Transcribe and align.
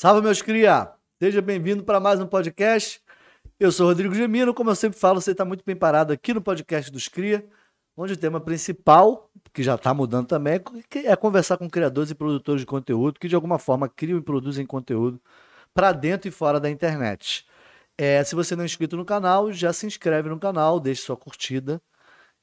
Salve, 0.00 0.22
meus 0.22 0.40
cria! 0.40 0.92
Seja 1.20 1.42
bem-vindo 1.42 1.82
para 1.82 1.98
mais 1.98 2.20
um 2.20 2.26
podcast. 2.28 3.02
Eu 3.58 3.72
sou 3.72 3.88
Rodrigo 3.88 4.14
Gemino, 4.14 4.54
como 4.54 4.70
eu 4.70 4.76
sempre 4.76 4.96
falo, 4.96 5.20
você 5.20 5.32
está 5.32 5.44
muito 5.44 5.64
bem 5.66 5.74
parado 5.74 6.12
aqui 6.12 6.32
no 6.32 6.40
podcast 6.40 6.88
dos 6.88 7.08
Cria, 7.08 7.44
onde 7.96 8.12
o 8.12 8.16
tema 8.16 8.40
principal, 8.40 9.28
que 9.52 9.60
já 9.60 9.74
está 9.74 9.92
mudando 9.92 10.28
também, 10.28 10.60
é 11.04 11.16
conversar 11.16 11.56
com 11.56 11.68
criadores 11.68 12.12
e 12.12 12.14
produtores 12.14 12.60
de 12.60 12.66
conteúdo 12.66 13.18
que 13.18 13.26
de 13.26 13.34
alguma 13.34 13.58
forma 13.58 13.88
criam 13.88 14.20
e 14.20 14.22
produzem 14.22 14.64
conteúdo 14.64 15.20
para 15.74 15.90
dentro 15.90 16.28
e 16.28 16.30
fora 16.30 16.60
da 16.60 16.70
internet. 16.70 17.44
É, 17.98 18.22
se 18.22 18.36
você 18.36 18.54
não 18.54 18.62
é 18.62 18.66
inscrito 18.66 18.96
no 18.96 19.04
canal, 19.04 19.52
já 19.52 19.72
se 19.72 19.84
inscreve 19.84 20.28
no 20.28 20.38
canal, 20.38 20.78
deixe 20.78 21.02
sua 21.02 21.16
curtida, 21.16 21.82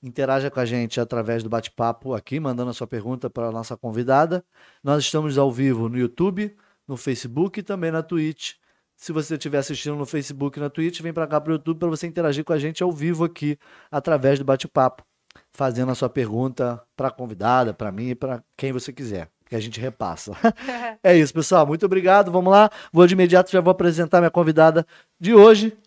interaja 0.04 0.52
com 0.52 0.60
a 0.60 0.66
gente 0.66 1.00
através 1.00 1.42
do 1.42 1.48
bate-papo 1.48 2.16
aqui, 2.16 2.38
mandando 2.38 2.72
a 2.72 2.74
sua 2.74 2.86
pergunta 2.86 3.30
para 3.30 3.48
a 3.48 3.52
nossa 3.54 3.78
convidada. 3.78 4.44
Nós 4.84 5.06
estamos 5.06 5.38
ao 5.38 5.50
vivo 5.50 5.88
no 5.88 5.98
YouTube, 5.98 6.54
no 6.88 6.98
Facebook 6.98 7.60
e 7.60 7.64
também 7.64 7.92
na 7.92 8.04
Twitch. 8.04 8.54
Se 8.96 9.12
você 9.12 9.36
estiver 9.36 9.58
assistindo 9.58 9.96
no 9.96 10.06
Facebook 10.06 10.58
e 10.58 10.62
na 10.62 10.70
Twitch, 10.70 11.02
vem 11.02 11.14
para 11.14 11.28
cá 11.28 11.42
para 11.42 11.52
o 11.52 11.56
YouTube 11.56 11.80
para 11.80 11.90
você 11.90 12.08
interagir 12.08 12.44
com 12.44 12.54
a 12.54 12.58
gente 12.58 12.82
ao 12.82 12.92
vivo 12.92 13.26
aqui, 13.26 13.58
através 13.92 14.40
do 14.40 14.46
bate-papo, 14.46 15.04
fazendo 15.52 15.92
a 15.92 15.96
sua 15.96 16.10
pergunta 16.10 16.82
para 16.96 17.10
a 17.10 17.12
convidada, 17.12 17.74
para 17.74 17.92
mim 17.92 18.10
e 18.10 18.16
para 18.16 18.44
quem 18.56 18.72
você 18.72 18.94
quiser 18.94 19.30
que 19.48 19.56
a 19.56 19.60
gente 19.60 19.80
repassa. 19.80 20.34
é 21.04 21.16
isso, 21.16 21.34
pessoal. 21.34 21.66
Muito 21.66 21.86
obrigado. 21.86 22.32
Vamos 22.32 22.52
lá. 22.52 22.70
Vou 22.92 23.06
de 23.06 23.14
imediato, 23.14 23.52
já 23.52 23.62
vou 23.62 23.72
apresentar 23.72 24.20
minha 24.20 24.32
convidada 24.32 24.86
de 25.20 25.34
hoje, 25.34 25.78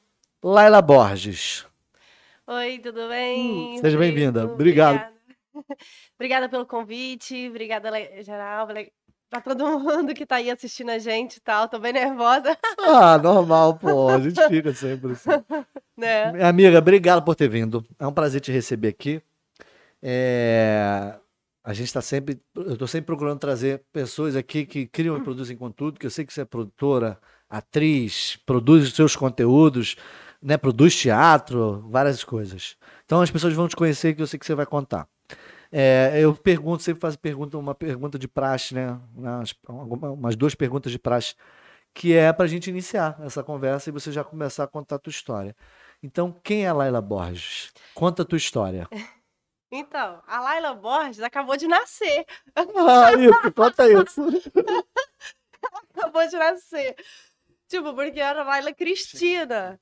Laila 0.43 0.81
Borges. 0.81 1.67
Oi, 2.47 2.79
tudo 2.79 3.09
bem? 3.09 3.77
Hum, 3.77 3.79
seja 3.81 3.99
bem-vinda. 3.99 4.47
Obrigado. 4.47 4.95
Obrigada. 4.95 5.19
obrigada 6.17 6.49
pelo 6.49 6.67
convite. 6.67 7.49
Obrigada, 7.49 7.91
geral. 8.23 8.69
Pra 9.31 9.41
todo 9.41 9.79
mundo 9.79 10.15
que 10.15 10.25
tá 10.25 10.37
aí 10.37 10.51
assistindo 10.51 10.91
a 10.91 10.99
gente 10.99 11.37
e 11.37 11.41
tal. 11.41 11.69
Tô 11.69 11.79
bem 11.79 11.93
nervosa. 11.93 12.57
Ah, 12.79 13.19
normal, 13.19 13.75
pô. 13.75 14.09
A 14.09 14.19
gente 14.19 14.41
fica 14.49 14.73
sempre 14.73 15.13
assim. 15.13 15.31
Né? 15.97 16.31
Minha 16.31 16.49
amiga, 16.49 16.79
obrigado 16.79 17.25
por 17.25 17.35
ter 17.35 17.49
vindo. 17.49 17.85
É 17.99 18.07
um 18.07 18.13
prazer 18.13 18.41
te 18.41 18.53
receber 18.53 18.87
aqui. 18.87 19.21
É... 20.01 21.19
A 21.65 21.73
gente 21.73 21.89
está 21.89 22.01
sempre, 22.01 22.41
eu 22.55 22.75
estou 22.75 22.87
sempre 22.87 23.07
procurando 23.07 23.41
trazer 23.41 23.83
pessoas 23.93 24.37
aqui 24.37 24.65
que 24.65 24.87
criam 24.87 25.17
e 25.19 25.23
produzem 25.25 25.57
conteúdo, 25.57 25.99
que 25.99 26.07
eu 26.07 26.11
sei 26.11 26.25
que 26.25 26.33
você 26.33 26.43
é 26.43 26.45
produtora, 26.45 27.19
atriz, 27.51 28.39
produz 28.47 28.85
os 28.85 28.95
seus 28.95 29.17
conteúdos, 29.17 29.97
né, 30.41 30.57
produz 30.57 30.97
teatro, 30.97 31.85
várias 31.91 32.23
coisas. 32.23 32.77
Então 33.05 33.21
as 33.21 33.31
pessoas 33.31 33.55
vão 33.55 33.67
te 33.67 33.75
conhecer 33.75 34.15
que 34.15 34.23
eu 34.23 34.27
sei 34.27 34.39
que 34.39 34.47
você 34.47 34.55
vai 34.55 34.67
contar. 34.67 35.09
É, 35.71 36.19
eu 36.21 36.35
pergunto, 36.35 36.83
sempre 36.83 37.01
faço 37.01 37.19
pergunta, 37.19 37.59
uma 37.59 37.75
pergunta 37.75 38.19
de 38.19 38.27
praxe, 38.27 38.75
né? 38.75 38.99
Umas, 39.15 39.55
umas 39.69 40.37
duas 40.37 40.55
perguntas 40.55 40.91
de 40.91 40.99
praxe, 40.99 41.35
que 41.95 42.15
é 42.15 42.33
para 42.33 42.45
a 42.45 42.49
gente 42.49 42.71
iniciar 42.71 43.19
essa 43.23 43.43
conversa 43.43 43.91
e 43.91 43.93
você 43.93 44.11
já 44.11 44.25
começar 44.25 44.65
a 44.65 44.69
contar 44.69 44.97
a 44.97 44.99
tua 44.99 45.11
história. 45.11 45.55
Então, 46.03 46.33
quem 46.43 46.65
é 46.65 46.69
a 46.69 46.73
Laila 46.73 47.01
Borges? 47.01 47.73
Conta 47.95 48.23
a 48.23 48.25
tua 48.25 48.39
história. 48.39 48.89
Então, 49.71 50.23
a 50.27 50.41
Laila 50.41 50.75
Borges 50.75 51.21
acabou 51.21 51.55
de 51.55 51.69
nascer. 51.69 52.25
Ah, 52.57 53.13
isso, 53.13 53.53
conta 53.53 53.87
isso. 53.87 54.23
acabou 55.95 56.27
de 56.27 56.37
nascer. 56.39 56.97
Tipo, 57.69 57.93
porque 57.93 58.19
era 58.19 58.43
Laila 58.45 58.73
Cristina. 58.73 59.79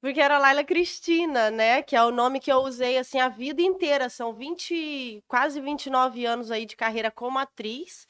Porque 0.00 0.20
era 0.20 0.38
Laila 0.38 0.64
Cristina, 0.64 1.50
né? 1.50 1.82
Que 1.82 1.94
é 1.94 2.02
o 2.02 2.10
nome 2.10 2.40
que 2.40 2.50
eu 2.50 2.58
usei, 2.58 2.96
assim, 2.96 3.20
a 3.20 3.28
vida 3.28 3.60
inteira. 3.60 4.08
São 4.08 4.32
20, 4.32 5.22
quase 5.28 5.60
29 5.60 6.24
anos 6.24 6.50
aí 6.50 6.64
de 6.64 6.74
carreira 6.74 7.10
como 7.10 7.38
atriz, 7.38 8.06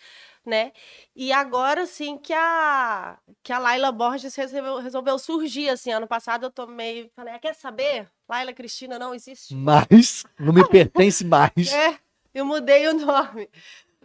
né? 0.46 0.72
E 1.16 1.32
agora, 1.32 1.82
assim, 1.82 2.16
que 2.16 2.32
a, 2.32 3.18
que 3.42 3.52
a 3.52 3.58
Laila 3.58 3.90
Borges 3.90 4.34
resolveu, 4.36 4.78
resolveu 4.78 5.18
surgir, 5.18 5.68
assim. 5.68 5.90
Ano 5.90 6.06
passado 6.06 6.46
eu 6.46 6.50
tomei, 6.50 7.10
falei, 7.16 7.34
ah, 7.34 7.38
quer 7.40 7.54
saber? 7.54 8.08
Laila 8.28 8.52
Cristina 8.52 8.96
não 8.96 9.12
existe. 9.12 9.52
Mais, 9.54 10.24
não 10.38 10.52
me 10.52 10.66
pertence 10.70 11.24
mais. 11.24 11.72
É, 11.72 11.98
eu 12.32 12.44
mudei 12.44 12.86
o 12.86 12.94
nome. 12.94 13.50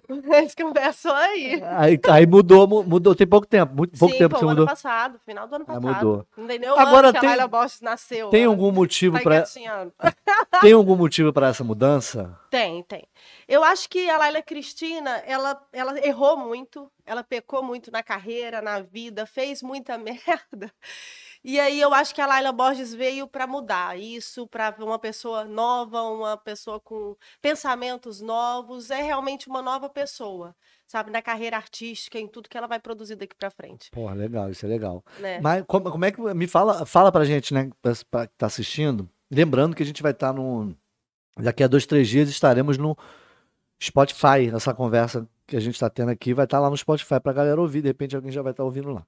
Mas 0.28 0.56
começou 0.56 1.14
aí. 1.14 1.62
aí. 1.64 2.00
Aí 2.10 2.26
mudou, 2.26 2.68
mudou, 2.68 3.16
tem 3.16 3.28
pouco 3.28 3.48
tempo, 3.48 3.74
muito 3.76 3.98
pouco 3.98 4.14
Sim, 4.14 4.20
tempo 4.20 4.36
pô, 4.36 4.40
que 4.40 4.46
ano 4.46 4.52
mudou. 4.52 4.66
passado, 4.66 5.20
final 5.26 5.48
do 5.48 5.56
ano 5.56 5.66
passado. 5.66 5.88
Aí 5.88 5.94
mudou. 5.96 6.28
Não 6.38 6.48
tem 6.48 6.60
nem 6.60 6.70
um 6.70 6.80
Agora 6.80 7.12
tem, 7.12 7.22
tem, 7.22 7.30
a 7.30 7.34
Laila 7.34 7.48
Borges 7.48 7.82
nasceu. 7.82 8.30
Tem 8.30 8.46
algum 8.46 8.72
motivo 8.72 9.18
tá 9.18 9.24
para 9.24 10.62
Tem 10.62 10.74
algum 10.74 10.96
motivo 10.96 11.34
para 11.34 11.48
essa 11.48 11.64
mudança? 11.64 12.38
Tem, 12.50 12.84
tem. 12.84 13.08
Eu 13.48 13.64
acho 13.64 13.90
que 13.90 14.10
a 14.10 14.18
Laila 14.18 14.42
Cristina, 14.42 15.12
ela, 15.26 15.62
ela 15.74 16.00
errou 16.06 16.38
muito, 16.38 16.92
ela 17.06 17.24
pecou 17.24 17.64
muito 17.64 17.92
na 17.92 18.02
carreira, 18.02 18.62
na 18.62 18.80
vida, 18.80 19.26
fez 19.26 19.62
muita 19.62 19.98
merda. 20.00 20.72
E 21.48 21.60
aí 21.60 21.80
eu 21.80 21.94
acho 21.94 22.16
que 22.16 22.20
a 22.20 22.26
Laila 22.26 22.52
Borges 22.52 22.92
veio 22.92 23.28
para 23.28 23.46
mudar 23.46 24.00
isso, 24.00 24.48
para 24.48 24.76
uma 24.80 24.98
pessoa 24.98 25.46
nova, 25.46 26.02
uma 26.02 26.36
pessoa 26.36 26.80
com 26.80 27.16
pensamentos 27.40 28.20
novos, 28.20 28.90
é 28.90 29.00
realmente 29.00 29.48
uma 29.48 29.62
nova 29.62 29.88
pessoa, 29.88 30.56
sabe, 30.88 31.12
na 31.12 31.22
carreira 31.22 31.56
artística, 31.56 32.18
em 32.18 32.28
tudo 32.28 32.50
que 32.50 32.58
ela 32.58 32.66
vai 32.66 32.80
produzir 32.80 33.16
daqui 33.16 33.36
para 33.36 33.52
frente. 33.52 33.92
Porra, 33.92 34.16
legal, 34.16 34.50
isso 34.50 34.66
é 34.66 34.70
legal. 34.70 35.06
Né? 35.20 35.40
Mas 35.40 35.64
como, 35.68 35.92
como, 35.92 36.04
é 36.04 36.12
que 36.12 36.20
me 36.20 36.48
fala, 36.48 36.84
fala 36.84 37.12
pra 37.12 37.24
gente, 37.24 37.54
né, 37.54 37.70
para 38.10 38.26
que 38.26 38.34
tá 38.36 38.48
assistindo, 38.48 39.08
lembrando 39.30 39.76
que 39.76 39.84
a 39.84 39.86
gente 39.86 40.02
vai 40.02 40.14
estar 40.14 40.34
tá 40.34 40.34
no 40.34 40.76
daqui 41.38 41.64
a 41.64 41.68
dois, 41.68 41.86
três 41.86 42.08
dias 42.08 42.28
estaremos 42.28 42.76
no 42.76 42.98
Spotify, 43.80 44.50
nessa 44.52 44.74
conversa 44.74 45.30
que 45.46 45.56
a 45.56 45.60
gente 45.60 45.76
está 45.76 45.92
tendo 45.92 46.10
aqui, 46.10 46.34
vai 46.34 46.46
estar 46.46 46.58
tá 46.58 46.62
lá 46.62 46.72
no 46.72 46.78
Spotify 46.78 47.20
para 47.20 47.32
a 47.32 47.36
galera 47.36 47.62
ouvir, 47.62 47.84
de 47.84 47.90
repente 47.90 48.16
alguém 48.16 48.32
já 48.32 48.42
vai 48.42 48.52
estar 48.52 48.64
tá 48.64 48.66
ouvindo 48.66 48.92
lá. 48.92 49.06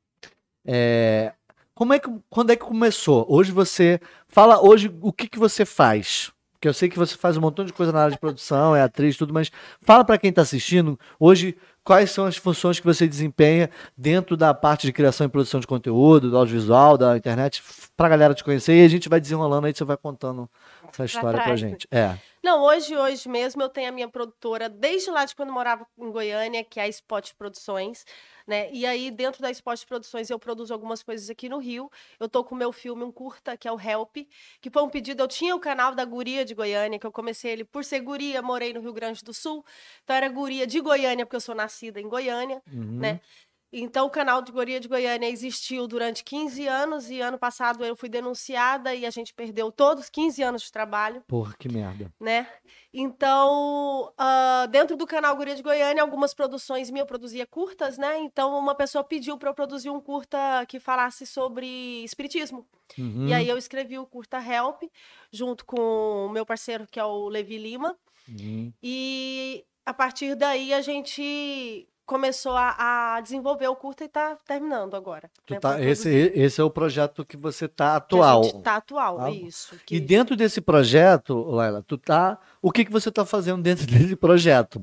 É, 0.64 1.34
como 1.78 1.94
é 1.94 2.00
que, 2.00 2.10
quando 2.28 2.50
é 2.50 2.56
que 2.56 2.66
começou? 2.66 3.24
Hoje 3.30 3.52
você 3.52 4.00
fala 4.28 4.60
hoje 4.60 4.92
o 5.00 5.14
que, 5.14 5.28
que 5.28 5.38
você 5.38 5.64
faz? 5.64 6.32
Porque 6.54 6.68
eu 6.68 6.74
sei 6.74 6.90
que 6.90 6.98
você 6.98 7.16
faz 7.16 7.38
um 7.38 7.42
montão 7.42 7.64
de 7.64 7.72
coisa 7.72 7.92
na 7.92 8.00
área 8.00 8.14
de 8.14 8.20
produção, 8.20 8.76
é 8.76 8.82
atriz, 8.82 9.16
tudo, 9.16 9.32
mas 9.32 9.52
fala 9.82 10.04
para 10.04 10.18
quem 10.18 10.32
está 10.32 10.42
assistindo 10.42 11.00
hoje 11.20 11.56
quais 11.84 12.10
são 12.10 12.26
as 12.26 12.36
funções 12.36 12.80
que 12.80 12.86
você 12.86 13.08
desempenha 13.08 13.70
dentro 13.96 14.36
da 14.36 14.56
parte 14.56 14.88
de 14.88 14.92
criação 14.92 15.28
e 15.28 15.30
produção 15.30 15.60
de 15.60 15.68
conteúdo, 15.68 16.32
do 16.32 16.38
audiovisual, 16.38 16.98
da 16.98 17.16
internet, 17.16 17.62
para 17.96 18.08
a 18.08 18.10
galera 18.10 18.34
te 18.34 18.44
conhecer 18.44 18.76
e 18.82 18.84
a 18.84 18.90
gente 18.90 19.08
vai 19.08 19.22
desenrolando 19.22 19.68
aí, 19.68 19.74
você 19.76 19.86
vai 19.86 19.98
contando 19.98 20.50
essa 20.92 21.06
história 21.06 21.40
para 21.44 21.56
gente. 21.56 21.88
É. 21.92 22.18
Não, 22.44 22.64
hoje, 22.64 22.98
hoje 22.98 23.30
mesmo 23.30 23.62
eu 23.62 23.70
tenho 23.70 23.90
a 23.90 23.92
minha 23.92 24.08
produtora 24.08 24.68
desde 24.68 25.12
lá 25.12 25.26
de 25.26 25.36
quando 25.36 25.50
eu 25.50 25.54
morava 25.54 25.86
em 25.96 26.12
Goiânia, 26.12 26.64
que 26.64 26.80
é 26.80 26.84
a 26.84 26.88
Spot 26.88 27.30
Produções, 27.38 28.04
né? 28.48 28.72
E 28.72 28.86
aí 28.86 29.12
dentro 29.12 29.42
da 29.42 29.52
Spot 29.52 29.86
Produções 29.86 30.30
eu 30.30 30.40
produzo 30.40 30.74
algumas 30.74 31.04
coisas 31.04 31.30
aqui 31.30 31.50
no 31.50 31.58
Rio. 31.58 31.92
Eu 32.20 32.30
tô 32.30 32.44
com 32.44 32.56
o 32.56 32.58
meu 32.58 32.72
filme 32.72 33.04
um 33.04 33.12
curta 33.12 33.58
que 33.58 33.68
é 33.68 33.72
o 33.72 33.80
Help, 33.80 34.16
que 34.62 34.70
foi 34.70 34.82
um 34.82 34.90
pedido, 34.90 35.22
eu 35.22 35.28
tinha 35.28 35.56
o 35.56 35.60
canal 35.60 35.94
da 35.94 36.06
Guria 36.06 36.46
de 36.46 36.56
Goiânia, 36.56 36.98
que 36.98 37.06
eu 37.06 37.12
comecei 37.12 37.52
ele 37.52 37.66
por 37.66 37.84
ser 37.84 38.00
guria, 38.00 38.42
morei 38.42 38.74
no 38.74 38.80
Rio 38.80 38.94
Grande 38.94 39.24
do 39.24 39.34
Sul. 39.34 39.66
Então 40.04 40.16
era 40.16 40.30
guria 40.30 40.66
de 40.66 40.80
Goiânia 40.80 41.26
porque 41.26 41.36
eu 41.36 41.42
sou 41.42 41.54
nascida 41.54 42.00
em 42.00 42.08
Goiânia, 42.08 42.62
uhum. 42.72 43.00
né? 43.00 43.20
Então, 43.72 44.08
o 44.08 44.10
canal 44.10 44.42
de 44.42 44.52
Goria 44.52 44.80
de 44.80 44.88
Goiânia 44.88 45.30
existiu 45.30 45.88
durante 45.88 46.24
15 46.24 46.68
anos 46.68 47.10
e 47.10 47.20
ano 47.20 47.38
passado 47.38 47.84
eu 47.84 47.96
fui 47.96 48.08
denunciada 48.08 48.96
e 48.96 49.06
a 49.06 49.10
gente 49.10 49.34
perdeu 49.34 49.72
todos 49.72 50.10
15 50.10 50.42
anos 50.42 50.62
de 50.62 50.72
trabalho. 50.72 51.22
Porra, 51.28 51.54
que 51.58 51.68
merda. 51.68 52.12
Né? 52.20 52.48
Então, 52.94 54.12
uh, 54.20 54.68
dentro 54.70 54.96
do 54.96 55.06
canal 55.06 55.36
Goria 55.36 55.56
de 55.56 55.62
Goiânia, 55.62 56.02
algumas 56.02 56.34
produções 56.34 56.90
minhas 56.90 56.98
eu 56.98 57.06
produzia 57.08 57.46
curtas, 57.46 57.98
né? 57.98 58.18
Então, 58.20 58.58
uma 58.58 58.74
pessoa 58.74 59.04
pediu 59.04 59.38
para 59.38 59.50
eu 59.50 59.54
produzir 59.54 59.90
um 59.90 60.00
curta 60.00 60.66
que 60.68 60.80
falasse 60.80 61.26
sobre 61.26 61.68
espiritismo. 62.04 62.68
Uhum. 62.98 63.28
E 63.28 63.34
aí 63.34 63.48
eu 63.48 63.58
escrevi 63.58 64.00
o 64.00 64.06
curta 64.06 64.40
Help, 64.40 64.84
junto 65.32 65.66
com 65.66 66.26
o 66.26 66.30
meu 66.30 66.46
parceiro, 66.46 66.88
que 66.90 67.00
é 67.00 67.04
o 67.04 67.28
Levi 67.28 67.58
Lima. 67.58 67.96
Uhum. 68.28 68.74
E 68.82 69.64
a 69.86 69.94
partir 69.94 70.36
daí 70.36 70.74
a 70.74 70.82
gente 70.82 71.88
começou 72.08 72.54
a, 72.56 73.18
a, 73.18 73.22
desenvolver 73.22 73.68
o 73.68 73.76
curta 73.76 74.06
e 74.06 74.08
está 74.08 74.38
terminando 74.48 74.96
agora. 74.96 75.30
Né, 75.50 75.60
tá, 75.60 75.80
esse, 75.84 76.10
esse 76.10 76.60
é 76.60 76.64
o 76.64 76.70
projeto 76.70 77.26
que 77.26 77.36
você 77.36 77.66
está 77.66 77.98
atual. 77.98 78.42
Está 78.42 78.78
atual, 78.78 79.20
ah, 79.20 79.30
isso. 79.30 79.76
Que... 79.86 79.98
E 79.98 80.00
dentro 80.00 80.36
desse 80.36 80.62
projeto, 80.62 81.36
Laila, 81.36 81.84
tu 81.86 81.98
tá. 81.98 82.40
O 82.62 82.72
que, 82.72 82.86
que 82.86 82.92
você 82.92 83.10
está 83.10 83.26
fazendo 83.26 83.62
dentro 83.62 83.86
desse 83.92 84.16
projeto? 84.16 84.82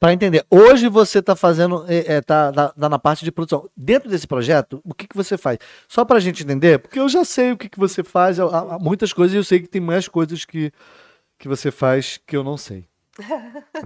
Para 0.00 0.12
entender, 0.12 0.44
hoje 0.50 0.88
você 0.88 1.18
está 1.18 1.36
fazendo, 1.36 1.84
é, 1.86 2.14
é, 2.16 2.20
tá, 2.20 2.50
tá, 2.50 2.68
tá, 2.70 2.88
na 2.88 2.98
parte 2.98 3.24
de 3.24 3.30
produção. 3.30 3.68
Dentro 3.76 4.08
desse 4.10 4.26
projeto, 4.26 4.80
o 4.84 4.94
que, 4.94 5.06
que 5.06 5.16
você 5.16 5.38
faz? 5.38 5.58
Só 5.86 6.04
para 6.04 6.16
a 6.16 6.20
gente 6.20 6.42
entender, 6.42 6.78
porque 6.78 6.98
eu 6.98 7.08
já 7.08 7.24
sei 7.24 7.52
o 7.52 7.56
que, 7.56 7.68
que 7.68 7.78
você 7.78 8.02
faz, 8.02 8.40
há, 8.40 8.44
há 8.44 8.78
muitas 8.78 9.12
coisas 9.12 9.34
e 9.34 9.38
eu 9.38 9.44
sei 9.44 9.60
que 9.60 9.68
tem 9.68 9.80
mais 9.80 10.08
coisas 10.08 10.44
que, 10.44 10.72
que 11.38 11.46
você 11.46 11.70
faz 11.70 12.18
que 12.26 12.36
eu 12.36 12.42
não 12.42 12.56
sei. 12.56 12.86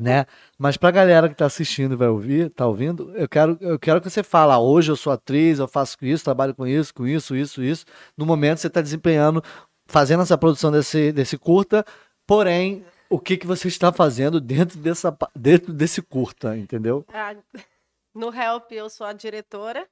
Né? 0.00 0.26
Mas 0.58 0.76
pra 0.76 0.90
galera 0.90 1.28
que 1.28 1.34
tá 1.34 1.46
assistindo 1.46 1.96
vai 1.96 2.08
ouvir, 2.08 2.50
tá 2.50 2.66
ouvindo, 2.66 3.12
eu 3.16 3.28
quero, 3.28 3.58
eu 3.60 3.78
quero 3.78 4.00
que 4.00 4.08
você 4.08 4.22
fale, 4.22 4.52
ah, 4.52 4.58
hoje 4.58 4.90
eu 4.90 4.96
sou 4.96 5.12
atriz, 5.12 5.58
eu 5.58 5.68
faço 5.68 5.96
isso, 6.02 6.24
trabalho 6.24 6.54
com 6.54 6.66
isso, 6.66 6.94
com 6.94 7.06
isso, 7.06 7.36
isso, 7.36 7.62
isso. 7.62 7.84
No 8.16 8.24
momento 8.24 8.58
você 8.58 8.66
está 8.66 8.80
desempenhando, 8.80 9.42
fazendo 9.86 10.22
essa 10.22 10.38
produção 10.38 10.70
desse, 10.70 11.12
desse 11.12 11.36
curta, 11.36 11.84
porém, 12.26 12.84
o 13.10 13.18
que, 13.18 13.36
que 13.36 13.46
você 13.46 13.68
está 13.68 13.92
fazendo 13.92 14.40
dentro, 14.40 14.78
dessa, 14.78 15.16
dentro 15.34 15.72
desse 15.72 16.02
curta, 16.02 16.56
entendeu? 16.56 17.04
Ah, 17.12 17.34
no 18.14 18.34
Help 18.34 18.72
eu 18.72 18.88
sou 18.90 19.06
a 19.06 19.12
diretora, 19.12 19.86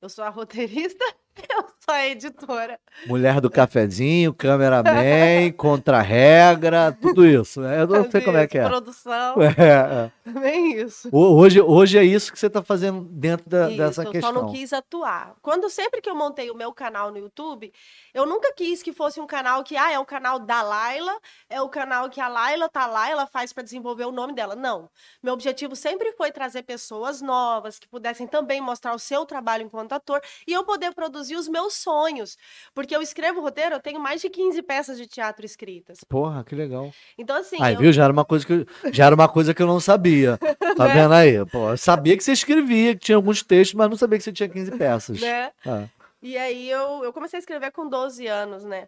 Eu 0.00 0.08
sou 0.08 0.24
a 0.24 0.28
roteirista, 0.28 1.04
eu 1.50 1.62
sou 1.84 1.94
a 1.94 2.06
editora. 2.06 2.78
Mulher 3.06 3.40
do 3.40 3.50
cafezinho, 3.50 4.32
cameraman, 4.32 5.52
contra-regra, 5.56 6.96
tudo 7.00 7.26
isso. 7.26 7.60
né? 7.60 7.82
Eu 7.82 7.86
não 7.86 8.10
sei 8.10 8.20
como 8.20 8.36
é 8.36 8.46
que 8.46 8.58
é. 8.58 8.64
Produção, 8.66 9.36
É, 9.42 10.10
é. 10.26 10.30
bem 10.40 10.80
isso. 10.80 11.08
Ho- 11.12 11.36
Hoje, 11.36 11.60
hoje 11.60 11.98
é 11.98 12.04
isso 12.04 12.32
que 12.32 12.38
você 12.38 12.46
está 12.46 12.62
fazendo 12.62 13.02
dentro 13.02 13.48
da- 13.48 13.68
Isso, 13.68 13.76
dessa 13.76 14.02
eu 14.04 14.10
questão. 14.10 14.32
só 14.34 14.40
não 14.42 14.52
quis 14.52 14.72
atuar. 14.72 15.34
Quando 15.42 15.68
sempre 15.68 16.00
que 16.00 16.08
eu 16.08 16.14
montei 16.14 16.50
o 16.50 16.54
meu 16.56 16.72
canal 16.72 17.10
no 17.10 17.18
YouTube, 17.18 17.72
eu 18.14 18.24
nunca 18.26 18.52
quis 18.54 18.82
que 18.82 18.92
fosse 18.92 19.20
um 19.20 19.26
canal 19.26 19.62
que, 19.62 19.76
ah, 19.76 19.92
é 19.92 19.98
o 19.98 20.04
canal 20.04 20.38
da 20.38 20.62
Laila, 20.62 21.12
é 21.50 21.60
o 21.60 21.68
canal 21.68 22.08
que 22.08 22.20
a 22.20 22.28
Laila 22.28 22.68
tá 22.68 22.86
lá, 22.86 23.10
ela 23.10 23.26
faz 23.26 23.52
para 23.52 23.62
desenvolver 23.62 24.04
o 24.04 24.12
nome 24.12 24.32
dela. 24.34 24.56
Não. 24.56 24.88
Meu 25.22 25.34
objetivo 25.34 25.76
sempre 25.76 26.12
foi 26.12 26.30
trazer 26.32 26.62
pessoas 26.62 27.20
novas 27.20 27.78
que 27.78 27.88
pudessem 27.88 28.26
também 28.26 28.60
mostrar 28.60 28.94
o 28.94 28.98
seu 28.98 29.24
trabalho 29.26 29.64
enquanto 29.64 29.92
ator 29.92 30.20
e 30.46 30.52
eu 30.52 30.64
poder 30.64 30.94
produzir 30.94 31.25
os 31.34 31.48
meus 31.48 31.74
sonhos. 31.74 32.36
Porque 32.74 32.94
eu 32.94 33.02
escrevo 33.02 33.40
roteiro, 33.40 33.74
eu 33.74 33.80
tenho 33.80 33.98
mais 33.98 34.20
de 34.20 34.28
15 34.30 34.62
peças 34.62 34.96
de 34.98 35.06
teatro 35.06 35.44
escritas. 35.46 35.98
Porra, 36.08 36.44
que 36.44 36.54
legal. 36.54 36.92
Então, 37.18 37.36
assim, 37.36 37.56
Aí, 37.60 37.74
eu- 37.74 37.80
viu? 37.80 37.92
Já 37.92 38.04
era 38.04 38.12
uma 38.12 38.24
coisa 38.24 38.46
que 38.46 38.52
eu, 38.52 38.66
já 38.92 39.06
era 39.06 39.14
uma 39.14 39.28
coisa 39.28 39.52
que 39.54 39.62
eu 39.62 39.66
não 39.66 39.80
sabia. 39.80 40.38
Tá 40.76 40.86
Né? 40.88 40.94
vendo 40.94 41.14
aí? 41.14 41.46
Pô, 41.46 41.70
eu 41.70 41.76
sabia 41.78 42.16
que 42.16 42.22
você 42.22 42.32
escrevia, 42.32 42.94
que 42.94 43.00
tinha 43.00 43.16
alguns 43.16 43.42
textos, 43.42 43.74
mas 43.74 43.88
não 43.88 43.96
sabia 43.96 44.18
que 44.18 44.24
você 44.24 44.32
tinha 44.32 44.48
15 44.48 44.70
peças. 44.72 45.20
né? 45.20 45.50
Ah, 45.64 45.84
E 46.22 46.36
aí 46.36 46.70
eu, 46.70 47.02
eu 47.02 47.12
comecei 47.12 47.38
a 47.38 47.40
escrever 47.40 47.70
com 47.72 47.88
12 47.88 48.26
anos, 48.26 48.62
né? 48.62 48.86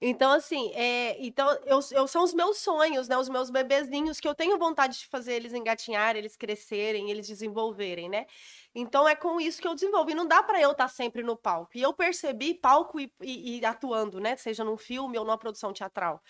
Então, 0.00 0.30
assim, 0.32 0.70
é, 0.74 1.16
então 1.24 1.48
eu, 1.66 1.80
eu 1.92 2.06
são 2.06 2.22
os 2.22 2.32
meus 2.34 2.58
sonhos, 2.58 3.08
né? 3.08 3.16
Os 3.18 3.28
meus 3.28 3.50
bebezinhos 3.50 4.20
que 4.20 4.28
eu 4.28 4.34
tenho 4.34 4.58
vontade 4.58 4.98
de 4.98 5.06
fazer 5.06 5.34
eles 5.34 5.52
engatinharem, 5.52 6.20
eles 6.20 6.36
crescerem, 6.36 7.10
eles 7.10 7.26
desenvolverem, 7.26 8.08
né? 8.08 8.26
Então 8.74 9.08
é 9.08 9.16
com 9.16 9.40
isso 9.40 9.60
que 9.60 9.66
eu 9.66 9.74
desenvolvo. 9.74 10.10
E 10.10 10.14
não 10.14 10.26
dá 10.26 10.42
pra 10.42 10.60
eu 10.60 10.70
estar 10.72 10.88
sempre 10.88 11.22
no 11.22 11.36
palco. 11.36 11.72
E 11.74 11.82
eu 11.82 11.92
percebi 11.92 12.54
palco 12.54 13.00
e, 13.00 13.12
e- 13.22 13.58
e 13.58 13.64
atuando, 13.64 14.20
né? 14.20 14.36
Seja 14.36 14.62
num 14.64 14.76
filme 14.76 15.18
ou 15.18 15.24
numa 15.24 15.38
produção 15.38 15.72
teatral. 15.72 16.22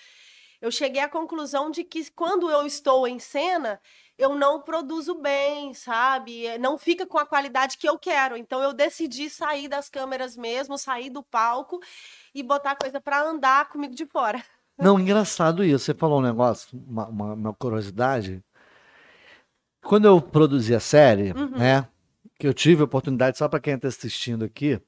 Eu 0.60 0.70
cheguei 0.72 1.00
à 1.02 1.08
conclusão 1.08 1.70
de 1.70 1.84
que 1.84 2.10
quando 2.10 2.50
eu 2.50 2.66
estou 2.66 3.06
em 3.06 3.18
cena, 3.18 3.80
eu 4.18 4.34
não 4.34 4.60
produzo 4.60 5.14
bem, 5.14 5.72
sabe? 5.72 6.44
Eh, 6.46 6.58
Não 6.58 6.76
fica 6.76 7.06
com 7.06 7.18
a 7.18 7.24
qualidade 7.26 7.78
que 7.78 7.88
eu 7.88 7.98
quero. 7.98 8.36
Então 8.36 8.60
eu 8.62 8.72
decidi 8.72 9.30
sair 9.30 9.68
das 9.68 9.88
câmeras 9.88 10.36
mesmo, 10.36 10.76
sair 10.76 11.08
do 11.10 11.22
palco 11.22 11.80
e 12.34 12.42
botar 12.42 12.74
coisa 12.76 13.00
pra 13.00 13.22
andar 13.22 13.68
comigo 13.68 13.94
de 13.94 14.04
fora. 14.06 14.42
Não, 14.76 14.98
engraçado 14.98 15.62
isso. 15.64 15.84
Você 15.86 15.94
falou 15.94 16.18
um 16.18 16.22
negócio, 16.22 16.68
uma, 16.86 17.06
uma- 17.08 17.32
uma 17.34 17.54
curiosidade. 17.54 18.42
Quando 19.82 20.06
eu 20.06 20.20
produzi 20.20 20.74
a 20.74 20.80
série, 20.80 21.32
Uhum. 21.32 21.56
né? 21.58 21.88
Que 22.38 22.46
eu 22.46 22.54
tive 22.54 22.82
a 22.82 22.84
oportunidade, 22.84 23.38
só 23.38 23.48
para 23.48 23.60
quem 23.60 23.74
está 23.74 23.88
assistindo 23.88 24.44
aqui, 24.44 24.80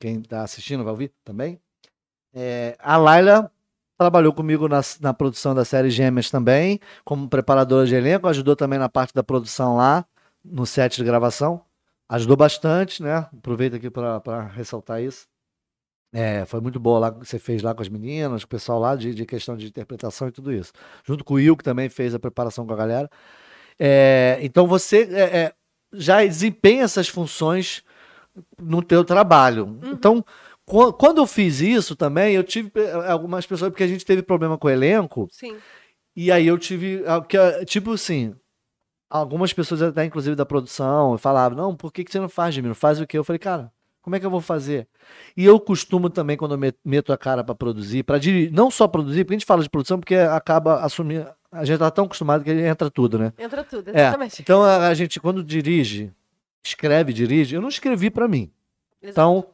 quem 0.00 0.20
está 0.20 0.42
assistindo 0.42 0.84
vai 0.84 0.90
ouvir 0.92 1.12
também. 1.24 1.60
é, 2.36 2.76
a 2.80 2.96
Laila 2.96 3.48
trabalhou 3.98 4.32
comigo 4.32 4.68
na, 4.68 4.80
na 5.00 5.14
produção 5.14 5.54
da 5.54 5.64
série 5.64 5.90
Gêmeas 5.90 6.30
também, 6.30 6.80
como 7.04 7.28
preparadora 7.28 7.86
de 7.86 7.94
elenco, 7.94 8.26
ajudou 8.28 8.56
também 8.56 8.78
na 8.78 8.88
parte 8.88 9.14
da 9.14 9.22
produção 9.22 9.76
lá, 9.76 10.04
no 10.44 10.66
set 10.66 10.96
de 10.96 11.04
gravação. 11.04 11.60
Ajudou 12.08 12.36
bastante, 12.36 13.02
né? 13.02 13.26
Aproveito 13.36 13.76
aqui 13.76 13.88
para 13.90 14.42
ressaltar 14.54 15.02
isso. 15.02 15.26
É, 16.12 16.44
foi 16.44 16.60
muito 16.60 16.78
boa 16.78 16.98
lá 16.98 17.10
que 17.12 17.26
você 17.26 17.38
fez 17.38 17.62
lá 17.62 17.74
com 17.74 17.82
as 17.82 17.88
meninas, 17.88 18.44
com 18.44 18.46
o 18.46 18.50
pessoal 18.50 18.78
lá 18.78 18.94
de, 18.94 19.14
de 19.14 19.26
questão 19.26 19.56
de 19.56 19.66
interpretação 19.66 20.28
e 20.28 20.30
tudo 20.30 20.52
isso. 20.52 20.72
Junto 21.04 21.24
com 21.24 21.34
o 21.34 21.36
Will, 21.38 21.56
que 21.56 21.64
também 21.64 21.88
fez 21.88 22.14
a 22.14 22.18
preparação 22.20 22.66
com 22.66 22.72
a 22.72 22.76
galera. 22.76 23.10
É, 23.78 24.38
então 24.40 24.66
você 24.66 25.08
é, 25.10 25.38
é, 25.38 25.54
já 25.92 26.24
desempenha 26.24 26.84
essas 26.84 27.08
funções 27.08 27.82
no 28.60 28.82
teu 28.82 29.04
trabalho. 29.04 29.78
Então, 29.84 30.22
qu- 30.22 30.28
quando 30.64 31.18
eu 31.18 31.26
fiz 31.26 31.60
isso 31.60 31.94
também, 31.94 32.34
eu 32.34 32.42
tive 32.44 32.70
eh, 32.74 33.10
algumas 33.10 33.46
pessoas, 33.46 33.70
porque 33.70 33.82
a 33.84 33.88
gente 33.88 34.04
teve 34.04 34.22
problema 34.22 34.56
com 34.56 34.66
o 34.66 34.70
elenco, 34.70 35.28
Sim. 35.30 35.56
e 36.16 36.32
aí 36.32 36.46
eu 36.46 36.56
tive, 36.58 37.02
ah, 37.06 37.16
ah, 37.16 37.64
tipo 37.64 37.92
assim, 37.92 38.34
algumas 39.10 39.52
pessoas 39.52 39.82
até 39.82 40.04
inclusive 40.04 40.34
da 40.34 40.46
produção 40.46 41.18
falavam, 41.18 41.56
não, 41.56 41.76
por 41.76 41.92
que, 41.92 42.02
que 42.04 42.10
você 42.10 42.18
não 42.18 42.28
faz, 42.28 42.54
Jimmy? 42.54 42.68
Não 42.68 42.74
faz 42.74 43.00
o 43.00 43.06
quê? 43.06 43.18
Eu 43.18 43.24
falei, 43.24 43.38
cara, 43.38 43.70
como 44.00 44.16
é 44.16 44.20
que 44.20 44.26
eu 44.26 44.30
vou 44.30 44.40
fazer? 44.40 44.88
E 45.36 45.44
eu 45.44 45.58
costumo 45.60 46.10
também, 46.10 46.36
quando 46.36 46.52
eu 46.52 46.58
met- 46.58 46.78
meto 46.84 47.12
a 47.12 47.16
cara 47.18 47.42
para 47.44 47.54
produzir, 47.54 48.02
para 48.02 48.18
não 48.52 48.70
só 48.70 48.88
produzir, 48.88 49.24
porque 49.24 49.34
a 49.34 49.38
gente 49.38 49.46
fala 49.46 49.62
de 49.62 49.70
produção, 49.70 49.98
porque 49.98 50.14
acaba 50.14 50.80
assumindo, 50.80 51.26
a 51.50 51.64
gente 51.64 51.78
tá 51.78 51.90
tão 51.90 52.04
acostumado 52.06 52.42
que 52.42 52.50
entra 52.50 52.90
tudo, 52.90 53.18
né? 53.18 53.32
Entra 53.38 53.62
tudo, 53.64 53.90
É, 53.90 54.00
exatamente. 54.00 54.42
então 54.42 54.62
a, 54.62 54.88
a 54.88 54.94
gente, 54.94 55.20
quando 55.20 55.42
dirige, 55.44 56.12
escreve, 56.62 57.12
dirige, 57.12 57.54
eu 57.54 57.62
não 57.62 57.68
escrevi 57.68 58.10
para 58.10 58.26
mim. 58.26 58.50
Então, 59.02 59.46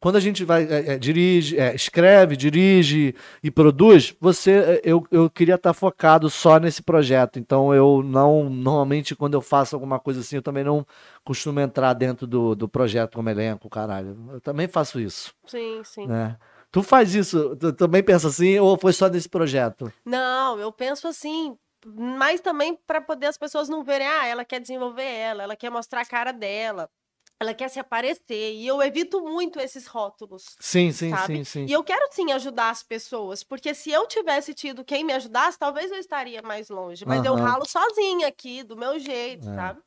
quando 0.00 0.16
a 0.16 0.20
gente 0.20 0.44
vai, 0.44 0.64
é, 0.64 0.94
é, 0.94 0.98
dirige, 0.98 1.58
é, 1.58 1.74
escreve, 1.74 2.36
dirige 2.36 3.14
e 3.42 3.50
produz, 3.50 4.14
você, 4.20 4.50
é, 4.50 4.80
eu, 4.84 5.06
eu 5.10 5.28
queria 5.30 5.54
estar 5.54 5.72
focado 5.72 6.28
só 6.28 6.58
nesse 6.58 6.82
projeto. 6.82 7.38
Então, 7.38 7.74
eu 7.74 8.02
não, 8.02 8.48
normalmente, 8.48 9.14
quando 9.14 9.34
eu 9.34 9.40
faço 9.40 9.74
alguma 9.76 9.98
coisa 9.98 10.20
assim, 10.20 10.36
eu 10.36 10.42
também 10.42 10.64
não 10.64 10.86
costumo 11.24 11.60
entrar 11.60 11.92
dentro 11.94 12.26
do, 12.26 12.54
do 12.54 12.68
projeto 12.68 13.14
como 13.14 13.30
elenco, 13.30 13.68
caralho. 13.68 14.16
Eu 14.32 14.40
também 14.40 14.68
faço 14.68 15.00
isso, 15.00 15.34
Sim, 15.46 15.82
sim. 15.84 16.06
né? 16.06 16.36
Tu 16.70 16.82
faz 16.82 17.14
isso, 17.14 17.56
tu 17.56 17.72
também 17.72 18.02
pensa 18.02 18.28
assim, 18.28 18.58
ou 18.58 18.76
foi 18.78 18.92
só 18.92 19.08
nesse 19.08 19.28
projeto? 19.28 19.90
Não, 20.04 20.58
eu 20.58 20.70
penso 20.70 21.08
assim, 21.08 21.56
mas 21.86 22.40
também 22.40 22.78
para 22.86 23.00
poder 23.00 23.26
as 23.26 23.38
pessoas 23.38 23.68
não 23.68 23.82
verem, 23.84 24.06
ah, 24.06 24.26
ela 24.26 24.44
quer 24.44 24.60
desenvolver 24.60 25.04
ela, 25.04 25.42
ela 25.44 25.56
quer 25.56 25.70
mostrar 25.70 26.02
a 26.02 26.06
cara 26.06 26.32
dela, 26.32 26.90
ela 27.40 27.54
quer 27.54 27.68
se 27.68 27.78
aparecer. 27.78 28.54
E 28.54 28.66
eu 28.66 28.82
evito 28.82 29.20
muito 29.22 29.58
esses 29.60 29.86
rótulos. 29.86 30.44
Sim, 30.60 30.90
sim, 30.92 31.10
Sabe? 31.10 31.38
sim, 31.38 31.44
sim. 31.44 31.66
E 31.66 31.72
eu 31.72 31.84
quero 31.84 32.08
sim 32.12 32.32
ajudar 32.32 32.70
as 32.70 32.82
pessoas, 32.82 33.42
porque 33.42 33.74
se 33.74 33.90
eu 33.90 34.06
tivesse 34.06 34.54
tido 34.54 34.84
quem 34.84 35.04
me 35.04 35.12
ajudasse, 35.12 35.58
talvez 35.58 35.90
eu 35.90 35.98
estaria 35.98 36.40
mais 36.42 36.68
longe. 36.68 37.04
Mas 37.04 37.24
eu 37.24 37.34
Aham. 37.34 37.44
ralo 37.44 37.66
sozinha 37.68 38.28
aqui, 38.28 38.62
do 38.62 38.76
meu 38.76 38.98
jeito, 38.98 39.44
É. 39.46 39.54
sabe? 39.54 39.80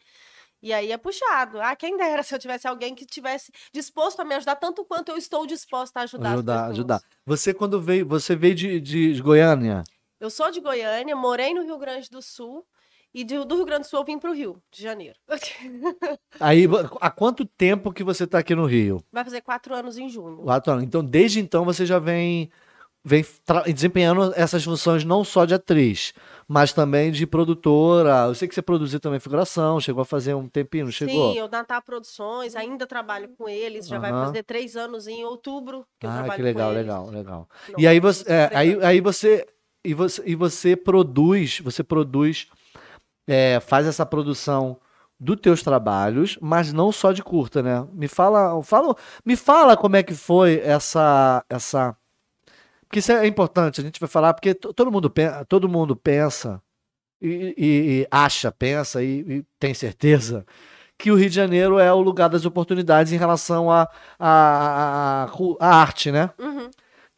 E 0.62 0.74
aí 0.74 0.92
é 0.92 0.98
puxado. 0.98 1.62
Ah, 1.62 1.76
quem 1.76 1.96
dera 1.98 2.22
se 2.22 2.36
eu 2.36 2.40
tivesse 2.40 2.68
alguém 2.68 2.94
que 2.94 3.06
tivesse 3.06 3.52
disposto 3.74 4.20
a 4.20 4.26
me 4.26 4.36
ajudar 4.36 4.58
tanto 4.58 4.84
quanto 4.86 5.10
eu 5.10 5.18
estou 5.18 5.46
disposta 5.46 6.02
a 6.02 6.04
ajudar, 6.04 6.34
Ajudar, 6.34 6.66
ajudar. 6.66 7.02
Você 7.26 7.54
quando 7.54 7.80
veio, 7.82 8.06
você 8.06 8.36
veio 8.36 8.56
de, 8.56 8.80
de 8.80 9.22
Goiânia? 9.22 9.84
Eu 10.20 10.30
sou 10.30 10.52
de 10.52 10.60
Goiânia, 10.60 11.16
morei 11.16 11.54
no 11.54 11.64
Rio 11.64 11.78
Grande 11.78 12.10
do 12.10 12.22
Sul 12.22 12.66
e 13.14 13.24
de- 13.24 13.44
do 13.46 13.56
Rio 13.56 13.66
Grande 13.66 13.84
do 13.84 13.90
Sul 13.90 14.00
eu 14.00 14.06
vim 14.06 14.18
para 14.20 14.30
o 14.30 14.34
Rio 14.34 14.62
de 14.72 14.82
Janeiro. 14.82 15.18
Aí, 16.40 16.66
há 17.02 17.10
quanto 17.12 17.44
tempo 17.46 17.92
que 17.92 18.04
você 18.04 18.24
está 18.24 18.40
aqui 18.40 18.56
no 18.56 18.66
Rio? 18.66 19.04
Vai 19.12 19.24
fazer 19.24 19.42
quatro 19.42 19.74
anos 19.76 19.98
em 19.98 20.08
junho. 20.08 20.38
Quatro 20.38 20.72
anos. 20.72 20.84
Então, 20.86 21.04
desde 21.04 21.40
então, 21.40 21.66
você 21.66 21.86
já 21.86 22.00
vem, 22.00 22.50
vem 23.04 23.26
desempenhando 23.74 24.32
essas 24.36 24.64
funções 24.64 25.04
não 25.04 25.24
só 25.24 25.44
de 25.44 25.54
atriz, 25.54 26.14
mas 26.48 26.72
também 26.72 27.12
de 27.12 27.26
produtora. 27.28 28.26
Eu 28.28 28.36
sei 28.36 28.48
que 28.48 28.56
você 28.56 28.62
produziu 28.62 29.00
também 29.02 29.20
figuração, 29.20 29.82
chegou 29.82 30.02
a 30.02 30.06
fazer 30.06 30.34
um 30.34 30.48
tempinho, 30.48 30.86
não 30.86 30.92
chegou? 30.92 31.34
Sim, 31.34 31.40
eu 31.40 31.50
Natal 31.50 31.82
Produções, 31.82 32.56
ainda 32.56 32.88
trabalho 32.88 33.30
com 33.38 33.50
eles, 33.50 33.88
já 33.88 34.00
vai 34.00 34.12
Aham. 34.12 34.28
fazer 34.28 34.44
três 34.44 34.78
anos 34.78 35.08
em 35.08 35.26
outubro 35.26 35.86
que 36.00 36.06
eu 36.06 36.10
Ah, 36.10 36.14
trabalho 36.20 36.36
que 36.38 36.42
legal, 36.42 36.72
legal, 36.72 37.10
legal. 37.10 37.50
Não, 37.74 37.80
E 37.80 37.88
aí 37.88 38.00
você, 38.00 38.32
é, 38.32 38.50
aí, 38.54 38.78
aí 38.82 39.02
você, 39.02 39.46
e 39.84 39.94
você, 39.94 40.24
e 40.26 40.36
você 40.36 40.76
produz, 40.78 41.60
você 41.60 41.84
produz, 41.84 42.48
é, 43.30 43.60
faz 43.60 43.88
essa 43.88 44.06
produção 44.06 44.78
dos 45.20 45.38
teus 45.40 45.62
trabalhos, 45.64 46.38
mas 46.42 46.72
não 46.74 46.92
só 46.92 47.12
de 47.12 47.22
curta, 47.24 47.62
né? 47.64 47.86
Me 47.94 48.08
fala, 48.08 48.62
fala, 48.64 48.96
me 49.26 49.36
fala 49.36 49.76
como 49.78 49.96
é 49.98 50.04
que 50.04 50.14
foi 50.16 50.62
essa, 50.64 51.44
essa, 51.50 51.96
porque 52.88 53.00
isso 53.00 53.12
é 53.12 53.28
importante. 53.28 53.82
A 53.82 53.84
gente 53.84 54.00
vai 54.00 54.10
falar 54.10 54.34
porque 54.34 54.54
to- 54.54 54.74
todo 54.74 54.92
mundo 54.92 55.12
todo 55.48 55.70
mundo 55.70 55.96
pensa 55.96 56.62
e, 57.22 57.56
e- 57.58 58.02
e 58.04 58.08
acha, 58.12 58.52
pensa 58.52 59.04
e, 59.04 59.22
e 59.40 59.46
tem 59.60 59.74
certeza 59.74 60.46
que 60.98 61.12
o 61.12 61.16
Rio 61.16 61.30
de 61.30 61.36
Janeiro 61.36 61.80
é 61.80 61.92
o 61.94 62.02
lugar 62.02 62.30
das 62.30 62.46
oportunidades 62.46 63.14
em 63.14 63.18
relação 63.18 63.72
à 63.72 63.84
a, 64.20 64.30
a, 64.30 65.26
a, 65.26 65.30
a 65.62 65.76
arte, 65.82 66.12
né? 66.12 66.32
Uhum. 66.40 66.70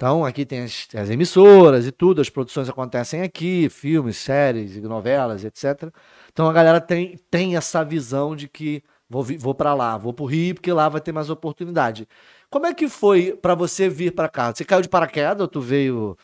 Então, 0.02 0.26
aqui 0.26 0.48
tem 0.48 0.62
as, 0.62 0.88
as 0.96 1.12
emissoras 1.12 1.86
e 1.86 1.92
tudo, 1.92 2.22
as 2.22 2.30
produções 2.30 2.68
acontecem 2.68 3.22
aqui, 3.22 3.70
filmes, 3.70 4.18
séries, 4.18 4.76
novelas, 4.82 5.46
etc. 5.46 5.94
Então 6.32 6.50
a 6.50 6.54
galera 6.54 6.82
tem, 6.82 7.20
tem 7.30 7.56
essa 7.56 7.84
visão 7.86 8.36
de 8.36 8.48
que 8.48 8.82
vou, 9.08 9.24
vou 9.38 9.54
para 9.54 9.76
lá, 9.76 10.00
vou 10.00 10.12
pro 10.12 10.26
Rio, 10.26 10.56
porque 10.56 10.74
lá 10.74 10.90
vai 10.90 11.02
ter 11.02 11.12
mais 11.12 11.30
oportunidade. 11.30 12.08
Como 12.50 12.66
é 12.66 12.74
que 12.74 12.90
foi 12.90 13.38
para 13.40 13.54
você 13.54 13.88
vir 13.90 14.12
para 14.16 14.28
cá? 14.28 14.52
Você 14.52 14.66
caiu 14.66 14.82
de 14.82 14.90
paraquedas 14.90 15.40
ou 15.42 15.48
tu 15.48 15.62
veio. 15.62 16.18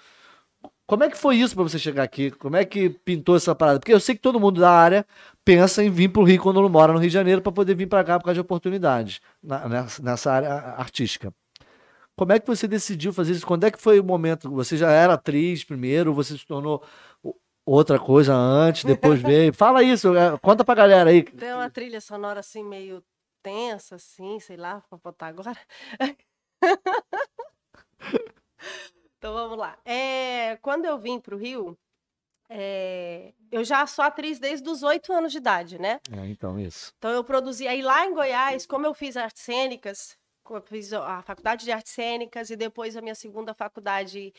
Como 0.87 1.03
é 1.03 1.09
que 1.11 1.17
foi 1.17 1.35
isso 1.35 1.53
para 1.53 1.63
você 1.63 1.77
chegar 1.77 2.01
aqui? 2.01 2.31
Como 2.31 2.55
é 2.55 2.65
que 2.65 2.89
pintou 2.89 3.35
essa 3.35 3.53
parada? 3.53 3.79
Porque 3.79 3.93
eu 3.93 3.99
sei 3.99 4.15
que 4.15 4.21
todo 4.21 4.39
mundo 4.39 4.59
da 4.59 4.71
área 4.71 5.05
pensa 5.45 5.83
em 5.83 5.91
vir 5.91 6.09
pro 6.09 6.23
Rio 6.23 6.41
quando 6.41 6.63
não 6.63 6.69
mora 6.69 6.93
no 6.93 6.97
Rio 6.97 7.09
de 7.09 7.13
Janeiro 7.13 7.43
para 7.43 7.51
poder 7.51 7.75
vir 7.75 7.87
para 7.87 8.03
cá 8.03 8.17
por 8.17 8.25
causa 8.25 8.35
de 8.35 8.41
oportunidades 8.41 9.21
nessa 10.01 10.31
área 10.31 10.49
artística. 10.77 11.31
Como 12.17 12.33
é 12.33 12.39
que 12.39 12.47
você 12.47 12.67
decidiu 12.67 13.13
fazer 13.13 13.33
isso? 13.33 13.45
Quando 13.45 13.65
é 13.65 13.71
que 13.71 13.79
foi 13.79 13.99
o 13.99 14.03
momento? 14.03 14.49
Você 14.49 14.75
já 14.75 14.91
era 14.91 15.13
atriz 15.13 15.63
primeiro? 15.63 16.13
Você 16.15 16.35
se 16.35 16.45
tornou 16.47 16.83
outra 17.63 17.99
coisa 17.99 18.33
antes, 18.33 18.83
depois 18.83 19.21
veio? 19.21 19.53
Fala 19.53 19.83
isso, 19.83 20.15
é, 20.15 20.35
conta 20.39 20.65
pra 20.65 20.73
galera 20.73 21.11
aí. 21.11 21.21
Tem 21.23 21.53
uma 21.53 21.69
trilha 21.69 22.01
sonora 22.01 22.39
assim 22.39 22.63
meio 22.63 23.03
extensa, 23.47 23.95
assim, 23.95 24.39
sei 24.39 24.57
lá, 24.57 24.83
vou 24.89 24.99
botar 24.99 25.27
agora. 25.27 25.55
então 29.17 29.33
vamos 29.33 29.57
lá. 29.57 29.77
É, 29.85 30.57
quando 30.57 30.85
eu 30.85 30.97
vim 30.97 31.19
para 31.19 31.35
o 31.35 31.37
Rio, 31.37 31.77
é, 32.49 33.33
eu 33.51 33.63
já 33.63 33.85
sou 33.85 34.03
atriz 34.03 34.39
desde 34.39 34.67
os 34.67 34.81
oito 34.83 35.13
anos 35.13 35.31
de 35.31 35.37
idade, 35.37 35.79
né? 35.79 35.99
É, 36.11 36.25
então, 36.25 36.59
isso. 36.59 36.93
Então 36.97 37.11
eu 37.11 37.23
produzi 37.23 37.67
aí 37.67 37.81
lá 37.81 38.05
em 38.05 38.13
Goiás, 38.13 38.65
como 38.65 38.85
eu 38.85 38.93
fiz 38.93 39.15
artes 39.15 39.43
cênicas, 39.43 40.17
fiz 40.61 40.93
a 40.93 41.21
faculdade 41.21 41.65
de 41.65 41.71
artes 41.71 41.91
cênicas 41.91 42.49
e 42.49 42.55
depois 42.55 42.95
a 42.95 43.01
minha 43.01 43.15
segunda 43.15 43.53
faculdade 43.53 44.33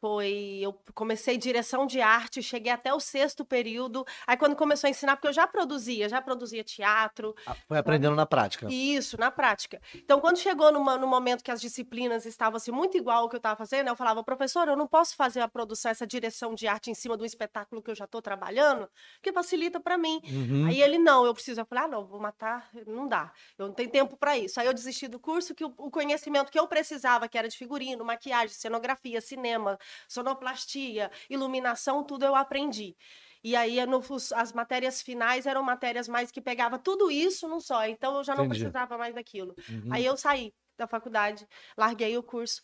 foi 0.00 0.58
eu 0.62 0.78
comecei 0.94 1.36
direção 1.36 1.86
de 1.86 2.00
arte, 2.00 2.42
cheguei 2.42 2.72
até 2.72 2.92
o 2.92 3.00
sexto 3.00 3.44
período. 3.44 4.04
Aí 4.26 4.36
quando 4.36 4.56
começou 4.56 4.88
a 4.88 4.90
ensinar, 4.90 5.16
porque 5.16 5.28
eu 5.28 5.32
já 5.32 5.46
produzia, 5.46 6.08
já 6.08 6.20
produzia 6.22 6.64
teatro. 6.64 7.34
Ah, 7.46 7.54
foi 7.68 7.78
aprendendo 7.78 8.16
na 8.16 8.26
prática. 8.26 8.66
Isso, 8.70 9.18
na 9.18 9.30
prática. 9.30 9.80
Então 9.94 10.20
quando 10.20 10.38
chegou 10.38 10.72
numa, 10.72 10.96
no 10.96 11.06
momento 11.06 11.44
que 11.44 11.50
as 11.50 11.60
disciplinas 11.60 12.26
estavam 12.26 12.56
assim 12.56 12.70
muito 12.70 12.96
igual 12.96 13.22
ao 13.22 13.28
que 13.28 13.36
eu 13.36 13.38
estava 13.38 13.56
fazendo, 13.56 13.88
eu 13.88 13.96
falava, 13.96 14.22
professor, 14.24 14.68
eu 14.68 14.76
não 14.76 14.86
posso 14.86 15.14
fazer 15.16 15.40
a 15.40 15.48
produção, 15.48 15.90
essa 15.90 16.06
direção 16.06 16.54
de 16.54 16.66
arte 16.66 16.90
em 16.90 16.94
cima 16.94 17.16
do 17.16 17.24
espetáculo 17.24 17.82
que 17.82 17.90
eu 17.90 17.94
já 17.94 18.04
estou 18.04 18.22
trabalhando, 18.22 18.88
que 19.22 19.32
facilita 19.32 19.78
para 19.80 19.98
mim. 19.98 20.20
Uhum. 20.24 20.66
Aí 20.66 20.80
ele 20.80 20.98
não, 20.98 21.24
eu 21.24 21.34
preciso. 21.34 21.60
Eu 21.60 21.66
falei, 21.66 21.84
ah, 21.84 21.88
não, 21.88 22.06
vou 22.06 22.20
matar, 22.20 22.70
não 22.86 23.06
dá. 23.06 23.32
Eu 23.58 23.68
não 23.68 23.74
tenho 23.74 23.90
tempo 23.90 24.16
para 24.16 24.38
isso. 24.38 24.58
Aí 24.60 24.66
eu 24.66 24.74
desisti 24.74 25.08
do 25.08 25.18
curso 25.18 25.54
que 25.54 25.64
o, 25.64 25.74
o 25.76 25.90
conhecimento 25.90 26.50
que 26.50 26.58
eu 26.58 26.66
precisava, 26.66 27.28
que 27.28 27.36
era 27.36 27.48
de 27.48 27.56
figurino, 27.56 28.04
maquiagem, 28.04 28.54
cenografia, 28.54 29.20
cinema, 29.20 29.78
sonoplastia, 30.08 31.10
iluminação, 31.28 32.04
tudo 32.04 32.24
eu 32.24 32.34
aprendi. 32.34 32.96
E 33.42 33.56
aí 33.56 33.84
no, 33.86 34.02
as 34.34 34.52
matérias 34.52 35.00
finais 35.00 35.46
eram 35.46 35.62
matérias 35.62 36.06
mais 36.08 36.30
que 36.30 36.40
pegava 36.40 36.78
tudo 36.78 37.10
isso 37.10 37.48
num 37.48 37.60
só. 37.60 37.86
Então 37.86 38.18
eu 38.18 38.24
já 38.24 38.34
não 38.34 38.44
Entendi. 38.44 38.60
precisava 38.60 38.98
mais 38.98 39.14
daquilo. 39.14 39.54
Uhum. 39.68 39.88
Aí 39.90 40.04
eu 40.04 40.16
saí 40.16 40.52
da 40.76 40.86
faculdade, 40.86 41.46
larguei 41.76 42.16
o 42.16 42.22
curso. 42.22 42.60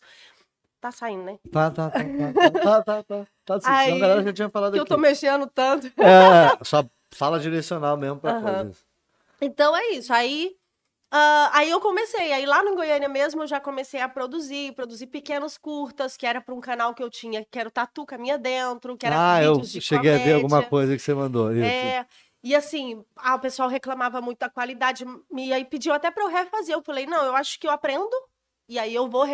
Tá 0.79 0.91
saindo, 0.91 1.23
né? 1.23 1.39
Tá, 1.51 1.71
tá, 1.71 1.89
tá, 1.89 1.99
tá, 1.99 2.51
tá, 2.51 2.83
tá, 2.83 3.03
tá, 3.03 3.27
tá 3.43 3.59
sim. 3.59 3.67
Aí, 3.67 3.93
a 3.93 3.97
galera 3.97 4.23
já 4.23 4.33
tinha 4.33 4.49
falado 4.49 4.73
que 4.73 4.79
aqui. 4.79 4.91
eu 4.91 4.95
tô 4.95 5.01
mexendo 5.01 5.47
tanto. 5.47 5.87
É, 5.99 6.63
só 6.63 6.85
sala 7.11 7.39
direcional 7.41 7.97
mesmo 7.97 8.19
pra 8.19 8.35
uhum. 8.35 8.43
coisas. 8.43 8.85
Então 9.41 9.75
é 9.75 9.89
isso. 9.93 10.13
Aí 10.13 10.55
Uh, 11.13 11.47
aí 11.53 11.69
eu 11.69 11.79
comecei, 11.79 12.33
aí 12.33 12.45
lá 12.45 12.61
no 12.61 12.75
Goiânia 12.75 13.07
mesmo 13.07 13.43
eu 13.43 13.47
já 13.47 13.61
comecei 13.61 14.01
a 14.01 14.09
produzir, 14.09 14.73
produzir 14.73 15.07
pequenos 15.07 15.57
curtas, 15.57 16.17
que 16.17 16.25
era 16.25 16.41
para 16.41 16.53
um 16.53 16.59
canal 16.59 16.93
que 16.93 17.01
eu 17.01 17.09
tinha, 17.09 17.45
que 17.49 17.57
era 17.57 17.69
o 17.69 17.71
Tatu 17.71 18.05
Caminha 18.05 18.37
Dentro, 18.37 18.97
que 18.97 19.05
era 19.05 19.35
Ah, 19.35 19.41
eu 19.41 19.63
cheguei 19.63 20.11
comédia. 20.11 20.21
a 20.21 20.25
ver 20.25 20.33
alguma 20.33 20.63
coisa 20.63 20.95
que 20.97 21.01
você 21.01 21.13
mandou. 21.13 21.53
Isso. 21.53 21.63
É, 21.63 22.05
e 22.43 22.53
assim, 22.53 23.03
ah, 23.15 23.35
o 23.35 23.39
pessoal 23.39 23.69
reclamava 23.69 24.19
muito 24.19 24.39
da 24.39 24.49
qualidade, 24.49 25.05
e 25.33 25.53
aí 25.53 25.63
pediu 25.63 25.93
até 25.93 26.11
para 26.11 26.23
eu 26.23 26.29
refazer. 26.29 26.75
Eu 26.75 26.83
falei, 26.83 27.05
não, 27.05 27.23
eu 27.25 27.35
acho 27.35 27.57
que 27.57 27.67
eu 27.67 27.71
aprendo 27.71 28.11
e 28.67 28.77
aí 28.77 28.93
eu 28.93 29.07
vou 29.07 29.25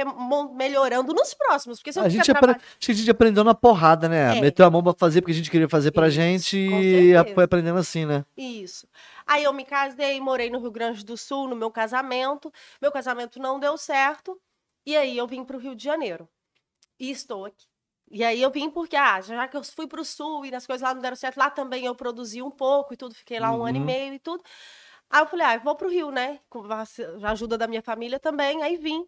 melhorando 0.53 1.13
nos 1.13 1.33
próximos. 1.33 1.79
Porque 1.79 1.91
se 1.91 1.99
eu 1.99 2.03
a, 2.03 2.09
gente 2.09 2.29
apre... 2.29 2.51
a 2.51 2.93
gente 2.93 3.09
aprendeu 3.09 3.43
na 3.43 3.55
porrada, 3.55 4.07
né? 4.07 4.37
É. 4.37 4.41
Meteu 4.41 4.65
a 4.65 4.69
mão 4.69 4.83
pra 4.83 4.93
fazer 4.93 5.21
porque 5.21 5.31
a 5.31 5.35
gente 5.35 5.49
queria 5.49 5.67
fazer 5.67 5.91
pra 5.91 6.07
Isso, 6.07 6.15
gente 6.15 6.57
e 6.57 7.33
foi 7.33 7.43
aprendendo 7.43 7.79
assim, 7.79 8.05
né? 8.05 8.23
Isso. 8.37 8.87
Aí 9.25 9.43
eu 9.43 9.53
me 9.53 9.65
casei, 9.65 10.19
morei 10.21 10.49
no 10.49 10.59
Rio 10.59 10.71
Grande 10.71 11.03
do 11.03 11.17
Sul 11.17 11.47
no 11.47 11.55
meu 11.55 11.71
casamento. 11.71 12.53
Meu 12.79 12.91
casamento 12.91 13.39
não 13.39 13.59
deu 13.59 13.75
certo. 13.77 14.39
E 14.85 14.95
aí 14.95 15.17
eu 15.17 15.25
vim 15.25 15.43
pro 15.43 15.57
Rio 15.57 15.75
de 15.75 15.83
Janeiro. 15.83 16.27
E 16.99 17.09
estou 17.09 17.45
aqui. 17.45 17.65
E 18.11 18.23
aí 18.23 18.39
eu 18.39 18.51
vim 18.51 18.69
porque, 18.69 18.95
ah, 18.95 19.19
já 19.21 19.47
que 19.47 19.57
eu 19.57 19.63
fui 19.63 19.87
pro 19.87 20.05
Sul 20.05 20.45
e 20.45 20.53
as 20.53 20.67
coisas 20.67 20.87
lá 20.87 20.93
não 20.93 21.01
deram 21.01 21.15
certo, 21.15 21.37
lá 21.37 21.49
também 21.49 21.85
eu 21.85 21.95
produzi 21.95 22.43
um 22.43 22.51
pouco 22.51 22.93
e 22.93 22.97
tudo, 22.97 23.15
fiquei 23.15 23.39
lá 23.39 23.51
um 23.51 23.59
uhum. 23.59 23.65
ano 23.65 23.77
e 23.77 23.79
uhum. 23.79 23.85
meio 23.85 24.13
e 24.13 24.19
tudo. 24.19 24.43
Aí 25.13 25.21
eu 25.21 25.27
falei, 25.27 25.45
ah, 25.45 25.61
vou 25.63 25.75
pro 25.75 25.91
Rio, 25.91 26.09
né? 26.09 26.39
Com 26.49 26.65
a 26.71 26.83
ajuda 27.29 27.55
da 27.55 27.67
minha 27.67 27.83
família 27.83 28.19
também. 28.19 28.63
Aí 28.63 28.77
vim. 28.77 29.05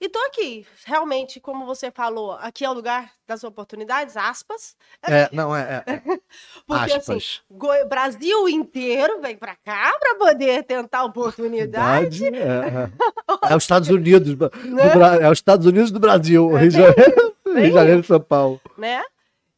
E 0.00 0.08
tô 0.08 0.20
aqui. 0.20 0.64
Realmente, 0.84 1.40
como 1.40 1.66
você 1.66 1.90
falou, 1.90 2.34
aqui 2.34 2.64
é 2.64 2.70
o 2.70 2.72
lugar 2.72 3.10
das 3.26 3.42
oportunidades, 3.42 4.16
aspas. 4.16 4.76
É, 5.02 5.28
não, 5.32 5.56
é. 5.56 5.82
é. 5.84 6.00
Porque 6.64 6.92
assim, 6.92 7.16
aspas. 7.16 7.42
assim, 7.50 7.88
Brasil 7.88 8.48
inteiro 8.48 9.20
vem 9.20 9.36
pra 9.36 9.56
cá 9.56 9.96
pra 9.98 10.14
poder 10.14 10.62
tentar 10.62 11.02
oportunidade. 11.02 12.24
É, 12.26 12.38
é. 12.38 13.50
é 13.50 13.56
os 13.56 13.64
Estados 13.64 13.88
Unidos. 13.88 14.36
Do, 14.36 14.52
né? 14.64 15.22
é 15.22 15.28
os 15.28 15.38
Estados 15.38 15.66
Unidos 15.66 15.90
do 15.90 15.98
Brasil. 15.98 16.54
Rio 16.54 16.68
de 16.68 16.76
Janeiro, 16.76 17.36
Rio 17.44 17.62
de 17.62 17.72
Janeiro 17.72 18.04
São 18.04 18.20
Paulo. 18.20 18.60
Né? 18.76 19.02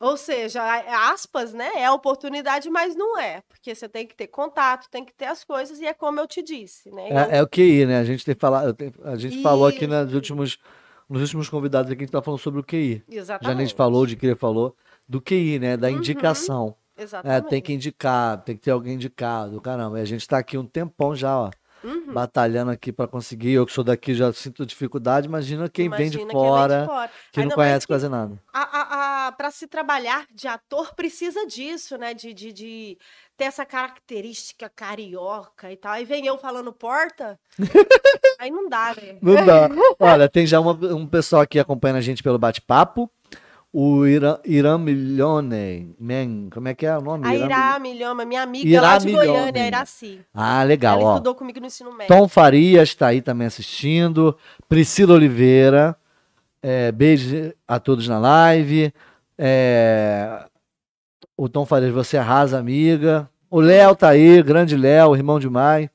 Ou 0.01 0.17
seja, 0.17 0.63
aspas, 1.11 1.53
né? 1.53 1.71
É 1.77 1.91
oportunidade, 1.91 2.71
mas 2.71 2.97
não 2.97 3.19
é. 3.19 3.43
Porque 3.47 3.75
você 3.75 3.87
tem 3.87 4.07
que 4.07 4.17
ter 4.17 4.29
contato, 4.29 4.89
tem 4.91 5.05
que 5.05 5.13
ter 5.13 5.27
as 5.27 5.45
coisas, 5.45 5.79
e 5.79 5.85
é 5.85 5.93
como 5.93 6.19
eu 6.19 6.27
te 6.27 6.43
disse, 6.43 6.91
né? 6.91 7.11
É, 7.11 7.13
eu... 7.13 7.19
é 7.19 7.43
o 7.43 7.47
QI, 7.47 7.85
né? 7.85 7.99
A 7.99 8.05
gente 8.05 8.25
tem 8.25 8.35
falado, 8.35 8.75
a 9.05 9.17
gente 9.17 9.35
Isso. 9.35 9.43
falou 9.43 9.67
aqui 9.67 9.87
nos 9.87 10.15
últimos, 10.15 10.59
nos 11.07 11.21
últimos 11.21 11.51
convidados 11.51 11.93
aqui, 11.93 12.03
a 12.03 12.05
gente 12.07 12.13
tá 12.13 12.23
falando 12.23 12.41
sobre 12.41 12.61
o 12.61 12.65
QI. 12.65 13.05
Exatamente. 13.11 13.53
Já 13.53 13.59
a 13.59 13.67
gente 13.67 13.77
falou, 13.77 14.07
de 14.07 14.17
que 14.17 14.35
falou, 14.35 14.75
do 15.07 15.21
QI, 15.21 15.59
né? 15.59 15.77
Da 15.77 15.89
uhum. 15.89 15.99
indicação. 15.99 16.75
Exatamente. 16.97 17.47
É, 17.47 17.49
tem 17.49 17.61
que 17.61 17.73
indicar, 17.75 18.43
tem 18.43 18.57
que 18.57 18.63
ter 18.63 18.71
alguém 18.71 18.95
indicado, 18.95 19.61
caramba. 19.61 19.99
E 19.99 20.03
a 20.03 20.07
gente 20.07 20.27
tá 20.27 20.39
aqui 20.39 20.57
um 20.57 20.65
tempão 20.65 21.15
já, 21.15 21.39
ó. 21.39 21.51
Uhum. 21.83 22.13
batalhando 22.13 22.71
aqui 22.71 22.93
para 22.93 23.09
conseguir. 23.09 23.53
Eu 23.53 23.65
que 23.65 23.73
sou 23.73 23.83
daqui 23.83 24.15
já 24.15 24.33
sinto 24.33 24.67
dificuldade. 24.67 25.27
Imagina 25.27 25.69
quem, 25.69 25.87
Imagina 25.87 26.11
vem, 26.11 26.27
de 26.27 26.33
fora, 26.33 26.75
vem 26.75 26.81
de 26.81 26.87
fora, 26.87 27.11
que 27.33 27.45
não 27.45 27.51
conhece 27.51 27.87
quase 27.87 28.09
nada. 28.09 28.41
Para 29.37 29.51
se 29.51 29.67
trabalhar 29.67 30.27
de 30.33 30.47
ator 30.47 30.95
precisa 30.95 31.47
disso, 31.47 31.97
né? 31.97 32.13
De, 32.13 32.35
de, 32.35 32.53
de, 32.53 32.99
ter 33.37 33.45
essa 33.45 33.65
característica 33.65 34.69
carioca 34.69 35.73
e 35.73 35.77
tal. 35.77 35.93
Aí 35.93 36.05
vem 36.05 36.27
eu 36.27 36.37
falando 36.37 36.73
porta, 36.73 37.41
aí 38.39 38.51
não 38.51 38.69
dá, 38.69 38.95
né? 38.95 39.17
Não 39.23 39.47
dá. 39.47 39.69
Olha, 39.99 40.29
tem 40.29 40.47
já 40.47 40.61
uma, 40.61 40.73
um 40.73 41.07
pessoal 41.07 41.41
aqui 41.41 41.59
acompanhando 41.59 41.97
a 41.97 42.03
gente 42.03 42.23
pelo 42.23 42.39
bate-papo. 42.39 43.11
O 43.73 44.05
Irã, 44.05 44.39
Irã 44.45 44.77
Milhone, 44.79 45.95
man, 46.01 46.51
como 46.51 46.67
é 46.67 46.75
que 46.75 46.85
é 46.85 46.99
o 46.99 47.01
nome? 47.01 47.25
A 47.25 47.37
Irá 47.37 47.79
Milhone, 47.79 48.25
minha 48.25 48.43
amiga 48.43 48.69
Irá 48.69 48.81
lá 48.83 48.99
de 48.99 49.07
Milhone. 49.07 49.29
Goiânia, 49.29 49.67
Iraci. 49.69 50.21
Ah, 50.35 50.65
legal. 50.65 50.99
Ela 50.99 51.09
ó. 51.09 51.13
estudou 51.13 51.37
comigo 51.37 51.61
no 51.61 51.67
ensino 51.67 51.93
médio. 51.93 52.09
Tom 52.09 52.27
Farias 52.27 52.89
está 52.89 53.07
aí 53.07 53.23
também 53.23 53.47
assistindo. 53.47 54.37
Priscila 54.69 55.15
Oliveira, 55.15 55.97
é, 56.61 56.91
beijo 56.91 57.53
a 57.69 57.79
todos 57.79 58.09
na 58.09 58.19
live. 58.19 58.93
É, 59.39 60.45
o 61.37 61.49
Tom 61.49 61.65
Farias, 61.65 61.93
você 61.93 62.17
arrasa, 62.17 62.59
amiga. 62.59 63.31
O 63.49 63.61
Léo 63.61 63.95
tá 63.95 64.09
aí, 64.09 64.43
grande 64.43 64.77
Léo, 64.77 65.15
irmão 65.15 65.39
de 65.39 65.49
Mai. 65.49 65.89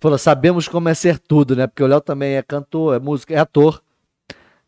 Falou, 0.00 0.16
sabemos 0.16 0.68
como 0.68 0.88
é 0.88 0.94
ser 0.94 1.18
tudo, 1.18 1.54
né? 1.54 1.66
Porque 1.66 1.82
o 1.82 1.86
Léo 1.86 2.00
também 2.00 2.36
é 2.36 2.42
cantor, 2.42 2.96
é 2.96 2.98
músico, 2.98 3.34
é 3.34 3.36
ator 3.36 3.82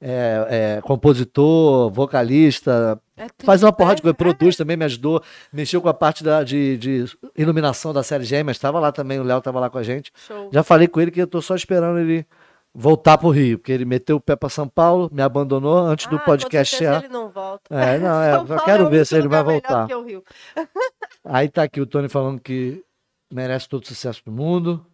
é, 0.05 0.47
é, 0.79 0.81
compositor, 0.83 1.89
vocalista, 1.93 3.01
é 3.17 3.27
faz 3.45 3.63
uma 3.63 3.73
porrada 3.73 3.97
de 3.97 4.03
coisa, 4.03 4.15
produz 4.17 4.57
também, 4.57 4.77
me 4.77 4.85
ajudou, 4.85 5.23
mexeu 5.53 5.81
com 5.81 5.89
a 5.89 5.95
parte 5.95 6.25
da, 6.25 6.43
de, 6.43 6.77
de 6.77 7.05
iluminação 7.39 7.93
da 7.93 8.03
série 8.03 8.25
Gêmeas, 8.25 8.57
estava 8.57 8.81
lá 8.81 8.91
também, 8.91 9.21
o 9.21 9.23
Léo 9.23 9.39
estava 9.39 9.61
lá 9.61 9.71
com 9.71 9.79
a 9.79 9.83
gente. 9.85 10.13
Show. 10.27 10.51
Já 10.53 10.65
falei 10.65 10.89
com 10.89 11.01
ele 11.01 11.13
que 11.13 11.21
eu 11.21 11.25
estou 11.25 11.41
só 11.41 11.55
esperando 11.55 12.01
ele 12.01 12.27
voltar 12.75 13.17
pro 13.17 13.31
Rio, 13.31 13.59
porque 13.59 13.71
ele 13.71 13.85
meteu 13.85 14.17
o 14.17 14.21
pé 14.21 14.35
para 14.35 14.49
São 14.49 14.67
Paulo, 14.67 15.09
me 15.13 15.23
abandonou 15.23 15.79
antes 15.79 16.07
ah, 16.09 16.11
do 16.11 16.19
podcast 16.19 16.77
chegar. 16.77 17.05
ele 17.05 17.13
não 17.13 17.31
volta. 17.31 17.73
É, 17.73 17.99
não, 17.99 18.23
é, 18.23 18.35
eu 18.57 18.65
quero 18.65 18.87
é 18.87 18.91
ver 18.91 19.07
se 19.07 19.15
ele 19.17 19.29
vai 19.29 19.45
voltar. 19.45 19.87
Aí 21.25 21.49
tá 21.49 21.63
aqui 21.63 21.81
o 21.81 21.87
Tony 21.87 22.09
falando 22.09 22.41
que 22.41 22.83
merece 23.33 23.69
todo 23.69 23.85
o 23.85 23.87
sucesso 23.87 24.21
do 24.25 24.33
mundo. 24.33 24.85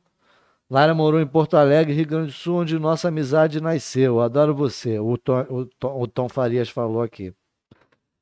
Lara 0.71 0.95
morou 0.95 1.19
em 1.19 1.27
Porto 1.27 1.57
Alegre, 1.57 1.95
Rio 1.95 2.07
Grande 2.07 2.27
do 2.27 2.33
Sul, 2.33 2.61
onde 2.61 2.79
nossa 2.79 3.09
amizade 3.09 3.59
nasceu. 3.59 4.21
Adoro 4.21 4.55
você. 4.55 4.99
O 4.99 5.17
Tom, 5.17 5.47
o 5.49 5.65
Tom, 5.65 6.03
o 6.03 6.07
Tom 6.07 6.29
Farias 6.29 6.69
falou 6.69 7.01
aqui. 7.01 7.33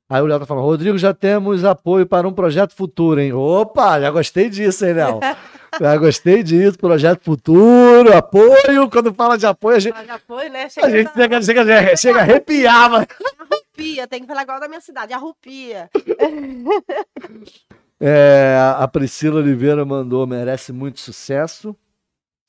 Aí 0.08 0.22
o 0.22 0.26
Léo 0.26 0.38
tá 0.38 0.46
falando, 0.46 0.64
Rodrigo, 0.64 0.96
já 0.96 1.12
temos 1.12 1.64
apoio 1.64 2.06
para 2.06 2.28
um 2.28 2.32
projeto 2.32 2.76
futuro, 2.76 3.20
hein? 3.20 3.32
Opa, 3.32 4.00
já 4.00 4.08
gostei 4.12 4.48
disso, 4.48 4.86
hein, 4.86 4.92
Léo? 4.92 5.18
já 5.80 5.96
gostei 5.96 6.44
disso, 6.44 6.78
projeto 6.78 7.24
futuro, 7.24 8.16
apoio. 8.16 8.88
Quando 8.88 9.12
fala 9.12 9.36
de 9.36 9.46
apoio, 9.46 9.76
a 9.76 9.80
gente. 9.80 9.94
Fala 9.94 10.04
de 10.04 10.12
apoio, 10.12 10.52
né? 10.52 10.68
Chega 10.68 10.86
a 10.86 10.90
gente 10.90 11.12
chega, 11.12 11.42
chega, 11.42 11.96
chega, 11.96 12.20
arrepiar, 12.20 12.90
mas. 12.90 13.06
Arrupia, 13.76 14.06
tem 14.06 14.20
que 14.20 14.26
falar 14.26 14.42
igual 14.42 14.60
da 14.60 14.68
minha 14.68 14.80
cidade, 14.80 15.12
arrupia. 15.12 15.90
é, 18.00 18.56
a 18.78 18.88
Priscila 18.88 19.40
Oliveira 19.40 19.84
mandou, 19.84 20.26
merece 20.26 20.72
muito 20.72 21.00
sucesso. 21.00 21.76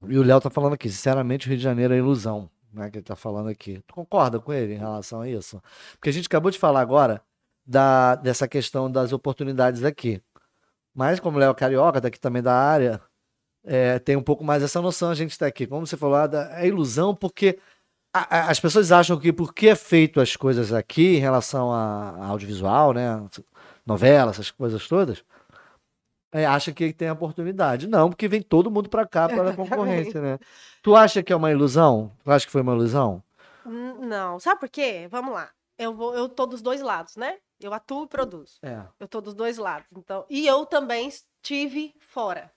E 0.06 0.18
o 0.18 0.24
Léo 0.24 0.40
tá 0.40 0.50
falando 0.50 0.74
aqui, 0.74 0.90
sinceramente, 0.90 1.48
o 1.48 1.50
Rio 1.50 1.58
de 1.58 1.64
Janeiro 1.64 1.94
é 1.94 1.98
ilusão, 1.98 2.50
né? 2.72 2.90
Que 2.90 2.98
ele 2.98 3.06
tá 3.06 3.16
falando 3.16 3.50
aqui. 3.50 3.82
Tu 3.88 3.94
concorda 3.94 4.40
com 4.40 4.54
ele 4.54 4.76
em 4.76 4.78
relação 4.78 5.22
a 5.22 5.30
isso? 5.30 5.62
Porque 5.94 6.10
a 6.10 6.14
gente 6.14 6.28
acabou 6.28 6.52
de 6.52 6.60
falar 6.60 6.82
agora 6.82 7.22
da, 7.66 8.16
dessa 8.16 8.48
questão 8.48 8.92
das 8.92 9.12
oportunidades 9.12 9.84
aqui. 9.84 10.22
Mas, 10.94 11.20
como 11.20 11.38
o 11.38 11.40
Léo 11.40 11.52
é 11.52 11.54
Carioca, 11.54 12.02
daqui 12.02 12.20
também 12.20 12.42
da 12.42 12.54
área, 12.54 13.02
é, 13.64 14.00
tem 14.00 14.16
um 14.16 14.24
pouco 14.24 14.44
mais 14.44 14.64
essa 14.64 14.82
noção, 14.82 15.10
a 15.10 15.16
gente 15.16 15.32
está 15.32 15.46
aqui. 15.48 15.68
Como 15.68 15.86
você 15.86 15.98
falou, 15.98 16.18
é 16.18 16.68
ilusão 16.68 17.16
porque 17.16 17.60
a, 18.14 18.38
a, 18.38 18.52
as 18.52 18.60
pessoas 18.60 18.92
acham 18.92 19.20
que 19.20 19.34
porque 19.34 19.70
é 19.70 19.76
feito 19.76 20.22
as 20.22 20.36
coisas 20.36 20.74
aqui 20.74 21.18
em 21.18 21.20
relação 21.20 21.72
a, 21.72 22.12
a 22.12 22.26
audiovisual, 22.28 22.94
né? 22.94 23.28
Novela, 23.86 24.32
essas 24.32 24.52
coisas 24.52 24.88
todas, 24.88 25.24
é, 26.32 26.46
acha 26.46 26.72
que 26.72 26.94
tem 26.94 27.10
oportunidade. 27.10 27.88
Não, 27.88 28.10
porque 28.10 28.28
vem 28.28 28.42
todo 28.42 28.72
mundo 28.72 28.90
para 28.90 29.08
cá 29.08 29.28
para 29.28 29.52
a 29.52 29.56
concorrência, 29.56 30.22
né? 30.22 30.40
Tu 30.82 30.96
acha 30.96 31.24
que 31.24 31.32
é 31.32 31.36
uma 31.36 31.52
ilusão? 31.52 32.12
Tu 32.24 32.32
acha 32.32 32.46
que 32.46 32.52
foi 32.52 32.62
uma 32.62 32.74
ilusão? 32.74 33.24
Não, 33.66 34.40
sabe 34.40 34.60
por 34.60 34.70
quê? 34.70 35.08
Vamos 35.10 35.34
lá. 35.34 35.50
Eu 35.78 35.94
vou, 35.94 36.16
eu 36.16 36.28
tô 36.30 36.46
dos 36.46 36.62
dois 36.62 36.82
lados, 36.82 37.16
né? 37.16 37.38
Eu 37.60 37.74
atuo 37.74 38.06
e 38.06 38.08
produzo. 38.08 38.60
É. 38.62 38.84
Eu 39.00 39.08
tô 39.08 39.20
dos 39.20 39.34
dois 39.34 39.58
lados. 39.58 39.88
Então, 39.96 40.26
e 40.30 40.48
eu 40.48 40.66
também 40.66 41.08
estive 41.08 41.94
fora. 42.00 42.52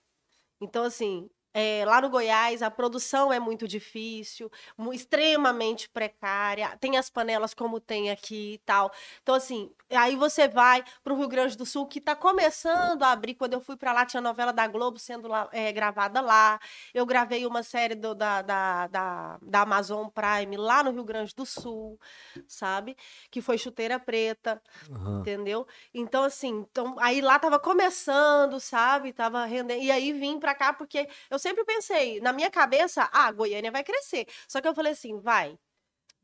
Então, 0.59 0.83
assim, 0.83 1.29
é, 1.53 1.83
lá 1.85 2.01
no 2.01 2.09
Goiás, 2.09 2.61
a 2.61 2.71
produção 2.71 3.31
é 3.31 3.39
muito 3.39 3.67
difícil, 3.67 4.49
extremamente 4.93 5.89
precária. 5.89 6.77
Tem 6.79 6.97
as 6.97 7.09
panelas 7.09 7.53
como 7.53 7.79
tem 7.79 8.09
aqui 8.09 8.53
e 8.53 8.57
tal. 8.59 8.91
Então, 9.21 9.35
assim, 9.35 9.69
aí 9.89 10.15
você 10.15 10.47
vai 10.47 10.83
para 11.03 11.13
o 11.13 11.17
Rio 11.17 11.27
Grande 11.27 11.57
do 11.57 11.65
Sul, 11.65 11.87
que 11.87 11.99
está 11.99 12.15
começando 12.15 13.03
a 13.03 13.11
abrir. 13.11 13.35
Quando 13.35 13.53
eu 13.53 13.61
fui 13.61 13.75
para 13.75 13.91
lá, 13.91 14.05
tinha 14.05 14.21
novela 14.21 14.53
da 14.53 14.65
Globo 14.67 14.97
sendo 14.97 15.27
lá, 15.27 15.49
é, 15.51 15.71
gravada 15.71 16.21
lá. 16.21 16.59
Eu 16.93 17.05
gravei 17.05 17.45
uma 17.45 17.63
série 17.63 17.95
do, 17.95 18.15
da, 18.15 18.41
da, 18.41 18.87
da, 18.87 19.39
da, 19.41 19.61
Amazon 19.61 20.07
Prime 20.07 20.55
lá 20.57 20.83
no 20.83 20.91
Rio 20.91 21.03
Grande 21.03 21.35
do 21.35 21.45
Sul, 21.45 21.99
sabe? 22.47 22.95
Que 23.29 23.41
foi 23.41 23.57
Chuteira 23.57 23.99
Preta, 23.99 24.61
uhum. 24.89 25.19
entendeu? 25.19 25.67
Então, 25.93 26.23
assim, 26.23 26.65
então, 26.71 26.95
aí 26.99 27.21
lá 27.21 27.37
tava 27.37 27.59
começando, 27.59 28.59
sabe? 28.59 29.11
Tava 29.11 29.45
rendendo. 29.45 29.81
E 29.81 29.91
aí 29.91 30.13
vim 30.13 30.39
para 30.39 30.55
cá 30.55 30.71
porque 30.71 31.09
eu 31.29 31.40
sempre 31.41 31.65
pensei, 31.65 32.19
na 32.21 32.31
minha 32.31 32.49
cabeça, 32.49 33.09
ah, 33.11 33.31
Goiânia 33.31 33.71
vai 33.71 33.83
crescer. 33.83 34.27
Só 34.47 34.61
que 34.61 34.67
eu 34.67 34.75
falei 34.75 34.93
assim, 34.93 35.19
vai. 35.19 35.57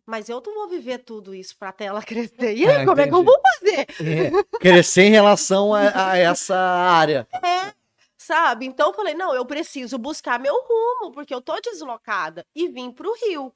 Mas 0.05 0.29
eu 0.29 0.41
não 0.45 0.53
vou 0.53 0.69
viver 0.69 0.99
tudo 0.99 1.35
isso 1.35 1.57
para 1.57 1.69
a 1.69 1.73
tela 1.73 2.01
crescer. 2.03 2.55
E 2.55 2.65
aí, 2.65 2.81
é, 2.81 2.85
como 2.85 2.93
entendi. 2.93 3.01
é 3.01 3.07
que 3.07 3.15
eu 3.15 3.23
vou 3.23 3.41
fazer? 3.41 3.79
É, 3.81 4.59
crescer 4.59 5.03
em 5.03 5.11
relação 5.11 5.73
a, 5.73 6.11
a 6.11 6.17
essa 6.17 6.55
área. 6.55 7.27
É, 7.43 7.73
sabe? 8.17 8.65
Então 8.65 8.89
eu 8.89 8.93
falei, 8.93 9.13
não, 9.13 9.33
eu 9.33 9.45
preciso 9.45 9.97
buscar 9.97 10.39
meu 10.39 10.53
rumo, 10.53 11.11
porque 11.11 11.33
eu 11.33 11.41
tô 11.41 11.59
deslocada 11.61 12.45
e 12.55 12.67
vim 12.67 12.91
para 12.91 13.07
o 13.07 13.15
Rio. 13.15 13.53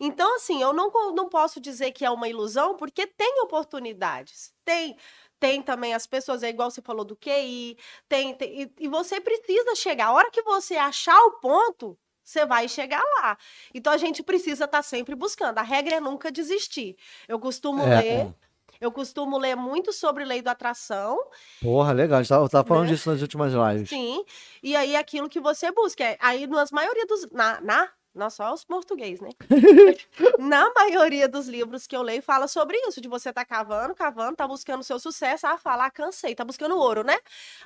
Então, 0.00 0.36
assim, 0.36 0.62
eu 0.62 0.72
não, 0.72 0.90
não 1.14 1.28
posso 1.28 1.60
dizer 1.60 1.92
que 1.92 2.04
é 2.04 2.10
uma 2.10 2.28
ilusão, 2.28 2.76
porque 2.76 3.06
tem 3.06 3.40
oportunidades. 3.42 4.52
Tem 4.64 4.96
tem 5.38 5.62
também 5.62 5.94
as 5.94 6.06
pessoas, 6.06 6.42
é 6.42 6.48
igual 6.48 6.70
você 6.70 6.82
falou 6.82 7.04
do 7.04 7.16
QI, 7.16 7.76
tem, 8.08 8.34
tem 8.34 8.62
e, 8.62 8.72
e, 8.80 8.88
você 8.88 9.20
precisa 9.20 9.74
chegar. 9.74 10.06
A 10.06 10.12
hora 10.12 10.30
que 10.30 10.42
você 10.42 10.76
achar 10.76 11.18
o 11.18 11.32
ponto, 11.40 11.98
você 12.22 12.44
vai 12.44 12.68
chegar 12.68 13.02
lá. 13.18 13.38
Então 13.72 13.92
a 13.92 13.96
gente 13.96 14.22
precisa 14.22 14.64
estar 14.64 14.78
tá 14.78 14.82
sempre 14.82 15.14
buscando. 15.14 15.58
A 15.58 15.62
regra 15.62 15.96
é 15.96 16.00
nunca 16.00 16.30
desistir. 16.30 16.96
Eu 17.26 17.38
costumo 17.38 17.82
é, 17.82 18.00
ler. 18.00 18.20
É. 18.20 18.34
Eu 18.80 18.92
costumo 18.92 19.38
ler 19.38 19.56
muito 19.56 19.92
sobre 19.92 20.24
lei 20.24 20.40
da 20.40 20.52
atração. 20.52 21.18
Porra, 21.60 21.92
legal. 21.92 22.18
A 22.18 22.22
gente 22.22 22.28
tava, 22.28 22.48
tava 22.48 22.66
falando 22.66 22.84
né? 22.84 22.92
disso 22.92 23.10
nas 23.10 23.20
últimas 23.20 23.52
lives. 23.52 23.88
Sim. 23.88 24.24
E 24.62 24.76
aí, 24.76 24.94
aquilo 24.94 25.28
que 25.28 25.40
você 25.40 25.72
busca. 25.72 26.04
É, 26.04 26.16
aí, 26.20 26.46
nas 26.46 26.70
maioria 26.70 27.04
dos. 27.06 27.28
Na, 27.32 27.60
na 27.60 27.88
nós 28.14 28.34
só 28.34 28.52
os 28.52 28.64
português, 28.64 29.20
né? 29.20 29.28
Na 30.38 30.72
maioria 30.74 31.28
dos 31.28 31.46
livros 31.46 31.86
que 31.86 31.96
eu 31.96 32.02
leio 32.02 32.22
fala 32.22 32.48
sobre 32.48 32.76
isso, 32.88 33.00
de 33.00 33.08
você 33.08 33.32
tá 33.32 33.44
cavando, 33.44 33.94
cavando, 33.94 34.36
tá 34.36 34.46
buscando 34.46 34.82
seu 34.82 34.98
sucesso, 34.98 35.46
ah, 35.46 35.56
falar, 35.56 35.86
ah, 35.86 35.90
cansei, 35.90 36.34
tá 36.34 36.44
buscando 36.44 36.76
ouro, 36.76 37.04
né? 37.04 37.18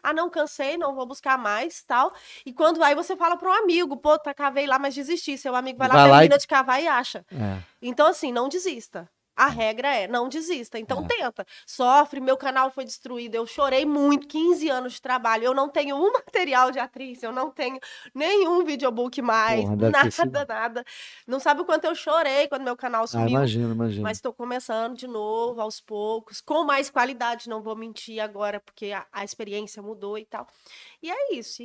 Ah, 0.02 0.12
não 0.12 0.28
cansei, 0.28 0.76
não 0.76 0.94
vou 0.94 1.07
buscar 1.07 1.38
mais, 1.38 1.83
tal. 1.83 2.12
E 2.44 2.52
quando 2.52 2.83
aí 2.83 2.94
você 2.94 3.16
fala 3.16 3.37
para 3.37 3.48
um 3.48 3.52
amigo, 3.52 3.96
pô, 3.96 4.18
tá 4.18 4.35
cavei 4.35 4.66
lá, 4.66 4.78
mas 4.78 4.94
desisti, 4.94 5.38
seu 5.38 5.55
amigo 5.55 5.78
vai 5.78 5.88
lá, 5.88 5.94
vai 5.94 6.11
termina 6.11 6.37
e... 6.37 6.38
de 6.38 6.46
cavar 6.46 6.83
e 6.83 6.87
acha. 6.87 7.24
É. 7.33 7.62
Então 7.81 8.07
assim, 8.07 8.33
não 8.33 8.48
desista. 8.48 9.09
A 9.35 9.47
regra 9.47 9.95
é 9.95 10.07
não 10.07 10.29
desista. 10.29 10.79
Então 10.79 11.05
é. 11.05 11.09
tenta. 11.09 11.47
Sofre, 11.66 12.21
meu 12.21 12.37
canal 12.37 12.71
foi 12.71 12.85
destruído. 12.85 13.35
Eu 13.35 13.47
chorei 13.47 13.85
muito, 13.85 14.27
15 14.29 14.68
anos 14.68 14.92
de 14.95 15.03
trabalho. 15.03 15.45
Eu 15.45 15.55
não 15.55 15.68
tenho 15.68 15.97
um 15.97 16.12
material 16.12 16.71
de 16.71 16.79
atriz, 16.79 17.23
eu 17.23 17.33
não 17.33 17.51
tenho 17.51 17.79
nenhum 18.14 18.64
videobook 18.64 19.21
mais, 19.23 19.62
Porra, 19.62 19.77
nada, 19.77 20.45
nada. 20.47 20.85
Não 21.27 21.40
sabe 21.40 21.62
o 21.62 21.64
quanto 21.64 21.85
eu 21.85 21.95
chorei 21.95 22.49
quando 22.49 22.62
meu 22.62 22.77
canal 22.77 23.05
ah, 23.05 23.07
sumiu. 23.07 23.27
Ah, 23.27 23.31
imagino, 23.31 23.73
imagino. 23.73 24.03
Mas 24.03 24.18
estou 24.18 24.33
começando 24.33 24.97
de 24.97 25.07
novo, 25.07 25.61
aos 25.61 25.81
poucos, 25.81 26.40
com 26.40 26.64
mais 26.64 26.90
qualidade, 26.90 27.49
não 27.49 27.62
vou 27.62 27.77
mentir 27.77 28.21
agora, 28.21 28.61
porque 28.61 28.92
a, 28.92 29.07
a 29.12 29.25
experiência 29.25 29.83
mudou 29.83 30.18
e 30.18 30.25
tal. 30.25 30.47
E 31.03 31.11
é 31.11 31.35
isso. 31.35 31.62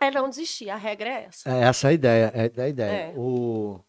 É 0.00 0.10
não 0.10 0.28
desistir, 0.28 0.68
a 0.68 0.76
regra 0.76 1.08
é 1.08 1.24
essa. 1.24 1.50
É 1.50 1.62
essa 1.62 1.88
a 1.88 1.92
ideia, 1.92 2.32
é 2.34 2.62
a 2.62 2.68
ideia. 2.68 2.90
É. 2.90 3.14
O 3.16 3.80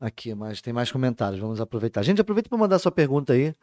Aqui, 0.00 0.34
mas 0.34 0.60
tem 0.62 0.72
mais 0.72 0.92
comentários. 0.92 1.40
Vamos 1.40 1.60
aproveitar. 1.60 2.02
Gente, 2.02 2.20
aproveita 2.20 2.48
para 2.48 2.58
mandar 2.58 2.78
sua 2.78 2.92
pergunta 2.92 3.32
aí. 3.32 3.54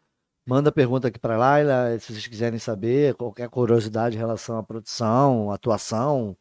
Manda 0.47 0.71
pergunta 0.71 1.07
aqui 1.07 1.17
para 1.17 1.37
Laila, 1.37 1.97
se 1.99 2.13
vocês 2.13 2.27
quiserem 2.27 2.59
saber 2.59 3.15
qualquer 3.15 3.49
curiosidade 3.49 4.15
em 4.15 4.19
relação 4.19 4.59
à 4.59 4.63
produção, 4.63 5.51
atuação, 5.51 6.37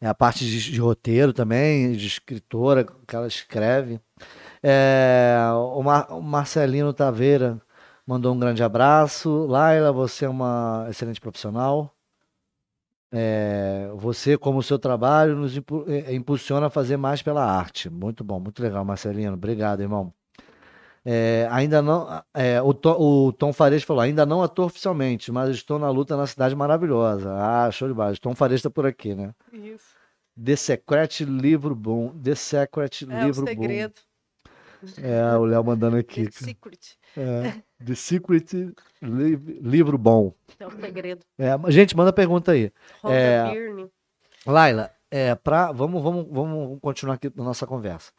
é, 0.00 0.06
a 0.06 0.14
parte 0.14 0.44
de, 0.44 0.70
de, 0.72 0.78
roteiro 0.80 1.32
também, 1.32 1.92
de 1.92 2.06
escritora 2.06 2.84
que 2.84 3.16
ela 3.16 3.26
escreve. 3.26 4.00
É, 4.62 5.38
o, 5.74 5.82
Mar, 5.82 6.08
o 6.12 6.20
Marcelino 6.22 6.92
Taveira 6.92 7.60
mandou 8.06 8.34
um 8.34 8.38
grande 8.38 8.62
abraço. 8.62 9.46
Laila, 9.46 9.92
você 9.92 10.26
é 10.26 10.28
uma 10.28 10.86
excelente 10.90 11.20
profissional. 11.20 11.97
É, 13.10 13.90
você, 13.94 14.36
como 14.36 14.58
o 14.58 14.62
seu 14.62 14.78
trabalho, 14.78 15.34
nos 15.34 15.56
é, 15.56 16.14
impulsiona 16.14 16.66
a 16.66 16.70
fazer 16.70 16.96
mais 16.96 17.22
pela 17.22 17.44
arte. 17.44 17.88
Muito 17.88 18.22
bom, 18.22 18.38
muito 18.38 18.62
legal, 18.62 18.84
Marcelino. 18.84 19.34
Obrigado, 19.34 19.80
irmão. 19.80 20.12
É, 21.04 21.48
ainda 21.50 21.80
não. 21.80 22.22
É, 22.34 22.60
o, 22.60 22.74
Tom, 22.74 22.96
o 22.98 23.32
Tom 23.32 23.52
Fares 23.52 23.82
falou: 23.82 24.02
ainda 24.02 24.26
não 24.26 24.42
ator 24.42 24.66
oficialmente, 24.66 25.32
mas 25.32 25.48
estou 25.50 25.78
na 25.78 25.88
luta 25.88 26.16
na 26.16 26.26
cidade 26.26 26.54
maravilhosa. 26.54 27.32
Ah, 27.32 27.70
show 27.70 27.88
de 27.88 27.94
baixo. 27.94 28.20
Tom 28.20 28.34
Fares 28.34 28.56
está 28.56 28.68
por 28.68 28.84
aqui, 28.84 29.14
né? 29.14 29.32
Isso. 29.52 29.96
The 30.42 30.56
Secret 30.56 31.24
Livro 31.24 31.74
Bom. 31.74 32.10
The 32.22 32.34
Secret 32.34 33.06
é 33.08 33.24
Livro 33.24 33.42
Bom. 33.42 33.50
É 33.50 33.54
o 33.54 33.56
segredo. 33.56 34.00
É, 35.02 35.36
o 35.36 35.44
Léo 35.44 35.64
mandando 35.64 35.96
aqui. 35.96 36.24
The 36.28 36.44
Secret. 36.44 36.98
É, 37.16 37.62
The 37.84 37.94
Secret 37.94 38.74
Livro 39.00 39.96
Bom. 39.96 40.34
É 40.58 40.66
o 40.66 40.70
segredo. 40.70 41.24
É, 41.38 41.70
gente, 41.70 41.96
manda 41.96 42.12
pergunta 42.12 42.52
aí. 42.52 42.72
É, 43.04 43.44
Laila, 44.44 44.90
é, 45.10 45.34
pra, 45.34 45.72
vamos, 45.72 46.02
vamos, 46.02 46.26
vamos 46.30 46.78
continuar 46.80 47.14
aqui 47.14 47.32
na 47.34 47.44
nossa 47.44 47.66
conversa. 47.66 48.12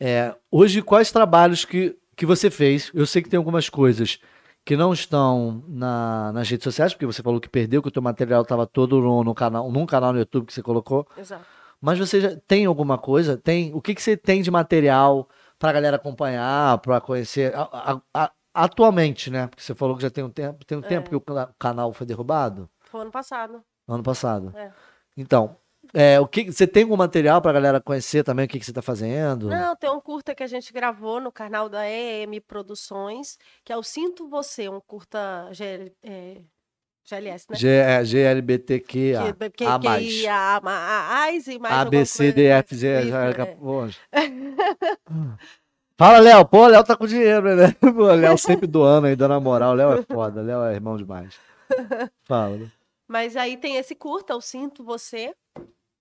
É, 0.00 0.34
hoje, 0.50 0.82
quais 0.82 1.12
trabalhos 1.12 1.64
que, 1.64 1.96
que 2.16 2.26
você 2.26 2.50
fez? 2.50 2.90
Eu 2.94 3.06
sei 3.06 3.22
que 3.22 3.28
tem 3.28 3.36
algumas 3.36 3.68
coisas 3.68 4.18
que 4.64 4.76
não 4.76 4.92
estão 4.92 5.64
na, 5.68 6.32
nas 6.32 6.48
redes 6.48 6.64
sociais, 6.64 6.92
porque 6.92 7.06
você 7.06 7.22
falou 7.22 7.40
que 7.40 7.48
perdeu, 7.48 7.82
que 7.82 7.88
o 7.88 7.92
teu 7.92 8.02
material 8.02 8.42
estava 8.42 8.66
todo 8.66 9.00
no, 9.00 9.24
no, 9.24 9.34
canal, 9.34 9.70
num 9.70 9.86
canal 9.86 10.12
no 10.12 10.18
YouTube 10.18 10.46
que 10.46 10.54
você 10.54 10.62
colocou. 10.62 11.06
Exato. 11.16 11.44
Mas 11.80 11.98
você 11.98 12.20
já 12.20 12.36
tem 12.46 12.64
alguma 12.64 12.96
coisa? 12.96 13.36
Tem? 13.36 13.74
O 13.74 13.80
que, 13.80 13.94
que 13.94 14.00
você 14.00 14.16
tem 14.16 14.40
de 14.40 14.50
material 14.50 15.28
para 15.58 15.70
a 15.70 15.72
galera 15.72 15.96
acompanhar, 15.96 16.78
para 16.78 17.00
conhecer? 17.00 17.52
A, 17.56 17.62
a, 17.62 18.00
a, 18.14 18.32
atualmente, 18.54 19.30
né? 19.30 19.46
Porque 19.46 19.62
você 19.62 19.74
falou 19.74 19.96
que 19.96 20.02
já 20.02 20.10
tem 20.10 20.24
um 20.24 20.30
tempo, 20.30 20.64
tem 20.64 20.78
um 20.78 20.84
é. 20.84 20.88
tempo 20.88 21.08
que 21.08 21.16
o 21.16 21.22
canal 21.58 21.92
foi 21.92 22.06
derrubado? 22.06 22.68
Foi 22.80 23.00
ano 23.00 23.10
passado. 23.10 23.62
Ano 23.88 24.02
passado. 24.02 24.56
É. 24.56 24.72
Então, 25.16 25.56
é, 25.92 26.18
o 26.20 26.26
que 26.26 26.50
você 26.50 26.66
tem 26.66 26.84
algum 26.84 26.96
material 26.96 27.42
para 27.42 27.50
a 27.50 27.54
galera 27.54 27.80
conhecer 27.80 28.22
também 28.22 28.46
o 28.46 28.48
que, 28.48 28.58
que 28.58 28.64
você 28.64 28.70
está 28.70 28.82
fazendo? 28.82 29.48
Não, 29.48 29.76
tem 29.76 29.90
um 29.90 30.00
curta 30.00 30.34
que 30.34 30.42
a 30.42 30.46
gente 30.46 30.72
gravou 30.72 31.20
no 31.20 31.32
canal 31.32 31.68
da 31.68 31.86
EM 31.88 32.40
Produções, 32.46 33.36
que 33.64 33.72
é 33.72 33.76
o 33.76 33.82
Sinto 33.82 34.28
Você, 34.28 34.68
um 34.68 34.80
curta 34.80 35.50
é, 36.02 36.40
GLS, 37.04 37.46
né? 37.50 37.56
G, 37.56 37.68
é, 37.68 38.04
GLBTQ, 38.04 39.14
a, 39.16 39.50
que, 39.50 39.64
a 39.64 39.78
mais. 39.78 40.24
A, 40.24 40.60
a, 40.64 41.22
a, 41.24 41.32
e 41.32 41.58
mais 41.58 41.74
A, 41.74 41.84
B, 41.84 42.04
C, 42.06 42.32
D, 42.32 42.46
F, 42.46 42.74
Z, 42.76 43.08
já, 43.08 43.24
é. 43.24 43.58
Fala, 45.96 46.18
Léo. 46.18 46.44
Pô, 46.46 46.66
Léo 46.66 46.84
tá 46.84 46.96
com 46.96 47.06
dinheiro, 47.06 47.54
né? 47.54 47.76
O 47.82 48.14
Léo 48.14 48.38
sempre 48.38 48.66
doando 48.66 49.06
aí, 49.06 49.16
dando 49.16 49.34
a 49.34 49.40
moral. 49.40 49.74
Léo 49.74 49.92
é 49.92 50.02
foda, 50.02 50.42
Léo 50.42 50.62
é 50.64 50.74
irmão 50.74 50.96
demais. 50.96 51.38
Fala. 52.24 52.56
Né? 52.56 52.70
Mas 53.06 53.36
aí 53.36 53.56
tem 53.56 53.76
esse 53.76 53.94
curta, 53.94 54.32
Eu 54.32 54.40
Sinto 54.40 54.82
Você, 54.84 55.34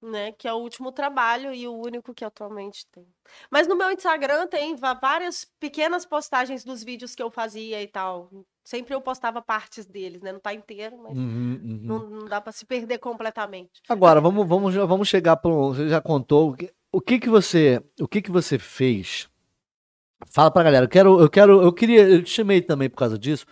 né? 0.02 0.32
Que 0.32 0.48
é 0.48 0.54
o 0.54 0.58
último 0.58 0.92
trabalho 0.92 1.54
e 1.54 1.68
o 1.68 1.74
único 1.74 2.14
que 2.14 2.24
atualmente 2.24 2.86
tem. 2.92 3.06
Mas 3.50 3.68
no 3.68 3.76
meu 3.76 3.92
Instagram 3.92 4.48
tem 4.48 4.76
várias 4.76 5.46
pequenas 5.60 6.06
postagens 6.06 6.64
dos 6.64 6.84
vídeos 6.84 7.14
que 7.14 7.22
eu 7.22 7.30
fazia 7.30 7.82
e 7.82 7.88
tal. 7.88 8.30
Sempre 8.64 8.94
eu 8.94 9.02
postava 9.02 9.42
partes 9.42 9.86
deles, 9.86 10.22
né? 10.22 10.32
Não 10.32 10.40
tá 10.40 10.54
inteiro, 10.54 10.98
mas 10.98 11.18
uhum, 11.18 11.60
uhum. 11.64 11.80
Não, 11.84 12.10
não, 12.10 12.26
dá 12.26 12.40
para 12.40 12.52
se 12.52 12.66
perder 12.66 13.00
completamente. 13.00 13.82
Agora, 13.90 14.22
vamos, 14.22 14.48
vamos, 14.48 14.74
vamos 14.74 15.08
chegar 15.08 15.36
para 15.38 15.52
Você 15.52 15.90
já 15.90 16.00
contou 16.00 16.56
o 16.92 17.02
que 17.02 17.20
que 17.20 17.30
você, 17.30 17.84
o 18.00 18.08
que 18.08 18.22
que 18.22 18.32
você 18.32 18.60
fez 18.60 19.31
Fala 20.28 20.52
pra 20.52 20.64
galera, 20.64 20.86
eu 20.86 20.90
quero, 20.90 21.20
eu 21.20 21.30
quero, 21.30 21.62
eu 21.62 21.74
queria, 21.74 22.08
eu 22.08 22.24
te 22.24 22.30
chamei 22.30 22.62
também 22.62 22.90
por 22.90 22.98
causa 22.98 23.18
disso, 23.18 23.46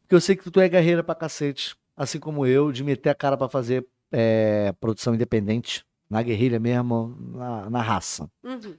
porque 0.00 0.14
eu 0.14 0.20
sei 0.20 0.36
que 0.36 0.50
tu 0.50 0.60
é 0.60 0.68
guerreira 0.68 1.02
pra 1.02 1.14
cacete, 1.14 1.76
assim 1.96 2.18
como 2.18 2.46
eu, 2.46 2.72
de 2.72 2.82
meter 2.84 3.10
a 3.10 3.14
cara 3.14 3.36
para 3.36 3.48
fazer 3.48 3.86
é, 4.10 4.72
produção 4.80 5.14
independente, 5.14 5.84
na 6.08 6.22
guerrilha 6.22 6.60
mesmo, 6.60 7.16
na, 7.34 7.70
na 7.70 7.82
raça. 7.82 8.30
Uhum. 8.42 8.76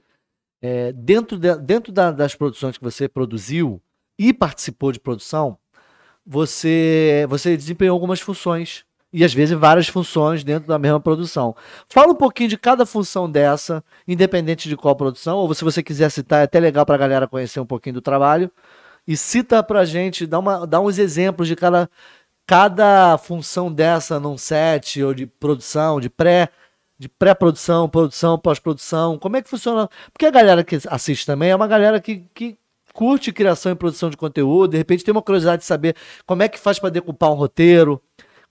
É, 0.62 0.92
dentro 0.92 1.38
de, 1.38 1.54
dentro 1.56 1.92
da, 1.92 2.10
das 2.10 2.34
produções 2.34 2.78
que 2.78 2.84
você 2.84 3.08
produziu 3.08 3.82
e 4.18 4.32
participou 4.32 4.92
de 4.92 5.00
produção, 5.00 5.58
você, 6.24 7.26
você 7.28 7.56
desempenhou 7.56 7.94
algumas 7.94 8.20
funções 8.20 8.84
e 9.14 9.24
às 9.24 9.32
vezes 9.32 9.56
várias 9.56 9.86
funções 9.86 10.42
dentro 10.42 10.66
da 10.66 10.76
mesma 10.76 10.98
produção. 10.98 11.54
Fala 11.88 12.10
um 12.10 12.16
pouquinho 12.16 12.48
de 12.48 12.58
cada 12.58 12.84
função 12.84 13.30
dessa, 13.30 13.82
independente 14.08 14.68
de 14.68 14.76
qual 14.76 14.96
produção, 14.96 15.38
ou 15.38 15.54
se 15.54 15.62
você 15.62 15.84
quiser 15.84 16.10
citar, 16.10 16.40
é 16.40 16.42
até 16.42 16.58
legal 16.58 16.84
para 16.84 16.96
a 16.96 16.98
galera 16.98 17.28
conhecer 17.28 17.60
um 17.60 17.64
pouquinho 17.64 17.94
do 17.94 18.00
trabalho. 18.00 18.50
E 19.06 19.16
cita 19.16 19.62
pra 19.62 19.84
gente, 19.84 20.26
dá, 20.26 20.40
uma, 20.40 20.66
dá 20.66 20.80
uns 20.80 20.98
exemplos 20.98 21.46
de 21.46 21.54
cada, 21.54 21.88
cada 22.44 23.16
função 23.16 23.72
dessa 23.72 24.18
num 24.18 24.36
set, 24.36 25.00
ou 25.00 25.14
de 25.14 25.26
produção, 25.26 26.00
de 26.00 26.10
pré, 26.10 26.48
de 26.98 27.08
pré-produção, 27.08 27.88
produção, 27.88 28.36
pós-produção. 28.36 29.16
Como 29.16 29.36
é 29.36 29.42
que 29.42 29.48
funciona? 29.48 29.88
Porque 30.12 30.26
a 30.26 30.30
galera 30.30 30.64
que 30.64 30.76
assiste 30.88 31.24
também 31.24 31.50
é 31.50 31.56
uma 31.56 31.68
galera 31.68 32.00
que, 32.00 32.24
que 32.34 32.58
curte 32.92 33.32
criação 33.32 33.70
e 33.70 33.76
produção 33.76 34.10
de 34.10 34.16
conteúdo, 34.16 34.72
de 34.72 34.76
repente 34.76 35.04
tem 35.04 35.12
uma 35.12 35.22
curiosidade 35.22 35.62
de 35.62 35.66
saber 35.66 35.94
como 36.26 36.42
é 36.42 36.48
que 36.48 36.58
faz 36.58 36.80
para 36.80 36.90
decupar 36.90 37.30
um 37.30 37.34
roteiro, 37.34 38.00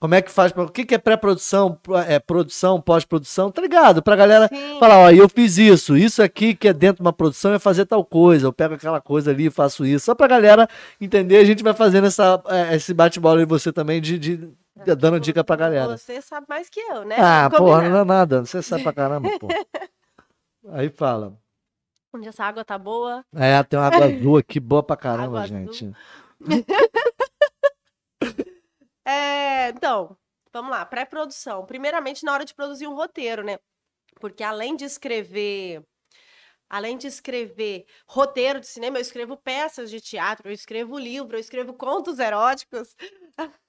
como 0.04 0.14
é 0.14 0.20
que 0.20 0.30
faz? 0.30 0.52
Pra, 0.52 0.64
o 0.64 0.70
que, 0.70 0.84
que 0.84 0.94
é 0.94 0.98
pré-produção, 0.98 1.80
é, 2.06 2.18
produção, 2.18 2.78
pós-produção? 2.78 3.50
Tá 3.50 3.62
ligado? 3.62 4.02
Pra 4.02 4.14
galera 4.14 4.50
Sim. 4.52 4.78
falar, 4.78 4.98
ó, 4.98 5.10
eu 5.10 5.26
fiz 5.30 5.56
isso, 5.56 5.96
isso 5.96 6.22
aqui 6.22 6.54
que 6.54 6.68
é 6.68 6.74
dentro 6.74 6.96
de 6.96 7.06
uma 7.06 7.12
produção 7.12 7.54
é 7.54 7.58
fazer 7.58 7.86
tal 7.86 8.04
coisa, 8.04 8.46
eu 8.46 8.52
pego 8.52 8.74
aquela 8.74 9.00
coisa 9.00 9.30
ali 9.30 9.46
e 9.46 9.50
faço 9.50 9.82
isso. 9.86 10.04
Só 10.04 10.14
pra 10.14 10.26
galera 10.26 10.68
entender, 11.00 11.38
a 11.38 11.44
gente 11.44 11.62
vai 11.62 11.72
fazendo 11.72 12.06
essa, 12.06 12.38
é, 12.48 12.76
esse 12.76 12.92
bate-bola 12.92 13.40
em 13.40 13.46
você 13.46 13.72
também, 13.72 13.98
de, 13.98 14.18
de, 14.18 14.36
de 14.36 14.94
dando 14.94 15.18
dica 15.18 15.42
pra 15.42 15.56
galera. 15.56 15.96
Você 15.96 16.20
sabe 16.20 16.44
mais 16.50 16.68
que 16.68 16.80
eu, 16.80 17.06
né? 17.06 17.16
Ah, 17.18 17.48
porra, 17.48 17.88
não 17.88 18.00
é 18.00 18.04
nada, 18.04 18.44
você 18.44 18.60
sabe 18.60 18.82
pra 18.82 18.92
caramba, 18.92 19.30
pô. 19.38 19.48
Aí 20.72 20.90
fala. 20.90 21.32
Onde 22.14 22.28
essa 22.28 22.44
água 22.44 22.62
tá 22.62 22.76
boa. 22.76 23.24
É, 23.34 23.62
tem 23.62 23.78
uma 23.78 23.86
água 23.86 24.04
azul 24.04 24.36
aqui, 24.36 24.60
boa 24.60 24.82
pra 24.82 24.96
caramba, 25.00 25.42
água 25.42 25.46
gente. 25.46 25.90
É, 29.04 29.68
então, 29.70 30.16
vamos 30.52 30.70
lá, 30.70 30.84
pré-produção. 30.84 31.64
Primeiramente, 31.66 32.24
na 32.24 32.32
hora 32.32 32.44
de 32.44 32.54
produzir 32.54 32.86
um 32.86 32.94
roteiro, 32.94 33.42
né? 33.44 33.58
Porque 34.20 34.42
além 34.44 34.76
de 34.76 34.84
escrever. 34.84 35.84
Além 36.70 36.98
de 36.98 37.06
escrever 37.08 37.86
roteiro 38.08 38.60
de 38.60 38.66
cinema, 38.68 38.98
eu 38.98 39.02
escrevo 39.02 39.36
peças 39.36 39.90
de 39.90 40.00
teatro, 40.00 40.48
eu 40.48 40.52
escrevo 40.54 40.98
livro, 40.98 41.36
eu 41.36 41.40
escrevo 41.40 41.74
contos 41.74 42.18
eróticos. 42.18 42.96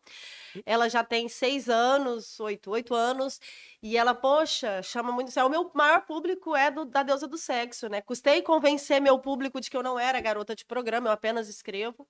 Ela 0.66 0.90
já 0.90 1.02
tem 1.02 1.26
seis 1.26 1.70
anos, 1.70 2.38
oito, 2.38 2.70
oito 2.70 2.94
anos, 2.94 3.40
e 3.82 3.96
ela, 3.96 4.14
poxa, 4.14 4.82
chama 4.82 5.10
muito. 5.10 5.32
O 5.40 5.48
meu 5.48 5.70
maior 5.72 6.04
público 6.04 6.54
é 6.54 6.70
do, 6.70 6.84
da 6.84 7.02
Deusa 7.02 7.26
do 7.26 7.38
Sexo, 7.38 7.88
né? 7.88 8.02
Custei 8.02 8.42
convencer 8.42 9.00
meu 9.00 9.18
público 9.18 9.58
de 9.58 9.70
que 9.70 9.76
eu 9.76 9.82
não 9.82 9.98
era 9.98 10.20
garota 10.20 10.54
de 10.54 10.66
programa, 10.66 11.08
eu 11.08 11.12
apenas 11.12 11.48
escrevo. 11.48 12.06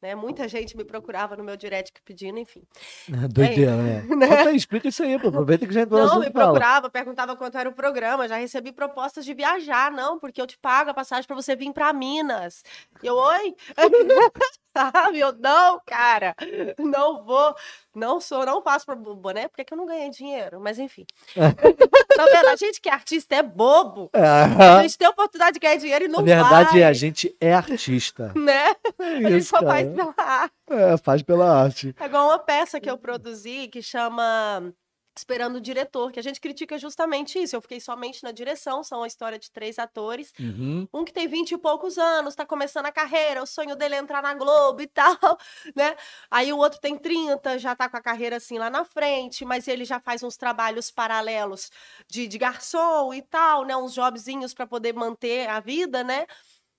Né? 0.00 0.14
Muita 0.14 0.46
gente 0.46 0.76
me 0.76 0.84
procurava 0.84 1.36
no 1.36 1.42
meu 1.42 1.56
direct 1.56 2.00
pedindo, 2.04 2.38
enfim. 2.38 2.62
Doideira, 3.32 3.76
né? 3.76 4.02
né? 4.14 4.52
explica 4.52 4.88
isso 4.88 5.02
aí, 5.02 5.18
pô. 5.18 5.28
aproveita 5.28 5.66
que 5.66 5.76
a 5.76 5.80
gente 5.80 5.90
Não, 5.90 6.20
me 6.20 6.30
procurava, 6.30 6.82
fala. 6.82 6.90
perguntava 6.90 7.36
quanto 7.36 7.58
era 7.58 7.68
o 7.68 7.72
programa, 7.72 8.28
já 8.28 8.36
recebi 8.36 8.72
propostas 8.72 9.24
de 9.24 9.34
viajar, 9.34 9.90
não, 9.90 10.18
porque 10.18 10.40
eu 10.40 10.46
te 10.46 10.56
pago 10.58 10.90
a 10.90 10.94
passagem 10.94 11.26
para 11.26 11.34
você 11.34 11.56
vir 11.56 11.72
para 11.72 11.92
Minas. 11.92 12.62
E 13.02 13.06
eu, 13.06 13.16
oi? 13.16 13.54
Sabe? 14.76 15.18
Eu, 15.18 15.32
não, 15.32 15.80
cara, 15.86 16.34
não 16.78 17.24
vou, 17.24 17.54
não 17.94 18.20
sou, 18.20 18.44
não 18.46 18.62
faço 18.62 18.86
para 18.86 18.94
boné, 18.94 19.48
porque 19.48 19.62
é 19.62 19.64
que 19.64 19.72
eu 19.72 19.78
não 19.78 19.86
ganhei 19.86 20.10
dinheiro, 20.10 20.60
mas 20.60 20.78
enfim. 20.78 21.04
tá 21.34 22.24
vendo? 22.24 22.48
A 22.48 22.56
gente 22.56 22.80
que 22.80 22.88
é 22.88 22.92
artista 22.92 23.34
é 23.34 23.42
bobo. 23.42 24.10
É. 24.18 24.78
A 24.78 24.82
gente 24.82 24.98
tem 24.98 25.06
a 25.06 25.10
oportunidade 25.10 25.54
de 25.54 25.60
ganhar 25.60 25.76
dinheiro 25.76 26.04
e 26.04 26.08
não 26.08 26.20
A 26.20 26.22
verdade 26.22 26.70
vai. 26.72 26.82
é, 26.82 26.86
a 26.86 26.92
gente 26.92 27.36
é 27.40 27.54
artista. 27.54 28.32
né? 28.36 28.68
É 28.98 29.26
a 29.26 29.30
gente 29.30 29.44
só 29.44 29.60
cara. 29.60 29.68
faz 29.68 29.88
pela 29.88 30.14
arte. 30.18 30.54
É, 30.70 30.96
faz 30.98 31.22
pela 31.22 31.62
arte. 31.62 31.94
É 31.98 32.04
igual 32.04 32.26
uma 32.26 32.38
peça 32.38 32.80
que 32.80 32.90
eu 32.90 32.98
produzi 32.98 33.68
que 33.68 33.80
chama 33.80 34.72
esperando 35.18 35.56
o 35.56 35.60
diretor, 35.60 36.10
que 36.10 36.18
a 36.18 36.22
gente 36.22 36.40
critica 36.40 36.78
justamente 36.78 37.38
isso. 37.38 37.54
Eu 37.54 37.60
fiquei 37.60 37.80
somente 37.80 38.22
na 38.22 38.32
direção, 38.32 38.82
são 38.82 39.02
a 39.02 39.06
história 39.06 39.38
de 39.38 39.50
três 39.50 39.78
atores. 39.78 40.32
Uhum. 40.38 40.88
Um 40.92 41.04
que 41.04 41.12
tem 41.12 41.28
vinte 41.28 41.52
e 41.52 41.58
poucos 41.58 41.98
anos, 41.98 42.34
tá 42.34 42.46
começando 42.46 42.86
a 42.86 42.92
carreira, 42.92 43.42
o 43.42 43.46
sonho 43.46 43.76
dele 43.76 43.96
é 43.96 43.98
entrar 43.98 44.22
na 44.22 44.34
Globo 44.34 44.80
e 44.80 44.86
tal, 44.88 45.38
né? 45.74 45.96
Aí 46.30 46.52
o 46.52 46.58
outro 46.58 46.80
tem 46.80 46.96
30, 46.96 47.58
já 47.58 47.74
tá 47.74 47.88
com 47.88 47.96
a 47.96 48.02
carreira 48.02 48.36
assim 48.36 48.58
lá 48.58 48.70
na 48.70 48.84
frente, 48.84 49.44
mas 49.44 49.68
ele 49.68 49.84
já 49.84 50.00
faz 50.00 50.22
uns 50.22 50.36
trabalhos 50.36 50.90
paralelos 50.90 51.70
de, 52.08 52.26
de 52.26 52.38
garçom 52.38 53.12
e 53.12 53.22
tal, 53.22 53.64
né? 53.64 53.76
Uns 53.76 53.94
jobzinhos 53.94 54.54
para 54.54 54.66
poder 54.66 54.94
manter 54.94 55.48
a 55.48 55.60
vida, 55.60 56.02
né? 56.02 56.26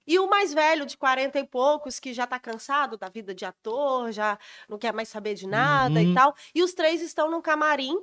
E 0.10 0.18
o 0.18 0.28
mais 0.28 0.52
velho, 0.52 0.88
de 0.88 0.98
40 0.98 1.38
e 1.38 1.46
poucos, 1.46 2.00
que 2.00 2.16
já 2.16 2.26
tá 2.26 2.40
cansado 2.40 2.98
da 2.98 3.08
vida 3.08 3.32
de 3.32 3.46
ator, 3.46 4.12
já 4.12 4.40
não 4.68 4.80
quer 4.80 4.92
mais 4.92 5.08
saber 5.08 5.36
de 5.36 5.46
nada 5.46 6.00
uhum. 6.00 6.12
e 6.12 6.14
tal. 6.16 6.36
E 6.56 6.64
os 6.64 6.74
três 6.74 7.00
estão 7.04 7.30
num 7.30 7.40
camarim 7.40 7.96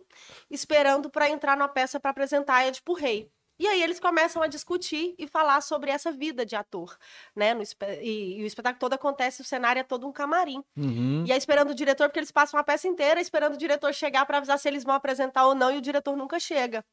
esperando 0.49 1.11
para 1.11 1.29
entrar 1.29 1.57
na 1.57 1.66
peça 1.66 1.99
para 1.99 2.12
apresentar 2.12 2.59
a 2.59 2.69
Edipo 2.69 2.92
Rei. 2.95 3.29
E 3.59 3.66
aí 3.66 3.83
eles 3.83 3.99
começam 3.99 4.42
a 4.42 4.47
discutir 4.47 5.14
e 5.19 5.27
falar 5.27 5.61
sobre 5.61 5.90
essa 5.90 6.12
vida 6.12 6.45
de 6.45 6.55
ator, 6.55 6.97
né? 7.35 7.55
No, 7.55 7.62
e, 8.03 8.38
e, 8.38 8.42
o 8.42 8.47
espetáculo 8.47 8.79
todo 8.79 8.92
acontece, 8.92 9.40
o 9.40 9.45
cenário 9.45 9.81
é 9.81 9.83
todo 9.83 10.07
um 10.07 10.12
camarim. 10.12 10.62
Uhum. 10.77 11.25
E 11.27 11.33
aí 11.33 11.38
esperando 11.38 11.71
o 11.71 11.75
diretor, 11.75 12.09
porque 12.09 12.19
eles 12.19 12.31
passam 12.31 12.61
a 12.61 12.64
peça 12.64 12.87
inteira 12.87 13.21
esperando 13.21 13.55
o 13.55 13.59
diretor 13.59 13.92
chegar 13.95 14.27
para 14.27 14.38
avisar 14.38 14.59
se 14.59 14.69
eles 14.69 14.85
vão 14.85 14.95
apresentar 14.95 15.47
ou 15.47 15.55
não, 15.55 15.71
e 15.71 15.79
o 15.79 15.81
diretor 15.81 16.16
nunca 16.16 16.38
chega, 16.38 16.85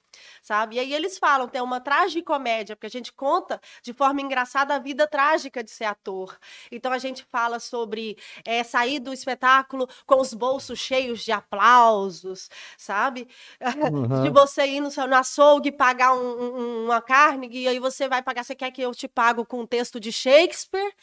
sabe? 0.41 0.77
E 0.77 0.79
aí 0.79 0.93
eles 0.93 1.17
falam, 1.17 1.47
tem 1.47 1.61
uma 1.61 1.81
tragicomédia, 1.81 2.75
porque 2.75 2.87
a 2.87 2.89
gente 2.89 3.11
conta 3.11 3.59
de 3.81 3.91
forma 3.91 4.21
engraçada 4.21 4.75
a 4.75 4.79
vida 4.79 5.05
trágica 5.05 5.63
de 5.63 5.71
ser 5.71 5.85
ator. 5.85 6.37
Então 6.71 6.93
a 6.93 6.97
gente 6.97 7.25
fala 7.29 7.59
sobre 7.59 8.17
é, 8.45 8.63
sair 8.63 8.99
do 8.99 9.11
espetáculo 9.11 9.87
com 10.05 10.21
os 10.21 10.33
bolsos 10.33 10.79
cheios 10.79 11.23
de 11.23 11.31
aplausos, 11.31 12.49
sabe? 12.77 13.27
Uhum. 13.61 14.23
De 14.23 14.29
você 14.29 14.65
ir 14.65 14.79
no, 14.79 14.89
no 14.89 15.15
açougue 15.15 15.71
pagar 15.71 16.13
um 16.13 16.52
uma 16.53 17.01
carne 17.01 17.49
e 17.51 17.67
aí 17.67 17.79
você 17.79 18.07
vai 18.07 18.21
pagar, 18.21 18.43
você 18.43 18.53
quer 18.53 18.69
que 18.71 18.81
eu 18.81 18.93
te 18.93 19.07
pago 19.07 19.43
com 19.45 19.61
um 19.61 19.65
texto 19.65 19.99
de 19.99 20.11
Shakespeare, 20.11 20.93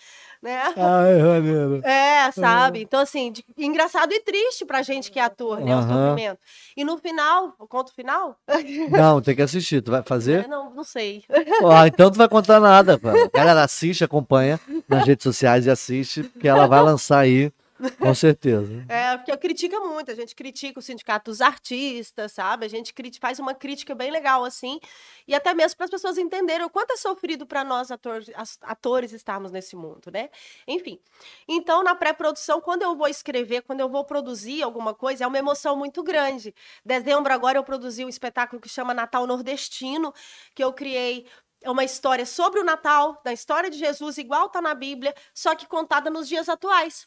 né? 0.40 0.62
Ai, 0.76 1.18
maneiro. 1.22 1.80
É, 1.90 2.30
sabe? 2.30 2.82
Então, 2.82 3.00
assim, 3.00 3.32
de, 3.32 3.44
engraçado 3.58 4.12
e 4.12 4.20
triste 4.20 4.64
pra 4.64 4.82
gente 4.82 5.10
que 5.10 5.18
é 5.18 5.24
ator, 5.24 5.60
né? 5.60 5.74
Uhum. 5.74 5.80
O 5.80 5.82
sofrimento. 5.82 6.38
E 6.76 6.84
no 6.84 6.98
final, 6.98 7.54
o 7.58 7.66
conto 7.66 7.92
final? 7.92 8.38
Não, 8.90 9.20
tem 9.20 9.34
que 9.34 9.42
assistir. 9.42 9.82
Tu 9.82 9.90
vai 9.90 10.02
fazer? 10.02 10.44
É, 10.44 10.48
não, 10.48 10.72
não 10.72 10.84
sei. 10.84 11.24
Ah, 11.70 11.86
então 11.86 12.10
tu 12.10 12.18
vai 12.18 12.28
contar 12.28 12.60
nada, 12.60 12.98
cara. 12.98 13.30
Galera, 13.32 13.64
assiste, 13.64 14.04
acompanha 14.04 14.60
nas 14.88 15.06
redes 15.06 15.22
sociais 15.22 15.66
e 15.66 15.70
assiste, 15.70 16.22
porque 16.22 16.46
ela 16.48 16.66
vai 16.66 16.82
lançar 16.82 17.20
aí 17.20 17.52
com 17.98 18.14
certeza. 18.14 18.84
É, 18.88 19.16
porque 19.16 19.32
eu 19.32 19.38
critico 19.38 19.76
muito, 19.88 20.10
a 20.10 20.14
gente 20.14 20.34
critica 20.34 20.78
o 20.78 20.82
sindicato 20.82 21.30
dos 21.30 21.40
artistas, 21.40 22.32
sabe? 22.32 22.66
A 22.66 22.68
gente 22.68 22.92
faz 23.20 23.38
uma 23.38 23.54
crítica 23.54 23.94
bem 23.94 24.10
legal, 24.10 24.44
assim, 24.44 24.78
e 25.26 25.34
até 25.34 25.54
mesmo 25.54 25.76
para 25.76 25.84
as 25.84 25.90
pessoas 25.90 26.18
entenderem 26.18 26.66
o 26.66 26.70
quanto 26.70 26.92
é 26.92 26.96
sofrido 26.96 27.46
para 27.46 27.64
nós 27.64 27.90
atores, 27.90 28.30
atores 28.62 29.12
estarmos 29.12 29.50
nesse 29.50 29.76
mundo, 29.76 30.10
né? 30.12 30.28
Enfim. 30.66 31.00
Então, 31.48 31.82
na 31.82 31.94
pré-produção, 31.94 32.60
quando 32.60 32.82
eu 32.82 32.94
vou 32.96 33.08
escrever, 33.08 33.62
quando 33.62 33.80
eu 33.80 33.88
vou 33.88 34.04
produzir 34.04 34.62
alguma 34.62 34.94
coisa, 34.94 35.24
é 35.24 35.26
uma 35.26 35.38
emoção 35.38 35.76
muito 35.76 36.02
grande. 36.02 36.54
Dezembro 36.84 37.32
agora 37.32 37.58
eu 37.58 37.64
produzi 37.64 38.04
um 38.04 38.08
espetáculo 38.08 38.60
que 38.60 38.68
chama 38.68 38.92
Natal 38.92 39.26
Nordestino, 39.26 40.12
que 40.54 40.62
eu 40.62 40.72
criei 40.72 41.26
é 41.62 41.70
uma 41.70 41.84
história 41.84 42.24
sobre 42.24 42.58
o 42.58 42.64
Natal, 42.64 43.20
da 43.22 43.32
história 43.32 43.68
de 43.68 43.78
Jesus, 43.78 44.16
igual 44.16 44.48
tá 44.48 44.62
na 44.62 44.74
Bíblia, 44.74 45.14
só 45.34 45.54
que 45.54 45.66
contada 45.66 46.08
nos 46.08 46.26
dias 46.26 46.48
atuais. 46.48 47.06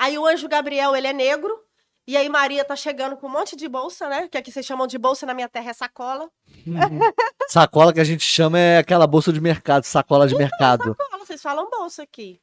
Aí 0.00 0.18
o 0.18 0.26
anjo 0.26 0.48
Gabriel, 0.48 0.96
ele 0.96 1.06
é 1.06 1.12
negro. 1.12 1.54
E 2.06 2.16
aí 2.16 2.26
Maria 2.26 2.64
tá 2.64 2.74
chegando 2.74 3.18
com 3.18 3.26
um 3.26 3.30
monte 3.30 3.54
de 3.54 3.68
bolsa, 3.68 4.08
né? 4.08 4.28
Que 4.28 4.38
aqui 4.38 4.50
vocês 4.50 4.64
chamam 4.64 4.86
de 4.86 4.96
bolsa, 4.96 5.26
na 5.26 5.34
minha 5.34 5.48
terra 5.48 5.70
é 5.70 5.72
sacola. 5.74 6.28
Uhum. 6.66 6.74
sacola 7.48 7.92
que 7.92 8.00
a 8.00 8.04
gente 8.04 8.24
chama 8.24 8.58
é 8.58 8.78
aquela 8.78 9.06
bolsa 9.06 9.30
de 9.30 9.40
mercado, 9.40 9.84
sacola 9.84 10.26
de 10.26 10.34
então, 10.34 10.48
mercado. 10.48 10.96
Sacola, 10.96 11.24
vocês 11.24 11.42
falam 11.42 11.68
bolsa 11.68 12.02
aqui. 12.02 12.40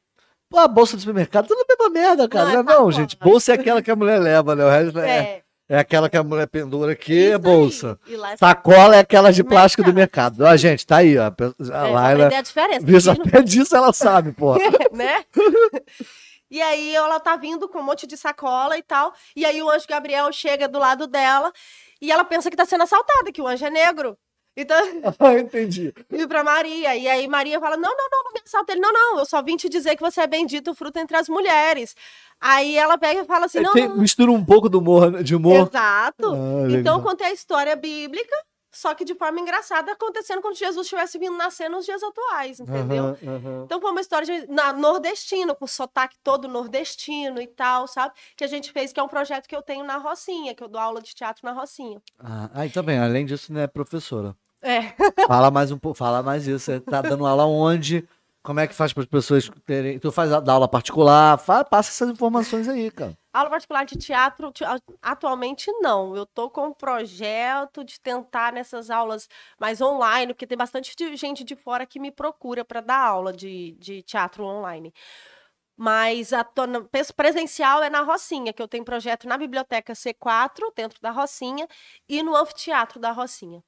Pô, 0.48 0.58
a 0.58 0.68
bolsa 0.68 0.96
de 0.96 1.02
supermercado, 1.02 1.48
tudo 1.48 1.60
a 1.60 1.64
mesma 1.68 1.90
merda, 1.90 2.28
cara. 2.28 2.50
Não, 2.50 2.60
é 2.60 2.62
não, 2.62 2.92
gente. 2.92 3.16
Bolsa 3.16 3.52
é 3.52 3.54
aquela 3.56 3.82
que 3.82 3.90
a 3.90 3.96
mulher 3.96 4.20
leva, 4.20 4.54
né? 4.54 4.64
O 4.64 4.70
resto 4.70 5.00
é. 5.00 5.10
é... 5.10 5.42
É 5.70 5.78
aquela 5.78 6.08
que 6.08 6.16
a 6.16 6.22
mulher 6.24 6.46
pendura 6.46 6.92
aqui, 6.92 7.32
é 7.32 7.36
bolsa. 7.36 7.98
É 8.08 8.36
Sacola 8.38 8.96
é 8.96 9.00
aquela 9.00 9.30
de 9.30 9.44
plástico 9.44 9.82
mercado. 9.82 10.36
do 10.36 10.40
mercado. 10.40 10.50
Ó, 10.50 10.56
gente, 10.56 10.86
tá 10.86 10.96
aí, 10.96 11.18
ó. 11.18 11.24
A 11.26 11.88
é, 11.88 11.92
Laila. 11.92 12.26
A 12.28 12.40
diferença. 12.40 12.90
Isso, 12.90 13.10
até 13.12 13.42
disso 13.42 13.76
ela 13.76 13.92
sabe, 13.92 14.32
pô. 14.32 14.54
né? 14.92 15.22
E 16.50 16.60
aí 16.62 16.94
ela 16.94 17.20
tá 17.20 17.36
vindo 17.36 17.68
com 17.68 17.78
um 17.78 17.82
monte 17.82 18.06
de 18.06 18.16
sacola 18.16 18.76
e 18.78 18.82
tal. 18.82 19.12
E 19.36 19.44
aí 19.44 19.62
o 19.62 19.68
anjo 19.70 19.86
Gabriel 19.88 20.32
chega 20.32 20.68
do 20.68 20.78
lado 20.78 21.06
dela 21.06 21.52
e 22.00 22.10
ela 22.10 22.24
pensa 22.24 22.50
que 22.50 22.56
tá 22.56 22.64
sendo 22.64 22.84
assaltada, 22.84 23.32
que 23.32 23.42
o 23.42 23.46
anjo 23.46 23.66
é 23.66 23.70
negro. 23.70 24.16
Então. 24.56 24.76
Ah, 25.20 25.34
entendi. 25.34 25.92
E 26.10 26.26
pra 26.26 26.42
Maria. 26.42 26.96
E 26.96 27.08
aí 27.08 27.28
Maria 27.28 27.60
fala: 27.60 27.76
não, 27.76 27.90
não, 27.90 28.08
não, 28.10 28.24
não 28.24 28.32
me 28.32 28.40
assalta 28.44 28.72
ele. 28.72 28.80
Não, 28.80 28.92
não, 28.92 29.18
eu 29.18 29.24
só 29.24 29.40
vim 29.42 29.56
te 29.56 29.68
dizer 29.68 29.94
que 29.96 30.02
você 30.02 30.20
é 30.22 30.26
bendito 30.26 30.74
fruto 30.74 30.98
entre 30.98 31.16
as 31.16 31.28
mulheres. 31.28 31.94
Aí 32.40 32.76
ela 32.76 32.98
pega 32.98 33.20
e 33.20 33.24
fala 33.24 33.46
assim: 33.46 33.58
é, 33.58 33.62
não, 33.62 33.72
tem, 33.72 33.88
não. 33.88 33.96
Mistura 33.96 34.32
um 34.32 34.44
pouco 34.44 34.68
do 34.68 34.78
humor, 34.78 35.22
de 35.22 35.34
humor. 35.34 35.68
Exato. 35.68 36.34
Ah, 36.34 36.70
então 36.70 36.98
eu 36.98 37.02
contei 37.02 37.28
a 37.28 37.32
história 37.32 37.74
bíblica 37.76 38.34
só 38.78 38.94
que 38.94 39.04
de 39.04 39.12
forma 39.16 39.40
engraçada, 39.40 39.90
acontecendo 39.90 40.40
quando 40.40 40.54
Jesus 40.54 40.86
estivesse 40.86 41.18
vindo 41.18 41.36
nascer 41.36 41.68
nos 41.68 41.84
dias 41.84 42.00
atuais, 42.00 42.60
entendeu? 42.60 43.06
Aham, 43.06 43.18
aham. 43.26 43.62
Então 43.64 43.80
foi 43.80 43.90
uma 43.90 44.00
história 44.00 44.24
de, 44.24 44.46
na, 44.52 44.72
nordestino, 44.72 45.52
com 45.56 45.66
sotaque 45.66 46.16
todo 46.22 46.46
nordestino 46.46 47.40
e 47.42 47.48
tal, 47.48 47.88
sabe? 47.88 48.14
Que 48.36 48.44
a 48.44 48.46
gente 48.46 48.70
fez, 48.70 48.92
que 48.92 49.00
é 49.00 49.02
um 49.02 49.08
projeto 49.08 49.48
que 49.48 49.56
eu 49.56 49.62
tenho 49.62 49.84
na 49.84 49.96
Rocinha, 49.96 50.54
que 50.54 50.62
eu 50.62 50.68
dou 50.68 50.80
aula 50.80 51.02
de 51.02 51.12
teatro 51.12 51.44
na 51.44 51.50
Rocinha. 51.50 52.00
Ah, 52.20 52.50
ah, 52.54 52.66
e 52.66 52.70
também, 52.70 53.00
além 53.00 53.26
disso, 53.26 53.52
né, 53.52 53.66
professora? 53.66 54.36
É. 54.62 54.94
Fala 55.26 55.50
mais 55.50 55.72
um 55.72 55.78
pouco, 55.78 55.98
fala 55.98 56.22
mais 56.22 56.46
isso. 56.46 56.66
Você 56.66 56.78
tá 56.78 57.02
dando 57.02 57.26
aula 57.26 57.46
onde? 57.46 58.08
Como 58.42 58.60
é 58.60 58.66
que 58.66 58.74
faz 58.74 58.92
para 58.92 59.02
as 59.02 59.08
pessoas 59.08 59.50
terem. 59.66 59.98
Tu 59.98 60.10
faz 60.10 60.32
a- 60.32 60.40
dá 60.40 60.52
aula 60.54 60.68
particular? 60.68 61.38
Fa- 61.38 61.64
passa 61.64 61.90
essas 61.90 62.08
informações 62.08 62.68
aí, 62.68 62.90
cara. 62.90 63.16
Aula 63.32 63.50
particular 63.50 63.84
de 63.84 63.96
teatro, 63.98 64.52
atualmente 65.02 65.70
não. 65.80 66.16
Eu 66.16 66.24
tô 66.24 66.48
com 66.48 66.68
um 66.68 66.72
projeto 66.72 67.84
de 67.84 68.00
tentar 68.00 68.52
nessas 68.52 68.90
aulas 68.90 69.28
mais 69.60 69.80
online, 69.80 70.32
porque 70.32 70.46
tem 70.46 70.56
bastante 70.56 70.94
de- 70.96 71.14
gente 71.16 71.44
de 71.44 71.54
fora 71.56 71.84
que 71.84 72.00
me 72.00 72.10
procura 72.10 72.64
para 72.64 72.80
dar 72.80 72.98
aula 73.00 73.32
de, 73.32 73.72
de 73.78 74.02
teatro 74.02 74.44
online. 74.44 74.92
Mas 75.76 76.32
a 76.32 76.44
presencial 77.16 77.82
é 77.84 77.90
na 77.90 78.00
Rocinha, 78.02 78.52
que 78.52 78.60
eu 78.60 78.66
tenho 78.66 78.84
projeto 78.84 79.28
na 79.28 79.38
Biblioteca 79.38 79.92
C4, 79.94 80.72
dentro 80.74 81.00
da 81.00 81.10
Rocinha, 81.12 81.68
e 82.08 82.20
no 82.22 82.34
Anfiteatro 82.34 82.98
da 82.98 83.12
Rocinha, 83.12 83.62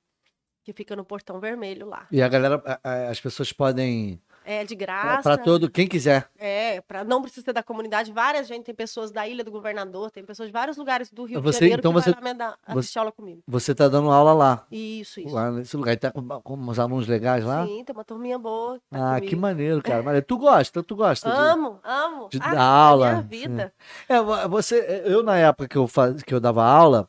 que 0.64 0.72
fica 0.72 0.96
no 0.96 1.04
Portão 1.04 1.38
Vermelho 1.38 1.86
lá. 1.86 2.08
E 2.10 2.20
a 2.20 2.26
galera, 2.28 2.60
as 3.08 3.20
pessoas 3.20 3.52
podem. 3.52 4.20
É 4.44 4.64
de 4.64 4.74
graça. 4.74 5.22
Para 5.22 5.36
todo, 5.38 5.70
quem 5.70 5.86
quiser. 5.86 6.26
É, 6.38 6.80
pra, 6.80 7.04
não 7.04 7.20
precisa 7.20 7.44
ser 7.44 7.52
da 7.52 7.62
comunidade. 7.62 8.10
Várias 8.10 8.48
gente, 8.48 8.64
tem 8.64 8.74
pessoas 8.74 9.10
da 9.10 9.28
Ilha 9.28 9.44
do 9.44 9.50
Governador, 9.50 10.10
tem 10.10 10.24
pessoas 10.24 10.48
de 10.48 10.52
vários 10.52 10.76
lugares 10.76 11.10
do 11.10 11.24
Rio 11.24 11.40
Você- 11.42 11.58
de 11.58 11.64
Janeiro 11.66 11.80
então 11.80 11.92
que 11.92 12.00
você- 12.02 12.10
vai 12.12 12.22
lá 12.24 12.32
dar- 12.32 12.58
você- 12.68 12.78
assistir 12.78 12.98
aula 12.98 13.12
comigo. 13.12 13.42
Você 13.46 13.74
tá 13.74 13.86
dando 13.86 14.10
aula 14.10 14.32
lá. 14.32 14.66
Isso, 14.72 15.20
isso. 15.20 15.34
Lá 15.34 15.50
nesse 15.50 15.76
lugar. 15.76 15.96
Tá 15.96 16.10
com, 16.10 16.54
uns 16.54 16.78
alunos 16.78 17.06
legais 17.06 17.44
lá? 17.44 17.66
Sim, 17.66 17.84
tem 17.84 17.94
uma 17.94 18.04
turminha 18.04 18.38
boa. 18.38 18.78
que 18.78 18.84
tá 18.90 19.14
ah, 19.16 19.20
que 19.20 19.26
comigo. 19.26 19.40
maneiro, 19.42 19.82
cara. 19.82 20.02
Maneiro. 20.02 20.26
Tu 20.26 20.38
gosta, 20.38 20.82
tu 20.82 20.96
gosta. 20.96 21.30
de- 21.30 21.36
Amo, 21.36 21.78
amo. 21.84 22.28
de 22.30 22.38
Ah, 22.40 22.54
dar 22.54 22.62
aula, 22.62 23.08
Minha 23.10 23.22
sim. 23.22 23.28
vida. 23.28 23.72
É, 24.08 24.20
vo- 24.22 24.48
você, 24.48 25.02
eu 25.04 25.22
na 25.22 25.36
época 25.36 25.68
que 25.68 25.76
eu, 25.76 25.86
faz, 25.86 26.22
que 26.22 26.32
eu 26.34 26.40
dava 26.40 26.64
aula, 26.64 27.08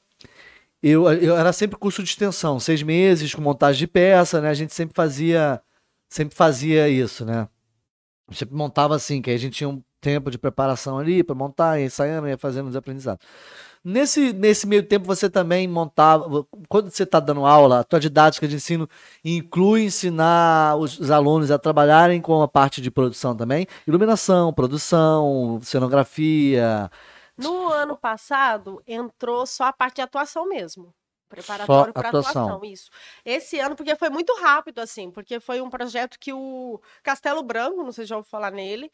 eu, 0.84 1.12
eu 1.14 1.38
era 1.38 1.54
sempre 1.54 1.78
curso 1.78 2.04
de 2.04 2.10
extensão, 2.10 2.60
seis 2.60 2.82
meses 2.84 3.34
com 3.34 3.42
montagem 3.42 3.80
de 3.80 3.88
peça, 3.88 4.42
né? 4.42 4.50
A 4.50 4.54
gente 4.54 4.74
sempre 4.74 4.94
fazia, 4.96 5.62
sempre 6.12 6.36
fazia 6.36 6.90
isso, 6.90 7.26
né? 7.26 7.48
Sempre 8.34 8.56
montava 8.56 8.96
assim, 8.96 9.22
que 9.22 9.30
aí 9.30 9.36
a 9.36 9.40
gente 9.40 9.54
tinha 9.56 9.70
um 9.70 9.82
tempo 10.02 10.30
de 10.30 10.38
preparação 10.38 11.00
ali 11.00 11.24
para 11.24 11.36
montar, 11.36 11.80
ia 11.80 11.86
ensaiando, 11.86 12.28
ia 12.28 12.38
fazendo 12.38 12.68
os 12.68 12.76
aprendizados. 12.76 13.26
Nesse, 13.84 14.34
nesse 14.34 14.68
meio 14.68 14.84
tempo 14.84 15.08
você 15.08 15.30
também 15.30 15.68
montava, 15.68 16.46
quando 16.70 16.92
você 16.92 17.04
está 17.04 17.20
dando 17.20 17.46
aula, 17.46 17.80
a 17.80 17.84
tua 17.84 18.00
didática 18.00 18.48
de 18.48 18.56
ensino 18.56 18.88
inclui 19.24 19.86
ensinar 19.86 20.76
os, 20.76 21.00
os 21.00 21.10
alunos 21.10 21.50
a 21.50 21.58
trabalharem 21.58 22.22
com 22.22 22.42
a 22.42 22.48
parte 22.48 22.82
de 22.82 22.92
produção 22.92 23.36
também? 23.36 23.66
Iluminação, 23.88 24.54
produção, 24.54 25.60
cenografia, 25.64 26.92
No 27.38 27.70
ano 27.70 27.98
passado, 27.98 28.84
entrou 28.86 29.46
só 29.48 29.66
a 29.66 29.74
parte 29.74 29.96
de 29.96 30.02
atuação 30.02 30.48
mesmo. 30.48 30.94
Preparatório 31.32 31.94
para 31.94 32.10
atuação. 32.10 32.46
atuação. 32.48 32.66
isso. 32.66 32.90
Esse 33.26 33.60
ano, 33.60 33.76
porque 33.76 33.96
foi 33.96 34.10
muito 34.10 34.34
rápido, 34.40 34.80
assim, 34.80 35.10
porque 35.10 35.40
foi 35.40 35.62
um 35.62 35.70
projeto 35.70 36.20
que 36.20 36.34
o 36.34 36.80
Castelo 37.02 37.42
Branco, 37.42 37.84
não 37.84 37.92
sei 37.92 38.04
se 38.04 38.10
já 38.10 38.18
ouviu 38.18 38.30
falar 38.30 38.52
nele, 38.52 38.92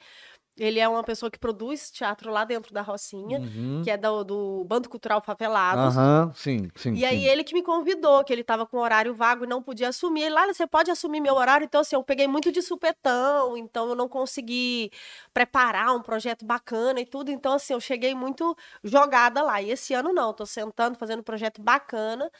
ele 0.58 0.80
é 0.80 0.88
uma 0.88 1.04
pessoa 1.04 1.30
que 1.30 1.38
produz 1.38 1.92
teatro 1.92 2.32
lá 2.32 2.44
dentro 2.44 2.74
da 2.74 2.82
Rocinha, 2.82 3.40
Uhum. 3.40 3.82
que 3.84 3.92
é 3.92 3.98
do, 3.98 4.24
do 4.24 4.66
Bando 4.66 4.90
Cultural 4.90 5.22
Favelados. 5.22 5.96
Aham, 5.96 6.32
sim, 6.36 6.70
sim. 6.76 6.94
E 6.94 7.06
aí 7.06 7.20
sim. 7.20 7.26
ele 7.26 7.44
que 7.44 7.54
me 7.54 7.62
convidou, 7.62 8.24
que 8.24 8.34
ele 8.34 8.44
tava 8.44 8.66
com 8.66 8.78
horário 8.78 9.14
vago 9.14 9.44
e 9.44 9.48
não 9.48 9.62
podia 9.62 9.90
assumir. 9.90 10.24
Ele, 10.24 10.36
lá, 10.36 10.48
você 10.48 10.66
pode 10.66 10.90
assumir 10.90 11.22
meu 11.22 11.36
horário? 11.36 11.66
Então, 11.66 11.82
assim, 11.82 11.96
eu 11.96 12.04
peguei 12.04 12.28
muito 12.28 12.52
de 12.52 12.62
supetão, 12.62 13.56
então 13.56 13.90
eu 13.90 13.96
não 13.96 14.10
consegui 14.10 14.92
preparar 15.34 15.96
um 15.96 16.02
projeto 16.02 16.46
bacana 16.46 17.00
e 17.00 17.06
tudo. 17.06 17.30
Então, 17.30 17.54
assim, 17.54 17.74
eu 17.74 17.80
cheguei 17.80 18.16
muito 18.16 18.56
jogada 18.84 19.42
lá. 19.44 19.62
E 19.62 19.70
esse 19.70 19.94
ano 19.94 20.12
não, 20.12 20.34
tô 20.34 20.46
sentando, 20.46 20.98
fazendo 20.98 21.20
um 21.20 21.24
projeto 21.24 21.62
bacana 21.62 22.32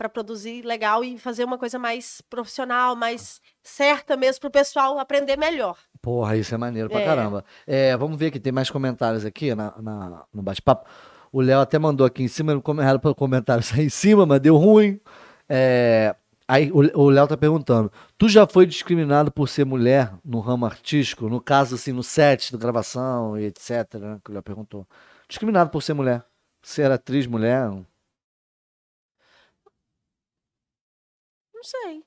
para 0.00 0.08
produzir 0.08 0.62
legal 0.64 1.04
e 1.04 1.18
fazer 1.18 1.44
uma 1.44 1.58
coisa 1.58 1.78
mais 1.78 2.22
profissional, 2.30 2.96
mais 2.96 3.38
certa 3.62 4.16
mesmo, 4.16 4.40
pro 4.40 4.50
pessoal 4.50 4.98
aprender 4.98 5.36
melhor. 5.36 5.76
Porra, 6.00 6.38
isso 6.38 6.54
é 6.54 6.56
maneiro 6.56 6.88
pra 6.88 7.00
É. 7.00 7.04
caramba. 7.04 7.44
É, 7.66 7.94
vamos 7.98 8.18
ver 8.18 8.30
que 8.30 8.40
tem 8.40 8.50
mais 8.50 8.70
comentários 8.70 9.26
aqui 9.26 9.54
na, 9.54 9.74
na- 9.78 10.24
no 10.32 10.40
bate-papo. 10.40 10.88
O 11.30 11.42
Léo 11.42 11.60
até 11.60 11.78
mandou 11.78 12.06
aqui 12.06 12.22
em 12.22 12.28
cima, 12.28 12.52
era 12.82 12.98
para 12.98 13.10
o 13.10 13.14
comentário 13.14 13.62
sair 13.62 13.84
em 13.84 13.88
cima, 13.90 14.24
mas 14.24 14.40
deu 14.40 14.56
ruim. 14.56 14.98
É, 15.46 16.16
aí 16.48 16.72
o 16.72 16.78
o 16.98 17.10
Léo 17.10 17.28
tá 17.28 17.36
perguntando: 17.36 17.92
tu 18.16 18.26
já 18.26 18.46
foi 18.46 18.64
discriminado 18.64 19.30
por 19.30 19.50
ser 19.50 19.66
mulher 19.66 20.14
no 20.24 20.40
ramo 20.40 20.64
artístico? 20.64 21.28
No 21.28 21.42
caso, 21.42 21.74
assim, 21.74 21.92
no 21.92 22.02
set, 22.02 22.50
da 22.52 22.58
gravação 22.58 23.38
e 23.38 23.44
etc. 23.44 23.96
Né, 23.96 24.18
que 24.24 24.30
o 24.30 24.32
Léo 24.32 24.42
perguntou. 24.42 24.86
Discriminado 25.28 25.68
por 25.68 25.82
ser 25.82 25.92
mulher. 25.92 26.24
Ser 26.62 26.90
atriz 26.90 27.26
mulher? 27.26 27.70
Não 31.60 31.64
sei. 31.64 32.04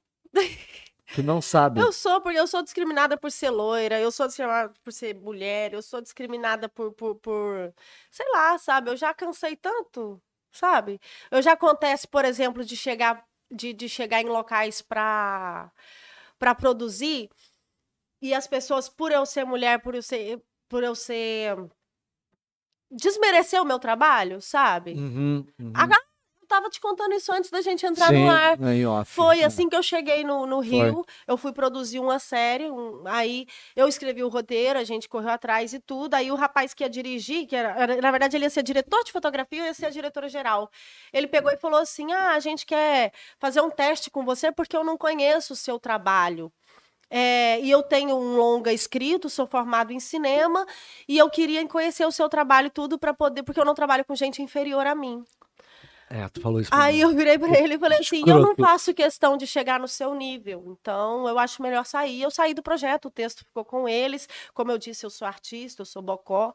Tu 1.14 1.22
não 1.22 1.42
sabe. 1.42 1.80
Eu 1.80 1.92
sou, 1.92 2.20
porque 2.22 2.40
eu 2.40 2.48
sou 2.48 2.64
discriminada 2.64 3.16
por 3.16 3.32
ser 3.32 3.52
loira, 3.52 4.00
eu 4.00 4.12
sou 4.12 4.26
discriminada 4.26 4.74
por 4.84 4.92
ser 4.92 5.14
mulher, 5.16 5.74
eu 5.74 5.82
sou 5.82 6.02
discriminada 6.02 6.68
por, 6.68 6.92
por, 6.94 7.16
por 7.16 7.74
sei 8.10 8.26
lá, 8.32 8.58
sabe? 8.58 8.90
Eu 8.90 8.98
já 8.98 9.14
cansei 9.14 9.56
tanto, 9.56 10.20
sabe? 10.52 11.00
Eu 11.30 11.42
já 11.42 11.54
acontece, 11.54 12.08
por 12.08 12.26
exemplo, 12.26 12.66
de 12.66 12.76
chegar, 12.76 13.24
de, 13.52 13.74
de 13.74 13.88
chegar 13.88 14.22
em 14.22 14.28
locais 14.28 14.82
para 14.82 15.72
para 16.40 16.56
produzir 16.56 17.30
e 18.22 18.34
as 18.34 18.48
pessoas, 18.48 18.90
por 18.90 19.12
eu 19.12 19.26
ser 19.26 19.46
mulher, 19.46 19.82
por 19.82 19.96
eu 19.96 20.02
ser, 20.02 20.42
por 20.68 20.84
eu 20.84 20.96
ser 20.96 21.56
desmerecer 22.90 23.62
o 23.62 23.66
meu 23.66 23.80
trabalho, 23.80 24.42
sabe? 24.42 24.94
Uhum, 24.94 25.46
uhum. 25.60 25.72
Tava 26.54 26.70
te 26.70 26.80
contando 26.80 27.14
isso 27.14 27.32
antes 27.32 27.50
da 27.50 27.62
gente 27.62 27.84
entrar 27.86 28.10
Sim, 28.10 28.26
no 28.26 28.30
ar. 28.32 28.74
em 28.74 28.86
off. 28.86 29.12
Foi 29.12 29.44
assim 29.44 29.68
que 29.68 29.76
eu 29.76 29.82
cheguei 29.82 30.24
no, 30.24 30.46
no 30.46 30.60
Rio. 30.60 31.04
Eu 31.28 31.36
fui 31.36 31.52
produzir 31.52 32.00
uma 32.00 32.20
série. 32.20 32.70
um- 32.70 33.04
aí 33.08 33.48
eu 33.76 33.88
escrevi 33.88 34.24
o 34.24 34.28
roteiro, 34.30 34.78
a 34.78 34.84
gente 34.84 35.10
correu 35.10 35.30
atrás 35.32 35.74
e 35.74 35.80
tudo. 35.80 36.14
Aí 36.14 36.32
o 36.32 36.36
rapaz 36.36 36.74
que 36.74 36.84
ia 36.84 36.90
dirigir, 36.90 37.48
que 37.48 37.56
era, 37.56 37.70
era- 37.82 38.02
na 38.02 38.12
verdade 38.12 38.38
ele 38.38 38.46
ia 38.46 38.50
ser 38.50 38.62
diretor 38.64 39.04
de 39.04 39.12
fotografia, 39.12 39.62
eu 39.62 39.66
ia 39.66 39.74
ser 39.74 39.88
a 39.88 39.90
diretora 39.90 40.30
geral. 40.30 40.70
Ele 41.12 41.28
pegou 41.28 41.52
e 41.52 41.58
falou 41.58 41.80
assim: 41.80 42.12
Ah, 42.12 42.34
a 42.36 42.40
gente 42.40 42.66
quer 42.66 43.12
fazer 43.40 43.62
um 43.62 43.70
teste 43.72 44.12
com 44.12 44.24
você 44.24 44.52
porque 44.52 44.78
eu 44.78 44.84
não 44.84 44.98
conheço 44.98 45.54
o 45.54 45.56
seu 45.56 45.80
trabalho. 45.80 46.52
É, 47.10 47.60
e 47.62 47.70
eu 47.70 47.84
tenho 47.84 48.16
um 48.16 48.36
longa 48.38 48.74
escrito, 48.74 49.30
sou 49.30 49.46
formado 49.46 49.92
em 49.94 50.00
cinema, 50.00 50.66
e 51.08 51.16
eu 51.16 51.30
queria 51.30 51.64
conhecer 51.68 52.06
o 52.08 52.12
seu 52.12 52.28
trabalho 52.28 52.72
tudo 52.72 52.98
para 52.98 53.14
poder, 53.14 53.44
porque 53.44 53.60
eu 53.60 53.66
não 53.66 53.76
trabalho 53.76 54.04
com 54.04 54.16
gente 54.16 54.42
inferior 54.42 54.88
a 54.88 54.96
mim. 54.96 55.24
É, 56.16 56.30
tu 56.30 56.40
falou 56.42 56.62
isso. 56.62 56.70
Aí 56.72 57.00
eu 57.02 57.10
virei 57.16 57.40
pra 57.40 57.58
ele 57.60 57.74
e 57.74 57.80
falei 57.80 57.98
assim: 58.00 58.20
eu 58.22 58.28
não 58.36 58.52
Escroto. 58.52 58.62
faço 58.62 58.94
questão 58.94 59.36
de 59.36 59.48
chegar 59.48 59.80
no 59.80 59.88
seu 59.88 60.14
nível, 60.14 60.78
então 60.80 61.28
eu 61.28 61.40
acho 61.40 61.62
melhor 61.62 61.86
sair. 61.86 62.22
Eu 62.22 62.30
saí 62.30 62.54
do 62.54 62.62
projeto, 62.62 63.06
o 63.08 63.12
texto 63.12 63.40
ficou 63.46 63.66
com 63.66 63.90
eles. 63.90 64.30
Como 64.54 64.72
eu 64.72 64.78
disse, 64.78 65.06
eu 65.06 65.10
sou 65.10 65.28
artista, 65.28 65.82
eu 65.82 65.86
sou 65.86 66.02
bocó. 66.04 66.54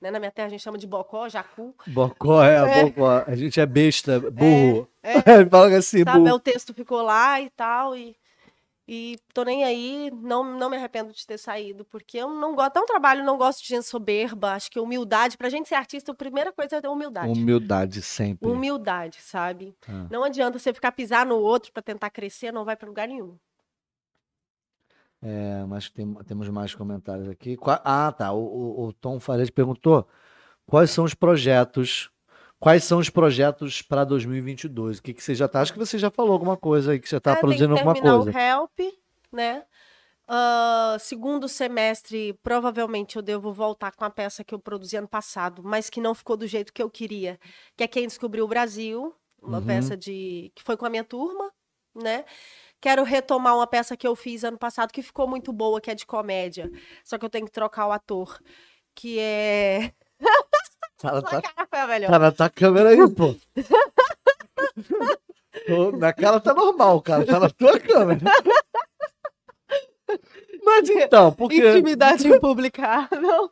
Né? 0.00 0.10
Na 0.10 0.18
minha 0.20 0.30
terra 0.30 0.46
a 0.46 0.50
gente 0.50 0.62
chama 0.62 0.78
de 0.78 0.86
bocó, 0.86 1.28
jacu. 1.28 1.74
Bocó, 1.86 2.42
é, 2.44 2.80
É. 2.80 2.84
bocó. 2.84 3.24
A 3.26 3.34
gente 3.34 3.58
é 3.60 3.66
besta, 3.66 4.20
burro. 4.20 4.88
é. 5.02 5.14
Fala 5.50 5.76
assim, 5.76 6.04
Sabe? 6.04 6.18
burro. 6.20 6.34
O 6.36 6.40
texto 6.40 6.72
ficou 6.72 7.02
lá 7.02 7.40
e 7.40 7.50
tal. 7.50 7.96
E, 7.96 8.16
e 8.86 9.18
tô 9.32 9.42
nem 9.44 9.64
aí, 9.64 10.10
não, 10.22 10.42
não 10.58 10.68
me 10.68 10.76
arrependo 10.76 11.12
de 11.12 11.26
ter 11.26 11.38
saído, 11.38 11.84
porque 11.84 12.18
eu 12.18 12.28
não 12.30 12.54
gosto. 12.54 12.78
Um 12.78 12.84
trabalho, 12.86 13.24
não 13.24 13.38
gosto 13.38 13.62
de 13.62 13.68
gente 13.68 13.84
soberba. 13.86 14.52
Acho 14.52 14.70
que 14.70 14.80
humildade, 14.80 15.36
pra 15.38 15.48
gente 15.48 15.68
ser 15.68 15.76
artista, 15.76 16.12
a 16.12 16.14
primeira 16.14 16.52
coisa 16.52 16.76
é 16.76 16.80
ter 16.80 16.88
humildade. 16.88 17.38
Humildade 17.40 18.02
sempre. 18.02 18.48
Humildade, 18.48 19.18
sabe? 19.22 19.74
Ah. 19.88 20.06
Não 20.10 20.24
adianta 20.24 20.58
você 20.58 20.72
ficar 20.74 20.92
pisar 20.92 21.24
no 21.24 21.36
outro 21.36 21.72
pra 21.72 21.82
tentar 21.82 22.10
crescer, 22.10 22.52
não 22.52 22.64
vai 22.64 22.76
pra 22.76 22.88
lugar 22.88 23.06
nenhum. 23.08 23.38
É, 25.24 25.64
mas 25.68 25.88
tem- 25.88 26.14
temos 26.26 26.48
mais 26.48 26.74
comentários 26.74 27.28
aqui. 27.28 27.56
Ah, 27.84 28.10
tá. 28.12 28.32
O, 28.32 28.42
o- 28.44 28.86
o 28.88 28.92
Tom 28.92 29.20
Fares 29.20 29.50
perguntou 29.50 30.06
quais 30.66 30.90
são 30.90 31.04
os 31.04 31.14
projetos. 31.14 32.10
Quais 32.62 32.84
são 32.84 33.00
os 33.00 33.10
projetos 33.10 33.82
para 33.82 34.04
2022? 34.04 34.98
O 34.98 35.02
que, 35.02 35.12
que 35.12 35.20
você 35.20 35.34
já 35.34 35.48
tá? 35.48 35.60
Acho 35.60 35.72
que 35.72 35.80
você 35.80 35.98
já 35.98 36.12
falou 36.12 36.32
alguma 36.32 36.56
coisa 36.56 36.92
aí, 36.92 37.00
que 37.00 37.08
você 37.08 37.16
está 37.16 37.32
Ah, 37.32 37.34
tem 37.34 37.40
que 37.40 37.46
produzindo 37.46 37.74
alguma 37.74 37.92
coisa. 37.92 38.30
o 38.30 38.38
Help, 38.38 38.80
né? 39.32 39.64
Ah, 40.28 40.96
segundo 41.00 41.48
semestre, 41.48 42.38
provavelmente 42.40 43.16
eu 43.16 43.22
devo 43.22 43.52
voltar 43.52 43.90
com 43.96 44.04
a 44.04 44.10
peça 44.10 44.44
que 44.44 44.54
eu 44.54 44.60
produzi 44.60 44.96
ano 44.96 45.08
passado, 45.08 45.60
mas 45.64 45.90
que 45.90 46.00
não 46.00 46.14
ficou 46.14 46.36
do 46.36 46.46
jeito 46.46 46.72
que 46.72 46.80
eu 46.80 46.88
queria, 46.88 47.36
que 47.76 47.82
é 47.82 47.88
Quem 47.88 48.06
Descobriu 48.06 48.44
o 48.44 48.48
Brasil, 48.48 49.12
uma 49.42 49.58
Uhum. 49.58 49.66
peça 49.66 49.96
de 49.96 50.52
que 50.54 50.62
foi 50.62 50.76
com 50.76 50.86
a 50.86 50.90
minha 50.90 51.02
turma, 51.02 51.50
né? 51.96 52.24
Quero 52.80 53.02
retomar 53.02 53.56
uma 53.56 53.66
peça 53.66 53.96
que 53.96 54.06
eu 54.06 54.14
fiz 54.14 54.44
ano 54.44 54.56
passado 54.56 54.92
que 54.92 55.02
ficou 55.02 55.26
muito 55.26 55.52
boa, 55.52 55.80
que 55.80 55.90
é 55.90 55.96
de 55.96 56.06
comédia. 56.06 56.70
Só 57.04 57.18
que 57.18 57.24
eu 57.24 57.30
tenho 57.30 57.44
que 57.46 57.52
trocar 57.52 57.88
o 57.88 57.92
ator, 57.92 58.38
que 58.94 59.18
é 59.18 59.92
Tá, 61.02 61.20
tá, 61.22 61.28
Sua 61.30 61.42
cara 61.42 61.66
foi 61.68 61.78
a 61.80 61.86
melhor. 61.86 62.10
tá 62.10 62.18
na 62.18 62.30
tua 62.32 62.48
câmera 62.50 62.88
aí, 62.90 63.10
pô. 63.10 63.34
Na 65.98 66.12
cara 66.12 66.40
tá 66.40 66.54
normal, 66.54 67.00
cara. 67.02 67.26
Tá 67.26 67.40
na 67.40 67.50
tua 67.50 67.78
câmera. 67.78 68.20
Mas 70.64 70.88
então, 70.90 71.32
porque 71.32 71.56
Intimidade 71.56 72.26
impublicável. 72.28 73.50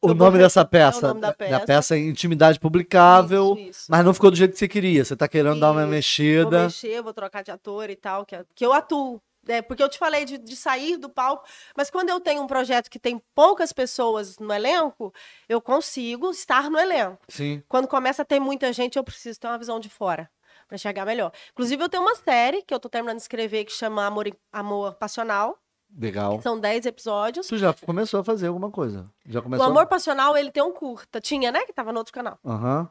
o 0.00 0.14
nome 0.14 0.38
dessa 0.38 0.64
peça, 0.64 0.98
É 0.98 1.04
o 1.04 1.08
nome 1.08 1.20
da 1.20 1.32
peça. 1.34 1.60
peça 1.66 1.94
é 1.94 1.98
Intimidade 1.98 2.58
Publicável, 2.58 3.54
Isso, 3.58 3.68
isso. 3.70 3.86
mas 3.90 4.02
não 4.04 4.14
ficou 4.14 4.30
do 4.30 4.36
jeito 4.36 4.52
que 4.52 4.58
você 4.58 4.66
queria. 4.68 5.04
Você 5.04 5.14
tá 5.14 5.28
querendo 5.28 5.60
dar 5.60 5.72
uma 5.72 5.80
Isso. 5.82 5.86
Vou 5.86 5.94
mexida. 5.94 6.62
mexer, 6.64 7.02
vou 7.02 7.12
trocar 7.12 7.42
de 7.44 7.50
ator 7.50 7.90
e 7.90 7.96
tal, 7.96 8.24
que, 8.24 8.36
que 8.54 8.64
eu 8.64 8.72
atuo. 8.72 9.20
Né? 9.48 9.62
porque 9.62 9.82
eu 9.82 9.88
te 9.88 9.98
falei 9.98 10.24
de, 10.24 10.38
de 10.38 10.54
sair 10.54 10.96
do 10.96 11.08
palco, 11.08 11.44
mas 11.76 11.90
quando 11.90 12.10
eu 12.10 12.20
tenho 12.20 12.42
um 12.42 12.46
projeto 12.46 12.90
que 12.90 12.98
tem 12.98 13.20
poucas 13.34 13.72
pessoas 13.72 14.38
no 14.38 14.52
elenco, 14.52 15.12
eu 15.48 15.60
consigo 15.60 16.30
estar 16.30 16.70
no 16.70 16.78
elenco. 16.78 17.24
Sim. 17.28 17.62
Quando 17.68 17.88
começa 17.88 18.22
a 18.22 18.24
ter 18.24 18.38
muita 18.38 18.72
gente, 18.72 18.96
eu 18.96 19.04
preciso 19.04 19.40
ter 19.40 19.46
uma 19.48 19.58
visão 19.58 19.80
de 19.80 19.88
fora 19.88 20.30
para 20.66 20.74
enxergar 20.74 21.06
melhor. 21.06 21.32
Inclusive, 21.52 21.82
eu 21.82 21.88
tenho 21.88 22.02
uma 22.02 22.14
série 22.16 22.62
que 22.62 22.74
eu 22.74 22.78
tô 22.78 22.88
terminando 22.90 23.16
de 23.16 23.22
escrever 23.22 23.64
que 23.64 23.72
chama 23.72 24.04
Amor, 24.04 24.26
Amor 24.52 24.94
Passional. 24.94 25.58
Legal. 25.96 26.42
São 26.42 26.60
10 26.60 26.84
episódios. 26.84 27.46
Tu 27.46 27.56
já 27.56 27.72
começou 27.72 28.20
a 28.20 28.24
fazer 28.24 28.48
alguma 28.48 28.70
coisa? 28.70 29.10
Já 29.26 29.40
O 29.40 29.42
começou? 29.42 29.66
Amor 29.66 29.86
Passional, 29.86 30.36
ele 30.36 30.50
tem 30.50 30.62
um 30.62 30.72
curta. 30.72 31.18
Tinha, 31.20 31.50
né? 31.50 31.64
Que 31.64 31.72
tava 31.72 31.92
no 31.92 31.98
outro 31.98 32.12
canal. 32.12 32.38
Aham. 32.44 32.90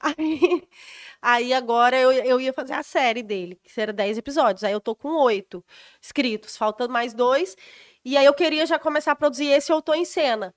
Aí, 0.00 0.68
aí 1.20 1.52
agora 1.52 1.96
eu, 1.98 2.12
eu 2.12 2.40
ia 2.40 2.52
fazer 2.52 2.74
a 2.74 2.82
série 2.82 3.22
dele, 3.22 3.58
que 3.62 3.80
era 3.80 3.92
10 3.92 4.18
episódios. 4.18 4.64
Aí 4.64 4.72
eu 4.72 4.80
tô 4.80 4.94
com 4.94 5.08
oito 5.22 5.64
escritos, 6.00 6.56
faltando 6.56 6.92
mais 6.92 7.14
dois. 7.14 7.56
E 8.04 8.16
aí 8.16 8.24
eu 8.24 8.34
queria 8.34 8.66
já 8.66 8.78
começar 8.78 9.12
a 9.12 9.16
produzir 9.16 9.46
esse 9.46 9.72
Eu 9.72 9.80
Tô 9.80 9.94
em 9.94 10.04
Cena. 10.04 10.54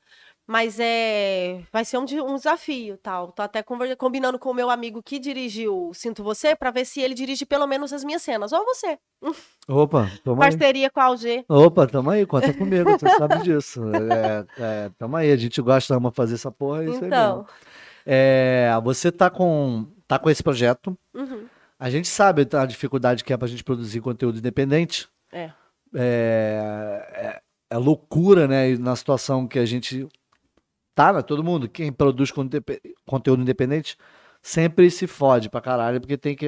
Mas 0.48 0.80
é. 0.80 1.64
Vai 1.74 1.84
ser 1.84 1.98
um, 1.98 2.04
um 2.04 2.36
desafio, 2.36 2.98
tal. 2.98 3.32
Tô 3.32 3.42
até 3.42 3.64
combinando 3.98 4.38
com 4.38 4.52
o 4.52 4.54
meu 4.54 4.70
amigo 4.70 5.02
que 5.02 5.18
dirigiu 5.18 5.92
Sinto 5.94 6.24
Você, 6.24 6.56
pra 6.56 6.70
ver 6.70 6.86
se 6.86 7.02
ele 7.02 7.16
dirige 7.16 7.48
pelo 7.48 7.66
menos 7.66 7.92
as 7.92 8.04
minhas 8.04 8.22
cenas. 8.22 8.52
Ou 8.54 8.64
você. 8.64 9.00
Opa, 9.68 10.08
toma 10.24 10.46
aí. 10.46 10.52
Parceria 10.52 10.92
com 10.92 11.00
a 11.00 11.06
Alg. 11.06 11.46
Opa, 11.50 11.88
tamo 11.88 12.12
aí, 12.12 12.28
conta 12.28 12.54
comigo, 12.54 12.92
você 12.92 13.10
sabe 13.18 13.42
disso. 13.42 13.82
É, 13.90 14.46
é, 14.86 14.92
tamo 15.00 15.18
aí, 15.18 15.32
a 15.32 15.36
gente 15.36 15.60
gosta, 15.64 15.96
ama 15.96 16.12
fazer 16.12 16.36
essa 16.36 16.52
porra, 16.52 16.84
é 16.84 16.90
isso 16.90 17.04
aí 17.04 17.08
Então. 17.08 17.38
mesmo. 17.38 17.48
É, 18.06 18.70
você 18.84 19.12
tá 19.12 19.30
com, 19.30 19.88
tá 20.08 20.20
com 20.20 20.30
esse 20.30 20.44
projeto, 20.44 20.98
Uhum. 21.14 21.46
a 21.80 21.90
gente 21.90 22.08
sabe 22.08 22.48
a 22.54 22.66
dificuldade 22.66 23.24
que 23.24 23.34
é 23.34 23.38
pra 23.38 23.48
gente 23.48 23.64
produzir 23.64 24.00
conteúdo 24.02 24.38
independente. 24.38 25.08
É. 25.32 25.52
É, 25.94 27.08
é, 27.14 27.42
é 27.72 27.78
loucura, 27.78 28.48
né, 28.48 28.72
e 28.72 28.78
na 28.78 28.96
situação 28.96 29.48
que 29.48 29.58
a 29.60 29.66
gente 29.66 30.08
tá, 30.94 31.12
né, 31.14 31.22
todo 31.22 31.44
mundo, 31.44 31.68
quem 31.68 31.92
produz 31.92 32.32
conte- 32.32 32.62
conteúdo 33.06 33.42
independente, 33.42 33.98
sempre 34.42 34.90
se 34.92 35.08
fode 35.08 35.50
pra 35.50 35.62
caralho, 35.62 36.00
porque 36.00 36.18
tem 36.18 36.36
que 36.36 36.48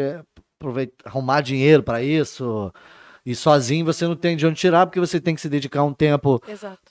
aproveitar, 0.59 1.09
arrumar 1.09 1.41
dinheiro 1.41 1.81
pra 1.83 2.01
isso, 2.03 2.71
e 3.29 3.35
sozinho 3.35 3.85
você 3.85 4.07
não 4.07 4.15
tem 4.15 4.37
de 4.37 4.47
onde 4.47 4.57
tirar, 4.59 4.85
porque 4.85 4.99
você 4.99 5.19
tem 5.19 5.35
que 5.35 5.41
se 5.41 5.49
dedicar 5.49 5.83
um 5.83 5.93
tempo 5.93 6.41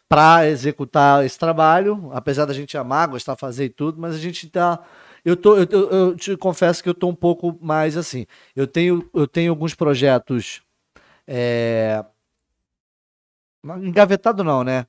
para 0.09 0.47
executar 0.47 1.25
esse 1.25 1.39
trabalho, 1.39 2.11
apesar 2.13 2.45
da 2.45 2.53
gente 2.53 2.77
amar, 2.77 3.09
gostar 3.09 3.35
de 3.35 3.41
fazer 3.41 3.65
e 3.65 3.71
tudo, 3.71 3.99
mas 4.01 4.15
a 4.15 4.19
gente 4.19 4.49
tá. 4.51 4.79
Eu, 5.25 5.37
tô, 5.37 5.57
eu, 5.57 5.67
eu- 5.71 5.91
eu 5.91 6.17
te 6.17 6.37
confesso 6.37 6.83
que 6.83 6.89
eu 6.89 6.95
tô 6.95 7.09
um 7.09 7.15
pouco 7.15 7.59
mais 7.61 7.97
assim. 7.97 8.27
Eu 8.55 8.67
tenho, 8.67 9.09
eu 9.15 9.27
tenho 9.27 9.51
alguns 9.51 9.75
projetos. 9.75 10.61
É... 11.27 12.05
Engavetado 13.83 14.45
não, 14.45 14.63
né? 14.63 14.87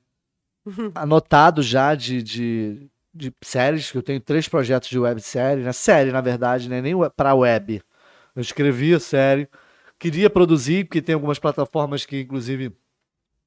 Anotado 0.94 1.62
já 1.62 1.94
de, 1.94 2.22
de, 2.22 2.90
de 3.14 3.32
séries, 3.42 3.90
que 3.90 3.98
eu 3.98 4.02
tenho 4.02 4.20
três 4.20 4.48
projetos 4.48 4.88
de 4.88 4.98
websérie, 4.98 5.64
né? 5.64 5.72
Série, 5.72 6.12
na 6.12 6.20
verdade, 6.20 6.68
né? 6.68 6.80
Nem 6.80 6.94
para 7.16 7.34
web. 7.34 7.82
Eu 8.36 8.42
escrevi 8.42 8.94
a 8.94 9.00
série, 9.00 9.48
queria 9.98 10.30
produzir, 10.30 10.84
porque 10.84 11.02
tem 11.02 11.14
algumas 11.14 11.38
plataformas 11.38 12.06
que, 12.06 12.20
inclusive, 12.20 12.72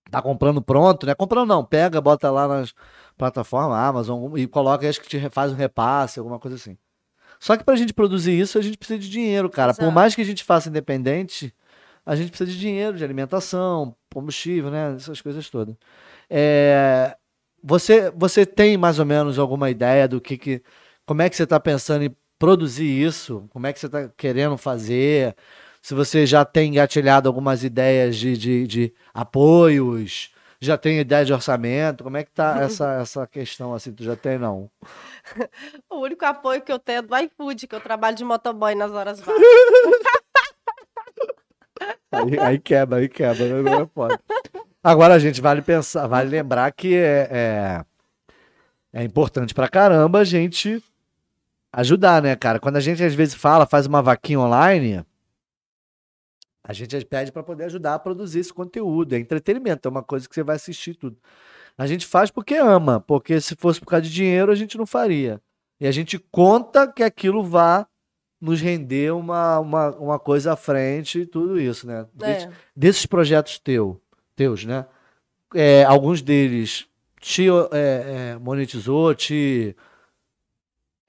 tá 0.09 0.21
comprando 0.21 0.61
pronto, 0.61 1.05
né? 1.05 1.15
Comprando 1.15 1.47
não, 1.47 1.63
pega, 1.63 2.01
bota 2.01 2.29
lá 2.29 2.47
nas 2.47 2.73
plataformas, 3.17 3.77
Amazon, 3.77 4.37
e 4.37 4.47
coloca, 4.47 4.87
acho 4.87 5.01
que 5.01 5.07
te 5.07 5.29
faz 5.29 5.51
um 5.51 5.55
repasse, 5.55 6.19
alguma 6.19 6.39
coisa 6.39 6.55
assim. 6.57 6.77
Só 7.39 7.57
que 7.57 7.63
pra 7.63 7.75
gente 7.75 7.93
produzir 7.93 8.39
isso, 8.39 8.57
a 8.59 8.61
gente 8.61 8.77
precisa 8.77 8.99
de 8.99 9.09
dinheiro, 9.09 9.49
cara. 9.49 9.73
Por 9.73 9.83
Exato. 9.83 9.95
mais 9.95 10.13
que 10.13 10.21
a 10.21 10.25
gente 10.25 10.43
faça 10.43 10.69
independente, 10.69 11.53
a 12.05 12.15
gente 12.15 12.29
precisa 12.29 12.51
de 12.51 12.59
dinheiro, 12.59 12.97
de 12.97 13.03
alimentação, 13.03 13.95
combustível, 14.13 14.69
né? 14.69 14.95
Essas 14.95 15.21
coisas 15.21 15.49
todas. 15.49 15.75
É, 16.29 17.15
Você, 17.63 18.11
você 18.11 18.45
tem 18.45 18.77
mais 18.77 18.99
ou 18.99 19.05
menos 19.05 19.39
alguma 19.39 19.69
ideia 19.69 20.07
do 20.07 20.21
que, 20.21 20.37
que 20.37 20.61
como 21.05 21.21
é 21.21 21.29
que 21.29 21.35
você 21.35 21.43
está 21.43 21.59
pensando 21.59 22.03
em 22.03 22.15
produzir 22.37 22.85
isso? 22.85 23.47
Como 23.49 23.67
é 23.67 23.73
que 23.73 23.79
você 23.79 23.87
está 23.87 24.09
querendo 24.09 24.57
fazer? 24.57 25.35
Se 25.81 25.93
você 25.95 26.25
já 26.25 26.45
tem 26.45 26.69
engatilhado 26.69 27.27
algumas 27.27 27.63
ideias 27.63 28.15
de, 28.15 28.37
de, 28.37 28.67
de 28.67 28.93
apoios, 29.13 30.31
já 30.59 30.77
tem 30.77 30.99
ideia 30.99 31.25
de 31.25 31.33
orçamento, 31.33 32.03
como 32.03 32.17
é 32.17 32.23
que 32.23 32.31
tá 32.31 32.59
essa, 32.61 32.93
essa 33.01 33.25
questão 33.25 33.73
assim? 33.73 33.91
Tu 33.91 34.03
já 34.03 34.15
tem, 34.15 34.37
não? 34.37 34.69
O 35.89 36.01
único 36.01 36.23
apoio 36.25 36.61
que 36.61 36.71
eu 36.71 36.79
tenho 36.79 36.99
é 36.99 37.01
do 37.01 37.17
iFood, 37.17 37.67
que 37.67 37.75
eu 37.75 37.81
trabalho 37.81 38.15
de 38.15 38.23
motoboy 38.23 38.75
nas 38.75 38.91
horas 38.91 39.19
vagas. 39.19 39.41
Aí, 42.11 42.37
aí 42.37 42.59
quebra, 42.59 42.99
aí 42.99 43.07
quebra, 43.07 43.61
não 43.61 44.07
é. 44.07 44.17
Agora, 44.83 45.19
gente, 45.19 45.39
vale 45.39 45.61
pensar, 45.61 46.07
vale 46.07 46.29
lembrar 46.29 46.71
que 46.71 46.93
é, 46.93 47.27
é, 47.31 47.85
é 48.93 49.03
importante 49.03 49.53
pra 49.53 49.69
caramba 49.69 50.19
a 50.19 50.23
gente 50.23 50.83
ajudar, 51.71 52.21
né, 52.21 52.35
cara? 52.35 52.59
Quando 52.59 52.75
a 52.75 52.79
gente 52.81 53.01
às 53.03 53.15
vezes 53.15 53.33
fala, 53.33 53.65
faz 53.65 53.85
uma 53.85 54.01
vaquinha 54.01 54.39
online, 54.39 55.05
a 56.63 56.73
gente 56.73 57.03
pede 57.05 57.31
pra 57.31 57.43
poder 57.43 57.65
ajudar 57.65 57.95
a 57.95 57.99
produzir 57.99 58.39
esse 58.39 58.53
conteúdo. 58.53 59.13
É 59.13 59.19
entretenimento, 59.19 59.87
é 59.87 59.91
uma 59.91 60.03
coisa 60.03 60.27
que 60.27 60.35
você 60.35 60.43
vai 60.43 60.55
assistir 60.55 60.95
tudo. 60.95 61.17
A 61.77 61.87
gente 61.87 62.05
faz 62.05 62.29
porque 62.29 62.55
ama, 62.55 62.99
porque 62.99 63.41
se 63.41 63.55
fosse 63.55 63.79
por 63.79 63.87
causa 63.87 64.03
de 64.03 64.11
dinheiro, 64.13 64.51
a 64.51 64.55
gente 64.55 64.77
não 64.77 64.85
faria. 64.85 65.41
E 65.79 65.87
a 65.87 65.91
gente 65.91 66.19
conta 66.19 66.87
que 66.87 67.01
aquilo 67.01 67.43
vá 67.43 67.87
nos 68.39 68.59
render 68.59 69.13
uma, 69.13 69.59
uma, 69.59 69.89
uma 69.97 70.19
coisa 70.19 70.53
à 70.53 70.55
frente 70.55 71.21
e 71.21 71.25
tudo 71.25 71.59
isso, 71.59 71.87
né? 71.87 72.05
É. 72.21 72.49
desses 72.75 73.05
projetos 73.05 73.59
teu, 73.59 74.01
teus, 74.35 74.65
né? 74.65 74.85
É, 75.53 75.83
alguns 75.83 76.21
deles 76.21 76.87
te 77.19 77.47
é, 77.49 78.31
é, 78.31 78.37
monetizou, 78.39 79.13
te 79.13 79.75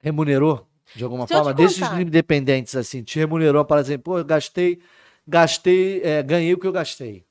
remunerou 0.03 0.67
de 0.95 1.05
alguma 1.05 1.27
Se 1.27 1.35
forma? 1.35 1.55
Desses 1.55 1.91
independentes, 1.93 2.77
assim, 2.77 3.03
te 3.03 3.19
remunerou, 3.19 3.65
por 3.65 3.79
exemplo, 3.79 4.05
pô, 4.05 4.19
eu 4.19 4.25
gastei, 4.25 4.81
gastei, 5.27 6.03
é, 6.03 6.23
ganhei 6.23 6.53
o 6.55 6.59
que 6.59 6.67
eu 6.67 6.73
gastei. 6.73 7.27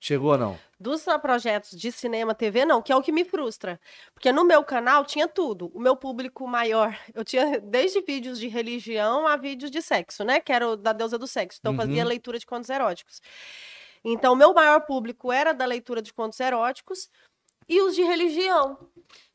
Chegou 0.00 0.30
ou 0.32 0.38
não? 0.38 0.58
Dos 0.78 1.04
projetos 1.20 1.76
de 1.76 1.90
cinema, 1.90 2.32
TV, 2.32 2.64
não, 2.64 2.80
que 2.80 2.92
é 2.92 2.96
o 2.96 3.02
que 3.02 3.10
me 3.10 3.24
frustra. 3.24 3.80
Porque 4.14 4.30
no 4.30 4.44
meu 4.44 4.62
canal 4.62 5.04
tinha 5.04 5.26
tudo. 5.26 5.72
O 5.74 5.80
meu 5.80 5.96
público 5.96 6.46
maior, 6.46 6.96
eu 7.12 7.24
tinha 7.24 7.58
desde 7.60 8.00
vídeos 8.02 8.38
de 8.38 8.46
religião 8.46 9.26
a 9.26 9.36
vídeos 9.36 9.72
de 9.72 9.82
sexo, 9.82 10.22
né? 10.22 10.38
Que 10.38 10.52
era 10.52 10.68
o 10.68 10.76
da 10.76 10.92
deusa 10.92 11.18
do 11.18 11.26
sexo. 11.26 11.58
Então, 11.60 11.72
eu 11.72 11.76
fazia 11.76 12.02
Uhum. 12.02 12.08
leitura 12.08 12.38
de 12.38 12.46
contos 12.46 12.70
eróticos. 12.70 13.20
Então, 14.04 14.34
o 14.34 14.36
meu 14.36 14.54
maior 14.54 14.80
público 14.86 15.32
era 15.32 15.52
da 15.52 15.64
leitura 15.66 16.00
de 16.00 16.12
contos 16.14 16.38
eróticos 16.38 17.10
e 17.68 17.80
os 17.80 17.96
de 17.96 18.02
religião. 18.02 18.78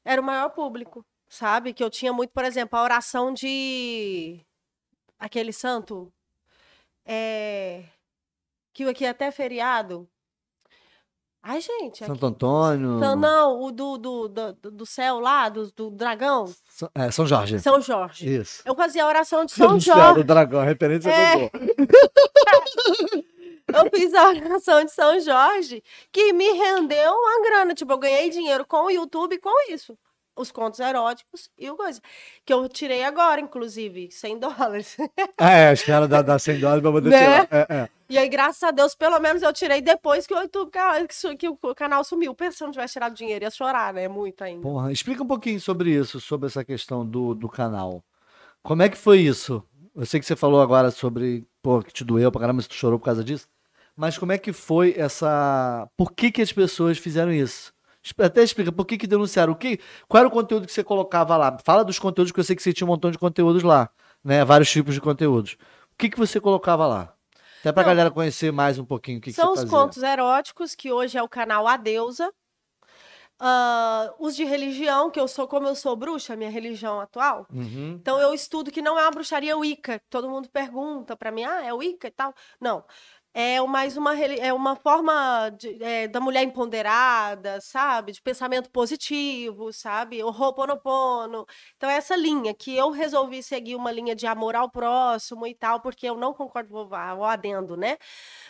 Era 0.06 0.22
o 0.22 0.24
maior 0.24 0.50
público, 0.52 1.06
sabe? 1.28 1.74
Que 1.74 1.84
eu 1.84 1.90
tinha 1.90 2.14
muito, 2.14 2.32
por 2.32 2.46
exemplo, 2.46 2.80
a 2.80 2.84
oração 2.84 3.34
de. 3.34 4.40
Aquele 5.20 5.52
santo. 5.52 6.10
É... 7.06 7.84
Que 8.74 8.84
aqui 8.86 9.06
é 9.06 9.10
até 9.10 9.32
feriado. 9.32 10.10
Ai, 11.46 11.60
gente. 11.60 12.06
Santo 12.06 12.26
Antônio. 12.26 13.00
Não, 13.00 13.18
não, 13.18 13.62
o 13.62 13.72
do, 13.72 13.98
do, 13.98 14.30
do, 14.30 14.54
do 14.54 14.86
céu 14.86 15.20
lá, 15.20 15.50
do, 15.50 15.70
do 15.74 15.92
dragão, 15.92 16.46
São, 16.70 16.90
é, 16.96 17.12
São 17.12 17.28
Jorge. 17.28 17.60
São 17.60 17.82
Jorge. 17.82 18.34
Isso. 18.34 18.64
Eu 18.66 18.74
fazia 18.74 19.04
a 19.04 19.08
oração 19.08 19.44
de 19.44 19.52
São 19.54 19.78
Jorge. 19.78 20.20
do 20.20 20.24
dragão, 20.24 20.62
a 20.62 20.64
referência 20.64 21.10
É. 21.10 21.52
Eu 23.66 23.90
fiz 23.90 24.14
a 24.14 24.28
oração 24.30 24.86
de 24.86 24.92
São 24.92 25.20
Jorge, 25.20 25.84
que 26.12 26.32
me 26.34 26.52
rendeu 26.52 27.12
uma 27.12 27.42
grana. 27.44 27.74
Tipo, 27.74 27.94
eu 27.94 27.98
ganhei 27.98 28.30
dinheiro 28.30 28.66
com 28.66 28.86
o 28.86 28.90
YouTube 28.90 29.40
com 29.40 29.72
isso. 29.72 29.98
Os 30.36 30.52
contos 30.52 30.80
eróticos 30.80 31.50
e 31.58 31.70
o 31.70 31.76
coisa. 31.76 32.02
Que 32.44 32.52
eu 32.52 32.68
tirei 32.68 33.04
agora, 33.04 33.40
inclusive, 33.40 34.10
100 34.12 34.40
dólares. 34.40 34.98
Ah, 35.38 35.52
é, 35.52 35.74
os 35.74 35.84
caras 35.84 36.10
dá, 36.10 36.22
dá 36.22 36.40
100 36.40 36.60
dólares 36.60 36.82
pra 36.82 36.92
poder 36.92 37.10
Né? 37.10 37.18
tirar. 37.20 37.48
É, 37.52 37.68
é. 37.70 37.90
E 38.10 38.18
aí, 38.18 38.28
graças 38.30 38.62
a 38.64 38.72
Deus, 38.72 38.96
pelo 38.96 39.20
menos 39.20 39.42
eu 39.42 39.54
tirei 39.54 39.82
depois 39.82 40.28
que 40.28 40.34
o 40.34 40.40
YouTube, 40.42 40.72
que 40.72 41.36
que 41.38 41.48
o 41.48 41.76
canal 41.76 42.04
sumiu. 42.04 42.34
Pensando 42.36 42.68
não 42.68 42.74
tivesse 42.74 42.94
tirado 42.94 43.16
dinheiro, 43.16 43.46
ia 43.46 43.52
chorar, 43.52 43.94
né? 43.94 44.08
Muito 44.08 44.44
ainda. 44.44 44.62
Porra, 44.62 44.92
explica 44.92 45.24
um 45.24 45.28
pouquinho 45.28 45.60
sobre 45.60 45.92
isso, 45.92 46.20
sobre 46.20 46.48
essa 46.48 46.64
questão 46.64 47.06
do, 47.06 47.34
do 47.34 47.50
canal. 47.50 48.04
Como 48.62 48.82
é 48.82 48.90
que 48.90 48.98
foi 48.98 49.20
isso? 49.20 49.64
Eu 49.96 50.06
sei 50.06 50.20
que 50.20 50.26
você 50.26 50.36
falou 50.36 50.62
agora 50.62 50.90
sobre, 50.92 51.46
pô, 51.62 51.82
que 51.82 51.92
te 51.92 52.04
doeu 52.04 52.32
pra 52.32 52.42
caramba, 52.42 52.62
se 52.62 52.70
tu 52.70 52.76
chorou 52.76 52.98
por 52.98 53.06
causa 53.06 53.24
disso. 53.24 53.48
Mas 53.96 54.18
como 54.18 54.32
é 54.32 54.38
que 54.38 54.54
foi 54.54 54.94
essa. 54.98 55.88
Por 55.98 56.12
que, 56.14 56.32
que 56.32 56.42
as 56.42 56.52
pessoas 56.52 56.98
fizeram 56.98 57.32
isso? 57.32 57.73
Até 58.20 58.44
explica, 58.44 58.72
por 58.72 58.86
que, 58.86 58.98
que 58.98 59.08
denunciaram? 59.08 59.54
O 59.54 59.56
que, 59.56 59.80
qual 60.08 60.20
era 60.20 60.28
o 60.28 60.32
conteúdo 60.32 60.66
que 60.66 60.74
você 60.74 60.84
colocava 60.84 61.38
lá? 61.38 61.58
Fala 61.64 61.84
dos 61.84 62.00
conteúdos, 62.00 62.32
que 62.32 62.40
eu 62.40 62.44
sei 62.44 62.56
que 62.56 62.62
você 62.62 62.74
tinha 62.74 62.86
um 62.86 62.90
montão 62.90 63.10
de 63.10 63.18
conteúdos 63.18 63.64
lá, 63.64 63.90
né? 64.24 64.44
Vários 64.44 64.70
tipos 64.70 64.94
de 64.94 65.02
conteúdos. 65.02 65.54
O 65.94 65.98
que, 65.98 66.10
que 66.10 66.18
você 66.18 66.40
colocava 66.40 66.86
lá? 66.86 67.14
Até 67.62 67.72
pra 67.72 67.84
Não. 67.84 67.90
galera 67.90 68.12
conhecer 68.12 68.52
mais 68.52 68.78
um 68.78 68.84
pouquinho 68.84 69.20
o 69.20 69.22
que, 69.22 69.32
São 69.32 69.54
os 69.54 69.64
contos 69.64 70.04
eróticos, 70.04 70.76
que 70.76 70.92
hoje 70.92 71.18
é 71.18 71.24
o 71.24 71.30
canal 71.30 71.66
A 71.66 71.78
Deusa. 71.78 72.30
Ah, 73.40 74.14
os 74.20 74.36
de 74.36 74.44
religião, 74.44 75.10
que 75.10 75.20
eu 75.20 75.28
sou, 75.28 75.48
como 75.48 75.68
eu 75.68 75.76
sou 75.76 75.96
bruxa, 75.96 76.36
minha 76.36 76.50
religião 76.50 77.00
atual. 77.00 77.48
Uhum. 77.52 77.98
Então 78.00 78.20
eu 78.20 78.34
estudo 78.34 78.72
que 78.72 78.82
não 78.82 78.98
é 78.98 79.02
uma 79.02 79.12
bruxaria 79.12 79.58
Wicca. 79.58 80.02
Todo 80.10 80.30
mundo 80.30 80.50
pergunta 80.50 81.16
pra 81.16 81.32
mim, 81.32 81.44
ah, 81.44 81.62
é 81.62 81.74
Wicca 81.74 82.08
e 82.08 82.12
tal. 82.12 82.34
Não. 82.60 82.84
É 83.36 83.60
mais 83.62 83.98
uma, 83.98 84.16
é 84.16 84.54
uma 84.54 84.76
forma 84.76 85.50
de- 85.58 85.82
é, 85.84 86.08
da 86.08 86.20
mulher 86.20 86.44
empoderada, 86.44 87.60
sabe? 87.62 88.12
De 88.12 88.22
pensamento 88.22 88.70
positivo, 88.70 89.74
sabe? 89.74 90.24
O 90.24 90.28
Ho'oponopono. 90.30 91.46
Então, 91.76 91.90
é 91.90 91.96
essa 91.98 92.16
linha 92.16 92.54
que 92.54 92.76
eu 92.78 92.92
resolvi 92.92 93.42
seguir 93.42 93.76
uma 93.76 93.92
linha 93.92 94.16
de 94.16 94.28
amor 94.28 94.56
ao 94.56 94.70
próximo 94.70 95.48
e 95.48 95.56
tal, 95.56 95.80
porque 95.82 96.08
eu 96.08 96.16
não 96.16 96.32
concordo, 96.34 96.70
vou 96.70 96.88
vou- 96.88 97.16
vou 97.16 97.26
adendo, 97.26 97.76
né? 97.76 97.98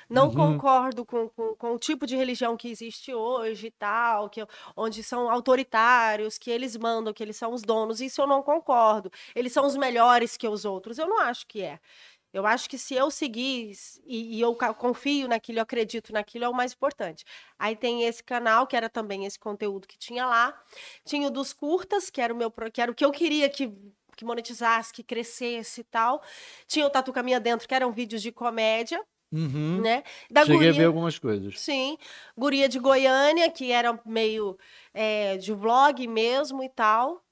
Não 0.10 0.28
Uhum. 0.28 0.58
concordo 0.58 1.06
com, 1.06 1.30
com, 1.30 1.56
com 1.56 1.74
o 1.74 1.80
tipo 1.80 2.06
de 2.06 2.16
religião 2.16 2.56
que 2.58 2.68
existe 2.70 3.14
hoje 3.14 3.68
e 3.68 3.72
tal, 3.72 4.30
que, 4.30 4.46
onde 4.76 5.04
são 5.04 5.30
autoritários, 5.30 6.38
que 6.38 6.52
eles 6.52 6.76
mandam, 6.78 7.14
que 7.14 7.24
eles 7.24 7.38
são 7.38 7.54
os 7.54 7.62
donos. 7.62 8.02
Isso 8.02 8.22
eu 8.22 8.28
não 8.28 8.42
concordo. 8.44 9.12
Eles 9.36 9.54
são 9.54 9.66
os 9.66 9.76
melhores 9.78 10.38
que 10.38 10.48
os 10.48 10.66
outros. 10.66 10.98
Eu 10.98 11.08
não 11.08 11.20
acho 11.22 11.48
que 11.48 11.62
é. 11.62 11.80
Eu 12.34 12.46
acho 12.48 12.68
que 12.70 12.78
se 12.80 12.96
eu 12.96 13.12
seguir 13.12 13.74
e, 14.06 14.38
e 14.38 14.42
eu 14.42 14.56
confio 14.56 15.28
naquilo, 15.28 15.60
eu 15.60 15.64
acredito 15.64 16.12
naquilo, 16.12 16.46
é 16.46 16.50
o 16.50 16.54
mais 16.54 16.74
importante. 16.74 17.24
Aí 17.60 17.76
tem 17.76 18.04
esse 18.04 18.24
canal, 18.24 18.66
que 18.66 18.76
era 18.76 18.90
também 18.90 19.26
esse 19.26 19.38
conteúdo 19.38 19.88
que 19.88 19.98
tinha 19.98 20.26
lá. 20.26 20.60
Tinha 21.06 21.28
o 21.28 21.32
dos 21.32 21.54
curtas, 21.54 22.10
que 22.10 22.20
era 22.20 22.34
o 22.34 22.38
meu, 22.38 22.52
que 22.74 22.82
era 22.82 22.92
o 22.92 22.96
que 22.96 23.06
eu 23.06 23.12
queria 23.12 23.50
que 23.50 23.72
que 24.16 24.24
monetizasse, 24.26 24.94
que 24.94 25.02
crescesse 25.04 25.82
e 25.82 25.84
tal. 25.84 26.22
Tinha 26.68 26.86
o 26.86 26.90
Tatu 26.90 27.12
Caminha 27.12 27.40
Dentro, 27.40 27.68
que 27.68 27.74
eram 27.74 27.92
vídeos 27.92 28.22
de 28.22 28.32
comédia, 28.32 29.04
Uhum. 29.32 29.82
né? 29.82 30.04
Da 30.30 30.42
Cheguei 30.42 30.56
a 30.56 30.60
guria- 30.60 30.74
ver 30.74 30.86
algumas 30.86 31.18
coisas. 31.18 31.60
Sim, 31.60 31.98
Guria 32.38 32.70
de 32.70 32.78
Goiânia, 32.78 33.50
que 33.50 33.72
era 33.72 34.00
meio 34.06 34.56
eh, 34.94 35.38
de 35.38 35.52
vlog 35.52 36.06
mesmo 36.08 36.64
e 36.64 36.70
tal. 36.70 37.24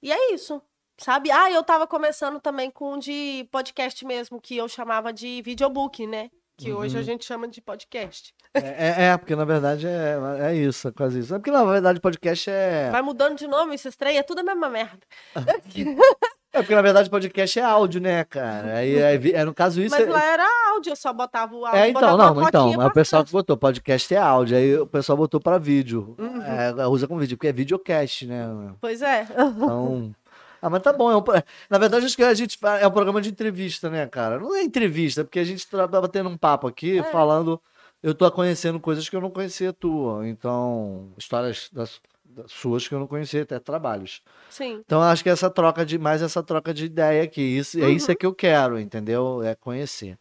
E 0.00 0.10
é 0.10 0.32
isso, 0.32 0.62
sabe? 1.02 1.30
Ah, 1.30 1.50
eu 1.50 1.62
tava 1.62 1.86
começando 1.86 2.40
também 2.40 2.70
com 2.70 2.94
um 2.94 2.98
de 2.98 3.46
podcast 3.50 4.04
mesmo, 4.06 4.40
que 4.40 4.56
eu 4.56 4.68
chamava 4.68 5.12
de 5.12 5.42
videobook, 5.42 6.06
né? 6.06 6.30
Que 6.56 6.70
hoje 6.72 6.96
a 6.96 7.00
Uhum. 7.00 7.04
gente 7.04 7.24
chama 7.24 7.48
de 7.48 7.60
podcast. 7.60 8.32
É, 8.54 8.60
é, 8.60 9.04
é, 9.06 9.16
porque 9.16 9.34
na 9.34 9.44
verdade 9.44 9.86
é, 9.86 10.16
é 10.42 10.54
isso, 10.54 10.86
é 10.88 10.92
quase 10.92 11.18
isso. 11.20 11.34
É 11.34 11.38
porque 11.38 11.50
na 11.50 11.64
verdade 11.64 11.98
podcast 11.98 12.48
é. 12.50 12.90
Vai 12.90 13.02
mudando 13.02 13.36
de 13.36 13.46
nome, 13.48 13.76
se 13.78 13.88
estreia, 13.88 14.18
é 14.20 14.22
tudo 14.22 14.40
a 14.40 14.44
mesma 14.44 14.68
merda. 14.68 15.00
É 16.54 16.60
porque 16.60 16.74
na 16.74 16.82
verdade 16.82 17.08
podcast 17.08 17.58
é 17.58 17.62
áudio, 17.62 17.98
né, 17.98 18.24
cara? 18.24 18.74
Aí, 18.74 18.94
é, 18.98 19.16
vi- 19.16 19.32
é, 19.32 19.42
no 19.42 19.54
caso 19.54 19.80
isso. 19.80 19.96
Mas 19.96 20.06
é- 20.06 20.10
lá 20.10 20.22
era 20.22 20.44
áudio, 20.74 20.92
eu 20.92 20.96
só 20.96 21.10
botava 21.10 21.54
o 21.56 21.64
áudio. 21.64 21.80
É, 21.80 21.88
então, 21.88 22.14
não, 22.14 22.42
então, 22.46 22.72
mas 22.76 22.86
o 22.88 22.92
pessoal 22.92 23.24
que 23.24 23.32
botou 23.32 23.56
podcast 23.56 24.14
é 24.14 24.18
áudio, 24.18 24.58
aí 24.58 24.76
o 24.76 24.86
pessoal 24.86 25.16
botou 25.16 25.40
pra 25.40 25.56
vídeo. 25.56 26.14
Uhum. 26.18 26.42
É, 26.42 26.86
usa 26.88 27.08
como 27.08 27.20
vídeo, 27.20 27.38
porque 27.38 27.46
é 27.48 27.52
videocast, 27.54 28.26
né? 28.26 28.44
Pois 28.82 29.00
é. 29.00 29.26
Então. 29.30 30.14
Ah, 30.62 30.70
mas 30.70 30.80
tá 30.80 30.92
bom. 30.92 31.10
É 31.10 31.16
um 31.16 31.22
na 31.68 31.76
verdade, 31.78 32.06
acho 32.06 32.14
que 32.16 32.22
a 32.22 32.32
gente 32.32 32.56
é 32.80 32.86
um 32.86 32.90
programa 32.92 33.20
de 33.20 33.28
entrevista, 33.30 33.90
né, 33.90 34.06
cara? 34.06 34.38
Não 34.38 34.54
é 34.54 34.62
entrevista, 34.62 35.24
porque 35.24 35.40
a 35.40 35.44
gente 35.44 35.66
tá 35.68 35.86
batendo 35.88 36.28
um 36.28 36.36
papo 36.38 36.68
aqui 36.68 37.00
É. 37.00 37.02
falando. 37.02 37.60
Eu 38.00 38.14
tô 38.14 38.28
conhecendo 38.32 38.80
coisas 38.80 39.08
que 39.08 39.14
eu 39.14 39.20
não 39.20 39.30
conhecia 39.30 39.72
tua. 39.72 40.26
Então, 40.28 41.12
histórias 41.16 41.68
das, 41.72 42.00
das 42.24 42.50
suas 42.50 42.86
que 42.88 42.94
eu 42.94 42.98
não 42.98 43.06
conhecia, 43.06 43.42
até 43.42 43.58
trabalhos. 43.60 44.22
Sim. 44.50 44.80
Então, 44.84 45.00
acho 45.02 45.22
que 45.22 45.30
essa 45.30 45.48
troca 45.50 45.84
de. 45.86 45.98
Mais 45.98 46.20
essa 46.22 46.42
troca 46.42 46.72
de 46.74 46.84
ideia 46.86 47.22
aqui. 47.24 47.40
Isso, 47.42 47.78
É 47.82 47.88
isso 47.90 48.06
Uhum. 48.06 48.12
é 48.12 48.16
que 48.16 48.26
eu 48.26 48.34
quero, 48.34 48.78
entendeu? 48.80 49.40
É 49.42 49.54
conhecer. 49.54 50.16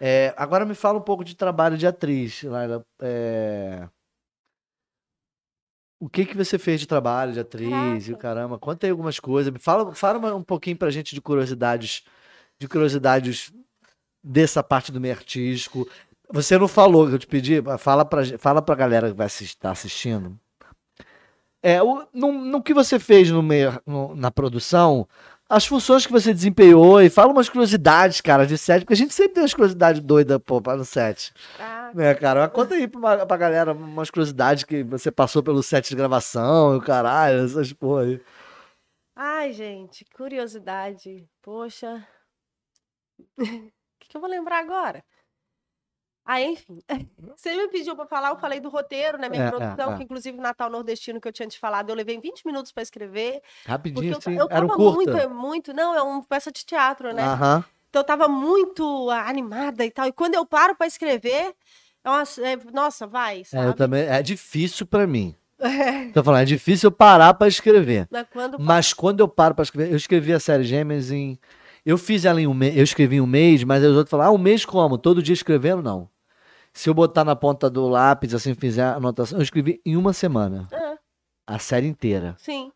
É, 0.00 0.34
agora 0.36 0.64
me 0.64 0.74
fala 0.74 0.98
um 0.98 1.02
pouco 1.02 1.24
de 1.24 1.36
trabalho 1.36 1.76
de 1.78 1.86
atriz, 1.86 2.42
Laila. 2.42 2.84
É, 3.00 3.88
O 6.02 6.08
que 6.08 6.26
que 6.26 6.36
você 6.36 6.58
fez 6.58 6.80
de 6.80 6.88
trabalho 6.88 7.32
de 7.32 7.38
atriz 7.38 8.08
e 8.08 8.12
o 8.12 8.16
caramba? 8.16 8.58
Conta 8.58 8.86
aí 8.86 8.90
algumas 8.90 9.20
coisas. 9.20 9.52
Fala, 9.60 9.94
fala 9.94 10.34
um 10.34 10.42
pouquinho 10.42 10.76
pra 10.76 10.90
gente 10.90 11.14
de 11.14 11.20
curiosidades, 11.20 12.02
de 12.58 12.66
curiosidades 12.66 13.52
dessa 14.20 14.64
parte 14.64 14.90
do 14.90 15.00
meio 15.00 15.14
artístico. 15.14 15.88
Você 16.28 16.58
não 16.58 16.66
falou 16.66 17.06
que 17.06 17.14
eu 17.14 17.18
te 17.20 17.26
pedi, 17.28 17.62
fala 17.78 18.04
pra, 18.04 18.22
fala 18.36 18.60
pra 18.60 18.74
galera 18.74 19.10
que 19.10 19.16
vai 19.16 19.28
estar 19.28 19.70
assistindo. 19.70 20.36
É, 21.62 21.80
o, 21.80 22.04
no, 22.12 22.32
no 22.32 22.60
que 22.60 22.74
você 22.74 22.98
fez 22.98 23.30
no 23.30 23.40
meio, 23.40 23.80
no- 23.86 24.16
na 24.16 24.32
produção, 24.32 25.06
as 25.52 25.66
funções 25.66 26.06
que 26.06 26.12
você 26.12 26.32
desempenhou 26.32 27.02
e 27.02 27.10
fala 27.10 27.30
umas 27.30 27.46
curiosidades, 27.46 28.22
cara, 28.22 28.46
de 28.46 28.56
set, 28.56 28.80
porque 28.80 28.94
a 28.94 28.96
gente 28.96 29.12
sempre 29.12 29.34
tem 29.34 29.42
umas 29.42 29.52
curiosidades 29.52 30.00
doidas, 30.00 30.38
pô, 30.38 30.62
pra 30.62 30.76
no 30.76 30.84
set. 30.84 31.30
Ah, 31.60 31.90
Né, 31.94 32.14
cara? 32.14 32.40
Mas 32.40 32.52
conta 32.52 32.74
aí 32.74 32.88
pra, 32.88 33.26
pra 33.26 33.36
galera 33.36 33.72
umas 33.74 34.08
curiosidades 34.08 34.64
que 34.64 34.82
você 34.82 35.12
passou 35.12 35.42
pelo 35.42 35.62
set 35.62 35.90
de 35.90 35.96
gravação 35.96 36.74
e 36.74 36.78
o 36.78 36.80
caralho, 36.80 37.44
essas 37.44 37.70
porra 37.74 38.04
aí. 38.04 38.20
Ai, 39.14 39.52
gente, 39.52 40.06
curiosidade. 40.16 41.28
Poxa. 41.42 42.06
O 44.02 44.04
que, 44.04 44.10
que 44.10 44.16
eu 44.16 44.20
vou 44.20 44.28
lembrar 44.28 44.58
agora? 44.58 45.04
Ah, 46.24 46.40
enfim. 46.40 46.78
Você 47.36 47.54
me 47.56 47.68
pediu 47.68 47.96
pra 47.96 48.06
falar, 48.06 48.30
eu 48.30 48.36
falei 48.36 48.60
do 48.60 48.68
roteiro, 48.68 49.18
né? 49.18 49.28
Minha 49.28 49.44
É, 49.44 49.46
é, 49.46 49.50
produção, 49.50 49.92
é. 49.92 49.96
que 49.96 50.02
inclusive 50.04 50.38
Natal 50.38 50.70
Nordestino 50.70 51.20
que 51.20 51.26
eu 51.28 51.32
tinha 51.32 51.48
te 51.48 51.58
falado, 51.58 51.90
eu 51.90 51.96
levei 51.96 52.18
20 52.20 52.44
minutos 52.46 52.70
pra 52.70 52.82
escrever. 52.82 53.40
Porque 53.40 53.70
Rapidinho, 53.70 54.12
eu, 54.12 54.18
assim, 54.18 54.36
eu 54.38 54.46
era 54.50 54.64
um 54.64 54.68
tava 54.68 54.78
curta. 54.78 54.94
muito, 54.96 55.16
é 55.16 55.26
muito. 55.26 55.72
Não, 55.74 55.94
é 55.94 56.02
uma 56.02 56.22
peça 56.24 56.52
de 56.52 56.64
teatro, 56.64 57.12
né? 57.12 57.24
Aham. 57.24 57.64
Então 57.90 58.00
eu 58.00 58.06
tava 58.06 58.28
muito 58.28 59.10
ah, 59.10 59.28
animada 59.28 59.84
e 59.84 59.90
tal. 59.90 60.06
E 60.06 60.12
quando 60.12 60.34
eu 60.34 60.46
paro 60.46 60.74
pra 60.76 60.86
escrever, 60.86 61.52
é 62.04 62.08
uma- 62.08 62.22
é- 62.22 62.72
nossa, 62.72 63.06
vai, 63.06 63.38
É, 63.38 63.40
eu 63.40 63.44
sabe? 63.44 63.76
também, 63.76 64.02
é 64.04 64.22
difícil 64.22 64.86
pra 64.86 65.06
mim. 65.06 65.34
Tô 66.14 66.22
falando, 66.24 66.42
é 66.42 66.46
difícil 66.46 66.86
eu 66.88 66.92
parar 66.92 67.34
pra 67.34 67.48
escrever. 67.48 68.08
Mas 68.10 68.26
quando 68.32 68.58
Mas 68.60 68.92
quando 68.92 69.20
eu 69.20 69.28
paro 69.28 69.54
pra 69.54 69.62
escrever, 69.64 69.90
eu 69.92 69.96
escrevi 69.96 70.32
a 70.32 70.40
série 70.40 70.64
Gêmeas 70.64 71.10
em. 71.10 71.38
Eu 71.84 71.98
fiz 71.98 72.24
ela 72.24 72.40
em 72.40 72.46
um 72.46 72.54
mês, 72.54 72.76
eu 72.76 72.84
escrevi 72.84 73.16
em 73.16 73.20
um 73.20 73.26
mês, 73.26 73.64
mas 73.64 73.82
aí 73.82 73.90
os 73.90 73.96
outros 73.96 74.10
falaram, 74.10 74.30
ah, 74.30 74.34
um 74.34 74.38
mês 74.38 74.64
como? 74.64 74.96
Todo 74.96 75.20
dia 75.22 75.32
escrevendo? 75.32 75.82
Não. 75.82 76.08
Se 76.72 76.88
eu 76.88 76.94
botar 76.94 77.24
na 77.24 77.36
ponta 77.36 77.68
do 77.68 77.86
lápis, 77.88 78.34
assim, 78.34 78.54
fizer 78.54 78.82
a 78.82 78.94
anotação, 78.94 79.38
eu 79.38 79.42
escrevi 79.42 79.80
em 79.84 79.96
uma 79.96 80.12
semana. 80.12 80.68
Ah, 80.72 80.96
A 81.46 81.58
série 81.58 81.86
inteira. 81.86 82.34
sim. 82.38 82.70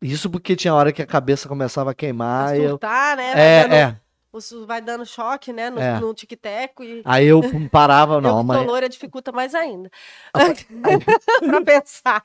Isso 0.00 0.28
porque 0.28 0.56
tinha 0.56 0.74
hora 0.74 0.92
que 0.92 1.00
a 1.00 1.06
cabeça 1.06 1.48
começava 1.48 1.92
a 1.92 1.94
queimar. 1.94 2.56
e 2.58 2.64
eu... 2.64 2.70
Surtar, 2.70 3.16
né? 3.16 3.32
Vai 3.34 3.40
É, 3.40 3.62
dando- 3.62 3.72
é. 3.74 4.00
os- 4.32 4.52
vai 4.66 4.80
dando 4.80 5.06
choque, 5.06 5.52
né? 5.52 5.70
No, 5.70 5.78
É. 5.80 6.00
no 6.00 6.12
tic-teco. 6.12 6.82
E 6.82 7.02
Aí 7.04 7.24
eu 7.28 7.40
parava, 7.70 8.20
não, 8.20 8.30
sou 8.30 8.38
amanhã, 8.40 8.62
loira 8.66 8.88
dificulta 8.88 9.30
mais 9.30 9.54
ainda. 9.54 9.88
pra 11.46 11.60
pensar. 11.64 12.24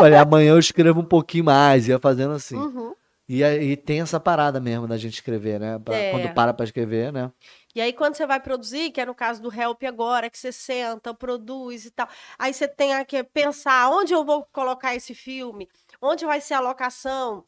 olha, 0.00 0.22
amanhã 0.22 0.52
eu 0.52 0.58
escrevo 0.58 1.00
um 1.00 1.04
pouquinho 1.04 1.44
mais, 1.44 1.86
ia 1.86 1.98
fazendo 1.98 2.32
assim. 2.32 2.56
Uhum. 2.56 2.94
E 3.28 3.44
aí 3.44 3.76
tem 3.76 4.00
essa 4.00 4.18
parada 4.18 4.58
mesmo 4.58 4.86
da 4.88 4.96
gente 4.96 5.14
escrever, 5.14 5.60
né? 5.60 5.78
Pra- 5.78 5.94
É. 5.94 6.10
Quando 6.12 6.34
para 6.34 6.54
pra 6.54 6.64
escrever, 6.64 7.12
né? 7.12 7.30
E 7.74 7.80
aí, 7.80 7.92
quando 7.92 8.14
você 8.14 8.26
vai 8.26 8.40
produzir, 8.40 8.90
que 8.90 9.00
é 9.00 9.04
no 9.06 9.14
caso 9.14 9.42
do 9.42 9.52
Help 9.54 9.82
agora, 9.84 10.30
que 10.30 10.38
você 10.38 10.50
senta, 10.50 11.12
produz 11.12 11.84
e 11.84 11.90
tal, 11.90 12.08
aí 12.38 12.52
você 12.54 12.66
tem 12.66 13.04
que 13.04 13.22
pensar 13.22 13.90
onde 13.90 14.12
eu 14.14 14.24
vou 14.24 14.44
colocar 14.52 14.94
esse 14.96 15.14
filme, 15.14 15.68
onde 16.00 16.24
vai 16.24 16.40
ser 16.40 16.54
a 16.54 16.60
locação. 16.60 17.44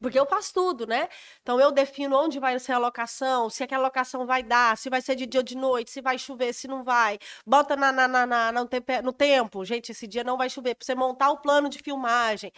Porque 0.00 0.18
eu 0.18 0.26
faço 0.26 0.52
tudo, 0.52 0.86
né? 0.86 1.08
Então 1.40 1.58
eu 1.60 1.70
defino 1.70 2.16
onde 2.16 2.38
vai 2.38 2.58
ser 2.58 2.72
a 2.72 2.78
locação, 2.78 3.48
se 3.48 3.62
aquela 3.62 3.84
locação 3.84 4.26
vai 4.26 4.42
dar, 4.42 4.76
se 4.76 4.90
vai 4.90 5.00
ser 5.00 5.14
de 5.14 5.24
dia 5.24 5.40
ou 5.40 5.44
de 5.44 5.56
noite, 5.56 5.90
se 5.90 6.00
vai 6.02 6.18
chover, 6.18 6.52
se 6.52 6.66
não 6.68 6.82
vai. 6.84 7.18
Bota 7.46 7.74
na, 7.76 7.90
na, 7.92 8.06
na, 8.08 8.26
na- 8.26 8.52
no, 8.52 8.66
tempe- 8.66 9.00
no 9.02 9.12
tempo. 9.12 9.64
Gente, 9.64 9.92
esse 9.92 10.06
dia 10.06 10.22
não 10.24 10.36
vai 10.36 10.50
chover, 10.50 10.74
pra 10.74 10.84
você 10.84 10.94
montar 10.94 11.30
o 11.30 11.38
plano 11.38 11.68
de 11.68 11.78
filmagem. 11.78 12.52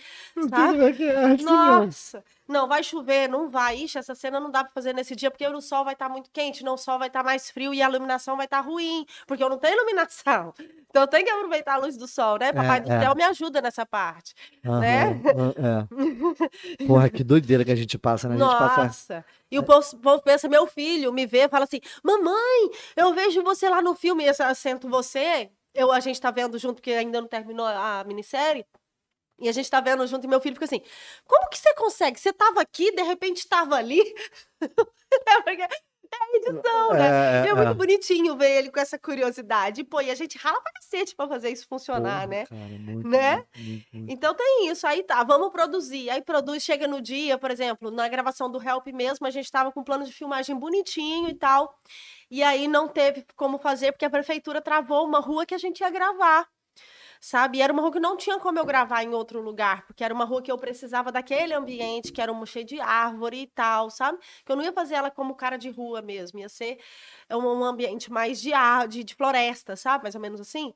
Sabe? 0.49 0.79
Nossa! 1.45 2.24
Não, 2.49 2.68
vai 2.68 2.82
chover, 2.82 3.28
não 3.28 3.51
vai. 3.51 3.76
Ixi, 3.76 3.99
essa 3.99 4.14
cena 4.14 4.38
não 4.38 4.51
dá 4.51 4.62
pra 4.62 4.72
fazer 4.72 4.92
nesse 4.92 5.16
dia, 5.16 5.30
porque 5.30 5.47
o 5.47 5.61
sol 5.61 5.84
vai 5.84 5.94
estar 5.94 6.09
muito 6.09 6.30
quente, 6.30 6.62
não, 6.62 6.74
o 6.74 6.78
sol 6.78 6.99
vai 6.99 7.09
estar 7.09 7.24
mais 7.24 7.51
frio 7.51 7.74
e 7.74 7.82
a 7.82 7.88
iluminação 7.88 8.36
vai 8.36 8.47
estar 8.47 8.61
ruim, 8.61 9.05
porque 9.26 9.42
eu 9.42 9.49
não 9.49 9.59
tenho 9.59 9.74
iluminação. 9.74 10.53
Então 10.88 11.03
eu 11.03 11.09
tenho 11.09 11.26
que 11.26 11.30
aproveitar 11.30 11.74
a 11.74 11.76
luz 11.76 11.94
do 11.94 12.09
sol, 12.09 12.38
né? 12.38 12.55
Papai 12.55 12.80
do 12.80 12.90
é. 12.90 13.01
céu 13.01 13.14
me 13.14 13.22
ajuda 13.22 13.61
nessa 13.61 13.84
parte. 13.84 14.32
né? 14.64 15.20
Aham, 15.26 15.55
é. 16.78 16.86
Porra, 16.86 17.11
que 17.11 17.22
doideira 17.22 17.66
que 17.66 17.70
a 17.70 17.76
gente 17.76 17.99
passa, 17.99 18.30
né? 18.30 18.36
A 18.36 18.38
gente 18.38 18.59
passa. 18.59 18.82
Nossa! 18.84 19.24
E 19.51 19.59
o 19.59 19.62
povo, 19.62 19.86
o 19.92 19.99
povo 19.99 20.22
pensa, 20.22 20.49
meu 20.49 20.66
filho 20.66 21.12
me 21.12 21.26
vê, 21.26 21.51
fala 21.51 21.64
assim: 21.64 21.80
Mamãe, 22.03 22.70
eu 22.97 23.12
vejo 23.12 23.42
você 23.42 23.68
lá 23.68 23.82
no 23.82 23.94
filme, 23.94 24.24
esse 24.24 24.42
assento 24.42 24.88
você. 24.88 25.51
Eu, 25.74 25.92
a 25.92 26.01
gente 26.01 26.18
tá 26.18 26.30
vendo 26.30 26.59
junto, 26.59 26.76
porque 26.76 26.92
ainda 26.92 27.20
não 27.20 27.28
terminou 27.28 27.66
a 27.66 28.03
minissérie. 28.07 28.64
E 29.39 29.49
a 29.49 29.53
gente 29.53 29.70
tá 29.70 29.80
vendo 29.80 30.07
junto, 30.07 30.24
e 30.24 30.28
meu 30.28 30.41
filho 30.41 30.55
fica 30.55 30.64
assim: 30.64 30.80
Como 31.26 31.49
que 31.51 31.59
você 31.59 31.74
consegue? 31.74 32.18
Você 32.18 32.32
tava 32.32 32.61
aqui, 32.61 32.91
de 32.95 33.03
repente 33.03 33.47
tava 33.49 33.76
ali. 33.76 34.03
é 35.59 35.68
é 36.12 36.37
edição, 36.37 36.93
né? 36.93 37.43
É, 37.43 37.45
E 37.45 37.49
é, 37.49 37.51
é 37.51 37.55
muito 37.55 37.70
é. 37.70 37.74
bonitinho 37.74 38.37
ver 38.37 38.59
ele 38.59 38.70
com 38.70 38.80
essa 38.80 38.99
curiosidade. 38.99 39.84
Pô, 39.84 40.01
e 40.01 40.11
a 40.11 40.14
gente 40.14 40.39
rala 40.39 40.61
pra 40.61 40.72
cacete 40.72 41.14
pra 41.14 41.28
fazer 41.28 41.51
isso 41.51 41.66
funcionar, 41.68 42.22
Porra, 42.22 42.26
né? 42.26 42.47
cara, 42.47 42.78
muito, 42.78 43.09
Né? 43.09 43.45
muito, 43.57 43.87
muito. 43.93 44.12
Então 44.12 44.34
tem 44.34 44.68
isso, 44.68 44.87
aí 44.87 45.03
tá, 45.03 45.22
vamos 45.24 45.51
produzir. 45.51 46.11
Aí 46.11 46.22
produz, 46.22 46.62
chega 46.62 46.87
no 46.87 47.01
dia, 47.01 47.39
por 47.39 47.51
exemplo, 47.51 47.91
na 47.91 48.09
gravação 48.09 48.51
do 48.51 48.62
Help 48.62 48.87
mesmo, 48.89 49.26
a 49.26 49.30
gente 49.30 49.51
tava 49.51 49.72
com 49.72 49.80
um 49.80 49.84
plano 49.84 50.05
de 50.05 50.12
filmagem 50.12 50.57
bonitinho 50.57 51.28
e 51.28 51.34
tal. 51.34 51.74
E 52.30 52.43
aí 52.43 52.68
não 52.68 52.89
teve 52.89 53.24
como 53.37 53.59
fazer, 53.59 53.93
porque 53.93 54.05
a 54.05 54.11
prefeitura 54.11 54.61
travou 54.61 55.05
uma 55.07 55.20
rua 55.20 55.47
que 55.47 55.55
a 55.55 55.59
gente 55.59 55.80
ia 55.80 55.91
gravar 55.91 56.47
sabe? 57.21 57.59
E 57.59 57.62
era 57.62 57.73
uma 57.73 57.83
rua 57.83 57.93
que 57.93 58.01
não 58.01 58.17
tinha 58.17 58.39
como 58.39 58.59
eu 58.59 58.64
gravar 58.64 59.03
em 59.03 59.14
outro 59.14 59.41
lugar, 59.41 59.87
porque 59.87 60.05
era 60.05 60.12
uma 60.12 60.25
rua 60.25 60.43
que 60.43 60.51
eu 60.51 60.59
precisava 60.59 61.12
daquele 61.12 61.55
ambiente, 61.55 62.12
que 62.12 62.21
era 62.21 62.33
um 62.33 62.47
cheio 62.47 62.64
de 62.64 62.81
árvore 62.81 63.43
e 63.43 63.47
tal, 63.47 63.91
sabe? 63.91 64.19
Que 64.45 64.53
eu 64.53 64.57
não 64.57 64.64
ia 64.64 64.73
fazer 64.73 64.95
ela 64.95 65.11
como 65.11 65.35
cara 65.35 65.57
de 65.57 65.71
rua 65.71 66.03
mesmo, 66.03 66.39
ia 66.39 66.49
ser 66.49 66.79
um, 67.31 67.64
ambiente 67.64 68.11
mais 68.11 68.41
de, 68.41 68.53
ar, 68.53 68.89
de, 68.89 69.05
de 69.05 69.14
floresta, 69.14 69.77
sabe? 69.77 70.05
Mais 70.05 70.14
ou 70.14 70.21
menos 70.21 70.41
assim. 70.41 70.75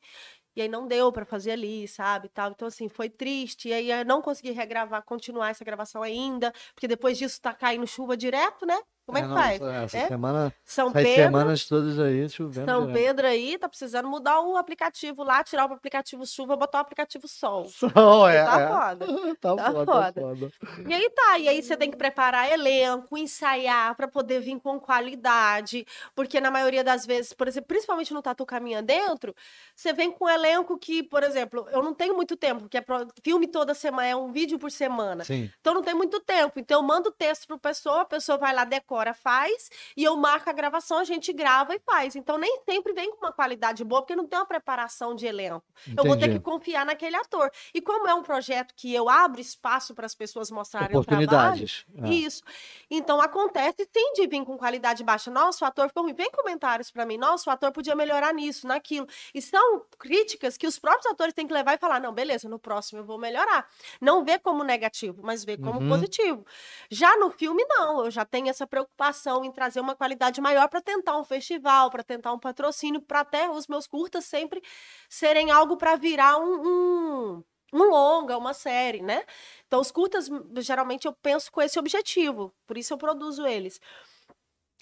E 0.57 0.63
aí 0.63 0.69
não 0.69 0.87
deu 0.87 1.13
para 1.13 1.25
fazer 1.25 1.53
ali, 1.53 1.87
sabe, 1.87 2.29
tal. 2.29 2.51
Então 2.51 2.67
assim, 2.69 2.89
foi 2.89 3.09
triste. 3.09 3.69
E 3.69 3.73
aí 3.73 3.91
eu 3.91 4.05
não 4.05 4.21
consegui 4.21 4.51
regravar, 4.51 5.03
continuar 5.05 5.51
essa 5.51 5.65
gravação 5.65 6.03
ainda, 6.03 6.53
porque 6.75 6.89
depois 6.89 7.17
disso 7.19 7.41
tá 7.41 7.55
caindo 7.55 7.87
chuva 7.87 8.17
direto, 8.17 8.67
né? 8.67 8.79
Como 9.11 9.19
é, 9.19 9.23
é 9.23 9.25
que 9.25 9.35
faz? 9.35 9.61
Essa 9.61 9.99
é? 9.99 10.09
semana, 10.09 10.55
São 10.65 10.93
Pedro, 10.93 11.13
semanas 11.13 11.65
todas 11.65 11.99
aí 11.99 12.29
chovendo. 12.29 12.71
São 12.71 12.87
direto. 12.87 12.97
Pedro 12.97 13.27
aí 13.27 13.59
tá 13.59 13.69
precisando 13.69 14.09
mudar 14.09 14.41
o 14.41 14.57
aplicativo 14.57 15.25
lá, 15.25 15.43
tirar 15.43 15.69
o 15.69 15.75
aplicativo 15.75 16.25
chuva, 16.25 16.57
botar 16.57 16.79
o 16.79 16.81
aplicativo 16.83 17.27
sol. 17.27 17.69
Sol, 17.91 18.29
é. 18.29 18.45
Tá 18.45 18.61
é. 18.61 18.69
foda. 18.69 19.07
tá, 19.41 19.57
tá, 19.57 19.73
foda, 19.73 19.85
foda. 19.85 20.13
tá 20.13 20.21
foda. 20.21 20.51
E 20.89 20.95
aí 20.95 21.11
tá, 21.11 21.39
e 21.39 21.49
aí 21.49 21.63
você 21.63 21.77
tem 21.77 21.91
que 21.91 21.97
preparar 21.97 22.51
elenco, 22.53 23.19
ensaiar 23.19 23.97
para 23.97 24.07
poder 24.07 24.41
vir 24.41 24.61
com 24.61 24.79
qualidade, 24.79 25.85
porque 26.15 26.41
na 26.41 26.51
maioria 26.51 26.85
das 26.85 27.05
vezes, 27.05 27.33
por 27.33 27.49
exemplo, 27.49 27.67
principalmente 27.67 28.15
no 28.15 28.23
Tatu 28.23 28.47
Caminha 28.47 28.83
Dentro, 28.83 29.35
você 29.75 29.93
vem 29.93 30.13
com 30.13 30.27
um 30.27 30.29
elenco 30.29 30.79
que, 30.79 31.03
por 31.03 31.23
exemplo, 31.23 31.67
eu 31.73 31.83
não 31.83 31.95
tenho 31.95 32.15
muito 32.15 32.37
tempo, 32.37 32.61
porque 32.63 32.79
é 32.79 32.85
filme 33.23 33.49
toda 33.49 33.75
semana, 33.75 34.07
é 34.07 34.17
um 34.17 34.31
vídeo 34.31 34.59
por 34.59 34.71
semana. 34.71 35.25
Sim. 35.25 35.51
Então 35.61 35.75
não 35.75 35.83
tem 35.83 35.95
muito 35.95 36.21
tempo. 36.21 36.61
Então 36.61 36.79
eu 36.81 36.87
mando 36.87 37.09
o 37.09 37.13
texto 37.13 37.47
pro 37.47 37.59
pessoa, 37.59 38.03
a 38.03 38.05
pessoa 38.05 38.39
vai 38.39 38.55
lá, 38.55 38.65
decora, 38.65 39.00
faz, 39.15 39.71
e 39.97 40.05
eu 40.05 40.17
marco 40.17 40.49
a 40.49 40.53
gravação, 40.53 40.99
a 40.99 41.05
gente 41.05 41.33
grava 41.33 41.75
e 41.75 41.79
faz. 41.81 42.15
Então 42.15 42.39
nem 42.39 42.61
sempre 42.69 42.93
vem 42.93 43.11
com 43.11 43.27
uma 43.27 43.33
qualidade 43.33 43.83
boa, 43.85 44.03
porque 44.03 44.15
não 44.15 44.27
tem 44.27 44.39
uma 44.39 44.47
preparação 44.47 45.15
de 45.15 45.27
elenco. 45.27 45.65
Entendi. 45.83 45.99
Eu 45.99 46.05
vou 46.05 46.17
ter 46.17 46.29
que 46.29 46.41
confiar 46.41 46.85
naquele 46.85 47.17
ator. 47.17 47.51
E 47.75 47.81
como 47.81 48.07
é 48.07 48.15
um 48.15 48.23
projeto 48.23 48.75
que 48.75 48.93
eu 48.95 49.09
abro 49.09 49.41
espaço 49.41 49.95
para 49.95 50.07
as 50.07 50.15
pessoas 50.15 50.51
mostrarem 50.51 50.97
o 50.97 51.05
trabalho, 51.05 51.65
é. 52.05 52.09
isso. 52.09 52.43
Então 52.91 53.21
acontece 53.21 53.89
sim 53.93 54.13
de 54.15 54.27
vir 54.27 54.45
com 54.45 54.57
qualidade 54.57 55.03
baixa. 55.03 55.31
Nossa, 55.31 55.65
o 55.65 55.69
ator 55.69 55.89
ficou 55.89 56.03
ruim. 56.05 56.15
Vem 56.15 56.31
comentários 56.31 56.91
para 56.91 57.07
mim. 57.07 57.17
Nossa, 57.17 57.51
o 57.51 57.53
ator 57.53 57.73
podia 57.73 57.95
melhorar 57.95 58.33
nisso, 58.35 58.67
naquilo. 58.67 59.07
E 59.35 59.41
são 59.41 59.85
críticas 59.99 60.57
que 60.57 60.67
os 60.67 60.79
próprios 60.79 61.07
atores 61.07 61.35
têm 61.35 61.47
que 61.47 61.53
levar 61.53 61.75
e 61.75 61.79
falar: 61.79 62.01
não, 62.01 62.13
beleza, 62.13 62.49
no 62.49 62.59
próximo 62.59 63.01
eu 63.01 63.05
vou 63.05 63.19
melhorar. 63.19 63.69
Não 64.01 64.25
vê 64.25 64.39
como 64.39 64.65
negativo, 64.65 65.21
mas 65.23 65.45
vê 65.45 65.57
como 65.57 65.81
uhum. 65.81 65.89
positivo. 65.89 66.45
Já 66.91 67.17
no 67.17 67.31
filme, 67.31 67.65
não. 67.69 68.05
Eu 68.05 68.11
já 68.11 68.25
tenho 68.25 68.49
essa 68.49 68.67
preocupação 68.67 68.80
em 69.45 69.53
trazer 69.53 69.81
uma 69.81 69.95
qualidade 69.97 70.41
maior 70.41 70.69
para 70.69 70.81
tentar 70.81 71.19
um 71.19 71.25
festival, 71.25 71.91
para 71.91 72.03
tentar 72.03 72.33
um 72.33 72.39
patrocínio, 72.39 73.01
para 73.03 73.21
até 73.21 73.49
os 73.51 73.67
meus 73.67 73.87
curtas 73.87 74.25
sempre 74.25 74.63
serem 75.09 75.51
algo 75.51 75.77
para 75.77 75.97
virar 75.97 76.39
um, 76.39 77.37
um, 77.39 77.45
um 77.73 77.85
longa, 77.91 78.37
uma 78.39 78.55
série, 78.55 79.03
né? 79.03 79.25
Então, 79.67 79.81
os 79.81 79.91
curtas, 79.91 80.29
geralmente, 80.59 81.07
eu 81.07 81.13
penso 81.23 81.51
com 81.53 81.63
esse 81.63 81.79
objetivo, 81.79 82.53
por 82.67 82.77
isso 82.79 82.93
eu 82.93 82.99
produzo 82.99 83.47
eles. 83.47 83.81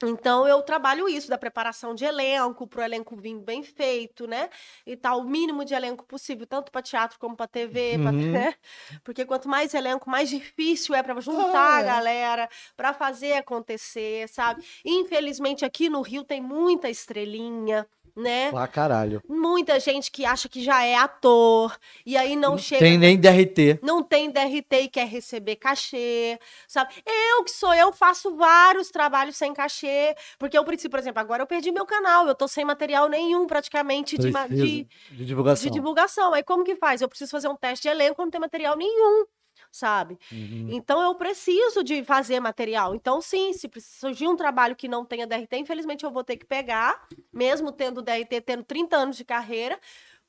Então 0.04 0.46
eu 0.46 0.62
trabalho 0.62 1.08
isso 1.08 1.28
da 1.28 1.36
preparação 1.36 1.94
de 1.94 2.04
elenco, 2.04 2.66
para 2.66 2.80
o 2.80 2.84
elenco 2.84 3.16
vir 3.16 3.36
bem 3.38 3.62
feito, 3.62 4.26
né? 4.26 4.48
E 4.86 4.96
tal, 4.96 5.20
o 5.20 5.24
mínimo 5.24 5.64
de 5.64 5.74
elenco 5.74 6.04
possível, 6.04 6.46
tanto 6.46 6.70
para 6.70 6.82
teatro 6.82 7.18
como 7.18 7.36
para 7.36 7.48
TV, 7.48 7.96
uhum. 7.96 8.02
pra, 8.02 8.12
né? 8.12 8.54
Porque 9.02 9.24
quanto 9.24 9.48
mais 9.48 9.74
elenco, 9.74 10.08
mais 10.08 10.30
difícil 10.30 10.94
é 10.94 11.02
para 11.02 11.20
juntar 11.20 11.54
ah, 11.54 11.78
a 11.78 11.82
galera, 11.82 12.48
para 12.76 12.94
fazer 12.94 13.32
acontecer, 13.32 14.28
sabe? 14.28 14.64
Infelizmente 14.84 15.64
aqui 15.64 15.88
no 15.88 16.00
Rio 16.00 16.22
tem 16.22 16.40
muita 16.40 16.88
estrelinha, 16.88 17.86
né? 18.18 18.50
Lá 18.50 18.66
caralho. 18.66 19.22
Muita 19.28 19.78
gente 19.78 20.10
que 20.10 20.24
acha 20.24 20.48
que 20.48 20.62
já 20.62 20.84
é 20.84 20.96
ator 20.96 21.78
e 22.04 22.16
aí 22.16 22.34
não, 22.34 22.50
não 22.50 22.58
chega. 22.58 22.80
Tem 22.80 22.98
nem 22.98 23.18
DRT. 23.18 23.78
Não 23.82 24.02
tem 24.02 24.30
DRT 24.30 24.76
e 24.82 24.88
quer 24.88 25.06
receber 25.06 25.56
cachê, 25.56 26.38
sabe? 26.66 26.94
Eu 27.06 27.44
que 27.44 27.50
sou 27.50 27.72
eu 27.72 27.92
faço 27.92 28.34
vários 28.36 28.90
trabalhos 28.90 29.36
sem 29.36 29.54
cachê, 29.54 30.14
porque 30.38 30.58
eu 30.58 30.64
preciso, 30.64 30.90
por 30.90 30.98
exemplo, 30.98 31.20
agora 31.20 31.42
eu 31.42 31.46
perdi 31.46 31.70
meu 31.70 31.86
canal, 31.86 32.26
eu 32.26 32.34
tô 32.34 32.48
sem 32.48 32.64
material 32.64 33.08
nenhum 33.08 33.46
praticamente 33.46 34.18
de, 34.18 34.30
de, 34.30 34.88
de, 35.12 35.24
divulgação. 35.24 35.64
De 35.64 35.70
divulgação. 35.70 36.34
Aí 36.34 36.42
como 36.42 36.64
que 36.64 36.76
faz? 36.76 37.00
Eu 37.00 37.08
preciso 37.08 37.30
fazer 37.30 37.48
um 37.48 37.56
teste 37.56 37.84
de 37.84 37.88
elenco, 37.88 38.20
não 38.20 38.30
tem 38.30 38.40
material 38.40 38.76
nenhum 38.76 39.26
sabe? 39.70 40.18
Uhum. 40.32 40.68
Então 40.70 41.00
eu 41.02 41.14
preciso 41.14 41.82
de 41.82 42.02
fazer 42.04 42.40
material. 42.40 42.94
Então, 42.94 43.20
sim, 43.20 43.52
se 43.52 43.70
surgir 43.80 44.26
um 44.26 44.36
trabalho 44.36 44.76
que 44.76 44.88
não 44.88 45.04
tenha 45.04 45.26
DRT, 45.26 45.56
infelizmente 45.56 46.04
eu 46.04 46.10
vou 46.10 46.24
ter 46.24 46.36
que 46.36 46.46
pegar, 46.46 47.06
mesmo 47.32 47.72
tendo 47.72 48.02
DRT, 48.02 48.40
tendo 48.44 48.62
30 48.62 48.96
anos 48.96 49.16
de 49.16 49.24
carreira, 49.24 49.78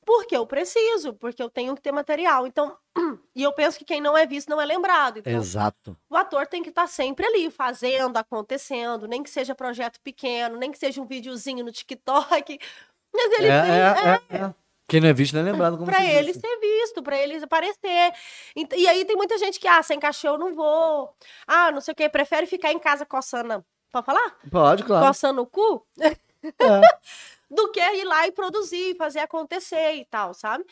porque 0.04 0.36
eu 0.36 0.46
preciso, 0.46 1.12
porque 1.14 1.42
eu 1.42 1.50
tenho 1.50 1.74
que 1.74 1.82
ter 1.82 1.92
material. 1.92 2.46
Então, 2.46 2.76
e 3.34 3.42
eu 3.42 3.52
penso 3.52 3.78
que 3.78 3.84
quem 3.84 4.00
não 4.00 4.16
é 4.16 4.26
visto 4.26 4.48
não 4.48 4.60
é 4.60 4.64
lembrado. 4.64 5.18
Então, 5.18 5.32
Exato. 5.32 5.96
O 6.08 6.16
ator 6.16 6.46
tem 6.46 6.62
que 6.62 6.70
estar 6.70 6.82
tá 6.82 6.88
sempre 6.88 7.26
ali, 7.26 7.50
fazendo, 7.50 8.16
acontecendo, 8.16 9.06
nem 9.06 9.22
que 9.22 9.30
seja 9.30 9.54
projeto 9.54 10.00
pequeno, 10.00 10.56
nem 10.56 10.72
que 10.72 10.78
seja 10.78 11.00
um 11.00 11.06
videozinho 11.06 11.64
no 11.64 11.72
TikTok. 11.72 12.58
Mas 13.12 13.32
ele 13.38 13.48
é, 13.48 13.62
tem. 13.62 13.70
É, 13.70 14.40
é, 14.42 14.44
é. 14.44 14.54
Quem 14.90 15.00
não 15.00 15.08
é 15.08 15.12
visto 15.12 15.34
não 15.34 15.42
é 15.42 15.52
lembrado 15.52 15.78
como 15.78 15.86
Pra 15.88 16.04
ele 16.04 16.34
ser 16.34 16.58
visto, 16.60 17.00
pra 17.00 17.16
ele 17.16 17.36
aparecer. 17.36 18.12
E, 18.56 18.66
e, 18.76 18.88
aí 18.88 19.04
tem 19.04 19.14
muita 19.14 19.38
gente 19.38 19.60
que, 19.60 19.68
ah, 19.68 19.80
sem 19.84 20.00
cachorro 20.00 20.34
eu 20.34 20.38
não 20.38 20.52
vou. 20.52 21.14
Ah, 21.46 21.70
não 21.70 21.80
sei 21.80 21.92
o 21.92 21.94
quê, 21.94 22.08
prefere 22.08 22.44
ficar 22.44 22.72
em 22.72 22.78
casa 22.80 23.06
coçando. 23.06 23.64
Pode 23.92 24.04
falar? 24.04 24.36
Pode, 24.50 24.82
claro. 24.82 25.06
Coçando 25.06 25.42
o 25.42 25.46
cu? 25.46 25.86
É. 26.00 26.16
Do 27.48 27.70
que 27.70 27.80
ir 27.80 28.04
lá 28.04 28.26
e 28.26 28.32
produzir, 28.32 28.96
fazer 28.96 29.20
acontecer 29.20 29.94
e 29.94 30.04
tal, 30.06 30.34
sabe? 30.34 30.64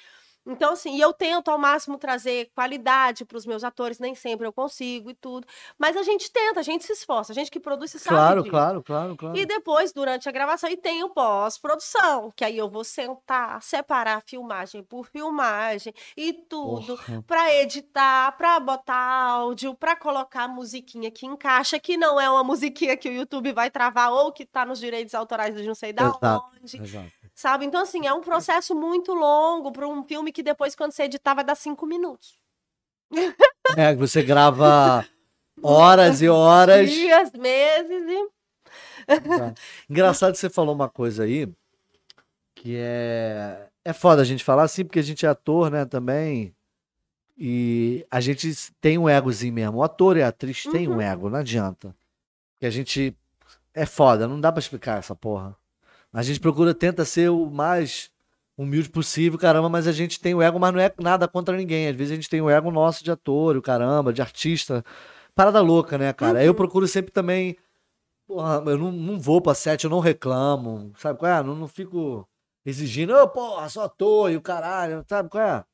Então, 0.48 0.72
assim, 0.72 0.98
eu 0.98 1.12
tento 1.12 1.50
ao 1.50 1.58
máximo 1.58 1.98
trazer 1.98 2.50
qualidade 2.54 3.24
para 3.24 3.36
os 3.36 3.44
meus 3.44 3.62
atores, 3.62 3.98
nem 3.98 4.14
sempre 4.14 4.46
eu 4.46 4.52
consigo 4.52 5.10
e 5.10 5.14
tudo. 5.14 5.46
Mas 5.78 5.94
a 5.94 6.02
gente 6.02 6.32
tenta, 6.32 6.60
a 6.60 6.62
gente 6.62 6.84
se 6.84 6.92
esforça, 6.92 7.32
a 7.32 7.34
gente 7.34 7.50
que 7.50 7.60
produz 7.60 7.90
se 7.90 7.98
sabe. 7.98 8.16
Claro, 8.16 8.42
disso. 8.42 8.50
claro, 8.50 8.82
claro, 8.82 9.16
claro. 9.16 9.36
E 9.36 9.44
depois, 9.44 9.92
durante 9.92 10.26
a 10.26 10.32
gravação, 10.32 10.70
e 10.70 10.76
tem 10.76 11.04
o 11.04 11.10
pós-produção, 11.10 12.32
que 12.34 12.44
aí 12.44 12.56
eu 12.56 12.68
vou 12.68 12.82
sentar, 12.82 13.62
separar 13.62 14.22
filmagem 14.22 14.82
por 14.82 15.06
filmagem 15.06 15.92
e 16.16 16.32
tudo, 16.32 16.98
para 17.26 17.54
editar, 17.54 18.32
para 18.32 18.58
botar 18.58 18.96
áudio, 18.96 19.74
para 19.74 19.94
colocar 19.96 20.44
a 20.44 20.48
musiquinha 20.48 21.10
que 21.10 21.26
encaixa, 21.26 21.78
que 21.78 21.98
não 21.98 22.18
é 22.18 22.30
uma 22.30 22.42
musiquinha 22.42 22.96
que 22.96 23.08
o 23.10 23.12
YouTube 23.12 23.52
vai 23.52 23.70
travar 23.70 24.10
ou 24.12 24.32
que 24.32 24.44
está 24.44 24.64
nos 24.64 24.80
direitos 24.80 25.14
autorais 25.14 25.54
de 25.54 25.66
não 25.66 25.74
sei 25.74 25.92
da 25.92 26.04
exato, 26.04 26.44
onde. 26.62 26.82
Exato 26.82 27.18
sabe? 27.38 27.64
Então, 27.64 27.82
assim, 27.82 28.04
é 28.04 28.12
um 28.12 28.20
processo 28.20 28.74
muito 28.74 29.14
longo 29.14 29.70
para 29.70 29.86
um 29.86 30.02
filme 30.02 30.32
que 30.32 30.37
depois, 30.42 30.74
quando 30.74 30.92
você 30.92 31.04
editar, 31.04 31.34
vai 31.34 31.44
dar 31.44 31.54
cinco 31.54 31.86
minutos. 31.86 32.38
É, 33.76 33.94
você 33.94 34.22
grava 34.22 35.06
horas 35.62 36.22
e 36.22 36.28
horas. 36.28 36.90
Dias, 36.90 37.32
meses 37.32 38.04
e. 38.08 38.38
Tá. 39.06 39.54
Engraçado 39.88 40.32
que 40.32 40.38
você 40.38 40.50
falou 40.50 40.74
uma 40.74 40.88
coisa 40.88 41.24
aí 41.24 41.48
que 42.58 42.76
é. 42.76 43.68
É 43.84 43.92
foda 43.92 44.20
a 44.20 44.24
gente 44.24 44.44
falar 44.44 44.64
assim, 44.64 44.84
porque 44.84 44.98
a 44.98 45.02
gente 45.02 45.24
é 45.24 45.28
ator, 45.28 45.70
né, 45.70 45.86
também. 45.86 46.54
E 47.38 48.04
a 48.10 48.20
gente 48.20 48.52
tem 48.80 48.98
um 48.98 49.08
egozinho 49.08 49.54
mesmo. 49.54 49.78
O 49.78 49.82
ator 49.82 50.16
e 50.16 50.22
a 50.22 50.28
atriz 50.28 50.66
uhum. 50.66 50.72
tem 50.72 50.88
um 50.88 51.00
ego, 51.00 51.30
não 51.30 51.38
adianta. 51.38 51.94
Que 52.58 52.66
a 52.66 52.70
gente. 52.70 53.16
É 53.72 53.86
foda, 53.86 54.26
não 54.26 54.40
dá 54.40 54.50
pra 54.50 54.58
explicar 54.58 54.98
essa 54.98 55.14
porra. 55.14 55.56
A 56.12 56.22
gente 56.22 56.40
procura, 56.40 56.74
tenta 56.74 57.04
ser 57.04 57.30
o 57.30 57.46
mais 57.46 58.10
humilde 58.58 58.90
possível, 58.90 59.38
caramba, 59.38 59.68
mas 59.68 59.86
a 59.86 59.92
gente 59.92 60.20
tem 60.20 60.34
o 60.34 60.42
ego, 60.42 60.58
mas 60.58 60.74
não 60.74 60.80
é 60.80 60.92
nada 60.98 61.28
contra 61.28 61.56
ninguém. 61.56 61.88
Às 61.88 61.96
vezes 61.96 62.12
a 62.12 62.14
gente 62.16 62.28
tem 62.28 62.42
o 62.42 62.50
ego 62.50 62.72
nosso 62.72 63.04
de 63.04 63.10
ator, 63.10 63.56
o 63.56 63.62
caramba, 63.62 64.12
de 64.12 64.20
artista. 64.20 64.84
Parada 65.34 65.60
louca, 65.60 65.96
né, 65.96 66.12
cara? 66.12 66.34
Uhum. 66.34 66.40
Aí 66.40 66.46
eu 66.46 66.54
procuro 66.54 66.88
sempre 66.88 67.12
também. 67.12 67.56
Porra, 68.26 68.62
eu 68.66 68.76
não, 68.76 68.90
não 68.92 69.18
vou 69.18 69.40
pra 69.40 69.54
set, 69.54 69.84
eu 69.84 69.90
não 69.90 70.00
reclamo. 70.00 70.92
Sabe 70.98 71.18
qual 71.18 71.30
é? 71.30 71.42
Não, 71.42 71.54
não 71.54 71.68
fico 71.68 72.28
exigindo, 72.66 73.14
ô, 73.14 73.22
oh, 73.22 73.28
porra, 73.28 73.68
só 73.68 73.84
ator 73.84 74.30
e 74.30 74.36
o 74.36 74.42
caralho, 74.42 75.04
sabe 75.08 75.30
qual 75.30 75.42
é? 75.42 75.64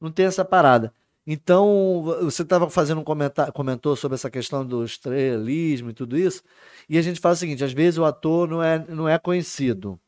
Não 0.00 0.10
tem 0.10 0.26
essa 0.26 0.44
parada. 0.44 0.94
Então, 1.26 2.02
você 2.22 2.42
estava 2.42 2.70
fazendo 2.70 3.00
um 3.00 3.04
comentário, 3.04 3.52
comentou 3.52 3.94
sobre 3.94 4.14
essa 4.14 4.30
questão 4.30 4.64
do 4.66 4.84
estrelismo 4.84 5.90
e 5.90 5.92
tudo 5.92 6.16
isso, 6.16 6.42
e 6.88 6.98
a 6.98 7.02
gente 7.02 7.20
fala 7.20 7.34
o 7.34 7.36
seguinte: 7.36 7.62
às 7.62 7.72
vezes 7.72 7.98
o 7.98 8.04
ator 8.04 8.48
não 8.48 8.62
é, 8.62 8.78
não 8.88 9.08
é 9.08 9.18
conhecido, 9.18 10.00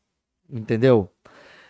entendeu? 0.49 1.09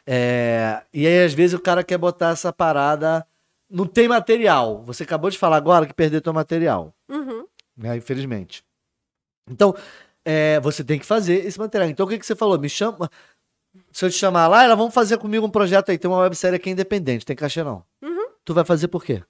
É, 0.08 0.84
e 0.93 1.08
aí, 1.08 1.24
às 1.24 1.34
vezes, 1.34 1.53
o 1.53 1.62
cara 1.62 1.84
quer 1.84 1.97
botar 1.97 2.30
essa 2.30 2.53
parada. 2.53 3.26
Não 3.70 3.86
tem 3.86 4.08
material. 4.08 4.84
Você 4.84 5.03
acabou 5.03 5.30
de 5.30 5.38
falar 5.38 5.58
agora 5.58 5.86
que 5.86 5.93
perdeu 5.93 6.22
teu 6.22 6.34
material. 6.34 6.93
Uhum. 7.10 7.47
Né, 7.76 7.97
infelizmente. 7.97 8.64
Então, 9.49 9.76
é, 10.24 10.60
você 10.60 10.84
tem 10.84 10.99
que 10.99 11.06
fazer 11.06 11.45
esse 11.45 11.58
material. 11.60 11.89
Então, 11.89 12.06
o 12.06 12.10
que, 12.10 12.18
que 12.18 12.26
você 12.26 12.36
falou? 12.36 12.60
Me 12.60 12.70
chama. 12.70 13.10
Se 13.91 14.06
eu 14.06 14.10
te 14.10 14.16
chamar 14.16 14.47
lá, 14.47 14.64
ela 14.64 14.76
vamos 14.76 14.93
fazer 14.93 15.18
comigo 15.18 15.45
um 15.45 15.49
projeto 15.49 15.89
aí. 15.89 15.97
Tem 15.97 16.10
uma 16.10 16.20
websérie 16.20 16.56
aqui 16.56 16.70
independente, 16.70 17.26
tem 17.26 17.36
cachê 17.36 17.64
não. 17.64 17.84
Uhum. 18.01 18.30
Tu 18.43 18.53
vai 18.53 18.64
fazer 18.64 18.88
por 18.88 19.03
quê? 19.03 19.24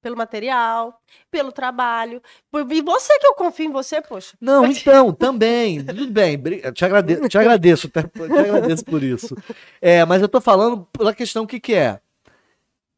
Pelo 0.00 0.16
material, 0.16 1.00
pelo 1.30 1.52
trabalho. 1.52 2.22
E 2.70 2.82
você 2.82 3.18
que 3.18 3.26
eu 3.26 3.34
confio 3.34 3.66
em 3.66 3.72
você, 3.72 4.00
poxa. 4.00 4.36
Não, 4.40 4.64
então, 4.66 5.12
também. 5.12 5.84
Tudo 5.84 6.10
bem. 6.10 6.40
Te 6.72 6.84
agradeço, 6.84 7.28
te 7.28 7.38
agradeço, 7.38 7.88
te 7.88 7.98
agradeço 7.98 8.84
por 8.84 9.02
isso. 9.02 9.36
É, 9.80 10.04
mas 10.04 10.22
eu 10.22 10.28
tô 10.28 10.40
falando 10.40 10.86
pela 10.92 11.14
questão 11.14 11.46
que 11.46 11.60
que 11.60 11.74
é. 11.74 12.00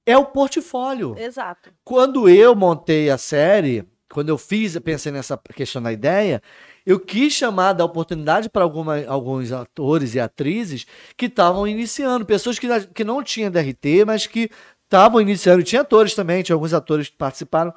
É 0.04 0.16
o 0.16 0.24
portfólio. 0.24 1.16
Exato. 1.16 1.70
Quando 1.84 2.28
eu 2.28 2.56
montei 2.56 3.08
a 3.08 3.16
série, 3.16 3.86
quando 4.10 4.28
eu 4.28 4.38
fiz, 4.38 4.76
pensei 4.80 5.12
nessa 5.12 5.38
questão 5.54 5.80
da 5.80 5.92
ideia, 5.92 6.42
eu 6.84 6.98
quis 6.98 7.32
chamar 7.32 7.72
da 7.72 7.84
oportunidade 7.84 8.50
para 8.50 8.64
alguns 8.64 9.52
atores 9.52 10.14
e 10.14 10.20
atrizes 10.20 10.86
que 11.16 11.26
estavam 11.26 11.66
iniciando, 11.66 12.26
pessoas 12.26 12.58
que, 12.58 12.68
que 12.86 13.04
não 13.04 13.22
tinham 13.22 13.50
DRT, 13.50 14.04
mas 14.04 14.26
que 14.26 14.50
estavam 14.92 15.20
iniciando. 15.20 15.62
Tinha 15.62 15.80
atores 15.80 16.14
também, 16.14 16.42
tinha 16.42 16.54
alguns 16.54 16.74
atores 16.74 17.08
que 17.08 17.16
participaram, 17.16 17.72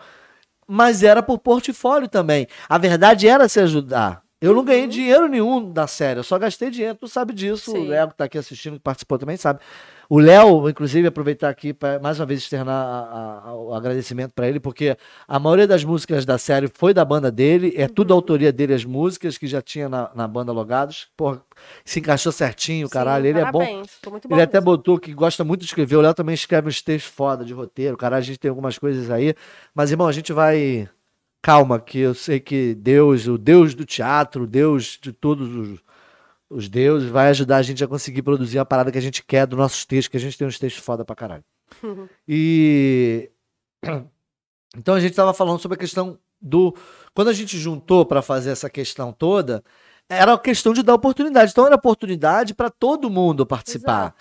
mas 0.67 1.01
era 1.01 1.23
por 1.23 1.39
portfólio 1.39 2.09
também. 2.09 2.47
A 2.67 2.77
verdade 2.77 3.27
era 3.27 3.47
se 3.47 3.59
ajudar. 3.61 4.24
Eu 4.45 4.53
não 4.53 4.63
ganhei 4.63 4.87
dinheiro 4.87 5.27
nenhum 5.27 5.71
da 5.71 5.87
série, 5.87 6.19
eu 6.19 6.23
só 6.23 6.37
gastei 6.37 6.69
dinheiro, 6.69 6.95
tu 6.95 7.07
sabe 7.07 7.33
disso, 7.33 7.71
Sim. 7.71 7.79
o 7.79 7.83
Léo 7.87 8.09
que 8.09 8.15
tá 8.15 8.25
aqui 8.25 8.37
assistindo, 8.37 8.73
que 8.73 8.79
participou 8.79 9.17
também, 9.17 9.37
sabe. 9.37 9.59
O 10.07 10.19
Léo, 10.19 10.69
inclusive, 10.69 11.07
aproveitar 11.07 11.49
aqui 11.49 11.73
para 11.73 11.99
mais 11.99 12.19
uma 12.19 12.25
vez 12.25 12.41
externar 12.41 12.75
a, 12.75 13.49
a, 13.49 13.55
o 13.55 13.73
agradecimento 13.73 14.33
para 14.33 14.47
ele, 14.47 14.59
porque 14.59 14.95
a 15.27 15.39
maioria 15.39 15.67
das 15.67 15.83
músicas 15.83 16.25
da 16.25 16.37
série 16.37 16.67
foi 16.67 16.93
da 16.93 17.03
banda 17.03 17.31
dele, 17.31 17.73
é 17.75 17.87
tudo 17.87 18.11
uhum. 18.11 18.17
autoria 18.17 18.51
dele, 18.51 18.73
as 18.73 18.85
músicas 18.85 19.37
que 19.37 19.47
já 19.47 19.61
tinha 19.61 19.89
na, 19.89 20.11
na 20.13 20.27
banda 20.27 20.51
Logados. 20.51 21.07
Porra, 21.17 21.41
se 21.83 21.99
encaixou 21.99 22.31
certinho, 22.31 22.87
Sim, 22.87 22.93
caralho. 22.93 23.25
Ele 23.25 23.39
parabéns. 23.39 23.99
é 24.05 24.09
bom. 24.09 24.19
bom 24.19 24.35
ele 24.35 24.41
até 24.41 24.61
botou 24.61 24.99
que 24.99 25.13
gosta 25.13 25.43
muito 25.43 25.61
de 25.61 25.67
escrever. 25.67 25.95
O 25.95 26.01
Léo 26.01 26.13
também 26.13 26.35
escreve 26.35 26.67
uns 26.67 26.81
textos 26.81 27.11
foda 27.11 27.43
de 27.43 27.53
roteiro. 27.53 27.97
Caralho, 27.97 28.21
a 28.21 28.25
gente 28.25 28.37
tem 28.37 28.49
algumas 28.49 28.77
coisas 28.77 29.09
aí. 29.09 29.33
Mas, 29.73 29.89
irmão, 29.91 30.07
a 30.07 30.11
gente 30.11 30.31
vai. 30.31 30.87
Calma, 31.45 31.79
que 31.79 31.99
eu 31.99 32.15
sei 32.15 32.39
que 32.39 32.73
Deus, 32.73 33.27
o 33.27 33.37
Deus 33.37 33.75
do 33.75 33.85
teatro, 33.85 34.45
o 34.45 34.47
Deus 34.47 34.97
de 34.99 35.13
todos 35.13 35.55
os 35.55 35.79
os 36.49 36.67
deuses, 36.67 37.09
vai 37.09 37.29
ajudar 37.29 37.57
a 37.57 37.61
gente 37.61 37.83
a 37.83 37.87
conseguir 37.87 38.23
produzir 38.23 38.57
a 38.57 38.65
parada 38.65 38.91
que 38.91 38.97
a 38.97 39.01
gente 39.01 39.23
quer 39.23 39.45
dos 39.45 39.57
nossos 39.57 39.85
textos, 39.85 40.07
que 40.07 40.17
a 40.17 40.19
gente 40.19 40.37
tem 40.37 40.47
uns 40.47 40.57
textos 40.57 40.83
foda 40.83 41.05
pra 41.05 41.15
caralho. 41.15 41.43
Uhum. 41.83 42.07
E. 42.27 43.29
Então 44.75 44.95
a 44.95 44.99
gente 44.99 45.15
tava 45.15 45.33
falando 45.33 45.59
sobre 45.59 45.75
a 45.75 45.79
questão 45.79 46.17
do. 46.41 46.75
Quando 47.13 47.27
a 47.27 47.33
gente 47.33 47.57
juntou 47.59 48.05
para 48.05 48.23
fazer 48.23 48.49
essa 48.49 48.69
questão 48.69 49.13
toda, 49.13 49.63
era 50.09 50.33
a 50.33 50.39
questão 50.39 50.73
de 50.73 50.81
dar 50.81 50.95
oportunidade. 50.95 51.51
Então 51.51 51.67
era 51.67 51.75
oportunidade 51.75 52.55
para 52.55 52.71
todo 52.71 53.09
mundo 53.09 53.45
participar. 53.45 54.01
Exato. 54.01 54.15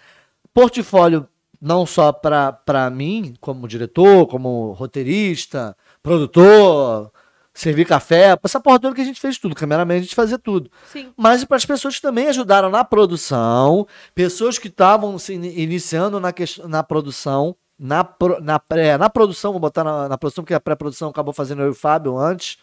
Portfólio 0.52 1.28
não 1.60 1.86
só 1.86 2.12
para 2.12 2.90
mim, 2.92 3.34
como 3.40 3.66
diretor, 3.66 4.26
como 4.26 4.72
roteirista, 4.72 5.74
produtor, 6.02 7.10
servir 7.54 7.86
café, 7.86 8.36
essa 8.42 8.60
porra 8.60 8.80
toda 8.80 8.94
que 8.96 9.00
a 9.00 9.04
gente 9.04 9.20
fez 9.20 9.38
tudo, 9.38 9.54
cameraman, 9.54 9.94
a 9.94 10.00
gente 10.00 10.14
fazia 10.14 10.36
tudo. 10.36 10.68
Sim. 10.92 11.12
Mas 11.16 11.44
para 11.44 11.56
as 11.56 11.64
pessoas 11.64 11.94
que 11.94 12.02
também 12.02 12.26
ajudaram 12.26 12.68
na 12.68 12.84
produção, 12.84 13.86
pessoas 14.12 14.58
que 14.58 14.66
estavam 14.66 15.16
se 15.18 15.32
iniciando 15.32 16.18
na, 16.18 16.34
na 16.66 16.82
produção, 16.82 17.54
na, 17.78 18.02
pro, 18.02 18.40
na, 18.40 18.58
pré, 18.58 18.98
na 18.98 19.08
produção, 19.08 19.52
vou 19.52 19.60
botar 19.60 19.84
na, 19.84 20.08
na 20.08 20.18
produção, 20.18 20.42
porque 20.42 20.54
a 20.54 20.60
pré-produção 20.60 21.08
acabou 21.08 21.32
fazendo 21.32 21.62
eu 21.62 21.68
e 21.68 21.70
o 21.70 21.74
Fábio 21.74 22.18
antes. 22.18 22.58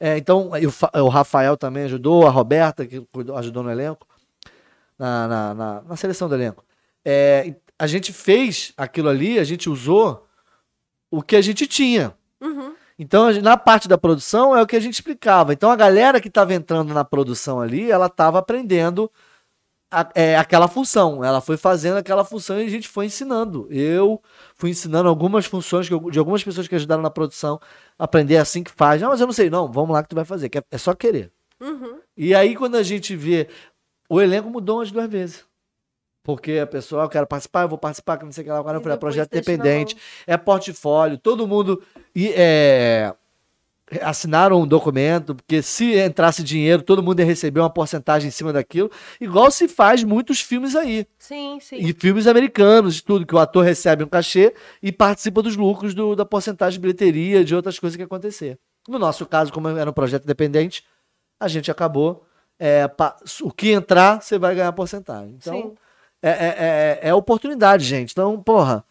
É, 0.00 0.18
então, 0.18 0.50
o, 0.50 1.00
o, 1.00 1.08
Rafael 1.08 1.56
também 1.56 1.84
ajudou, 1.84 2.26
a 2.26 2.30
Roberta, 2.30 2.84
que 2.84 3.06
ajudou 3.36 3.62
no 3.62 3.70
elenco, 3.70 4.04
na, 4.98 5.28
na, 5.28 5.54
na, 5.54 5.82
na 5.82 5.96
seleção 5.96 6.28
do 6.28 6.34
elenco. 6.34 6.64
É, 7.04 7.54
a 7.78 7.86
gente 7.86 8.12
fez 8.12 8.72
aquilo 8.76 9.08
ali, 9.08 9.38
a 9.38 9.44
gente 9.44 9.70
usou 9.70 10.26
o 11.08 11.22
que 11.22 11.36
a 11.36 11.40
gente 11.40 11.68
tinha. 11.68 12.14
Uhum. 12.40 12.74
Então, 12.98 13.32
na 13.42 13.56
parte 13.56 13.88
da 13.88 13.98
produção, 13.98 14.56
é 14.56 14.62
o 14.62 14.66
que 14.66 14.76
a 14.76 14.80
gente 14.80 14.94
explicava. 14.94 15.52
Então, 15.52 15.70
a 15.70 15.76
galera 15.76 16.20
que 16.20 16.28
estava 16.28 16.54
entrando 16.54 16.94
na 16.94 17.04
produção 17.04 17.60
ali, 17.60 17.90
ela 17.90 18.06
estava 18.06 18.38
aprendendo 18.38 19.10
a, 19.90 20.10
é, 20.14 20.36
aquela 20.36 20.68
função. 20.68 21.24
Ela 21.24 21.40
foi 21.40 21.56
fazendo 21.56 21.96
aquela 21.96 22.24
função 22.24 22.60
e 22.60 22.64
a 22.64 22.68
gente 22.68 22.88
foi 22.88 23.06
ensinando. 23.06 23.66
Eu 23.70 24.22
fui 24.54 24.70
ensinando 24.70 25.08
algumas 25.08 25.46
funções 25.46 25.90
eu, 25.90 26.10
de 26.10 26.18
algumas 26.18 26.42
pessoas 26.42 26.68
que 26.68 26.74
ajudaram 26.74 27.02
na 27.02 27.10
produção, 27.10 27.60
aprender 27.98 28.36
assim 28.36 28.62
que 28.62 28.70
faz. 28.70 29.02
Não, 29.02 29.10
mas 29.10 29.20
eu 29.20 29.26
não 29.26 29.34
sei. 29.34 29.50
Não, 29.50 29.70
vamos 29.70 29.92
lá 29.92 30.02
que 30.02 30.08
tu 30.08 30.16
vai 30.16 30.24
fazer. 30.24 30.50
É, 30.54 30.62
é 30.70 30.78
só 30.78 30.94
querer. 30.94 31.32
Uhum. 31.60 31.98
E 32.16 32.34
aí, 32.34 32.54
quando 32.56 32.76
a 32.76 32.82
gente 32.82 33.16
vê. 33.16 33.48
O 34.08 34.20
elenco 34.20 34.50
mudou 34.50 34.78
umas 34.78 34.92
duas 34.92 35.08
vezes. 35.08 35.44
Porque 36.24 36.52
a 36.52 36.66
pessoa, 36.66 37.02
ah, 37.02 37.04
eu 37.04 37.08
quero 37.10 37.26
participar, 37.26 37.62
eu 37.62 37.68
vou 37.68 37.76
participar, 37.76 38.16
que 38.16 38.24
não 38.24 38.32
sei 38.32 38.42
o 38.42 38.44
que 38.46 38.50
lá. 38.50 38.58
Agora 38.58 38.78
eu 38.78 38.80
falei, 38.80 38.96
é 38.96 38.98
projeto 38.98 39.30
dependente, 39.30 39.94
é 40.26 40.38
portfólio, 40.38 41.18
todo 41.18 41.46
mundo 41.46 41.82
é, 42.16 43.14
assinaram 44.00 44.62
um 44.62 44.66
documento, 44.66 45.34
porque 45.34 45.60
se 45.60 45.98
entrasse 45.98 46.42
dinheiro, 46.42 46.82
todo 46.82 47.02
mundo 47.02 47.20
ia 47.20 47.26
receber 47.26 47.60
uma 47.60 47.68
porcentagem 47.68 48.28
em 48.28 48.30
cima 48.30 48.54
daquilo, 48.54 48.90
igual 49.20 49.50
se 49.50 49.68
faz 49.68 50.02
muitos 50.02 50.40
filmes 50.40 50.74
aí. 50.74 51.06
Sim, 51.18 51.58
sim. 51.60 51.76
E 51.76 51.92
filmes 51.92 52.26
americanos, 52.26 53.02
tudo, 53.02 53.26
que 53.26 53.34
o 53.34 53.38
ator 53.38 53.62
recebe 53.62 54.02
um 54.02 54.08
cachê 54.08 54.54
e 54.82 54.90
participa 54.90 55.42
dos 55.42 55.56
lucros 55.56 55.92
do, 55.92 56.16
da 56.16 56.24
porcentagem 56.24 56.78
de 56.78 56.80
bilheteria, 56.80 57.44
de 57.44 57.54
outras 57.54 57.78
coisas 57.78 57.98
que 57.98 58.02
acontecer. 58.02 58.58
No 58.88 58.98
nosso 58.98 59.26
caso, 59.26 59.52
como 59.52 59.68
era 59.68 59.90
um 59.90 59.92
projeto 59.94 60.24
independente, 60.24 60.82
a 61.38 61.48
gente 61.48 61.70
acabou. 61.70 62.24
É, 62.56 62.88
o 63.42 63.52
que 63.52 63.72
entrar, 63.72 64.22
você 64.22 64.38
vai 64.38 64.54
ganhar 64.54 64.72
porcentagem. 64.72 65.34
Então, 65.38 65.52
sim 65.52 65.74
é, 66.24 66.30
é, 66.30 67.00
é, 67.02 67.08
é 67.10 67.14
oportunidade, 67.14 67.84
gente. 67.84 68.12
Então, 68.12 68.42
porra, 68.42 68.82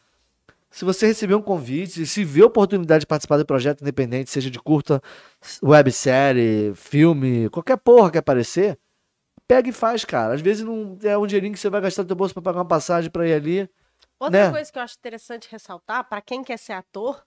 se 0.70 0.86
você 0.86 1.08
receber 1.08 1.34
um 1.34 1.42
convite, 1.42 2.06
se 2.06 2.24
vê 2.24 2.44
oportunidade 2.44 3.02
de 3.02 3.08
participar 3.08 3.38
de 3.38 3.46
projeto 3.46 3.82
independente, 3.82 4.30
seja 4.30 4.52
de 4.52 4.60
curta, 4.60 5.02
websérie, 5.64 6.74
filme, 6.76 7.50
qualquer 7.50 7.78
porra 7.78 8.12
que 8.12 8.18
aparecer, 8.20 8.78
pega 9.48 9.68
e 9.68 9.74
faz, 9.74 10.06
cara. 10.06 10.36
Às 10.36 10.42
vezes 10.42 10.64
não 10.64 10.98
é 11.04 11.18
um 11.18 11.26
dinheirinho 11.26 11.54
que 11.54 11.60
você 11.60 11.70
vai 11.72 11.82
gastar 11.82 12.04
no 12.04 12.08
teu 12.08 12.16
bolso 12.16 12.36
para 12.36 12.44
pagar 12.44 12.60
uma 12.60 12.68
passagem 12.68 13.10
para 13.10 13.28
ir 13.28 13.34
ali. 13.34 13.70
Outra 14.20 14.46
né? 14.46 14.52
coisa 14.52 14.72
que 14.72 14.78
eu 14.78 14.84
acho 14.84 14.96
interessante 14.98 15.48
ressaltar, 15.52 16.08
para 16.08 16.22
quem 16.22 16.44
quer 16.44 16.58
ser 16.58 16.74
ator, 16.74 17.24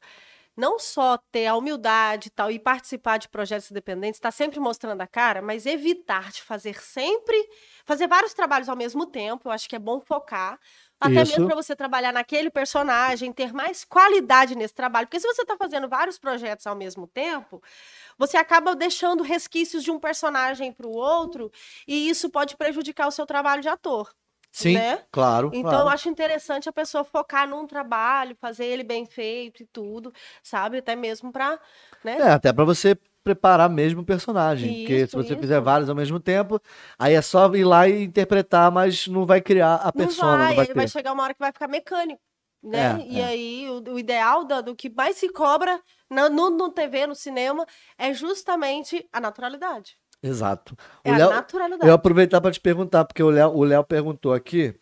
não 0.56 0.78
só 0.78 1.18
ter 1.30 1.46
a 1.46 1.54
humildade 1.54 2.28
e 2.28 2.30
tal 2.30 2.50
e 2.50 2.58
participar 2.58 3.18
de 3.18 3.28
projetos 3.28 3.70
independentes, 3.70 4.18
estar 4.18 4.28
tá 4.28 4.32
sempre 4.32 4.58
mostrando 4.58 5.00
a 5.00 5.06
cara, 5.06 5.42
mas 5.42 5.66
evitar 5.66 6.32
de 6.32 6.42
fazer 6.42 6.80
sempre, 6.80 7.36
fazer 7.86 8.06
vários 8.08 8.34
trabalhos 8.34 8.68
ao 8.68 8.76
mesmo 8.76 9.06
tempo. 9.06 9.48
Eu 9.48 9.52
acho 9.52 9.68
que 9.68 9.76
é 9.76 9.78
bom 9.78 10.00
focar. 10.00 10.58
Até 11.00 11.22
Isso. 11.22 11.32
mesmo 11.32 11.46
para 11.46 11.54
você 11.54 11.76
trabalhar 11.76 12.12
naquele 12.12 12.50
personagem, 12.50 13.32
ter 13.32 13.52
mais 13.52 13.84
qualidade 13.84 14.56
nesse 14.56 14.74
trabalho. 14.74 15.06
Porque 15.06 15.20
se 15.20 15.26
você 15.26 15.42
está 15.42 15.56
fazendo 15.56 15.88
vários 15.88 16.18
projetos 16.18 16.66
ao 16.66 16.74
mesmo 16.74 17.06
tempo, 17.06 17.62
você 18.18 18.36
acaba 18.36 18.74
deixando 18.74 19.22
resquícios 19.22 19.84
de 19.84 19.90
um 19.90 20.00
personagem 20.00 20.72
para 20.72 20.86
o 20.86 20.96
outro, 20.96 21.52
e 21.86 22.08
isso 22.08 22.30
pode 22.30 22.56
prejudicar 22.56 23.06
o 23.06 23.10
seu 23.10 23.26
trabalho 23.26 23.62
de 23.62 23.68
ator. 23.68 24.10
Sim, 24.50 24.72
né? 24.72 25.04
claro. 25.12 25.50
Então 25.52 25.70
claro. 25.70 25.86
eu 25.86 25.88
acho 25.90 26.08
interessante 26.08 26.66
a 26.66 26.72
pessoa 26.72 27.04
focar 27.04 27.46
num 27.46 27.66
trabalho, 27.66 28.34
fazer 28.40 28.64
ele 28.64 28.82
bem 28.82 29.04
feito 29.04 29.62
e 29.62 29.66
tudo, 29.66 30.10
sabe? 30.42 30.78
Até 30.78 30.96
mesmo 30.96 31.30
para, 31.30 31.60
né? 32.02 32.16
É, 32.18 32.30
até 32.30 32.54
para 32.54 32.64
você 32.64 32.96
preparar 33.26 33.68
mesmo 33.68 34.02
o 34.02 34.04
personagem, 34.04 34.70
isso, 34.70 34.78
porque 34.78 35.06
se 35.08 35.16
você 35.16 35.32
isso. 35.32 35.40
fizer 35.40 35.60
vários 35.60 35.90
ao 35.90 35.96
mesmo 35.96 36.20
tempo, 36.20 36.60
aí 36.96 37.12
é 37.12 37.20
só 37.20 37.52
ir 37.56 37.64
lá 37.64 37.88
e 37.88 38.04
interpretar, 38.04 38.70
mas 38.70 39.08
não 39.08 39.26
vai 39.26 39.40
criar 39.40 39.74
a 39.74 39.92
persona, 39.92 40.30
não 40.30 40.38
vai, 40.38 40.48
não 40.50 40.54
vai, 40.54 40.74
vai 40.74 40.88
chegar 40.88 41.12
uma 41.12 41.24
hora 41.24 41.34
que 41.34 41.40
vai 41.40 41.50
ficar 41.50 41.66
mecânico. 41.66 42.20
Né? 42.62 43.00
É, 43.00 43.06
e 43.08 43.20
é. 43.20 43.24
aí, 43.24 43.68
o, 43.68 43.94
o 43.94 43.98
ideal 43.98 44.44
do, 44.44 44.62
do, 44.62 44.76
que 44.76 44.88
mais 44.88 45.16
se 45.16 45.28
cobra 45.28 45.80
no, 46.08 46.28
no, 46.28 46.50
no 46.50 46.70
TV, 46.70 47.08
no 47.08 47.16
cinema, 47.16 47.66
é 47.98 48.14
justamente 48.14 49.04
a 49.12 49.20
naturalidade. 49.20 49.98
Exato. 50.22 50.76
É 51.02 51.10
o 51.10 51.16
Léo, 51.16 51.30
naturalidade. 51.30 51.88
Eu 51.88 51.94
aproveitar 51.94 52.40
para 52.40 52.52
te 52.52 52.60
perguntar, 52.60 53.04
porque 53.04 53.24
o 53.24 53.30
Léo, 53.30 53.50
o 53.50 53.64
Léo 53.64 53.82
perguntou 53.82 54.32
aqui 54.32 54.72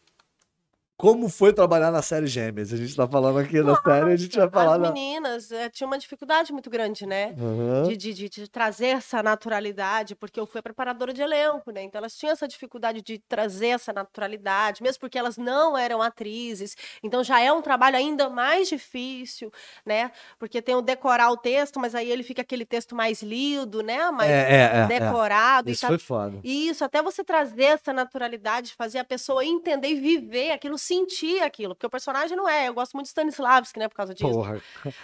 como 0.97 1.28
foi 1.28 1.53
trabalhar 1.53 1.90
na 1.90 2.03
série 2.03 2.28
Gêmeas? 2.28 2.72
A 2.72 2.76
gente 2.76 2.95
tá 2.95 3.07
falando 3.09 3.38
aqui 3.40 3.61
Nossa, 3.61 3.82
da 3.82 3.95
série, 3.95 4.12
a 4.12 4.16
gente 4.16 4.38
vai 4.38 4.49
falar. 4.49 4.74
As 4.76 4.92
meninas 4.92 5.51
é, 5.51 5.68
tinham 5.68 5.88
uma 5.88 5.99
dificuldade 5.99 6.53
muito 6.53 6.70
grande, 6.70 7.05
né? 7.05 7.34
Uhum. 7.36 7.88
De, 7.88 7.97
de, 7.97 8.14
de, 8.14 8.28
de, 8.28 8.49
trazer 8.49 8.86
essa 8.86 9.20
naturalidade, 9.20 10.14
porque 10.14 10.38
eu 10.38 10.47
fui 10.47 10.62
preparadora 10.62 11.12
de 11.12 11.20
elenco, 11.20 11.72
né? 11.72 11.82
Então 11.82 11.99
elas 11.99 12.16
tinham 12.16 12.32
essa 12.32 12.47
dificuldade 12.47 13.03
de 13.03 13.18
trazer 13.18 13.68
essa 13.68 13.92
naturalidade, 13.92 14.84
mesmo 14.84 15.01
porque 15.01 15.18
elas 15.18 15.36
não 15.36 15.76
eram 15.76 16.01
atrizes. 16.01 16.76
Então 17.03 17.24
já 17.24 17.40
é 17.40 17.53
um 17.53 17.61
trabalho 17.61 17.97
ainda 17.97 18.30
mais 18.30 18.68
difícil, 18.68 19.51
né? 19.84 20.12
Porque 20.38 20.62
tem 20.62 20.76
o 20.76 20.80
decorar 20.80 21.32
o 21.32 21.36
texto, 21.36 21.80
mas 21.80 21.97
aí 21.97 22.09
ele 22.09 22.22
fica 22.22 22.42
aquele 22.42 22.64
texto 22.64 22.95
mais 22.95 23.20
lido, 23.20 23.82
né? 23.82 24.12
Mais 24.12 24.30
é, 24.30 24.53
é, 24.53 24.76
é 24.76 24.86
decorado. 24.86 25.68
Isso 25.70 25.80
tá... 25.80 25.88
foi 25.88 25.99
foda. 25.99 26.38
Isso, 26.45 26.84
até 26.84 27.03
você 27.03 27.24
trazer 27.24 27.64
essa 27.64 27.92
naturalidade, 27.92 28.74
fazer 28.74 28.99
a 28.99 29.05
pessoa 29.05 29.45
entender 29.45 29.88
e 29.88 29.97
viver 29.97 30.53
aquilo 30.53 30.78
senti 30.85 31.41
aquilo, 31.41 31.74
porque 31.74 31.87
o 31.87 31.91
personagem 31.91 32.37
não 32.37 32.49
é. 32.49 32.68
Eu 32.68 32.74
gosto 32.74 32.93
muito 32.95 33.07
de 33.07 33.11
Stanislavski, 33.11 33.78
né, 33.78 33.89
por 33.89 33.95
causa 33.95 34.14
disso, 34.14 34.28
Porra. 34.30 34.61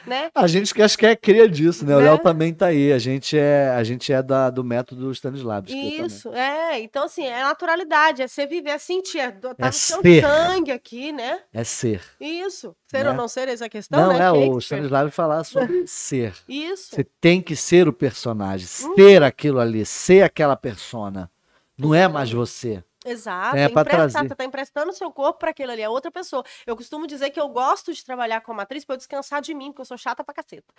né? 0.07 0.31
A 0.35 0.47
gente 0.47 0.73
que 0.75 0.83
acho 0.83 0.97
que 0.99 1.07
é 1.07 1.17
cria 1.17 1.49
disso, 1.49 1.85
né? 1.85 1.97
O 1.97 1.99
Né? 2.01 2.05
Léo 2.07 2.19
também 2.19 2.53
tá 2.55 2.67
aí. 2.67 2.93
A 2.93 2.99
gente 2.99 3.37
é, 3.39 3.71
a 3.71 3.83
gente 3.83 4.13
é 4.13 4.23
da, 4.23 4.51
do 4.51 4.63
método 4.63 5.11
Stanislavski. 5.13 5.75
Isso, 6.03 6.33
é. 6.35 6.79
Então, 6.81 7.05
assim, 7.05 7.25
é 7.27 7.43
naturalidade, 7.43 8.23
é 8.23 8.29
você 8.29 8.47
viver, 8.47 8.71
é 8.71 8.79
sentir, 8.79 9.19
é, 9.19 9.31
tá 9.31 9.55
É 9.59 9.67
no 9.67 9.73
seu 9.73 10.01
ser. 10.03 10.23
sangue 10.23 10.73
aqui, 10.73 11.13
né? 11.13 11.41
É 11.53 11.65
ser. 11.65 12.03
Isso. 12.21 12.75
Ser 12.87 13.05
Né? 13.05 13.11
ou 13.11 13.17
não 13.17 13.29
ser, 13.29 13.49
essa 13.49 13.65
é 13.65 13.67
a 13.67 13.71
questão, 13.71 14.01
Não, 14.01 14.13
né? 14.13 14.25
é 14.25 14.31
o. 14.31 14.59
Stanislavski 14.59 15.15
falar 15.15 15.45
sobre 15.45 15.85
ser. 15.89 16.35
Isso. 16.49 16.91
Você 16.95 17.05
tem 17.21 17.41
que 17.41 17.55
ser 17.57 17.89
o 17.89 17.93
personagem, 17.93 18.67
Uhum. 18.85 18.95
ser 18.95 19.23
aquilo 19.23 19.59
ali, 19.61 19.85
ser 19.87 20.23
aquela 20.23 20.57
persona. 20.57 21.31
Não 21.79 21.95
é 21.95 22.07
mais 22.07 22.31
você. 22.31 22.85
Exato. 23.05 23.57
É, 23.57 23.69
pra 23.69 23.83
emprestar, 23.83 24.11
trazer. 24.11 24.29
Você 24.29 24.35
tá 24.35 24.45
emprestando 24.45 24.91
o 24.91 24.95
seu 24.95 25.11
corpo 25.11 25.39
para 25.39 25.51
aquilo 25.51 25.73
ali, 25.73 25.81
é 25.83 25.89
outra 25.89 26.11
pessoa. 26.11 26.45
Eu 26.67 26.77
costumo 26.77 27.07
dizer 27.07 27.31
que 27.31 27.41
eu 27.41 27.49
gosto 27.49 27.93
de 27.93 28.05
trabalhar 28.05 28.41
como 28.43 28.61
atriz 28.61 28.85
para 28.85 28.95
eu 28.95 28.99
descansar 28.99 29.41
de 29.41 29.55
mim, 29.55 29.67
porque 29.67 29.81
eu 29.81 29.87
sou 29.87 29.97
chata 29.97 30.23
pra 30.23 30.35
caceta. 30.35 30.73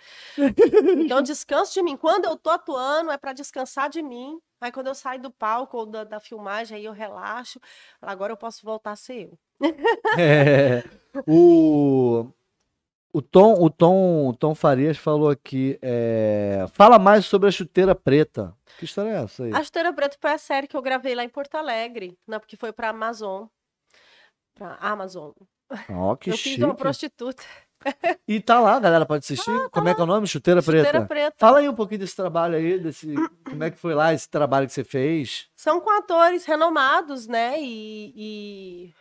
então, 0.98 1.20
descanso 1.22 1.74
de 1.74 1.82
mim. 1.82 1.96
Quando 1.96 2.26
eu 2.26 2.36
tô 2.36 2.50
atuando, 2.50 3.10
é 3.10 3.18
para 3.18 3.32
descansar 3.32 3.90
de 3.90 4.02
mim. 4.02 4.40
Aí, 4.60 4.70
quando 4.70 4.86
eu 4.86 4.94
saio 4.94 5.20
do 5.20 5.30
palco 5.30 5.76
ou 5.76 5.86
da, 5.86 6.04
da 6.04 6.20
filmagem, 6.20 6.76
aí 6.76 6.84
eu 6.84 6.92
relaxo. 6.92 7.60
Agora 8.00 8.32
eu 8.32 8.36
posso 8.36 8.64
voltar 8.64 8.92
a 8.92 8.96
ser 8.96 9.28
eu. 9.28 9.38
É, 10.18 10.84
o, 11.26 12.26
o, 13.12 13.20
Tom, 13.20 13.54
o, 13.62 13.68
Tom, 13.68 14.28
o 14.28 14.34
Tom 14.34 14.54
Farias 14.54 14.96
falou 14.96 15.28
aqui. 15.30 15.78
é, 15.82 16.66
fala 16.72 16.98
mais 16.98 17.26
sobre 17.26 17.48
a 17.48 17.52
chuteira 17.52 17.94
preta. 17.94 18.56
Que 18.78 18.84
história 18.84 19.10
é 19.10 19.22
essa 19.22 19.44
aí? 19.44 19.52
A 19.54 19.62
Chuteira 19.62 19.92
Preta 19.92 20.16
foi 20.20 20.32
a 20.32 20.38
série 20.38 20.66
que 20.66 20.76
eu 20.76 20.82
gravei 20.82 21.14
lá 21.14 21.22
em 21.22 21.28
Porto 21.28 21.54
Alegre, 21.54 22.18
né? 22.26 22.38
Porque 22.38 22.56
foi 22.56 22.72
pra 22.72 22.88
Amazon. 22.88 23.46
Pra 24.54 24.76
Amazon. 24.80 25.30
Ó, 25.90 26.16
que 26.16 26.30
eu 26.30 26.36
chique. 26.36 26.56
fiz 26.56 26.64
uma 26.64 26.74
prostituta. 26.74 27.42
E 28.28 28.40
tá 28.40 28.60
lá, 28.60 28.78
galera 28.78 29.04
pode 29.04 29.24
assistir. 29.24 29.68
Como 29.70 29.88
é 29.88 29.94
que 29.94 30.00
é 30.00 30.04
o 30.04 30.06
nome? 30.06 30.26
Chuteira 30.26 30.62
Preta. 30.62 30.86
Chuteira 30.86 31.06
Preta. 31.06 31.36
Fala 31.38 31.58
aí 31.58 31.68
um 31.68 31.74
pouquinho 31.74 32.00
desse 32.00 32.14
trabalho 32.14 32.56
aí, 32.56 32.78
desse, 32.78 33.12
como 33.44 33.64
é 33.64 33.70
que 33.70 33.78
foi 33.78 33.94
lá 33.94 34.12
esse 34.12 34.28
trabalho 34.28 34.66
que 34.66 34.72
você 34.72 34.84
fez. 34.84 35.48
São 35.56 35.80
com 35.80 35.90
atores 35.90 36.44
renomados, 36.44 37.26
né? 37.26 37.60
E, 37.60 38.12
e 38.16 38.94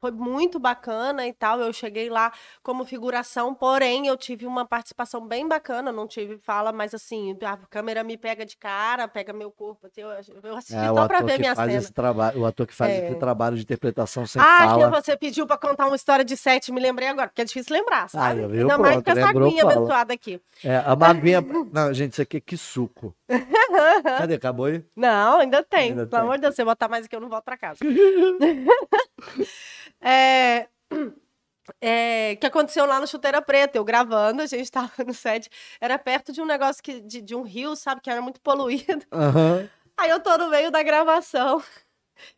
foi 0.00 0.10
muito 0.10 0.58
bacana 0.58 1.26
e 1.26 1.32
tal. 1.32 1.60
Eu 1.60 1.72
cheguei 1.72 2.08
lá 2.08 2.32
como 2.62 2.84
figuração, 2.84 3.54
porém 3.54 4.06
eu 4.06 4.16
tive 4.16 4.46
uma 4.46 4.64
participação 4.66 5.26
bem 5.26 5.46
bacana. 5.46 5.92
Não 5.92 6.06
tive 6.06 6.38
fala, 6.38 6.72
mas 6.72 6.94
assim, 6.94 7.36
a 7.42 7.56
câmera 7.68 8.02
me 8.02 8.16
pega 8.16 8.44
de 8.46 8.56
cara, 8.56 9.06
pega 9.06 9.32
meu 9.32 9.50
corpo. 9.50 9.86
assim, 9.86 10.00
Eu, 10.00 10.10
eu 10.42 10.56
assisti 10.56 10.74
É, 10.76 10.86
só 10.88 11.06
pra 11.06 11.18
ator 11.18 11.28
ver 11.28 11.38
minha 11.38 11.54
faz 11.54 11.70
cena. 11.70 11.82
esse 11.82 11.92
trabalho, 11.92 12.40
o 12.40 12.46
ator 12.46 12.66
que 12.66 12.74
faz 12.74 12.92
É. 12.92 13.06
esse 13.10 13.18
trabalho 13.18 13.56
de 13.56 13.62
interpretação 13.62 14.26
sem 14.26 14.40
Ah, 14.40 14.44
fala. 14.68 14.90
que 14.90 15.02
você 15.02 15.16
pediu 15.16 15.46
pra 15.46 15.58
contar 15.58 15.86
uma 15.86 15.96
história 15.96 16.24
de 16.24 16.36
sete, 16.36 16.72
me 16.72 16.80
lembrei 16.80 17.08
agora, 17.08 17.28
porque 17.28 17.42
é 17.42 17.44
difícil 17.44 17.74
lembrar, 17.76 18.08
sabe? 18.08 18.40
eu 18.40 18.48
vi, 18.48 18.60
Ainda 18.60 18.78
mais 18.78 18.94
pronto, 18.94 19.04
com 19.04 19.10
essa 19.18 19.28
aguinha 19.28 19.62
fala. 19.62 19.74
abençoada 19.76 20.14
aqui. 20.14 20.40
É, 20.64 20.76
a 20.78 20.96
maguinha. 20.96 21.40
Não, 21.72 21.92
gente, 21.92 22.12
isso 22.12 22.22
aqui 22.22 22.38
é 22.38 22.40
que 22.40 22.56
suco. 22.56 23.14
Cadê? 24.18 24.34
Acabou 24.34 24.66
aí? 24.66 24.84
Não, 24.96 25.38
ainda 25.40 25.62
tem. 25.62 25.90
Ainda 25.90 26.06
Pelo 26.06 26.10
tem. 26.10 26.20
amor 26.20 26.34
de 26.36 26.42
Deus, 26.42 26.54
se 26.54 26.62
eu 26.62 26.66
botar 26.66 26.88
mais 26.88 27.04
aqui, 27.06 27.14
eu 27.16 27.20
não 27.20 27.28
volto 27.28 27.44
pra 27.44 27.56
casa. 27.56 27.78
é, 30.00 30.66
é, 31.80 32.36
que 32.36 32.46
aconteceu 32.46 32.86
lá 32.86 33.00
no 33.00 33.06
Chuteira 33.06 33.40
Preta, 33.42 33.78
eu 33.78 33.84
gravando, 33.84 34.42
a 34.42 34.46
gente 34.46 34.70
tava 34.72 34.90
no 35.06 35.14
set, 35.14 35.48
era 35.80 35.98
perto 35.98 36.32
de 36.32 36.40
um 36.40 36.46
negócio 36.46 36.82
que, 36.82 37.00
de, 37.00 37.20
de 37.20 37.34
um 37.34 37.42
rio, 37.42 37.76
sabe, 37.76 38.00
que 38.00 38.10
era 38.10 38.22
muito 38.22 38.40
poluído. 38.40 39.04
Aham. 39.12 39.68
Aí 39.96 40.08
eu 40.10 40.20
tô 40.20 40.36
no 40.38 40.48
meio 40.48 40.70
da 40.70 40.82
gravação. 40.82 41.62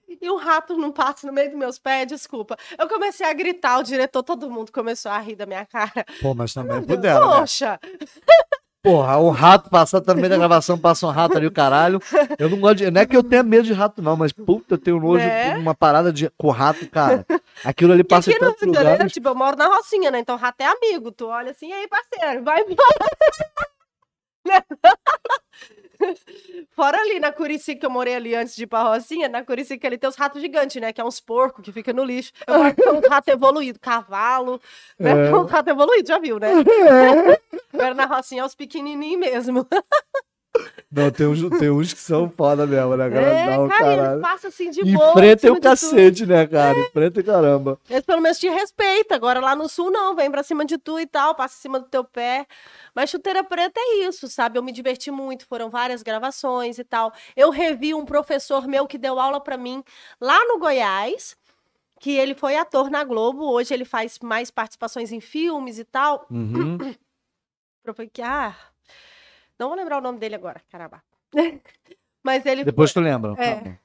E 0.08 0.30
um 0.30 0.36
rato 0.36 0.76
não 0.76 0.92
passa 0.92 1.26
no 1.26 1.32
meio 1.32 1.50
dos 1.50 1.58
meus 1.58 1.76
pés, 1.76 2.06
desculpa. 2.06 2.56
Eu 2.78 2.88
comecei 2.88 3.26
a 3.26 3.32
gritar, 3.32 3.78
o 3.80 3.82
diretor, 3.82 4.22
todo 4.22 4.48
mundo 4.48 4.70
começou 4.70 5.10
a 5.10 5.18
rir 5.18 5.34
da 5.34 5.44
minha 5.44 5.66
cara. 5.66 6.06
Pô, 6.20 6.32
mas 6.34 6.54
também 6.54 6.80
puderam, 6.82 7.28
né? 7.28 7.40
Poxa! 7.40 7.80
Porra, 8.82 9.16
um 9.18 9.30
rato 9.30 9.70
passando 9.70 10.04
também 10.04 10.28
da 10.28 10.36
gravação, 10.36 10.76
passa 10.76 11.06
um 11.06 11.10
rato 11.10 11.36
ali, 11.36 11.46
o 11.46 11.52
caralho. 11.52 12.00
Eu 12.36 12.50
não 12.50 12.58
gosto 12.58 12.78
de. 12.78 12.90
Não 12.90 13.00
é 13.00 13.06
que 13.06 13.16
eu 13.16 13.22
tenha 13.22 13.42
medo 13.42 13.62
de 13.62 13.72
rato, 13.72 14.02
não, 14.02 14.16
mas 14.16 14.32
puta, 14.32 14.74
eu 14.74 14.78
tenho 14.78 14.98
nojo 14.98 15.24
Né? 15.24 15.54
de 15.54 15.60
uma 15.60 15.72
parada 15.72 16.12
de, 16.12 16.28
com 16.30 16.50
rato, 16.50 16.88
cara. 16.90 17.24
Aquilo 17.64 17.92
ali 17.92 18.05
passa 18.05 18.30
em 18.30 18.38
tantos 18.38 18.61
Janeiro, 18.61 18.90
lugares. 18.92 19.12
tipo, 19.12 19.28
eu 19.28 19.34
moro 19.34 19.57
na 19.57 19.66
Rocinha, 19.66 20.11
né? 20.11 20.18
Então 20.18 20.36
rato 20.36 20.61
é 20.61 20.66
amigo. 20.66 21.12
Tu 21.12 21.26
olha 21.26 21.50
assim, 21.53 21.68
e 21.68 21.72
aí, 21.72 21.88
parceiro, 21.88 22.42
vai 22.42 22.61
embora. 22.61 23.07
Né? 24.44 24.62
Fora 26.74 26.98
ali 26.98 27.20
na 27.20 27.30
Curicica, 27.30 27.78
que 27.80 27.86
eu 27.86 27.90
morei 27.90 28.14
ali 28.16 28.34
antes 28.34 28.57
de 28.57 28.64
ir 28.64 28.66
pra 28.66 28.82
Rocinha, 28.82 29.28
na 29.28 29.44
Curicica 29.44 29.86
ali 29.86 29.96
tem 29.96 30.09
os 30.11 30.16
ratos 30.16 30.40
gigantes, 30.40 30.80
né? 30.80 30.92
Que 30.92 31.00
é 31.00 31.05
uns 31.05 31.20
porcos 31.20 31.64
que 31.64 31.70
fica 31.72 31.92
no 31.92 32.05
lixo. 32.05 32.32
Eu 32.46 32.55
gosto 32.59 32.76
de 32.76 32.82
ter 32.82 32.90
uns 32.90 33.07
ratos 33.09 33.32
evoluídos, 33.32 33.80
cavalo, 33.80 34.61
né? 34.98 35.28
É. 35.28 35.34
Uns 35.34 35.50
ratos 35.50 35.70
evoluídos, 35.70 36.09
já 36.09 36.18
viu, 36.18 36.38
né? 36.40 36.48
Agora 37.72 37.94
na 37.94 38.07
Rocinha 38.07 38.42
é 38.42 38.44
os 38.44 38.55
pequenininhos 38.55 39.20
mesmo. 39.20 39.66
Não, 40.90 41.11
tem 41.11 41.26
uns, 41.26 41.40
tem 41.59 41.70
uns 41.70 41.94
que 41.94 42.00
são 42.00 42.28
foda 42.28 42.66
mesmo, 42.66 42.94
né, 42.94 43.09
cara? 43.09 43.26
É, 43.26 43.57
Não, 43.57 43.66
cara, 43.68 43.86
ele 43.86 43.96
caralho. 43.96 44.20
passa 44.20 44.48
assim 44.48 44.70
de 44.70 44.80
E 44.82 44.92
boa. 44.92 45.12
frente 45.14 45.46
é 45.46 45.50
o 45.50 45.59
cacete, 45.59 46.26
né, 46.26 46.46
cara? 46.46 46.78
E 46.78 46.90
frente 46.90 47.20
é 47.20 47.22
caramba. 47.22 47.80
Eles 47.88 48.05
pelo 48.05 48.20
menos 48.20 48.38
te 48.38 48.46
respeitam. 48.50 49.16
Agora 49.16 49.40
lá 49.40 49.57
no 49.57 49.66
sul, 49.70 49.90
não. 49.90 50.14
Vem 50.14 50.30
pra 50.30 50.42
cima 50.42 50.66
de 50.66 50.76
tu 50.76 51.00
e 51.00 51.07
tal, 51.07 51.34
passa 51.34 51.57
em 51.57 51.62
cima 51.62 51.80
do 51.80 51.86
teu 51.86 52.05
pé. 52.05 52.46
Mas 52.94 53.09
chuteira 53.09 53.42
preta 53.42 53.80
é 53.80 54.07
isso, 54.07 54.28
sabe? 54.28 54.59
Eu 54.59 54.62
me 54.62 54.70
diverti 54.72 55.11
muito. 55.11 55.46
Foram 55.46 55.70
várias 55.70 56.03
gravações 56.03 56.78
e 56.78 56.84
tal. 56.84 57.11
Eu 57.34 57.48
revi 57.48 57.94
um 57.94 58.05
professor 58.05 58.68
meu 58.68 58.86
que 58.86 58.98
deu 58.98 59.18
aula 59.18 59.40
pra 59.40 59.57
mim 59.57 59.82
lá 60.20 60.44
no 60.44 60.59
Goiás. 60.59 61.34
Que 61.98 62.11
ele 62.18 62.34
foi 62.34 62.57
ator 62.57 62.90
na 62.90 63.03
Globo. 63.05 63.44
Hoje 63.50 63.72
ele 63.72 63.86
faz 63.86 64.18
mais 64.22 64.50
participações 64.50 65.11
em 65.11 65.20
filmes 65.20 65.78
e 65.78 65.84
tal. 65.84 66.26
Uhum. 66.30 66.76
Falei 67.94 68.11
que, 68.12 68.20
ah, 68.20 68.55
não 69.62 69.68
vou 69.68 69.78
lembrar 69.78 69.98
o 69.98 70.02
nome 70.02 70.18
dele 70.18 70.34
agora, 70.34 70.60
caramba. 70.70 71.02
Mas 72.22 72.44
ele 72.46 72.64
Depois 72.64 72.92
tu 72.92 73.00
lembra. 73.00 73.34
É. 73.38 73.60
Tá. 73.60 73.78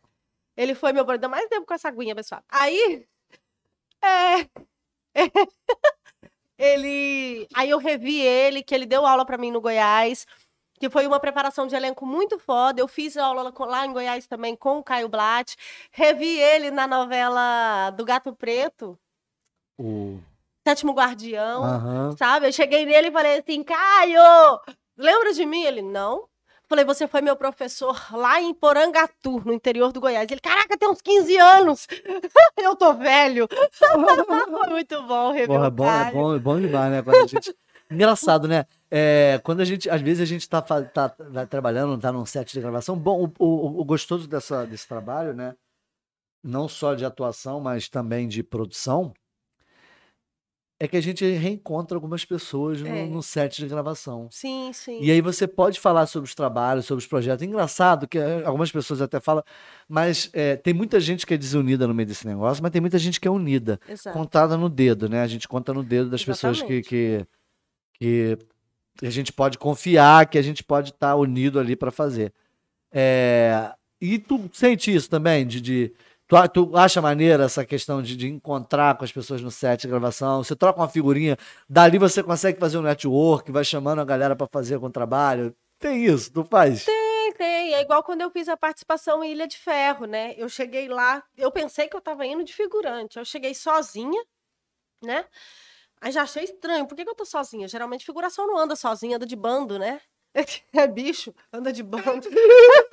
Ele 0.55 0.73
foi 0.73 0.91
meu 0.91 1.09
ainda 1.09 1.27
mais 1.27 1.47
tempo 1.47 1.65
com 1.67 1.73
essa 1.73 1.87
aguinha, 1.87 2.15
pessoal. 2.15 2.41
Aí, 2.49 3.05
é, 4.03 4.47
ele, 6.57 7.47
aí 7.53 7.69
eu 7.69 7.77
revi 7.77 8.19
ele, 8.19 8.63
que 8.63 8.73
ele 8.73 8.85
deu 8.85 9.05
aula 9.05 9.25
pra 9.25 9.37
mim 9.37 9.51
no 9.51 9.61
Goiás, 9.61 10.25
que 10.79 10.89
foi 10.89 11.05
uma 11.05 11.19
preparação 11.19 11.67
de 11.67 11.75
elenco 11.75 12.05
muito 12.05 12.39
foda. 12.39 12.81
Eu 12.81 12.87
fiz 12.87 13.15
aula 13.17 13.53
lá- 13.59 13.85
em 13.85 13.93
Goiás 13.93 14.25
também 14.27 14.55
com 14.55 14.79
o 14.79 14.83
Caio 14.83 15.09
Blatt. 15.09 15.55
Revi 15.91 16.39
ele 16.39 16.71
na 16.71 16.87
novela 16.87 17.91
do 17.91 18.03
Gato 18.05 18.35
Preto, 18.35 18.97
O... 19.79 20.19
Sétimo 20.67 20.91
Guardião, 20.91 21.63
Aham. 21.63 22.17
sabe? 22.17 22.47
Eu 22.47 22.51
cheguei 22.51 22.85
nele 22.85 23.07
e 23.07 23.11
falei 23.11 23.37
assim, 23.39 23.63
Caio, 23.63 24.19
lembra 24.97 25.33
de 25.33 25.45
mim? 25.45 25.63
Ele, 25.63 25.81
não. 25.81 26.27
Falei, 26.69 26.83
você 26.83 27.07
foi 27.07 27.21
meu 27.21 27.35
professor 27.37 27.97
lá 28.11 28.41
em 28.41 28.53
Porangatu, 28.53 29.41
no 29.45 29.53
interior 29.53 29.93
do 29.93 30.01
Goiás. 30.01 30.29
Ele, 30.29 30.41
caraca, 30.41 30.77
tem 30.77 30.89
uns 30.89 31.01
15 31.01 31.37
anos. 31.37 31.87
Eu 32.57 32.75
tô 32.75 32.93
velho. 32.93 33.47
Muito 34.69 35.01
bom, 35.03 35.31
rever 35.31 35.47
Porra, 35.47 35.67
é 35.67 35.69
bom, 35.69 35.85
é 35.89 36.11
bom, 36.11 36.35
é 36.35 36.39
bom 36.39 36.59
demais, 36.59 36.91
né? 36.91 37.01
Quando 37.01 37.23
a 37.23 37.27
gente... 37.27 37.55
Engraçado, 37.89 38.49
né? 38.49 38.65
É, 38.91 39.39
quando 39.45 39.61
a 39.61 39.65
gente, 39.65 39.89
às 39.89 40.01
vezes 40.01 40.21
a 40.21 40.25
gente 40.25 40.47
tá, 40.49 40.61
tá, 40.61 40.81
tá 40.83 41.45
trabalhando, 41.45 41.97
tá 41.97 42.11
num 42.11 42.25
set 42.25 42.51
de 42.51 42.59
gravação. 42.59 42.97
Bom, 42.97 43.31
o, 43.39 43.45
o- 43.45 43.79
o 43.79 43.85
gostoso 43.85 44.27
dessa, 44.27 44.65
desse 44.65 44.85
trabalho, 44.85 45.33
né? 45.33 45.55
Não 46.43 46.67
só 46.67 46.93
de 46.95 47.05
atuação, 47.05 47.61
mas 47.61 47.87
também 47.87 48.27
de 48.27 48.43
produção, 48.43 49.13
é 50.79 50.87
que 50.87 50.95
a 50.95 51.01
gente 51.01 51.25
reencontra 51.25 51.97
algumas 51.97 52.23
pessoas 52.23 52.79
no, 52.81 52.87
É. 52.87 53.05
no 53.07 53.23
set 53.23 53.57
de 53.61 53.67
gravação. 53.67 54.27
Sim, 54.29 54.71
sim. 54.73 54.99
E 55.01 55.09
aí 55.09 55.21
você 55.21 55.47
pode 55.47 55.79
falar 55.79 56.05
sobre 56.05 56.27
os 56.27 56.35
trabalhos, 56.35 56.85
sobre 56.85 57.01
os 57.03 57.07
projetos. 57.07 57.41
Engraçado 57.43 58.07
que 58.07 58.17
eh, 58.17 58.43
algumas 58.45 58.71
pessoas 58.71 59.01
até 59.01 59.19
falam, 59.19 59.43
mas 59.89 60.29
eh, 60.33 60.55
tem 60.55 60.73
muita 60.75 60.99
gente 60.99 61.25
que 61.25 61.33
é 61.33 61.37
desunida 61.37 61.87
no 61.87 61.93
meio 61.95 62.07
desse 62.07 62.27
negócio, 62.27 62.61
mas 62.61 62.71
tem 62.71 62.79
muita 62.81 62.99
gente 62.99 63.19
que 63.19 63.27
é 63.27 63.31
unida 63.31 63.79
Exato. 63.89 64.15
contada 64.15 64.55
no 64.55 64.69
dedo, 64.69 65.09
né? 65.09 65.21
A 65.21 65.27
gente 65.27 65.47
conta 65.47 65.73
no 65.73 65.83
dedo 65.83 66.09
das 66.11 66.23
pessoas 66.23 66.61
que, 66.61 66.73
Exatamente. 66.73 67.27
que, 67.99 68.37
que 68.99 69.05
a 69.07 69.09
gente 69.09 69.33
pode 69.33 69.57
confiar, 69.57 70.27
que 70.29 70.37
a 70.37 70.41
gente 70.43 70.63
pode 70.63 70.89
estar 70.91 71.15
unido 71.15 71.59
ali 71.59 71.75
para 71.75 71.89
fazer. 71.91 72.31
É, 72.91 73.71
e 73.99 74.19
tu 74.19 74.49
sente 74.53 74.93
isso 74.93 75.09
também? 75.09 75.45
De, 75.45 75.59
de- 75.59 75.91
tu, 76.27 76.35
tu 76.49 76.77
acha 76.77 77.01
maneira 77.01 77.45
essa 77.45 77.65
questão 77.65 78.01
de, 78.01 78.15
de 78.15 78.27
encontrar 78.27 78.97
com 78.97 79.03
as 79.03 79.11
pessoas 79.11 79.41
no 79.41 79.49
set 79.51 79.81
de 79.81 79.87
gravação? 79.87 80.43
Você 80.43 80.55
troca 80.55 80.79
uma 80.79 80.89
figurinha, 80.89 81.37
dali 81.69 81.97
você 81.97 82.21
consegue 82.21 82.59
fazer 82.59 82.77
um 82.77 82.81
network, 82.81 83.51
vai 83.51 83.63
chamando 83.63 83.99
a 83.99 84.05
galera 84.05 84.35
para 84.35 84.47
fazer 84.51 84.75
algum 84.75 84.89
trabalho? 84.89 85.55
Tem 85.79 86.05
isso, 86.05 86.31
tu 86.31 86.43
faz? 86.43 86.85
Tem, 86.85 87.33
tem. 87.33 87.73
É 87.73 87.81
igual 87.81 88.03
quando 88.03 88.21
eu 88.21 88.31
fiz 88.31 88.49
a 88.49 88.57
participação 88.57 89.23
em 89.23 89.31
Ilha 89.31 89.47
de 89.47 89.57
Ferro, 89.57 90.05
né? 90.05 90.33
Eu 90.37 90.49
cheguei 90.49 90.87
lá, 90.87 91.23
eu 91.37 91.51
pensei 91.51 91.87
que 91.87 91.95
eu 91.95 92.01
tava 92.01 92.25
indo 92.25 92.43
de 92.43 92.53
figurante. 92.53 93.17
Eu 93.17 93.25
cheguei 93.25 93.53
sozinha, 93.53 94.21
né? 95.03 95.25
Aí 96.01 96.11
já 96.11 96.23
achei 96.23 96.43
estranho. 96.43 96.87
Por 96.87 96.95
que, 96.95 97.03
que 97.03 97.09
eu 97.09 97.15
tô 97.15 97.25
sozinha? 97.25 97.67
Geralmente 97.67 98.05
figuração 98.05 98.47
não 98.47 98.57
anda 98.57 98.75
sozinha, 98.75 99.17
anda 99.17 99.25
de 99.25 99.35
bando, 99.35 99.77
né? 99.79 100.01
É 100.73 100.87
bicho, 100.87 101.33
anda 101.51 101.73
de 101.73 101.81
bando. 101.81 102.27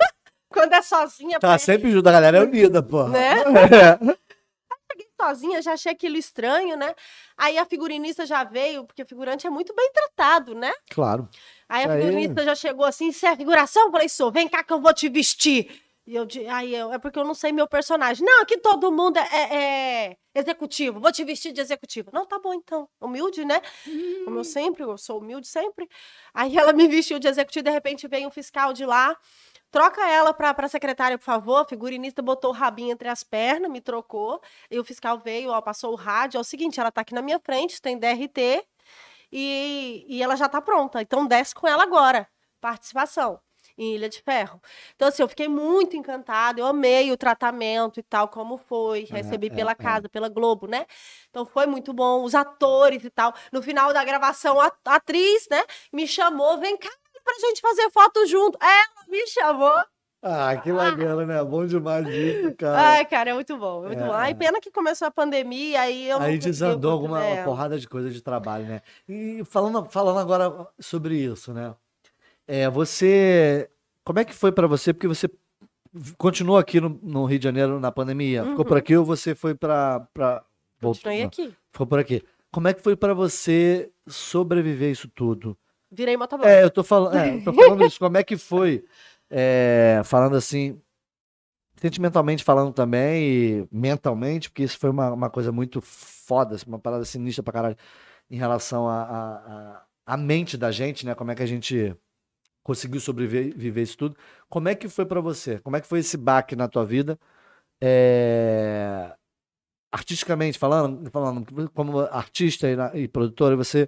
quando 0.55 0.73
é 0.73 0.81
sozinha, 0.81 1.39
Tá 1.39 1.47
parece 1.49 1.65
sempre 1.65 1.91
junto, 1.91 2.07
a 2.07 2.11
galera 2.11 2.37
é 2.37 2.41
unida, 2.41 2.81
pô. 2.81 3.03
Né? 3.07 3.35
É. 4.17 4.25
sozinha, 5.21 5.61
já 5.61 5.73
achei 5.73 5.91
aquilo 5.91 6.17
estranho, 6.17 6.75
né? 6.77 6.93
Aí 7.37 7.57
a 7.57 7.65
figurinista 7.65 8.25
já 8.25 8.43
veio, 8.43 8.85
porque 8.85 9.01
o 9.01 9.05
figurante 9.05 9.47
é 9.47 9.49
muito 9.49 9.73
bem 9.73 9.89
tratado, 9.91 10.53
né? 10.53 10.71
Claro. 10.89 11.27
Aí 11.67 11.81
a 11.81 11.83
Isso 11.83 11.91
aí- 11.91 12.01
figurinista 12.01 12.43
já 12.43 12.55
chegou 12.55 12.85
assim, 12.85 13.11
você 13.11 13.27
é 13.27 13.35
figuração? 13.35 13.85
Eu 13.85 13.91
falei, 13.91 14.09
sou, 14.09 14.31
vem 14.31 14.47
cá 14.47 14.63
que 14.63 14.71
eu 14.73 14.79
vou 14.81 14.93
te 14.93 15.07
vestir. 15.09 15.81
E 16.07 16.15
eu, 16.15 16.27
aí 16.51 16.75
eu, 16.75 16.93
é 16.93 16.99
porque 16.99 17.17
eu 17.17 17.23
não 17.25 17.33
sei 17.33 17.51
meu 17.51 17.67
personagem. 17.67 18.23
Não, 18.25 18.41
aqui 18.41 18.57
todo 18.59 18.91
mundo 18.91 19.17
é, 19.17 19.27
é- 19.33 19.55
é 20.11 20.17
executivo, 20.39 20.99
vou 20.99 21.11
te 21.11 21.23
vestir 21.23 21.51
de 21.51 21.59
executivo. 21.61 22.11
Não, 22.13 22.25
tá 22.27 22.37
bom 22.37 22.53
então. 22.53 22.87
Humilde, 23.01 23.43
né? 23.43 23.59
Como 24.25 24.37
eu 24.39 24.43
sempre, 24.43 24.83
eu 24.83 24.97
sou 24.97 25.19
humilde 25.19 25.47
sempre. 25.47 25.89
Aí 26.33 26.55
ela 26.57 26.73
me 26.73 26.87
vestiu 26.87 27.17
de 27.19 27.27
executivo, 27.27 27.63
de 27.63 27.71
repente 27.71 28.07
vem 28.07 28.27
um 28.27 28.31
fiscal 28.31 28.71
de 28.71 28.85
lá, 28.85 29.17
troca 29.75 30.07
ela 30.07 30.33
pra, 30.33 30.53
pra 30.53 30.69
secretária, 30.69 31.17
por 31.17 31.25
favor. 31.25 31.57
A 31.57 31.65
figurinista 31.65 32.21
botou 32.21 32.51
o 32.51 32.53
rabinho 32.53 32.93
entre 32.93 33.09
as 33.09 33.23
pernas, 33.23 33.69
me 33.69 33.81
trocou. 33.81 34.41
E 34.71 34.79
o 34.79 34.85
fiscal 34.85 35.19
veio, 35.19 35.49
ó, 35.49 35.59
passou 35.61 35.91
o 35.91 35.95
rádio. 35.95 36.37
É 36.37 36.41
o 36.41 36.45
seguinte, 36.45 36.79
ela 36.79 36.89
tá 36.89 37.01
aqui 37.01 37.13
na 37.13 37.21
minha 37.21 37.39
frente, 37.41 37.81
tem 37.81 37.97
DRT 37.97 38.65
e, 39.29 40.05
e 40.07 40.23
ela 40.23 40.37
já 40.37 40.47
tá 40.47 40.61
pronta. 40.61 41.01
Então 41.01 41.27
desce 41.27 41.53
com 41.53 41.67
ela 41.67 41.83
agora. 41.83 42.25
Participação 42.61 43.37
em 43.77 43.95
Ilha 43.95 44.07
de 44.07 44.21
Ferro. 44.21 44.61
Então, 44.95 45.09
assim, 45.09 45.21
eu 45.21 45.27
fiquei 45.27 45.49
muito 45.49 45.97
encantada, 45.97 46.61
eu 46.61 46.65
amei 46.65 47.11
o 47.11 47.17
tratamento 47.17 47.99
e 47.99 48.03
tal, 48.03 48.29
como 48.29 48.57
foi. 48.57 49.03
Recebi 49.03 49.47
é, 49.47 49.49
pela 49.49 49.71
é. 49.71 49.75
casa, 49.75 50.07
pela 50.07 50.29
Globo, 50.29 50.67
né? 50.67 50.85
Então 51.29 51.45
foi 51.45 51.65
muito 51.65 51.91
bom, 51.91 52.23
os 52.23 52.33
atores 52.33 53.03
e 53.03 53.09
tal. 53.09 53.33
No 53.51 53.61
final 53.61 53.91
da 53.91 54.05
gravação, 54.05 54.57
a 54.61 54.71
atriz, 54.85 55.49
né, 55.51 55.61
me 55.91 56.07
chamou, 56.07 56.57
vem 56.59 56.77
cá 56.77 56.89
pra 57.25 57.33
gente 57.39 57.59
fazer 57.59 57.89
foto 57.89 58.25
junto. 58.27 58.57
Ela 58.61 59.07
me 59.09 59.27
chamou. 59.27 59.83
Ah, 60.27 60.57
que 60.57 60.71
bacana, 60.71 61.25
né? 61.25 61.43
Bom 61.43 61.65
demais 61.67 62.07
isso, 62.07 62.55
cara. 62.55 62.93
Ai, 62.93 63.05
cara, 63.05 63.29
é 63.29 63.33
muito 63.33 63.55
bom, 63.57 63.83
é 63.83 63.87
muito 63.89 64.01
É, 64.01 64.07
bom. 64.07 64.13
Ai, 64.13 64.31
é. 64.31 64.33
pena 64.33 64.59
que 64.59 64.71
começou 64.71 65.07
a 65.07 65.11
pandemia, 65.11 65.81
aí 65.81 66.09
eu 66.09 66.17
Aí 66.19 66.39
desandou 66.39 66.91
alguma 66.91 67.23
é. 67.23 67.43
porrada 67.43 67.77
de 67.77 67.87
coisa 67.87 68.09
de 68.09 68.21
trabalho, 68.21 68.65
né? 68.65 68.81
E 69.07 69.43
falando, 69.45 69.85
falando 69.91 70.17
agora 70.17 70.67
sobre 70.79 71.15
isso, 71.17 71.53
né? 71.53 71.75
É, 72.47 72.67
você. 72.69 73.69
Como 74.03 74.19
é 74.19 74.25
que 74.25 74.33
foi 74.33 74.51
pra 74.51 74.65
você? 74.65 74.93
Porque 74.93 75.07
você 75.07 75.29
continuou 76.17 76.57
aqui 76.57 76.81
no, 76.81 76.99
no 77.03 77.25
Rio 77.25 77.37
de 77.37 77.43
Janeiro 77.43 77.79
na 77.79 77.91
pandemia. 77.91 78.43
Ficou 78.45 78.65
por 78.65 78.77
aqui 78.77 78.95
ou 78.97 79.05
você 79.05 79.35
foi 79.35 79.53
pra. 79.53 79.99
pra... 80.11 80.43
Uhum. 80.81 80.89
Continuei 80.89 81.19
não, 81.19 81.27
aqui. 81.27 81.53
Ficou 81.71 81.85
por 81.85 81.99
aqui. 81.99 82.23
Como 82.51 82.67
é 82.67 82.73
que 82.73 82.81
foi 82.81 82.95
pra 82.95 83.13
você 83.13 83.91
sobreviver 84.07 84.89
isso 84.89 85.07
tudo? 85.07 85.55
Virei 85.95 86.17
motoboy. 86.17 86.47
É, 86.47 86.63
eu 86.63 86.69
tô 86.69 86.83
falando, 86.83 87.15
é, 87.17 87.35
eu 87.35 87.43
tô 87.43 87.53
falando 87.53 87.85
isso. 87.85 87.99
Como 87.99 88.17
é 88.17 88.23
que 88.23 88.37
foi? 88.37 88.83
É, 89.29 90.01
falando 90.05 90.35
assim, 90.35 90.79
sentimentalmente 91.77 92.43
falando 92.43 92.73
também 92.73 93.23
e 93.61 93.67
mentalmente, 93.71 94.49
porque 94.49 94.63
isso 94.63 94.77
foi 94.77 94.89
uma, 94.89 95.11
uma 95.11 95.29
coisa 95.29 95.51
muito 95.51 95.81
foda, 95.81 96.55
assim, 96.55 96.65
uma 96.67 96.79
parada 96.79 97.05
sinistra 97.05 97.43
pra 97.43 97.53
caralho 97.53 97.77
em 98.29 98.37
relação 98.37 98.87
à 98.87 99.03
a, 99.03 99.35
a, 100.07 100.13
a 100.13 100.17
mente 100.17 100.57
da 100.57 100.71
gente, 100.71 101.05
né? 101.05 101.15
Como 101.15 101.31
é 101.31 101.35
que 101.35 101.43
a 101.43 101.47
gente 101.47 101.95
conseguiu 102.63 102.99
sobreviver 102.99 103.55
viver 103.57 103.81
isso 103.83 103.97
tudo. 103.97 104.17
Como 104.49 104.67
é 104.67 104.75
que 104.75 104.89
foi 104.89 105.05
pra 105.05 105.21
você? 105.21 105.59
Como 105.59 105.75
é 105.77 105.81
que 105.81 105.87
foi 105.87 105.99
esse 105.99 106.17
baque 106.17 106.55
na 106.55 106.67
tua 106.67 106.83
vida? 106.85 107.19
É, 107.81 109.13
Artisticamente 109.91 110.59
falando, 110.59 111.09
falando 111.09 111.69
como 111.71 111.99
artista 111.99 112.67
e, 112.69 112.75
na- 112.75 112.91
e 112.95 113.07
produtora, 113.07 113.55
você 113.55 113.87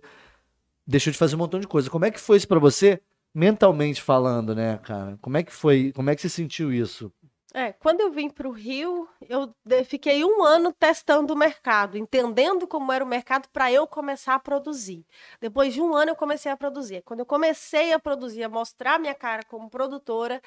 deixou 0.88 1.12
de 1.12 1.20
fazer 1.20 1.36
um 1.36 1.40
montão 1.40 1.60
de 1.60 1.68
coisa. 1.68 1.90
Como 1.90 2.06
é 2.06 2.12
que 2.12 2.20
foi 2.20 2.38
isso 2.38 2.48
pra 2.48 2.60
você, 2.60 3.02
mentalmente 3.36 4.02
falando, 4.02 4.56
né, 4.56 4.78
cara? 4.78 5.18
Como 5.22 5.38
é 5.38 5.44
que 5.44 5.52
foi? 5.52 5.92
Como 5.94 6.10
é 6.10 6.16
que 6.16 6.22
você 6.22 6.30
sentiu 6.30 6.72
isso? 6.72 7.12
É, 7.54 7.72
quando 7.74 8.02
eu 8.02 8.12
vim 8.12 8.30
para 8.30 8.48
o 8.48 8.52
Rio, 8.52 9.08
eu 9.28 9.54
fiquei 9.86 10.24
um 10.24 10.44
ano 10.44 10.72
testando 10.72 11.34
o 11.34 11.38
mercado, 11.38 11.98
entendendo 11.98 12.68
como 12.68 12.92
era 12.92 13.04
o 13.04 13.08
mercado 13.08 13.48
para 13.50 13.72
eu 13.72 13.88
começar 13.88 14.36
a 14.36 14.40
produzir. 14.40 15.06
Depois 15.42 15.74
de 15.74 15.82
um 15.82 15.96
ano, 15.96 16.12
eu 16.12 16.16
comecei 16.16 16.52
a 16.52 16.58
produzir. 16.58 17.02
Quando 17.04 17.22
eu 17.22 17.26
comecei 17.26 17.94
a 17.94 18.00
produzir, 18.00 18.44
a 18.44 18.50
mostrar 18.50 19.00
minha 19.00 19.16
cara 19.16 19.44
como 19.48 19.70
produtora, 19.70 20.42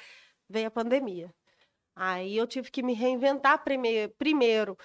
veio 0.47 0.67
a 0.67 0.71
pandemia. 0.71 1.33
Aí 1.95 2.37
eu 2.37 2.47
tive 2.47 2.71
que 2.71 2.81
me 2.83 2.93
reinventar 2.93 3.63
prime- 3.63 4.07
primeiro. 4.17 4.77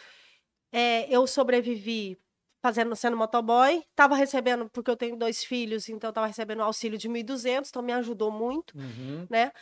É, 0.73 1.09
eu 1.15 1.27
sobrevivi 1.27 2.19
fazendo 2.67 2.97
sendo 2.97 3.17
motoboy, 3.17 3.81
estava 3.91 4.17
recebendo 4.17 4.69
porque 4.71 4.91
eu 4.91 4.97
tenho 4.97 5.17
dois 5.17 5.45
filhos, 5.45 5.89
então 5.89 6.11
estava 6.11 6.27
recebendo 6.27 6.63
auxílio 6.63 6.99
de 6.99 7.09
1.200, 7.09 7.69
então 7.69 7.81
me 7.81 7.93
ajudou 7.93 8.31
muito 8.33 8.77
né? 9.31 9.53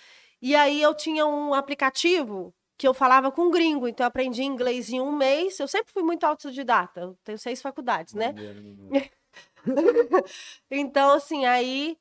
E 0.41 0.55
aí 0.57 0.81
eu 0.81 0.95
tinha 0.95 1.27
um 1.27 1.53
aplicativo 1.53 2.55
que 2.79 2.89
eu 2.89 2.95
falava 2.95 3.31
com 3.31 3.51
gringo, 3.51 3.87
então 3.87 4.05
eu 4.05 4.09
aprendi 4.09 4.43
inglês 4.43 4.89
em 4.89 5.01
um 5.01 5.13
mês. 5.13 5.61
Eu 5.61 5.69
sempre 5.69 5.93
fui 5.93 6.03
muito 6.03 6.25
autodidata, 6.25 7.01
eu 7.01 7.19
tenho 7.23 7.39
seis 7.39 7.61
faculdades, 7.61 8.15
né? 8.15 8.35
Então, 10.71 11.11
assim, 11.13 11.45
aí 11.45 11.97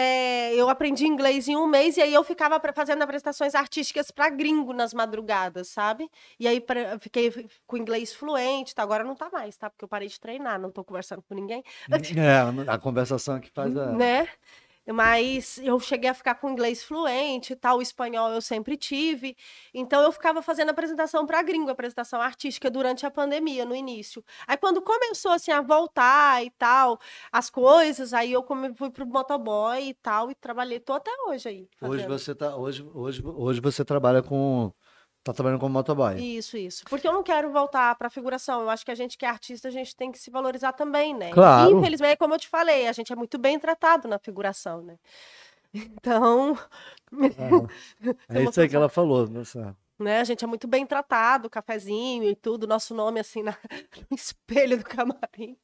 é, 0.00 0.54
eu 0.54 0.68
aprendi 0.68 1.04
inglês 1.06 1.48
em 1.48 1.56
um 1.56 1.66
mês 1.66 1.96
e 1.96 2.00
aí 2.02 2.14
eu 2.14 2.22
ficava 2.22 2.60
fazendo 2.72 3.02
apresentações 3.02 3.54
artísticas 3.54 4.10
para 4.12 4.28
gringo 4.30 4.72
nas 4.72 4.94
madrugadas, 4.94 5.68
sabe? 5.68 6.08
E 6.38 6.46
aí 6.46 6.60
pra- 6.60 6.92
eu 6.92 7.00
fiquei 7.00 7.32
com 7.66 7.76
inglês 7.76 8.14
fluente, 8.14 8.74
tá? 8.74 8.82
agora 8.84 9.02
não 9.02 9.16
tá 9.16 9.28
mais, 9.32 9.56
tá? 9.56 9.68
Porque 9.68 9.84
eu 9.84 9.88
parei 9.88 10.06
de 10.06 10.20
treinar, 10.20 10.60
não 10.60 10.70
tô 10.70 10.84
conversando 10.84 11.22
com 11.22 11.34
ninguém 11.34 11.64
É, 11.90 12.70
a 12.70 12.78
conversação 12.78 13.40
que 13.40 13.50
faz 13.50 13.76
a. 13.76 13.86
né? 13.92 14.28
Mas 14.92 15.58
eu 15.58 15.78
cheguei 15.78 16.10
a 16.10 16.14
ficar 16.14 16.34
com 16.36 16.50
inglês 16.50 16.82
fluente 16.82 17.52
e 17.52 17.56
tal, 17.56 17.78
o 17.78 17.82
espanhol 17.82 18.30
eu 18.30 18.40
sempre 18.40 18.76
tive. 18.76 19.36
Então 19.72 20.02
eu 20.02 20.10
ficava 20.10 20.40
fazendo 20.42 20.70
apresentação 20.70 21.26
para 21.26 21.42
gringo, 21.42 21.70
apresentação 21.70 22.20
artística 22.20 22.70
durante 22.70 23.04
a 23.04 23.10
pandemia, 23.10 23.64
no 23.64 23.74
início. 23.74 24.24
Aí 24.46 24.56
quando 24.56 24.80
começou 24.80 25.32
assim 25.32 25.50
a 25.50 25.60
voltar 25.60 26.44
e 26.44 26.50
tal, 26.50 26.98
as 27.30 27.50
coisas, 27.50 28.12
aí 28.12 28.32
eu 28.32 28.44
fui 28.74 28.90
pro 28.90 29.06
motoboy 29.06 29.88
e 29.88 29.94
tal 29.94 30.30
e 30.30 30.34
trabalhei, 30.34 30.80
tô 30.80 30.92
até 30.92 31.10
hoje 31.28 31.48
aí. 31.48 31.68
Hoje 31.80 32.02
fazendo. 32.02 32.18
você 32.18 32.34
tá. 32.34 32.56
Hoje, 32.56 32.88
hoje, 32.94 33.22
hoje 33.24 33.60
você 33.60 33.84
trabalha 33.84 34.22
com. 34.22 34.72
Tá 35.28 35.34
trabalhando 35.34 35.60
como 35.60 35.74
motoboy. 35.74 36.14
Isso, 36.18 36.56
isso. 36.56 36.84
Porque 36.88 37.06
eu 37.06 37.12
não 37.12 37.22
quero 37.22 37.52
voltar 37.52 37.94
pra 37.96 38.08
figuração. 38.08 38.62
Eu 38.62 38.70
acho 38.70 38.82
que 38.82 38.90
a 38.90 38.94
gente 38.94 39.18
que 39.18 39.26
é 39.26 39.28
artista, 39.28 39.68
a 39.68 39.70
gente 39.70 39.94
tem 39.94 40.10
que 40.10 40.18
se 40.18 40.30
valorizar 40.30 40.72
também, 40.72 41.14
né? 41.14 41.30
Claro. 41.32 41.78
Infelizmente, 41.78 42.16
como 42.16 42.32
eu 42.32 42.38
te 42.38 42.48
falei, 42.48 42.88
a 42.88 42.92
gente 42.92 43.12
é 43.12 43.16
muito 43.16 43.36
bem 43.36 43.58
tratado 43.58 44.08
na 44.08 44.18
figuração, 44.18 44.80
né? 44.80 44.96
Então, 45.74 46.58
É 48.30 48.42
isso 48.48 48.58
aí 48.58 48.70
que 48.70 48.74
ela 48.74 48.88
falou. 48.88 49.28
Nossa. 49.28 49.76
né? 49.98 50.20
A 50.20 50.24
gente 50.24 50.42
é 50.42 50.46
muito 50.46 50.66
bem 50.66 50.86
tratado, 50.86 51.50
cafezinho 51.50 52.24
e 52.24 52.34
tudo, 52.34 52.66
nosso 52.66 52.94
nome 52.94 53.20
assim 53.20 53.42
na- 53.42 53.58
no 54.10 54.14
espelho 54.16 54.78
do 54.78 54.84
camarim. 54.84 55.58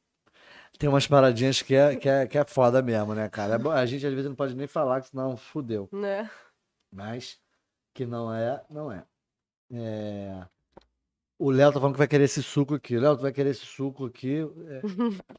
Tem 0.77 0.87
umas 0.87 1.07
paradinhas 1.07 1.63
que 1.63 1.73
é, 1.73 1.95
que 1.95 2.07
é, 2.07 2.27
que 2.27 2.37
é 2.37 2.45
foda 2.45 2.83
mesmo, 2.83 3.15
né, 3.15 3.27
cara? 3.29 3.55
É 3.55 3.67
A 3.79 3.85
gente 3.87 4.05
às 4.05 4.13
vezes 4.13 4.29
não 4.29 4.35
pode 4.35 4.55
nem 4.55 4.67
falar, 4.67 5.01
que 5.01 5.07
senão 5.07 5.35
fudeu. 5.35 5.89
Né? 5.91 6.29
Mas 6.93 7.39
que 7.95 8.05
não 8.05 8.31
é, 8.31 8.63
não 8.69 8.91
é. 8.91 9.03
É, 9.71 10.45
O 11.39 11.49
Léo 11.51 11.71
tá 11.73 11.79
falando 11.79 11.93
que 11.95 11.99
vai 11.99 12.07
querer 12.07 12.25
esse 12.25 12.41
suco 12.43 12.75
aqui. 12.75 12.97
Léo, 12.97 13.15
tu 13.17 13.21
vai 13.23 13.31
querer 13.31 13.49
esse 13.49 13.65
suco 13.65 14.05
aqui. 14.05 14.37
É, 14.67 14.81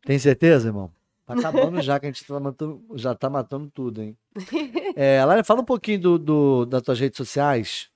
Tem 0.05 0.19
certeza, 0.19 0.69
irmão? 0.69 0.93
Tá 1.25 1.35
acabando 1.35 1.81
já, 1.83 1.99
que 1.99 2.07
a 2.07 2.09
gente 2.11 2.25
tá 2.25 2.39
matando, 2.39 2.85
já 2.95 3.15
tá 3.15 3.29
matando 3.31 3.71
tudo, 3.71 4.03
hein? 4.03 4.17
É, 4.97 5.23
Lara, 5.25 5.43
fala 5.45 5.61
um 5.61 5.65
pouquinho 5.65 6.01
do, 6.01 6.19
do- 6.19 6.65
das 6.67 6.83
tuas 6.83 6.99
redes 7.01 7.17
sociais. 7.17 7.91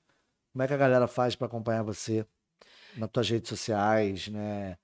Como 0.53 0.63
é 0.63 0.67
que 0.67 0.75
a 0.75 0.77
galera 0.77 1.07
faz 1.07 1.35
pra 1.37 1.47
acompanhar 1.47 1.83
você 1.83 2.27
nas 2.97 3.09
tuas 3.11 3.31
redes 3.31 3.49
sociais, 3.49 4.29
né? 4.29 4.77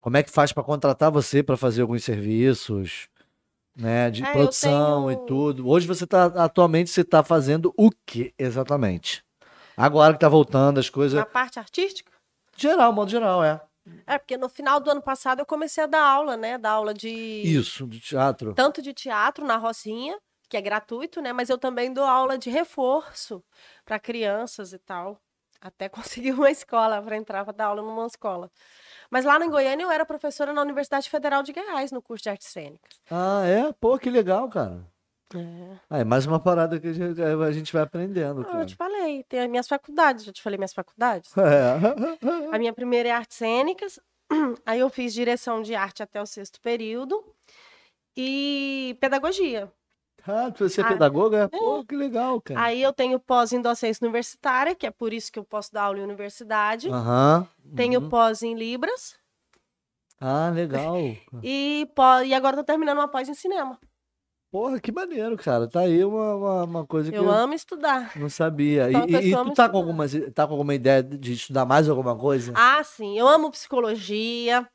Como 0.00 0.16
é 0.16 0.22
que 0.22 0.30
faz 0.30 0.52
pra 0.52 0.64
contratar 0.64 1.10
você 1.12 1.42
pra 1.42 1.56
fazer 1.56 1.82
alguns 1.82 2.02
serviços, 2.02 3.08
né? 3.76 4.10
De 4.10 4.24
É, 4.24 4.32
produção 4.32 5.10
e 5.10 5.14
tenho- 5.14 5.26
tudo. 5.26 5.68
Hoje 5.68 5.86
você 5.86 6.06
tá, 6.06 6.24
atualmente 6.42 6.90
você 6.90 7.04
tá 7.04 7.22
fazendo 7.22 7.72
o 7.76 7.90
que 8.06 8.32
exatamente? 8.38 9.22
Agora 9.76 10.12
que 10.12 10.20
tá 10.20 10.28
voltando 10.28 10.78
as 10.78 10.90
coisas. 10.90 11.18
Na 11.18 11.26
parte 11.26 11.58
artística? 11.58 12.12
Geral, 12.56 12.92
modo 12.92 13.10
geral, 13.10 13.42
é. 13.42 13.60
É, 14.06 14.18
porque 14.18 14.36
no 14.36 14.48
final 14.48 14.78
do 14.78 14.90
ano 14.90 15.02
passado 15.02 15.40
eu 15.40 15.46
comecei 15.46 15.82
a 15.82 15.86
dar 15.86 16.02
aula, 16.02 16.36
né? 16.36 16.56
Dar 16.56 16.72
aula 16.72 16.94
de. 16.94 17.08
Isso, 17.08 17.86
de 17.86 17.98
teatro. 17.98 18.54
Tanto 18.54 18.80
de 18.80 18.92
teatro 18.92 19.44
na 19.44 19.56
Rocinha, 19.56 20.16
que 20.48 20.56
é 20.56 20.60
gratuito, 20.60 21.20
né? 21.20 21.32
Mas 21.32 21.48
eu 21.48 21.58
também 21.58 21.92
dou 21.92 22.04
aula 22.04 22.38
de 22.38 22.48
reforço 22.48 23.42
para 23.84 23.98
crianças 23.98 24.72
e 24.72 24.78
tal. 24.78 25.20
Até 25.60 25.88
conseguir 25.90 26.32
uma 26.32 26.50
escola 26.50 27.02
para 27.02 27.16
entrar 27.16 27.44
para 27.44 27.52
dar 27.52 27.66
aula 27.66 27.82
numa 27.82 28.06
escola. 28.06 28.50
Mas 29.10 29.24
lá 29.24 29.36
em 29.44 29.50
Goiânia 29.50 29.84
eu 29.84 29.90
era 29.90 30.06
professora 30.06 30.52
na 30.52 30.62
Universidade 30.62 31.10
Federal 31.10 31.42
de 31.42 31.52
Goiás, 31.52 31.90
no 31.90 32.00
curso 32.00 32.22
de 32.22 32.30
artes 32.30 32.48
cênicas. 32.48 33.00
Ah, 33.10 33.42
é? 33.44 33.72
Pô, 33.72 33.98
que 33.98 34.08
legal, 34.10 34.48
cara. 34.48 34.86
É. 35.34 35.76
Ah, 35.88 35.98
é 35.98 36.04
mais 36.04 36.26
uma 36.26 36.38
parada 36.40 36.78
que 36.78 36.88
a 36.88 36.92
gente, 36.92 37.54
gente 37.54 37.72
vai 37.72 37.82
aprendendo, 37.82 38.46
Ah, 38.50 38.60
eu 38.60 38.66
te 38.66 38.76
falei, 38.76 39.24
tem 39.24 39.40
as 39.40 39.48
minhas 39.48 39.68
faculdades, 39.68 40.24
já 40.24 40.32
te 40.32 40.42
falei 40.42 40.58
minhas 40.58 40.74
faculdades. 40.74 41.30
É. 41.36 42.54
A 42.54 42.58
minha 42.58 42.72
primeira 42.72 43.08
é 43.08 43.12
artes 43.12 43.36
cênicas, 43.36 43.98
aí 44.66 44.80
eu 44.80 44.90
fiz 44.90 45.12
direção 45.12 45.62
de 45.62 45.74
arte 45.74 46.02
até 46.02 46.20
o 46.20 46.26
sexto 46.26 46.60
período 46.60 47.22
e 48.16 48.96
pedagogia. 49.00 49.72
Ah, 50.26 50.50
você 50.56 50.80
é 50.80 50.84
Ah, 50.84 50.88
pedagoga? 50.88 51.48
Pô, 51.48 51.84
que 51.84 51.96
legal, 51.96 52.40
cara. 52.40 52.62
Aí 52.62 52.80
eu 52.80 52.92
tenho 52.92 53.18
pós 53.18 53.52
em 53.52 53.60
docência 53.60 54.04
universitária, 54.04 54.74
que 54.74 54.86
é 54.86 54.90
por 54.90 55.12
isso 55.12 55.32
que 55.32 55.38
eu 55.38 55.44
posso 55.44 55.72
dar 55.72 55.84
aula 55.84 55.98
em 55.98 56.02
universidade. 56.04 56.88
Aham. 56.88 57.48
Tenho 57.74 58.00
uhum. 58.00 58.08
pós 58.08 58.42
em 58.42 58.54
Libras. 58.54 59.16
Ah, 60.20 60.50
legal. 60.50 60.94
E, 61.42 61.90
pó- 61.96 62.20
e 62.20 62.32
agora 62.32 62.56
tô 62.56 62.62
terminando 62.62 62.98
uma 62.98 63.08
pós 63.08 63.28
em 63.28 63.34
cinema. 63.34 63.76
Porra, 64.52 64.78
que 64.78 64.92
maneiro, 64.92 65.34
cara. 65.38 65.66
Tá 65.66 65.80
aí 65.80 66.04
uma, 66.04 66.34
uma, 66.36 66.64
uma 66.64 66.86
coisa 66.86 67.10
que 67.10 67.16
Eu 67.16 67.24
eu 67.24 67.30
amo 67.30 67.54
estudar. 67.54 68.12
não 68.16 68.28
sabia. 68.28 68.90
E, 68.90 68.94
uma 68.94 69.06
e- 69.20 69.30
e 69.30 69.34
tu 69.34 69.52
tá 69.54 69.66
com, 69.66 69.78
alguma, 69.78 70.04
tá 70.34 70.46
com 70.46 70.52
alguma 70.52 70.74
ideia 70.74 71.02
de 71.02 71.32
estudar 71.32 71.64
mais 71.64 71.88
alguma 71.88 72.14
coisa? 72.14 72.52
Ah, 72.54 72.84
sim. 72.84 73.18
Eu 73.18 73.26
amo 73.26 73.50
psicologia. 73.50 74.68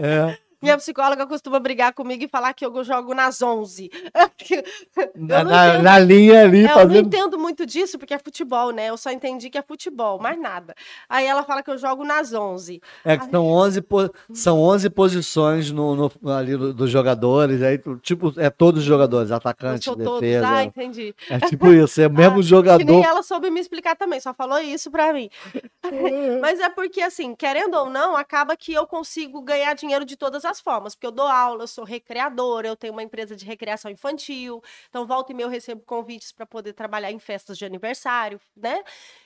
É. 0.00 0.38
Minha 0.60 0.76
psicóloga 0.76 1.24
costuma 1.26 1.60
brigar 1.60 1.92
comigo 1.92 2.24
e 2.24 2.28
falar 2.28 2.52
que 2.52 2.66
eu 2.66 2.82
jogo 2.82 3.14
nas 3.14 3.40
11. 3.40 3.90
Na, 5.14 5.44
na- 5.44 5.78
na 5.82 5.98
linha 5.98 6.42
ali, 6.42 6.60
É, 6.60 6.64
eu 6.64 6.68
não 6.68 6.74
fazendo. 6.74 7.06
entendo 7.06 7.38
muito 7.38 7.64
disso, 7.66 7.98
porque 7.98 8.14
é 8.14 8.18
futebol, 8.18 8.70
né? 8.70 8.86
Eu 8.88 8.96
só 8.96 9.10
entendi 9.10 9.50
que 9.50 9.58
é 9.58 9.62
futebol, 9.62 10.18
mais 10.18 10.40
nada. 10.40 10.74
Aí 11.08 11.26
ela 11.26 11.42
fala 11.44 11.62
que 11.62 11.70
eu 11.70 11.78
jogo 11.78 12.04
nas 12.04 12.32
11. 12.32 12.80
É 13.04 13.16
que 13.16 13.30
são 13.30 13.46
11, 13.46 13.80
po- 13.82 14.10
são 14.32 14.58
11 14.60 14.90
posições 14.90 15.70
no, 15.70 15.94
no- 16.20 16.30
ali 16.32 16.56
do- 16.56 16.72
dos 16.74 16.90
jogadores. 16.90 17.62
Aí, 17.62 17.78
tipo, 18.02 18.32
é 18.36 18.50
todos 18.50 18.80
os 18.80 18.86
jogadores, 18.86 19.30
Eu 19.30 19.36
atacante, 19.36 19.84
sou 19.84 19.96
todos. 19.96 20.20
defesa. 20.20 20.48
Ah, 20.48 20.64
entendi. 20.64 21.14
É 21.28 21.38
tipo 21.40 21.68
isso, 21.72 22.00
é 22.00 22.06
o 22.06 22.10
mesmo 22.10 22.36
Que 22.36 22.40
nem 22.40 22.42
jogador. 22.42 23.04
ela 23.04 23.22
soube 23.22 23.50
me 23.50 23.60
explicar 23.60 23.94
também, 23.96 24.20
só 24.20 24.32
falou 24.34 24.58
isso 24.58 24.90
pra 24.90 25.12
mim. 25.12 25.28
Mas 26.40 26.58
é 26.60 26.68
porque, 26.68 27.00
assim, 27.00 27.34
querendo 27.34 27.74
ou 27.74 27.90
não, 27.90 28.16
acaba 28.16 28.56
que 28.56 28.72
eu 28.72 28.86
consigo 28.86 29.40
ganhar 29.42 29.74
dinheiro 29.74 30.04
de 30.04 30.16
todas 30.16 30.44
as 30.44 30.47
formas. 30.60 30.94
Porque 30.94 31.06
eu 31.06 31.10
dou 31.10 31.26
aula, 31.26 31.64
eu 31.64 31.68
sou 31.68 31.84
recreadora, 31.84 32.68
eu 32.68 32.76
tenho 32.76 32.92
uma 32.92 33.02
empresa 33.02 33.36
de 33.36 33.44
recreação 33.44 33.90
infantil. 33.90 34.62
Então, 34.88 35.06
volta 35.06 35.32
e 35.32 35.34
meia 35.34 35.46
eu 35.46 35.50
recebo 35.50 35.82
convites 35.82 36.32
para 36.32 36.46
poder 36.46 36.72
trabalhar 36.72 37.12
em 37.12 37.18
festas 37.18 37.58
de 37.58 37.64
aniversário, 37.64 38.40
né? 38.56 38.82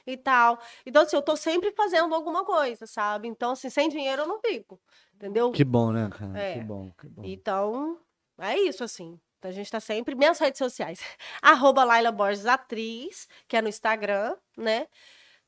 E 0.06 0.16
tal. 0.16 0.58
Então, 0.84 1.02
assim, 1.02 1.16
eu 1.16 1.22
tô 1.22 1.36
sempre 1.36 1.70
fazendo 1.72 2.14
alguma 2.14 2.44
coisa, 2.44 2.86
sabe? 2.86 3.28
Então, 3.28 3.52
assim, 3.52 3.70
sem 3.70 3.88
dinheiro 3.88 4.22
eu 4.22 4.26
não 4.26 4.40
fico. 4.40 4.80
Entendeu? 5.14 5.52
Que 5.52 5.64
bom, 5.64 5.92
né, 5.92 6.10
cara? 6.10 6.38
É. 6.38 6.54
Que 6.54 6.64
bom, 6.64 6.90
que 6.98 7.08
bom. 7.08 7.22
Então, 7.24 7.98
é 8.38 8.58
isso, 8.58 8.82
assim. 8.82 9.20
Então, 9.38 9.50
a 9.50 9.54
gente 9.54 9.70
tá 9.70 9.80
sempre. 9.80 10.14
Minhas 10.14 10.38
redes 10.38 10.58
sociais. 10.58 11.00
Arroba 11.40 11.84
Laila 11.84 12.10
Borges 12.10 12.46
Atriz, 12.46 13.28
que 13.46 13.56
é 13.56 13.62
no 13.62 13.68
Instagram, 13.68 14.36
né? 14.56 14.86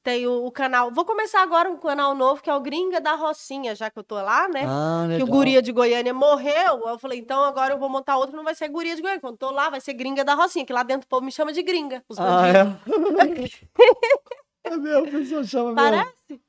Tem 0.05 0.27
o, 0.27 0.45
o 0.45 0.53
canal. 0.53 0.91
Vou 0.91 1.07
começar 1.07 1.43
agora 1.43 1.71
um 1.71 1.79
canal 1.79 2.15
novo, 2.15 2.43
que 2.43 2.51
é 2.51 2.55
o 2.55 2.61
Gringa 2.61 3.01
da 3.01 3.15
Rocinha, 3.15 3.75
já 3.75 3.89
que 3.89 3.99
eu 3.99 4.05
tô 4.05 4.17
lá, 4.17 4.47
né? 4.49 4.67
Ah, 4.69 5.07
que 5.17 5.23
o 5.23 5.27
Guria 5.27 5.63
de 5.63 5.73
Goiânia 5.73 6.13
morreu. 6.13 6.87
Eu 6.87 6.99
falei, 6.99 7.19
então 7.19 7.43
agora 7.43 7.73
eu 7.73 7.79
vou 7.79 7.89
montar 7.89 8.19
outro, 8.19 8.37
não 8.37 8.45
vai 8.45 8.55
ser 8.55 8.69
Guria 8.69 8.95
de 8.95 9.01
Goiânia. 9.01 9.23
Quando 9.23 9.39
tô 9.39 9.51
lá, 9.51 9.71
vai 9.71 9.81
ser 9.81 9.95
Gringa 9.95 10.23
da 10.23 10.35
Rocinha, 10.35 10.67
que 10.67 10.75
lá 10.75 10.83
dentro 10.83 11.07
o 11.07 11.09
povo 11.09 11.25
me 11.25 11.33
chama 11.33 11.55
de 11.55 11.63
Gringa. 11.63 12.05
Os 12.07 12.19
Ah, 12.21 12.47
é? 12.47 12.53
é 14.69 14.77
mesmo, 14.77 15.09
a 15.09 15.11
pessoa 15.11 15.43
chama 15.43 15.73
mesmo. 15.73 15.77
Parece? 15.77 16.41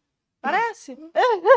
Parece? 0.41 0.97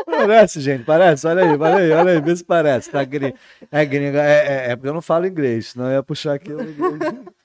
Parece, 0.05 0.61
gente, 0.61 0.85
parece. 0.85 1.27
Olha 1.27 1.43
aí, 1.43 1.57
olha 1.57 1.75
aí, 1.75 1.91
olha 1.91 2.11
aí, 2.13 2.21
vê 2.21 2.33
se 2.33 2.45
parece. 2.45 2.89
Tá 2.89 3.03
gringa. 3.03 3.35
É 3.69 3.85
gringa, 3.85 4.23
é, 4.23 4.47
é, 4.47 4.71
é 4.71 4.75
porque 4.77 4.87
eu 4.87 4.93
não 4.93 5.01
falo 5.01 5.27
inglês, 5.27 5.71
senão 5.71 5.87
eu 5.87 5.95
ia 5.95 6.03
puxar 6.03 6.35
aqui. 6.35 6.53
o. 6.53 6.59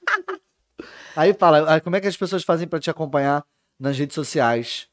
Aí 1.16 1.32
fala, 1.32 1.72
aí 1.74 1.80
como 1.80 1.94
é 1.94 2.00
que 2.00 2.08
as 2.08 2.16
pessoas 2.16 2.42
fazem 2.42 2.66
pra 2.66 2.80
te 2.80 2.90
acompanhar 2.90 3.44
nas 3.78 3.98
redes 3.98 4.14
sociais? 4.14 4.88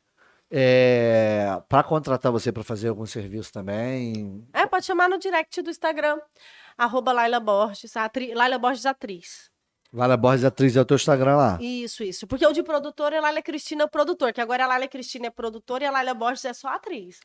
É, 0.53 1.45
para 1.69 1.81
contratar 1.81 2.31
você 2.31 2.51
pra 2.51 2.63
fazer 2.63 2.89
algum 2.89 3.05
serviço 3.05 3.53
também? 3.53 4.45
É, 4.51 4.65
pode 4.65 4.85
chamar 4.85 5.07
no 5.07 5.17
direct 5.17 5.61
do 5.61 5.69
Instagram. 5.69 6.19
Arroba 6.77 7.13
Laila 7.13 7.39
Borges, 7.39 7.95
atri... 7.95 8.33
Laila 8.33 8.59
Borges 8.59 8.85
Atriz. 8.85 9.49
Laila 9.93 10.15
Borges 10.15 10.45
Atriz 10.45 10.77
é 10.77 10.81
o 10.81 10.85
teu 10.85 10.95
Instagram 10.95 11.35
lá. 11.35 11.57
Isso, 11.59 12.01
isso. 12.01 12.25
Porque 12.25 12.47
o 12.47 12.53
de 12.53 12.63
produtor 12.63 13.11
é 13.11 13.19
Laila 13.19 13.41
Cristina 13.41 13.89
produtor, 13.89 14.31
que 14.31 14.39
agora 14.39 14.63
a 14.63 14.67
Laila 14.67 14.87
Cristina 14.87 15.27
é 15.27 15.29
produtora 15.29 15.83
e 15.83 15.87
a 15.87 15.91
Laila 15.91 16.13
Borges 16.13 16.45
é 16.45 16.53
só 16.53 16.69
atriz. 16.69 17.19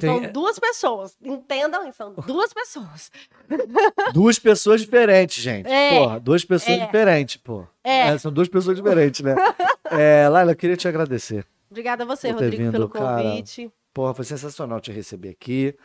São 0.00 0.20
Tem- 0.20 0.32
duas 0.32 0.58
pessoas. 0.58 1.14
Entendam, 1.22 1.92
são 1.92 2.14
duas 2.26 2.54
pessoas. 2.54 3.10
Duas 4.14 4.38
pessoas 4.38 4.80
diferentes, 4.80 5.42
gente. 5.42 5.68
É, 5.68 5.98
Porra, 5.98 6.20
duas 6.20 6.44
pessoas 6.44 6.78
é. 6.78 6.86
diferentes, 6.86 7.36
pô. 7.36 7.66
É. 7.84 8.16
são 8.18 8.32
duas 8.32 8.48
pessoas 8.48 8.76
diferentes, 8.76 9.20
né? 9.20 9.34
É, 9.88 10.28
Laila, 10.28 10.50
eu 10.52 10.56
queria 10.56 10.76
te 10.76 10.88
agradecer. 10.88 11.46
Obrigada 11.70 12.02
a 12.02 12.06
você, 12.06 12.30
Rodrigo, 12.30 12.56
vindo, 12.56 12.72
pelo 12.72 12.88
cara. 12.88 13.22
convite. 13.22 13.70
Porra, 13.94 14.14
foi 14.14 14.24
sensacional 14.24 14.80
te 14.80 14.90
receber 14.90 15.30
aqui. 15.30 15.76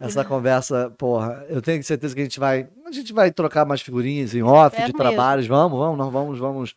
Essa 0.00 0.24
conversa, 0.24 0.90
porra, 0.96 1.44
eu 1.48 1.60
tenho 1.60 1.82
certeza 1.82 2.14
que 2.14 2.20
a 2.20 2.24
gente 2.24 2.38
vai, 2.38 2.68
a 2.86 2.92
gente 2.92 3.12
vai 3.12 3.30
trocar 3.32 3.64
mais 3.64 3.80
figurinhas 3.80 4.34
em 4.34 4.42
off 4.42 4.76
É 4.76 4.80
de 4.86 4.92
mesmo. 4.92 4.98
trabalhos. 4.98 5.46
Vamos, 5.46 5.78
vamos, 5.78 5.98
nós 5.98 6.12
vamos, 6.12 6.38
vamos, 6.38 6.74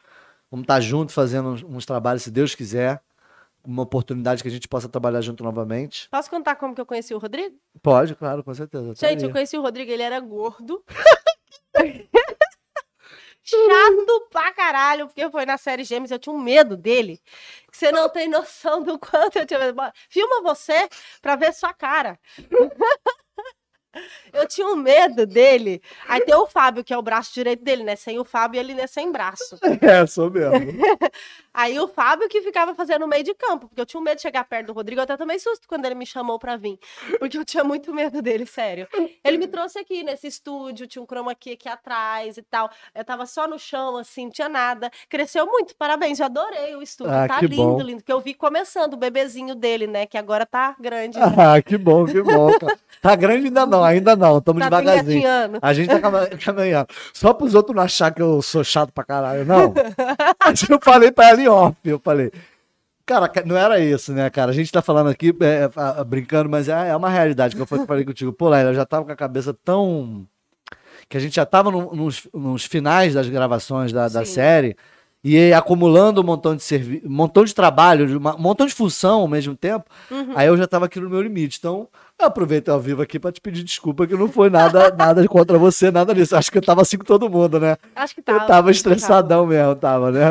vamos 0.49 0.63
estar 0.63 0.81
juntos 0.81 1.13
fazendo 1.13 1.49
uns, 1.49 1.63
uns 1.63 1.85
trabalhos, 1.85 2.23
se 2.23 2.31
Deus 2.31 2.55
quiser. 2.55 3.01
Uma 3.63 3.83
oportunidade 3.83 4.41
que 4.41 4.47
a 4.47 4.51
gente 4.51 4.67
possa 4.67 4.89
trabalhar 4.89 5.21
junto 5.21 5.43
novamente. 5.43 6.09
Posso 6.09 6.31
contar 6.31 6.55
como 6.55 6.73
que 6.73 6.81
eu 6.81 6.85
conheci 6.85 7.13
o 7.13 7.19
Rodrigo? 7.19 7.55
Pode, 7.83 8.15
claro, 8.15 8.43
com 8.43 8.51
certeza. 8.55 8.95
tá 8.95 9.07
Gente, 9.07 9.23
eu 9.23 9.31
conheci 9.31 9.55
o 9.55 9.61
Rodrigo, 9.61 9.91
ele 9.91 10.01
era 10.01 10.19
gordo. 10.19 10.83
Chato 13.43 14.27
pra 14.31 14.53
caralho, 14.53 15.07
porque 15.07 15.27
foi 15.29 15.45
na 15.45 15.57
série 15.57 15.83
Gêmeos, 15.83 16.11
eu 16.11 16.19
tinha 16.19 16.33
um 16.33 16.39
medo 16.39 16.77
dele. 16.77 17.19
Você 17.71 17.91
não 17.91 18.07
tem 18.07 18.29
noção 18.29 18.83
do 18.83 18.99
quanto 18.99 19.37
eu 19.39 19.45
tinha 19.45 19.59
medo. 19.59 19.81
Filma 20.09 20.41
você 20.43 20.87
pra 21.21 21.35
ver 21.35 21.53
sua 21.53 21.73
cara. 21.73 22.19
Eu 24.31 24.47
tinha 24.47 24.67
um 24.67 24.75
medo 24.75 25.25
dele. 25.25 25.81
Aí 26.07 26.21
tem 26.21 26.33
o 26.35 26.47
Fábio, 26.47 26.83
que 26.83 26.93
é 26.93 26.97
o 26.97 27.01
braço 27.01 27.33
direito 27.33 27.63
dele, 27.63 27.83
né? 27.83 27.95
Sem 27.95 28.19
o 28.19 28.23
Fábio, 28.23 28.59
ele 28.59 28.79
é 28.79 28.87
sem 28.87 29.11
braço. 29.11 29.57
É, 29.81 30.05
sou 30.05 30.29
mesmo. 30.29 30.79
Aí 31.53 31.79
o 31.79 31.87
Fábio 31.87 32.29
que 32.29 32.41
ficava 32.41 32.73
fazendo 32.73 33.07
meio 33.07 33.23
de 33.23 33.33
campo, 33.33 33.67
porque 33.67 33.81
eu 33.81 33.85
tinha 33.85 33.99
um 33.99 34.03
medo 34.03 34.15
de 34.15 34.21
chegar 34.21 34.43
perto 34.45 34.67
do 34.67 34.73
Rodrigo, 34.73 34.99
eu 34.99 35.03
até 35.03 35.17
tomei 35.17 35.37
susto 35.39 35.67
quando 35.67 35.85
ele 35.85 35.95
me 35.95 36.05
chamou 36.05 36.39
pra 36.39 36.55
vir, 36.55 36.79
porque 37.19 37.37
eu 37.37 37.43
tinha 37.45 37.63
muito 37.63 37.93
medo 37.93 38.21
dele, 38.21 38.45
sério. 38.45 38.87
Ele 39.23 39.37
me 39.37 39.47
trouxe 39.47 39.77
aqui 39.79 40.03
nesse 40.03 40.27
estúdio, 40.27 40.87
tinha 40.87 41.01
um 41.01 41.05
chroma 41.05 41.35
key 41.35 41.53
aqui 41.53 41.67
atrás 41.67 42.37
e 42.37 42.41
tal. 42.41 42.69
Eu 42.95 43.03
tava 43.03 43.25
só 43.25 43.47
no 43.47 43.59
chão, 43.59 43.97
assim, 43.97 44.25
não 44.25 44.31
tinha 44.31 44.49
nada. 44.49 44.89
Cresceu 45.09 45.45
muito, 45.45 45.75
parabéns, 45.75 46.19
eu 46.19 46.25
adorei 46.25 46.75
o 46.75 46.81
estúdio, 46.81 47.13
Ah, 47.13 47.27
tá 47.27 47.39
que 47.39 47.47
lindo, 47.47 47.63
bom. 47.63 47.81
lindo. 47.81 47.97
Porque 47.97 48.13
eu 48.13 48.21
vi 48.21 48.33
começando 48.33 48.93
o 48.93 48.97
bebezinho 48.97 49.53
dele, 49.53 49.87
né, 49.87 50.05
que 50.05 50.17
agora 50.17 50.45
tá 50.45 50.75
grande. 50.79 51.17
Ah, 51.41 51.61
que 51.61 51.77
bom, 51.77 52.05
que 52.05 52.21
bom. 52.21 52.49
Tá 53.01 53.15
grande 53.15 53.47
ainda 53.47 53.65
não, 53.65 53.83
ainda 53.83 54.15
não. 54.15 54.37
Estamos 54.37 54.61
tá 54.61 54.69
devagarzinho. 54.69 55.27
A 55.61 55.73
gente 55.73 55.89
tá 55.89 55.99
caminhando. 55.99 56.87
Só 57.13 57.33
pros 57.33 57.55
outros 57.55 57.75
não 57.75 57.83
achar 57.83 58.13
que 58.13 58.21
eu 58.21 58.41
sou 58.41 58.63
chato 58.63 58.91
pra 58.93 59.03
caralho, 59.03 59.43
não. 59.43 59.73
Mas 60.45 60.69
eu 60.69 60.79
falei 60.81 61.11
pra 61.11 61.29
ela 61.29 61.40
em 61.41 61.47
off, 61.47 61.75
eu 61.83 61.99
falei. 61.99 62.31
Cara, 63.05 63.27
ca- 63.27 63.43
não 63.45 63.57
era 63.57 63.79
isso, 63.79 64.13
né, 64.13 64.29
cara? 64.29 64.51
A 64.51 64.53
gente 64.53 64.71
tá 64.71 64.81
falando 64.81 65.09
aqui, 65.09 65.33
é, 65.41 66.03
brincando, 66.03 66.49
mas 66.49 66.69
é, 66.69 66.89
é 66.89 66.95
uma 66.95 67.09
realidade 67.09 67.55
que 67.55 67.61
eu 67.61 67.65
fa- 67.65 67.85
falei 67.85 68.05
contigo. 68.05 68.31
Pô, 68.31 68.47
Laila, 68.47 68.69
eu 68.71 68.75
já 68.75 68.85
tava 68.85 69.05
com 69.05 69.11
a 69.11 69.15
cabeça 69.15 69.53
tão. 69.65 70.25
Que 71.09 71.17
a 71.17 71.19
gente 71.19 71.35
já 71.35 71.45
tava 71.45 71.69
no- 71.71 71.93
nos, 71.93 72.27
nos 72.33 72.63
finais 72.65 73.13
das 73.13 73.27
gravações 73.27 73.91
da, 73.91 74.07
da 74.07 74.23
série 74.25 74.77
e 75.23 75.53
acumulando 75.53 76.21
um 76.21 76.23
montão 76.23 76.55
de 76.55 76.63
serviço, 76.63 77.05
um 77.05 77.11
montão 77.11 77.43
de 77.45 77.53
trabalho, 77.53 78.17
um 78.17 78.41
montão 78.41 78.65
de 78.65 78.73
função 78.73 79.21
ao 79.21 79.27
mesmo 79.27 79.55
tempo. 79.55 79.85
Uhum. 80.09 80.33
Aí 80.35 80.47
eu 80.47 80.57
já 80.57 80.65
tava 80.65 80.85
aqui 80.85 80.99
no 80.99 81.09
meu 81.09 81.21
limite. 81.21 81.59
Então, 81.59 81.87
eu 82.19 82.25
aproveito 82.25 82.69
ao 82.69 82.79
vivo 82.79 83.01
aqui 83.01 83.19
pra 83.19 83.31
te 83.31 83.39
pedir 83.39 83.63
desculpa, 83.63 84.07
que 84.07 84.15
não 84.15 84.27
foi 84.27 84.49
nada, 84.49 84.89
nada 84.97 85.27
contra 85.27 85.57
você, 85.59 85.91
nada 85.91 86.13
disso. 86.13 86.35
Acho 86.35 86.51
que 86.51 86.57
eu 86.57 86.61
tava 86.61 86.81
assim 86.81 86.97
com 86.97 87.03
todo 87.03 87.29
mundo, 87.29 87.59
né? 87.59 87.77
Acho 87.95 88.15
que 88.15 88.21
Eu 88.21 88.25
tava. 88.25 88.47
tava 88.47 88.71
estressadão 88.71 89.45
mesmo, 89.45 89.75
tava 89.75 90.11
né? 90.11 90.29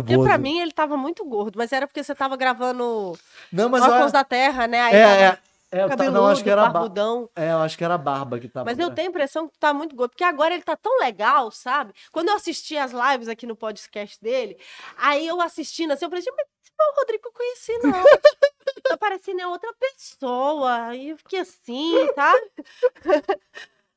Porque 0.00 0.18
pra 0.18 0.38
mim 0.38 0.60
ele 0.60 0.72
tava 0.72 0.96
muito 0.96 1.24
gordo, 1.24 1.56
mas 1.56 1.72
era 1.72 1.86
porque 1.86 2.02
você 2.02 2.14
tava 2.14 2.36
gravando 2.36 3.12
Não, 3.52 3.68
mas 3.68 3.82
Órfãos 3.82 4.12
da 4.12 4.24
Terra, 4.24 4.66
né? 4.66 4.80
Aí 4.80 4.94
é, 4.94 5.04
tava 5.04 5.22
é, 5.22 5.38
é, 5.70 5.88
cabeludo, 5.88 6.18
não, 6.18 6.26
acho 6.26 6.42
que 6.42 6.50
era 6.50 6.62
ba- 6.66 6.70
barbudão. 6.70 7.30
É, 7.36 7.52
eu 7.52 7.58
acho 7.58 7.78
que 7.78 7.84
era 7.84 7.94
a 7.94 7.98
barba 7.98 8.38
que 8.40 8.48
tava. 8.48 8.64
Mas 8.64 8.78
eu 8.78 8.92
tenho 8.92 9.08
a 9.08 9.10
impressão 9.10 9.48
que 9.48 9.58
tá 9.58 9.72
muito 9.72 9.94
gordo, 9.94 10.10
porque 10.10 10.24
agora 10.24 10.52
ele 10.52 10.62
tá 10.62 10.76
tão 10.76 10.98
legal, 10.98 11.50
sabe? 11.50 11.92
Quando 12.10 12.28
eu 12.28 12.34
assisti 12.34 12.76
as 12.76 12.92
lives 12.92 13.28
aqui 13.28 13.46
no 13.46 13.54
podcast 13.54 14.20
dele, 14.20 14.58
aí 14.96 15.26
eu 15.26 15.40
assistindo 15.40 15.92
assim, 15.92 16.04
eu 16.04 16.10
falei, 16.10 16.24
gente, 16.24 16.34
mas 16.36 16.46
esse 16.62 16.72
não 16.78 16.86
é 16.86 16.90
o 16.90 16.94
Rodrigo 16.96 17.22
que 17.22 17.28
eu 17.28 17.32
conheci, 17.32 17.78
não. 17.78 17.92
tá 18.84 18.96
parecendo 18.96 19.40
é 19.40 19.46
outra 19.46 19.72
pessoa. 19.74 20.86
Aí 20.86 21.10
eu 21.10 21.16
fiquei 21.18 21.40
assim, 21.40 21.94
sabe? 22.14 22.50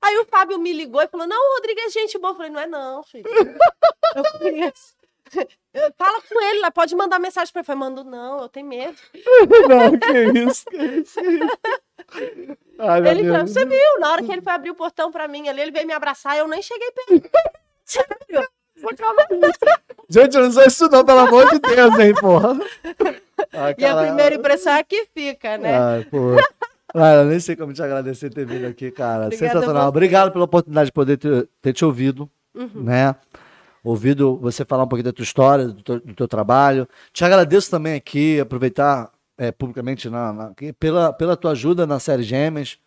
Aí 0.03 0.17
o 0.17 0.25
Fábio 0.25 0.59
me 0.59 0.73
ligou 0.73 1.01
e 1.01 1.07
falou, 1.07 1.25
não, 1.25 1.37
o 1.37 1.55
Rodrigo 1.55 1.79
é 1.79 1.89
gente 1.89 2.19
boa. 2.19 2.31
Eu 2.31 2.35
falei, 2.35 2.51
não 2.51 2.59
é 2.59 2.67
não, 2.67 3.03
filho. 3.03 3.23
Eu 4.15 4.23
conheço. 4.37 4.93
Fala 5.97 6.21
com 6.21 6.41
ele 6.49 6.59
lá, 6.61 6.71
pode 6.71 6.95
mandar 6.95 7.19
mensagem 7.19 7.51
pra 7.51 7.61
ele. 7.61 7.71
Eu 7.71 7.75
mando 7.77 8.03
não, 8.03 8.41
eu 8.41 8.49
tenho 8.49 8.67
medo. 8.67 8.95
Não, 9.67 9.97
que 9.97 10.39
isso, 10.39 10.65
que 10.65 10.77
isso, 10.77 11.19
que 11.19 12.19
isso. 12.19 12.57
Ai, 12.79 13.01
meu 13.01 13.11
Ele, 13.11 13.23
Deus. 13.23 13.51
você 13.51 13.65
viu, 13.65 13.99
na 13.99 14.11
hora 14.11 14.23
que 14.23 14.31
ele 14.31 14.41
foi 14.41 14.51
abrir 14.53 14.69
o 14.71 14.75
portão 14.75 15.11
pra 15.11 15.27
mim 15.27 15.47
ali, 15.47 15.61
ele 15.61 15.71
veio 15.71 15.87
me 15.87 15.93
abraçar, 15.93 16.37
eu 16.37 16.47
nem 16.47 16.61
cheguei 16.61 16.91
perto. 16.91 17.29
Sério? 17.85 18.47
Gente, 20.09 20.35
eu 20.35 20.43
não 20.43 20.51
sou 20.51 20.63
isso 20.63 20.89
não, 20.89 21.05
pelo 21.05 21.19
amor 21.19 21.49
de 21.49 21.59
Deus, 21.59 21.99
hein, 21.99 22.13
porra. 22.19 22.57
Ai, 23.53 23.75
E 23.77 23.85
a 23.85 23.95
primeira 23.97 24.35
impressão 24.35 24.73
é 24.73 24.83
que 24.83 25.05
fica, 25.13 25.57
né? 25.57 25.77
Ai, 25.77 26.03
pô. 26.05 26.35
Cara, 26.93 27.23
nem 27.25 27.39
sei 27.39 27.55
como 27.55 27.73
te 27.73 27.81
agradecer 27.81 28.29
ter 28.29 28.45
vindo 28.45 28.67
aqui, 28.67 28.91
cara. 28.91 29.25
Obrigada 29.27 29.53
Sensacional. 29.53 29.87
Obrigado 29.89 30.31
pela 30.31 30.45
oportunidade 30.45 30.87
de 30.87 30.91
poder 30.91 31.17
ter, 31.17 31.47
ter 31.61 31.73
te 31.73 31.83
ouvido, 31.85 32.29
Uhum. 32.53 32.83
né? 32.83 33.15
Ouvido 33.83 34.37
você 34.37 34.63
falar 34.63 34.83
um 34.83 34.87
pouquinho 34.87 35.05
da 35.05 35.13
tua 35.13 35.23
história, 35.23 35.67
do 35.67 35.81
teu, 35.83 35.99
do 35.99 36.13
teu 36.15 36.27
trabalho. 36.27 36.87
Te 37.11 37.25
agradeço 37.25 37.69
também 37.69 37.95
aqui, 37.95 38.39
aproveitar 38.39 39.11
é, 39.37 39.51
publicamente 39.51 40.09
na, 40.09 40.31
na- 40.31 40.51
pela, 40.79 41.11
pela 41.11 41.35
tua 41.35 41.51
ajuda 41.51 41.85
na 41.87 41.99
série 41.99 42.23
Gêmeas, 42.23 42.77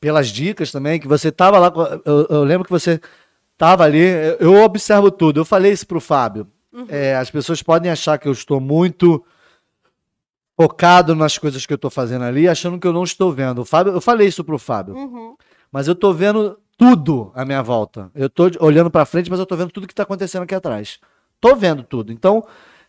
pelas 0.00 0.28
dicas 0.28 0.72
também, 0.72 0.98
que 0.98 1.06
você 1.06 1.30
tava 1.30 1.58
lá. 1.58 1.72
Eu, 2.04 2.26
eu 2.30 2.44
lembro 2.44 2.64
que 2.64 2.70
você 2.72 3.00
tava 3.56 3.84
ali. 3.84 3.98
eu- 4.00 4.36
Eu 4.40 4.54
observo 4.64 5.10
tudo. 5.10 5.40
Eu 5.40 5.44
falei 5.44 5.72
isso 5.72 5.86
pro 5.86 6.00
Fábio. 6.00 6.46
É, 6.88 7.16
as 7.16 7.30
pessoas 7.30 7.62
podem 7.62 7.90
achar 7.90 8.16
que 8.18 8.26
eu 8.28 8.32
estou 8.32 8.60
muito 8.60 9.24
focado 10.56 11.14
nas 11.14 11.38
coisas 11.38 11.64
que 11.64 11.72
eu 11.72 11.76
estou 11.76 11.90
fazendo 11.90 12.24
ali, 12.24 12.48
achando 12.48 12.78
que 12.78 12.86
eu 12.86 12.92
não 12.92 13.02
estou 13.04 13.32
vendo. 13.32 13.60
O 13.62 13.64
Fábio, 13.64 13.92
eu 13.92 14.00
falei 14.00 14.28
isso 14.28 14.44
pro 14.44 14.58
Fábio, 14.58 14.94
Uhum. 14.94 15.36
mas 15.72 15.88
eu 15.88 15.92
estou 15.94 16.12
vendo 16.12 16.58
tudo 16.80 17.30
à 17.34 17.44
minha 17.44 17.62
volta. 17.62 18.10
Eu 18.14 18.28
estou 18.28 18.50
olhando 18.58 18.90
para 18.90 19.04
frente, 19.04 19.28
mas 19.28 19.38
eu 19.38 19.42
estou 19.42 19.58
vendo 19.58 19.70
tudo 19.70 19.86
que 19.86 19.92
está 19.92 20.02
acontecendo 20.04 20.44
aqui 20.44 20.54
atrás. 20.54 20.98
Tô 21.38 21.54
vendo 21.54 21.82
tudo. 21.82 22.10
Então, 22.10 22.42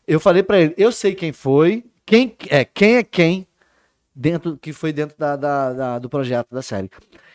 eu 0.07 0.17
falei 0.17 0.41
para 0.41 0.61
ele, 0.61 0.73
eu 0.77 0.93
sei 0.93 1.13
quem 1.13 1.33
foi, 1.33 1.83
quem 2.05 2.33
é 2.49 2.63
quem 2.63 2.95
é 2.95 3.03
quem 3.03 3.45
dentro 4.15 4.57
que 4.57 4.71
foi 4.71 4.93
dentro 4.93 5.17
da, 5.19 5.35
da- 5.35 5.73
da- 5.73 5.99
do 5.99 6.07
projeto 6.07 6.47
da 6.55 6.61
série. 6.61 6.89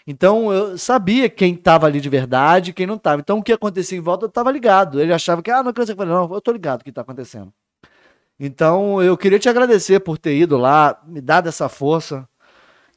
Então 0.06 0.50
eu 0.50 0.78
sabia 0.78 1.28
quem 1.28 1.52
estava 1.52 1.86
ali 1.86 2.00
de 2.00 2.08
verdade, 2.08 2.72
quem 2.72 2.86
não 2.86 2.94
estava. 2.94 3.20
Então 3.20 3.38
o 3.38 3.42
que 3.42 3.52
acontecia 3.52 3.98
em 3.98 4.00
volta 4.00 4.24
eu 4.24 4.28
estava 4.28 4.50
ligado. 4.50 4.98
Ele 4.98 5.12
achava 5.12 5.42
que 5.42 5.50
ah 5.50 5.62
não 5.62 5.70
acredito. 5.72 5.92
Eu 5.92 5.96
falei, 6.06 6.12
não, 6.14 6.34
eu 6.34 6.40
tô 6.40 6.52
ligado 6.52 6.80
o 6.80 6.84
que 6.84 6.88
está 6.90 7.02
acontecendo. 7.02 7.52
Então 8.40 9.02
eu 9.02 9.14
queria 9.16 9.38
te 9.38 9.48
agradecer 9.48 10.00
por 10.00 10.16
ter 10.16 10.36
ido 10.38 10.56
lá, 10.56 10.98
me 11.06 11.20
dado 11.20 11.48
essa 11.50 11.68
força, 11.68 12.26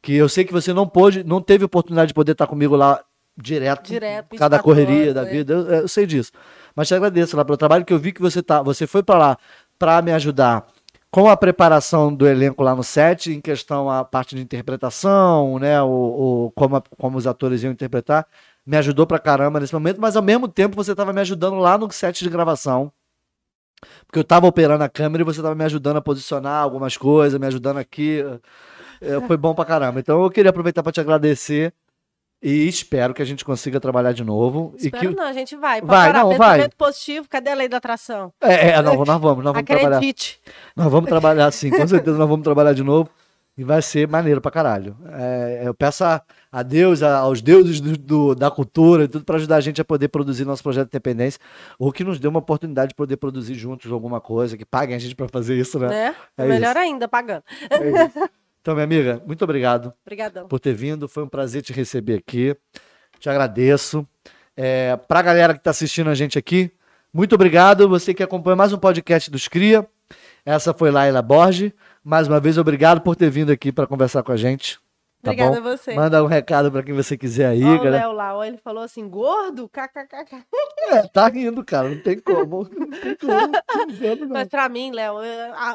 que 0.02 0.14
eu 0.16 0.30
sei 0.30 0.46
que 0.46 0.54
você 0.54 0.72
não 0.74 0.88
pôde, 0.88 1.24
não 1.26 1.42
teve 1.42 1.66
oportunidade 1.66 2.10
de 2.10 2.14
poder 2.14 2.32
estar 2.34 2.48
comigo 2.48 2.76
lá 2.76 3.04
direto, 3.42 3.88
Direto, 3.88 4.28
por 4.28 4.38
causa 4.38 4.50
da 4.50 4.58
24 4.58 4.64
correria 4.64 5.14
da 5.14 5.22
é. 5.22 5.26
vida. 5.26 5.54
Eu, 5.54 5.68
eu 5.68 5.88
sei 5.88 6.06
disso. 6.06 6.32
Mas 6.76 6.88
te 6.88 6.94
agradeço 6.96 7.36
lá 7.36 7.44
pelo 7.46 7.58
trabalho 7.58 7.86
que 7.86 7.94
eu 7.94 8.00
vi 8.00 8.12
que 8.12 8.22
você 8.22 8.42
tá, 8.44 8.62
você 8.62 8.86
foi 8.88 9.04
para 9.04 9.18
lá 9.18 9.38
para 9.78 10.02
me 10.02 10.12
ajudar 10.12 10.68
com 11.12 11.28
a 11.30 11.36
preparação 11.36 12.14
do 12.14 12.28
elenco 12.28 12.62
lá 12.62 12.76
no 12.76 12.84
set, 12.84 13.32
em 13.32 13.42
questão 13.42 13.90
a 13.90 14.04
parte 14.06 14.36
de 14.36 14.42
interpretação, 14.42 15.58
né, 15.58 15.82
o, 15.82 15.88
o- 16.48 16.52
como, 16.56 16.76
a- 16.76 16.84
como 16.98 17.18
os 17.18 17.26
atores 17.26 17.64
iam 17.64 17.72
interpretar, 17.72 18.28
me 18.66 18.78
ajudou 18.78 19.08
pra 19.08 19.18
caramba 19.18 19.60
nesse 19.60 19.74
momento, 19.74 20.00
mas 20.00 20.16
ao 20.16 20.22
mesmo 20.22 20.48
tempo 20.48 20.76
você 20.76 20.92
estava 20.92 21.12
me 21.12 21.20
ajudando 21.22 21.56
lá 21.58 21.78
no 21.78 21.92
set 21.92 22.24
de 22.24 22.30
gravação. 22.30 22.92
Porque 24.06 24.20
eu 24.20 24.24
estava 24.24 24.46
operando 24.46 24.84
a 24.84 24.90
câmera 24.90 25.22
e 25.24 25.26
você 25.26 25.40
estava 25.40 25.56
me 25.56 25.64
ajudando 25.64 25.98
a 25.98 26.02
posicionar 26.02 26.62
algumas 26.62 26.98
coisas, 26.98 27.40
me 27.40 27.48
ajudando 27.48 27.78
aqui. 27.78 28.22
É, 29.02 29.20
foi 29.26 29.38
bom 29.38 29.56
pra 29.56 29.64
caramba. 29.66 30.00
Então 30.00 30.22
eu 30.22 30.30
queria 30.30 30.50
aproveitar 30.50 30.84
para 30.84 30.92
te 30.92 31.00
agradecer 31.00 31.74
e 32.42 32.68
espero 32.68 33.14
que 33.14 33.22
a 33.22 33.26
gente 33.26 33.44
consiga 33.44 33.80
trabalhar 33.80 34.12
de 34.14 34.24
novo. 34.24 34.74
e 34.80 34.86
Espero 34.86 35.10
que... 35.10 35.16
não, 35.16 35.26
a 35.26 35.34
gente 35.34 35.56
vai. 35.56 35.82
Vai, 35.82 36.12
Parar, 36.12 36.24
não, 36.24 36.38
vai. 36.38 36.70
positivo, 36.70 37.28
cadê 37.30 37.50
a 37.52 37.56
lei 37.56 37.68
da 37.68 37.78
atração? 37.78 38.32
É, 38.42 38.70
é, 38.70 38.82
não, 38.82 39.04
nós 39.04 39.20
vamos, 39.22 39.44
nós 39.44 39.54
vamos 39.54 39.64
trabalhar. 39.64 39.98
Acredite. 39.98 40.40
Nós 40.76 40.92
vamos 40.92 41.10
trabalhar 41.10 41.52
sim, 41.52 41.70
com 41.70 41.88
certeza 41.88 42.18
nós 42.18 42.30
vamos 42.30 42.44
trabalhar 42.44 42.74
de 42.74 42.84
novo 42.84 43.10
e 43.58 43.64
vai 43.66 43.82
ser 43.82 44.08
maneiro 44.08 44.40
pra 44.40 44.50
caralho. 44.52 44.96
É, 45.12 45.64
eu 45.66 45.74
peço 45.74 46.06
a, 46.06 46.22
a 46.50 46.64
Deus, 46.64 47.04
a- 47.04 47.18
aos 47.18 47.42
deuses 47.42 47.82
do- 47.82 47.98
do- 47.98 48.34
da 48.36 48.50
cultura 48.50 49.04
e 49.04 49.08
tudo 49.10 49.26
pra 49.26 49.36
ajudar 49.36 49.58
a 49.58 49.62
gente 49.62 49.82
a 49.82 49.84
poder 49.86 50.08
produzir 50.08 50.46
nosso 50.46 50.64
projeto 50.64 50.86
de 50.86 50.92
independência 50.96 51.42
ou 51.78 51.92
que 51.92 52.06
nos 52.06 52.20
dê 52.22 52.28
uma 52.30 52.40
oportunidade 52.40 52.90
de 52.90 52.96
poder 52.96 53.18
produzir 53.18 53.56
juntos 53.56 53.92
alguma 53.92 54.22
coisa, 54.22 54.56
que 54.56 54.64
paguem 54.64 54.96
a 54.96 55.00
gente 55.00 55.14
pra 55.14 55.28
fazer 55.28 55.56
isso, 55.58 55.78
né? 55.78 55.90
Né? 55.90 56.16
É 56.38 56.46
Melhor 56.46 56.78
ainda, 56.78 57.06
pagando. 57.10 57.44
É 57.70 58.06
isso. 58.06 58.30
Então, 58.62 58.74
minha 58.74 58.84
amiga, 58.84 59.22
muito 59.26 59.44
obrigado 59.44 59.94
Obrigadão. 60.06 60.48
por 60.48 60.60
ter 60.60 60.74
vindo. 60.74 61.08
Foi 61.08 61.24
um 61.24 61.28
prazer 61.28 61.62
te 61.62 61.72
receber 61.74 62.16
aqui. 62.16 62.56
Te 63.20 63.30
agradeço. 63.30 64.08
É, 64.56 64.98
pra 65.08 65.22
galera 65.22 65.54
que 65.54 65.64
tá 65.64 65.70
assistindo 65.70 66.10
a 66.10 66.16
gente 66.16 66.38
aqui, 66.38 66.72
muito 67.14 67.34
obrigado. 67.36 67.88
Você 67.88 68.14
que 68.14 68.22
acompanha 68.22 68.56
mais 68.56 68.74
um 68.74 68.78
podcast 68.78 69.32
dos 69.32 69.48
Cria. 69.48 69.88
Essa 70.46 70.74
foi 70.74 70.92
Laila 70.92 71.22
Borges. 71.22 71.72
Mais 72.04 72.28
uma 72.28 72.40
vez, 72.40 72.58
obrigado 72.58 73.02
por 73.02 73.16
ter 73.16 73.30
vindo 73.30 73.52
aqui 73.52 73.72
para 73.72 73.88
conversar 73.88 74.24
com 74.24 74.32
a 74.32 74.38
gente. 74.38 74.80
Tá 75.22 75.32
Obrigada 75.32 75.60
bom? 75.62 75.68
a 75.68 75.76
você. 75.76 75.94
Manda 75.96 76.24
um 76.24 76.28
recado 76.28 76.72
para 76.72 76.82
quem 76.82 76.94
você 76.94 77.18
quiser 77.18 77.48
aí, 77.48 77.62
Ó, 77.64 77.76
o 77.76 77.78
galera. 77.78 78.06
Léo 78.06 78.12
lá, 78.14 78.38
ó, 78.38 78.44
ele 78.44 78.56
falou 78.58 78.82
assim, 78.82 79.08
gordo? 79.10 79.68
KKKK. 79.68 80.46
É, 80.92 81.08
tá 81.10 81.28
rindo, 81.28 81.64
cara. 81.66 81.90
Não 81.90 82.00
tem 82.02 82.18
como. 82.20 82.64
Não 82.64 82.88
tem 82.90 83.16
como. 83.18 83.52
Não. 84.26 84.30
Mas 84.30 84.48
pra 84.48 84.70
mim, 84.70 84.92
Léo, 84.92 85.16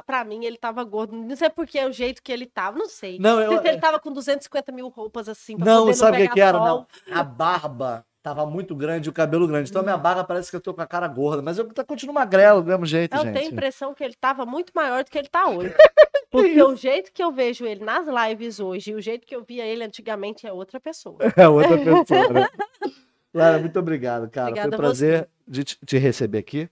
pra 0.07 0.25
mim 0.25 0.45
ele 0.47 0.57
tava 0.57 0.83
gordo. 0.83 1.15
Não 1.15 1.37
sei 1.37 1.51
porque 1.51 1.79
é 1.79 1.87
o 1.87 1.93
jeito 1.93 2.23
que 2.23 2.33
ele 2.33 2.47
tava, 2.47 2.79
não 2.79 2.89
sei. 2.89 3.19
Não, 3.19 3.39
eu- 3.41 3.63
ele 3.63 3.79
tava 3.79 4.01
com 4.01 4.11
250 4.13 4.73
mil 4.73 4.89
roupas 4.89 5.29
assim. 5.29 5.57
Pra 5.59 5.67
Não, 5.67 5.81
poder 5.83 5.95
sabe 5.95 6.17
o 6.17 6.21
que, 6.29 6.35
que 6.35 6.41
era? 6.41 6.59
Não. 6.59 6.87
A 7.13 7.23
barba 7.23 8.05
tava 8.25 8.47
muito 8.47 8.75
grande 8.75 9.07
e 9.07 9.11
o 9.11 9.13
cabelo 9.13 9.47
grande. 9.47 9.69
Então, 9.69 9.83
a 9.83 9.85
minha 9.85 9.99
barba 9.99 10.25
parece 10.25 10.49
que 10.49 10.57
eu 10.57 10.61
tô 10.61 10.73
com 10.73 10.81
a 10.81 10.87
cara 10.87 11.07
gorda. 11.07 11.43
Mas 11.43 11.59
eu 11.59 11.69
continuo 11.87 12.15
magrelo 12.15 12.63
do 12.63 12.69
mesmo 12.69 12.87
jeito, 12.87 13.15
Eu 13.15 13.23
gente. 13.23 13.35
tenho 13.35 13.51
a 13.51 13.53
impressão 13.53 13.93
que 13.93 14.03
ele 14.03 14.15
tava 14.19 14.47
muito 14.47 14.73
maior 14.75 15.05
do 15.05 15.11
que 15.11 15.19
ele 15.19 15.29
tá 15.29 15.47
hoje. 15.47 15.75
Porque 16.33 16.63
o 16.63 16.75
jeito 16.75 17.13
que 17.13 17.23
eu 17.23 17.31
vejo 17.31 17.67
ele 17.67 17.85
nas 17.85 18.07
lives 18.09 18.59
hoje 18.59 18.93
e 18.93 18.95
o 18.95 19.01
jeito 19.01 19.27
que 19.27 19.37
eu 19.37 19.45
via 19.45 19.67
ele 19.67 19.85
antigamente 19.85 20.47
é 20.47 20.53
outra 20.53 20.81
pessoa. 20.81 21.19
É 21.37 21.47
outra 21.47 21.77
pessoa, 21.77 22.33
né? 22.33 22.49
Lara, 23.35 23.59
muito 23.59 23.79
obrigado, 23.79 24.31
cara. 24.31 24.49
Obrigada 24.49 24.71
Foi 24.71 24.79
um 24.79 24.81
prazer 24.81 25.29
de 25.47 25.63
te, 25.63 25.99
receber 25.99 26.39
aqui. 26.39 26.69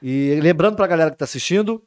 E 0.00 0.40
lembrando 0.40 0.74
pra 0.74 0.86
galera 0.86 1.10
que 1.10 1.18
tá 1.18 1.24
assistindo, 1.26 1.84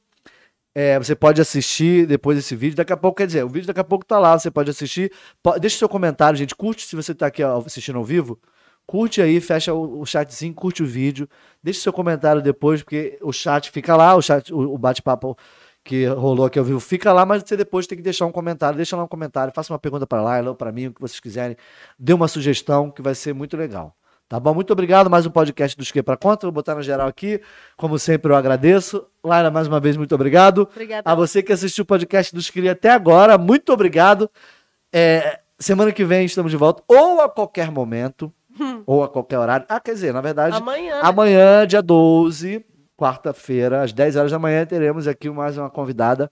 é, 0.76 1.00
você 1.00 1.16
pode 1.16 1.42
assistir 1.42 2.06
depois 2.06 2.38
desse 2.38 2.56
vídeo. 2.56 2.78
Daqui 2.78 2.94
a 2.94 2.98
pouco, 2.98 3.18
quer 3.18 3.26
dizer, 3.26 3.44
o 3.44 3.50
vídeo 3.50 3.66
daqui 3.66 3.80
a 3.80 3.84
pouco 3.84 4.06
tá 4.06 4.20
lá, 4.20 4.38
você 4.38 4.52
pode 4.52 4.70
assistir. 4.70 5.12
Deixa 5.60 5.80
seu 5.80 5.90
comentário, 5.90 6.38
gente. 6.38 6.54
Curte 6.54 6.86
se 6.86 6.96
você 6.96 7.16
tá 7.16 7.26
aqui 7.26 7.42
assistindo 7.42 7.98
ao 7.98 8.04
vivo. 8.04 8.40
Curte 8.86 9.22
aí, 9.22 9.42
fecha 9.42 9.74
o, 9.74 10.02
o 10.02 10.06
chatzinho, 10.06 10.54
curte 10.54 10.84
o 10.84 10.86
vídeo. 10.86 11.28
Deixa 11.64 11.82
seu 11.82 11.94
comentário 11.94 12.42
depois, 12.42 12.84
porque 12.84 13.18
o 13.22 13.34
chat 13.34 13.72
fica 13.72 13.96
lá, 13.96 14.16
o 14.16 14.22
chat, 14.22 14.54
o, 14.54 14.74
o 14.74 14.78
bate-papo 14.78 15.38
que 15.84 16.06
rolou 16.08 16.46
aqui 16.46 16.58
ao 16.58 16.66
vivo 16.66 16.80
fica 16.80 17.14
lá, 17.14 17.26
mas 17.26 17.44
você 17.46 17.56
depois 17.56 17.86
tem 17.86 17.96
que 17.98 18.04
deixar 18.04 18.26
um 18.26 18.32
comentário. 18.32 18.76
Deixa 18.76 18.96
lá 18.96 19.04
um 19.04 19.08
comentário, 19.08 19.54
faça 19.54 19.72
uma 19.72 19.80
pergunta 19.80 20.08
para 20.08 20.22
lá, 20.22 20.40
ou 20.42 20.56
para 20.56 20.72
mim, 20.72 20.88
o 20.88 20.94
que 20.94 21.02
vocês 21.02 21.20
quiserem. 21.20 21.56
Dê 21.98 22.14
uma 22.14 22.28
sugestão 22.28 22.90
que 22.90 23.02
vai 23.02 23.14
ser 23.14 23.34
muito 23.34 23.56
legal. 23.56 23.96
Tá 24.28 24.40
bom? 24.40 24.56
Muito 24.56 24.74
obrigado. 24.74 25.08
Mais 25.08 25.24
um 25.28 25.30
podcast 25.30 25.78
dos 25.78 25.92
Que 25.92 26.02
Pra 26.02 26.18
Conta. 26.18 26.48
Vou 26.48 26.52
botar 26.52 26.74
na 26.74 26.82
geral 26.82 27.08
aqui. 27.08 27.40
Como 27.78 28.00
sempre, 28.00 28.32
eu 28.32 28.36
agradeço. 28.36 29.06
Laila, 29.24 29.52
mais 29.52 29.68
uma 29.68 29.80
vez, 29.80 29.96
muito 29.96 30.16
obrigado. 30.16 30.64
Obrigada. 30.64 31.08
A 31.08 31.14
você 31.14 31.44
que 31.44 31.54
assistiu 31.54 31.84
o 31.84 31.86
podcast 31.86 32.34
dos 32.34 32.50
Cria 32.50 32.72
até 32.72 32.90
agora, 32.90 33.38
muito 33.38 33.72
obrigado. 33.72 34.28
É, 34.92 35.42
semana 35.60 35.92
que 35.92 36.04
vem 36.04 36.26
estamos 36.26 36.52
de 36.52 36.58
volta, 36.58 36.82
ou 36.88 37.22
a 37.22 37.30
qualquer 37.30 37.70
momento, 37.70 38.34
ou 38.86 39.04
a 39.04 39.10
qualquer 39.10 39.40
horário. 39.40 39.66
Ah, 39.70 39.80
quer 39.80 39.94
dizer, 39.94 40.14
na 40.14 40.22
verdade, 40.22 40.56
Amanhã. 40.56 40.96
né? 40.96 41.02
amanhã, 41.04 41.68
dia 41.68 41.82
12, 41.82 42.66
quarta-feira, 42.98 43.82
às 43.84 43.92
10 43.94 44.16
horas 44.16 44.32
da 44.32 44.40
manhã, 44.40 44.66
teremos 44.66 45.08
aqui 45.08 45.30
mais 45.30 45.58
uma 45.58 45.70
convidada 45.70 46.32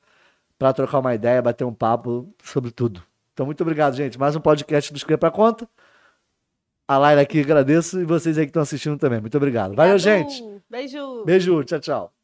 para 0.58 0.72
trocar 0.74 1.00
uma 1.00 1.14
ideia, 1.14 1.42
bater 1.42 1.66
um 1.66 1.74
papo 1.74 2.34
sobre 2.44 2.72
tudo. 2.72 3.04
Então, 3.34 3.46
muito 3.46 3.62
obrigado, 3.62 3.96
gente. 3.96 4.18
Mais 4.20 4.36
um 4.36 4.40
podcast 4.40 4.94
dos 4.94 5.04
Cria 5.04 5.18
Pra 5.18 5.32
Conta. 5.32 5.68
A 6.88 6.98
Laila 6.98 7.22
aqui 7.22 7.40
agradeço 7.40 8.00
e 8.00 8.06
vocês 8.06 8.38
aí 8.38 8.46
que 8.46 8.50
estão 8.50 8.62
assistindo 8.62 8.98
também. 8.98 9.20
Muito 9.20 9.36
obrigado. 9.36 9.74
Valeu, 9.76 9.96
Obrigado. 9.96 10.30
gente. 10.30 10.44
Beijo. 10.70 11.24
Beijo, 11.26 11.64
tchau, 11.64 11.80
tchau. 11.80 12.23